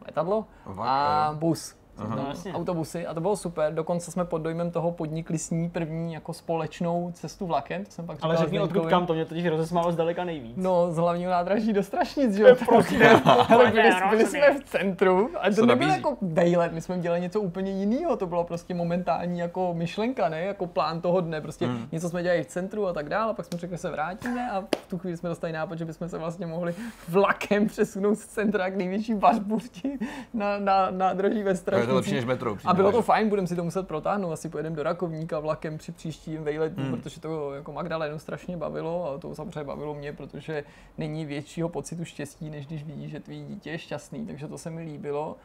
letadlo 0.06 0.46
a 0.80 1.36
bus. 1.40 1.76
No, 2.00 2.16
No, 2.16 2.26
jasně. 2.30 2.54
autobusy 2.54 3.06
a 3.08 3.14
to 3.14 3.22
bylo 3.22 3.36
super. 3.36 3.74
Dokonce 3.74 4.12
jsme 4.12 4.26
pod 4.26 4.38
dojmem 4.38 4.72
toho 4.72 4.92
podnikli 4.92 5.38
s 5.38 5.50
ní 5.52 5.70
první 5.70 6.14
jako 6.14 6.34
společnou 6.34 7.12
cestu 7.14 7.46
vlakem. 7.46 7.86
To 7.86 7.92
jsem 7.92 8.06
pak 8.06 8.18
Ale 8.22 8.38
řekni 8.38 8.60
odkud 8.60 8.86
kam, 8.86 9.06
to 9.06 9.14
mě 9.14 9.26
totiž 9.26 9.46
rozesmálo 9.48 9.92
zdaleka 9.92 10.24
nejvíc. 10.24 10.58
No, 10.58 10.92
z 10.92 10.98
hlavního 10.98 11.32
nádraží 11.32 11.74
do 11.74 11.84
Strašnic, 11.84 12.36
že 12.36 12.44
jo? 12.44 12.56
Prostě, 12.66 13.10
Ale 13.50 13.72
byli, 13.72 13.90
byli 14.10 14.26
jsme 14.26 14.60
v 14.60 14.64
centru 14.64 15.30
a 15.42 15.50
to 15.50 15.56
Co 15.56 15.66
nebyl 15.66 15.88
nabízí? 15.88 16.02
jako 16.04 16.18
vejlet, 16.22 16.72
my 16.74 16.82
jsme 16.82 17.00
dělali 17.00 17.22
něco 17.22 17.42
úplně 17.42 17.72
jiného, 17.72 18.18
to 18.18 18.26
bylo 18.28 18.44
prostě 18.44 18.74
momentální 18.74 19.40
jako 19.40 19.74
myšlenka, 19.74 20.30
ne, 20.30 20.42
jako 20.42 20.68
plán 20.68 21.02
toho 21.02 21.22
dne, 21.22 21.42
prostě 21.42 21.66
Hmm. 21.66 21.88
něco 21.92 22.10
jsme 22.10 22.24
dělali 22.24 22.44
v 22.44 22.48
centru 22.48 22.88
a 22.88 22.94
tak 22.94 23.10
dále, 23.10 23.34
pak 23.34 23.46
jsme 23.46 23.58
řekli, 23.60 23.74
že 23.74 23.82
se 23.82 23.92
vrátíme 23.92 24.52
a 24.52 24.62
v 24.62 24.88
tu 24.88 24.98
chvíli 24.98 25.18
jsme 25.18 25.30
dostali 25.30 25.54
nápad, 25.54 25.78
že 25.78 25.86
bychom 25.86 26.10
se 26.10 26.18
vlastně 26.18 26.46
mohli 26.46 26.76
vlakem 27.10 27.68
přesunout 27.68 28.16
z 28.16 28.26
centra 28.26 28.70
k 28.70 28.76
největší 28.76 29.14
vařburti 29.14 30.00
na, 30.34 30.60
na 30.60 30.92
nádraží 30.92 31.44
ve 31.44 31.54
To 31.54 31.85
je 31.86 31.90
to 31.90 31.96
lepší 31.96 32.14
než 32.14 32.26
metro. 32.26 32.58
A 32.66 32.74
bylo 32.74 32.92
to 32.92 32.98
přijde, 32.98 33.06
fajn, 33.06 33.30
budeme 33.30 33.48
si 33.48 33.56
to 33.56 33.64
muset 33.64 33.88
protáhnout, 33.88 34.32
asi 34.32 34.50
pojedeme 34.50 34.76
do 34.76 34.84
Rakovníka 34.84 35.40
vlakem 35.40 35.78
při 35.78 35.92
příštím 35.92 36.44
vejletu, 36.44 36.82
Hmm. 36.82 36.92
protože 36.92 37.22
to 37.22 37.54
jako 37.54 37.72
Magdalenu 37.72 38.20
strašně 38.20 38.58
bavilo 38.58 39.12
a 39.14 39.18
to 39.18 39.36
samozřejmě 39.36 39.64
bavilo 39.64 39.94
mě, 39.94 40.14
protože 40.14 40.64
není 40.98 41.26
většího 41.26 41.70
pocitu 41.70 42.06
štěstí, 42.06 42.50
než 42.50 42.68
když 42.68 42.84
vidíš, 42.84 43.12
že 43.12 43.20
tvý 43.20 43.44
dítě 43.44 43.70
je 43.70 43.78
šťastný, 43.78 44.26
takže 44.26 44.48
to 44.48 44.58
se 44.58 44.70
mi 44.70 44.82
líbilo. 44.82 45.36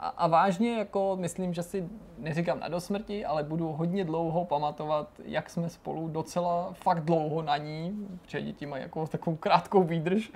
A, 0.00 0.08
a 0.08 0.26
vážně, 0.26 0.78
jako 0.78 1.16
myslím, 1.20 1.54
že 1.54 1.62
si 1.62 1.88
neříkám 2.18 2.60
na 2.60 2.68
dosmrti, 2.68 3.24
ale 3.24 3.42
budu 3.42 3.72
hodně 3.72 4.04
dlouho 4.04 4.44
pamatovat, 4.44 5.08
jak 5.24 5.50
jsme 5.50 5.68
spolu 5.68 6.08
docela 6.08 6.68
fakt 6.72 7.04
dlouho 7.04 7.42
na 7.42 7.56
ní, 7.56 8.06
protože 8.22 8.42
děti 8.42 8.66
mají 8.66 8.82
jako 8.82 9.06
takovou 9.06 9.36
krátkou 9.36 9.82
výdrž, 9.82 10.32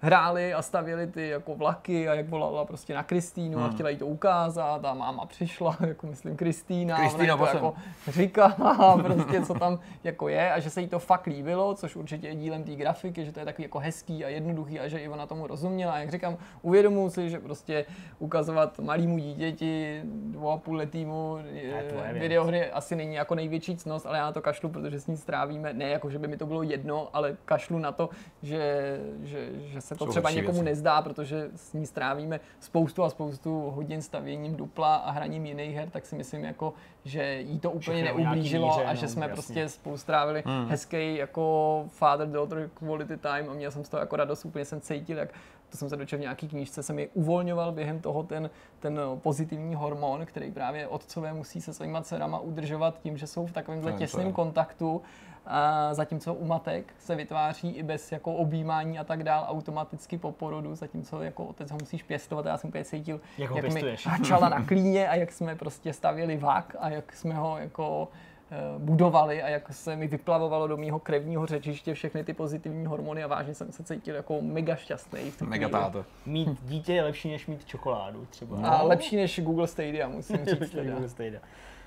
hráli 0.00 0.54
a 0.54 0.62
stavěli 0.62 1.06
ty 1.06 1.28
jako 1.28 1.54
vlaky 1.54 2.08
a 2.08 2.14
jak 2.14 2.28
volala 2.28 2.64
prostě 2.64 2.94
na 2.94 3.02
Kristýnu 3.02 3.56
Hmm. 3.56 3.66
a 3.66 3.70
chtěla 3.70 3.90
jí 3.90 3.96
to 3.96 4.06
ukázat 4.06 4.84
a 4.84 4.94
máma 4.94 5.26
přišla, 5.26 5.76
jako 5.86 6.06
myslím 6.06 6.36
Kristýna, 6.36 6.96
a 6.96 6.98
ona 6.98 7.08
Kristýna 7.08 7.32
jí 7.34 7.38
to 7.38 7.46
jako 7.46 7.74
říkala 8.08 8.98
prostě, 9.02 9.42
co 9.42 9.54
tam 9.54 9.78
jako 10.04 10.28
je 10.28 10.52
a 10.52 10.60
že 10.60 10.70
se 10.70 10.80
jí 10.80 10.88
to 10.88 10.98
fakt 10.98 11.26
líbilo, 11.26 11.74
což 11.74 11.96
určitě 11.96 12.28
je 12.28 12.34
dílem 12.34 12.64
té 12.64 12.74
grafiky, 12.74 13.24
že 13.24 13.32
to 13.32 13.38
je 13.40 13.44
takový 13.44 13.62
jako 13.64 13.78
hezký 13.78 14.24
a 14.24 14.28
jednoduchý 14.28 14.80
a 14.80 14.88
že 14.88 14.98
i 14.98 15.08
ona 15.08 15.26
tomu 15.26 15.46
rozuměla. 15.46 15.92
A 15.92 15.98
jak 15.98 16.10
říkám, 16.10 16.36
uvědomuji 16.62 17.10
si, 17.10 17.30
že 17.30 17.38
prostě 17.38 17.84
ukazovat 18.18 18.78
malýmu 18.78 19.18
dítěti, 19.18 20.00
dvou 20.04 20.50
a 20.50 20.56
půl 20.58 20.76
letýmu 20.76 21.38
věc. 21.52 21.86
videohry 22.20 22.70
asi 22.70 22.96
není 22.96 23.14
jako 23.14 23.34
největší 23.34 23.76
cnost, 23.76 24.06
ale 24.06 24.18
já 24.18 24.24
na 24.24 24.32
to 24.32 24.42
kašlu, 24.42 24.68
protože 24.68 25.00
s 25.00 25.06
ní 25.06 25.16
strávíme, 25.16 25.72
ne 25.72 25.88
jako, 25.88 26.10
že 26.10 26.18
by 26.18 26.28
mi 26.28 26.36
to 26.36 26.46
bylo 26.46 26.62
jedno, 26.62 27.08
ale 27.12 27.36
kašlu 27.44 27.78
na 27.78 27.92
to, 27.92 28.10
že, 28.42 28.96
že, 29.22 29.48
že 29.60 29.80
se 29.86 29.94
to 29.94 30.04
Jsou 30.04 30.10
třeba 30.10 30.30
někomu 30.30 30.52
věci. 30.52 30.64
nezdá, 30.64 31.02
protože 31.02 31.50
s 31.56 31.72
ní 31.72 31.86
strávíme 31.86 32.40
spoustu 32.60 33.02
a 33.04 33.10
spoustu 33.10 33.70
hodin 33.70 34.02
stavěním 34.02 34.54
dupla 34.56 34.96
a 34.96 35.10
hraním 35.10 35.46
jiných 35.46 35.76
her, 35.76 35.90
tak 35.90 36.06
si 36.06 36.16
myslím, 36.16 36.44
jako, 36.44 36.74
že 37.04 37.34
jí 37.40 37.58
to 37.60 37.70
úplně 37.70 38.02
Všechno 38.04 38.18
neublížilo 38.24 38.66
míře, 38.68 38.84
a 38.84 38.88
no, 38.92 38.94
že 38.96 39.08
jsme 39.08 39.22
jasně. 39.26 39.32
prostě 39.34 39.68
spolu 39.68 39.96
strávili 39.98 40.42
Hmm. 40.46 40.66
hezký 40.68 41.16
jako 41.16 41.84
father-daughter 42.00 42.68
quality 42.74 43.16
time 43.16 43.50
a 43.50 43.54
měl 43.54 43.70
jsem 43.70 43.84
z 43.84 43.88
toho 43.88 44.00
jako 44.00 44.16
radost, 44.16 44.44
úplně 44.44 44.64
jsem 44.64 44.80
cítil, 44.80 45.18
jak 45.18 45.28
to 45.70 45.76
jsem 45.76 45.88
se 45.88 45.96
dočetl 45.96 46.18
v 46.18 46.22
nějaký 46.22 46.48
knížce, 46.48 46.82
se 46.82 46.92
mi 46.92 47.08
uvolňoval 47.14 47.72
během 47.72 48.00
toho 48.00 48.22
ten, 48.22 48.50
ten 48.80 49.00
pozitivní 49.16 49.74
hormon, 49.74 50.26
který 50.26 50.50
právě 50.52 50.86
otcové 50.88 51.32
musí 51.32 51.60
se 51.60 51.72
svýma 51.74 52.02
dcerama 52.02 52.38
udržovat 52.38 52.98
tím, 53.02 53.16
že 53.16 53.26
jsou 53.26 53.46
v 53.46 53.52
takovémhle 53.52 53.92
těsném 53.92 54.32
kontaktu. 54.32 55.02
A 55.48 55.94
zatímco 55.94 56.34
u 56.34 56.46
matek 56.46 56.94
se 56.98 57.14
vytváří 57.14 57.70
i 57.70 57.82
bez 57.82 58.12
jako 58.12 58.34
objímání 58.34 58.98
a 58.98 59.04
tak 59.04 59.22
dál 59.24 59.46
automaticky 59.48 60.18
po 60.18 60.32
porodu, 60.32 60.74
zatímco 60.74 61.22
jako 61.22 61.44
otec 61.44 61.70
ho 61.70 61.78
musíš 61.80 62.02
pěstovat. 62.02 62.46
a 62.46 62.48
Já 62.48 62.56
jsem 62.56 62.68
úplně 62.68 62.84
cítil, 62.84 63.20
Jak 63.38 63.50
ho 63.50 63.56
jak 63.56 63.72
mi 63.72 63.96
hačala 64.06 64.48
na 64.58 64.64
klíně 64.66 65.08
a 65.08 65.14
jak 65.14 65.32
jsme 65.32 65.54
prostě 65.56 65.92
stavěli 65.92 66.36
vlak 66.36 66.76
a 66.78 66.88
jak 66.88 67.12
jsme 67.12 67.34
ho 67.34 67.58
jako 67.58 68.08
eh, 68.50 68.56
budovali 68.78 69.42
a 69.42 69.48
jak 69.48 69.72
se 69.72 69.96
mi 69.96 70.06
vyplavovalo 70.08 70.66
do 70.66 70.76
mého 70.76 70.98
krevního 70.98 71.46
řečiště 71.46 71.94
všechny 71.94 72.24
ty 72.24 72.34
pozitivní 72.34 72.86
hormony 72.86 73.22
a 73.24 73.26
vážně 73.26 73.54
jsem 73.54 73.72
se 73.72 73.84
cítil 73.84 74.14
jako 74.14 74.42
mega 74.42 74.76
šťastný. 74.76 75.30
v 75.30 75.42
Mega 75.42 75.68
táto. 75.68 76.04
Mít 76.26 76.62
dítě 76.62 76.92
je 76.94 77.02
lepší, 77.02 77.30
než 77.30 77.46
mít 77.46 77.64
čokoládu 77.64 78.26
třeba. 78.30 78.56
A 78.68 78.82
lepší 78.82 79.16
než 79.16 79.40
Google 79.40 79.66
Stadia, 79.66 80.08
musím 80.08 80.36
říct. 80.46 80.74
Google 80.74 81.08
Stadia. 81.08 81.40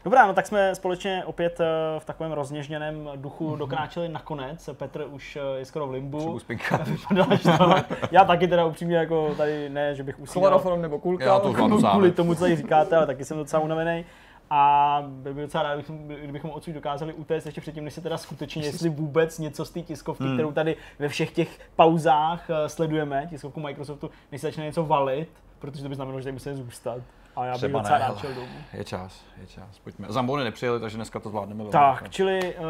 Dobrá, 0.04 0.28
no 0.28 0.34
tak 0.34 0.48
jsme 0.48 0.76
společně 0.76 1.24
opět 1.26 1.60
eh, 1.60 1.66
v 2.00 2.06
takovém 2.06 2.32
rozněžněném 2.32 3.10
duchu 3.16 3.50
Mhm. 3.50 3.60
dokráčeli 3.60 4.10
nakonec. 4.10 4.70
Petr 4.74 5.06
už 5.12 5.36
eh, 5.36 5.60
je 5.60 5.66
skoro 5.66 5.88
v 5.88 5.92
limbu. 5.92 6.40
Já 8.12 8.26
taky 8.26 8.48
teda 8.48 8.66
upřímně 8.66 8.98
jako 8.98 9.36
tady 9.38 9.70
ne, 9.70 9.96
že 9.96 10.04
bych 10.04 10.20
usínal 10.20 10.50
Chloroform 10.50 10.82
nebo 10.82 11.00
kulka. 11.00 11.26
Já 11.26 11.40
to 11.40 11.52
zvládnu 11.52 11.82
sám. 11.82 11.92
kvůli 11.92 12.12
tomu, 12.12 12.34
co 12.36 12.40
tady 12.40 12.56
říkáte, 12.56 12.96
ale 12.98 13.06
taky 13.06 13.26
jsem 13.26 13.38
docela 13.38 13.62
unavený. 13.64 14.06
A 14.52 15.04
byl 15.08 15.34
bych 15.34 15.44
docela 15.44 15.64
rád, 15.64 15.74
kdybychom, 15.74 16.08
kdybychom 16.08 16.52
odsud 16.52 16.72
dokázali 16.74 17.14
utéct 17.14 17.46
ještě 17.46 17.62
předtím, 17.62 17.84
než 17.86 17.94
se 17.94 18.02
teda 18.02 18.18
skutečně, 18.18 18.64
jestli 18.64 18.90
vůbec 18.90 19.40
něco 19.40 19.66
z 19.66 19.70
té 19.72 19.82
tiskovky, 19.82 20.24
Hmm. 20.24 20.34
kterou 20.34 20.52
tady 20.52 20.76
ve 21.00 21.08
všech 21.10 21.32
těch 21.32 21.60
pauzách 21.76 22.50
eh, 22.50 22.70
sledujeme, 22.70 23.28
tiskovku 23.30 23.60
Microsoftu, 23.60 24.10
než 24.32 24.42
se 24.42 24.48
začne 24.48 24.64
něco 24.66 24.84
valit, 24.86 25.30
protože 25.60 25.84
to 25.84 25.90
by 25.90 25.96
znamenalo, 25.96 26.20
že 26.20 26.24
tady 26.24 26.34
musíme 26.34 26.56
zůstat. 26.56 26.98
A 27.40 27.46
já 27.46 27.58
bych 27.58 27.72
docela 27.72 27.98
rád 27.98 28.18
šel 28.18 28.34
domů. 28.34 28.48
Je 28.74 28.84
čas, 28.84 29.24
je 29.38 29.48
čas. 29.48 29.80
Pojďme. 29.80 30.08
Zambony 30.10 30.44
nepřijeli, 30.44 30.80
takže 30.80 30.98
dneska 30.98 31.20
to 31.20 31.30
zvládneme. 31.30 31.58
velmi 31.58 31.72
Tak, 31.72 31.94
rychle. 31.94 32.10
čili 32.10 32.56
uh, 32.56 32.64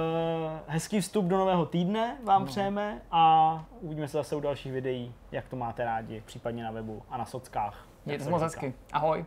hezký 0.67 1.01
vstup 1.01 1.25
do 1.25 1.37
nového 1.37 1.65
týdne 1.65 2.17
vám 2.23 2.45
přejeme 2.45 3.01
a 3.11 3.65
uvidíme 3.81 4.07
se 4.07 4.17
zase 4.17 4.35
u 4.35 4.39
dalších 4.39 4.71
videí, 4.71 5.13
jak 5.31 5.47
to 5.47 5.55
máte 5.55 5.85
rádi, 5.85 6.23
případně 6.25 6.63
na 6.63 6.71
webu 6.71 7.03
a 7.09 7.17
na 7.17 7.25
sockách. 7.25 7.85
Mějte 8.05 8.23
se 8.23 8.29
moc 8.29 8.41
hezky. 8.41 8.73
Ahoj. 8.93 9.25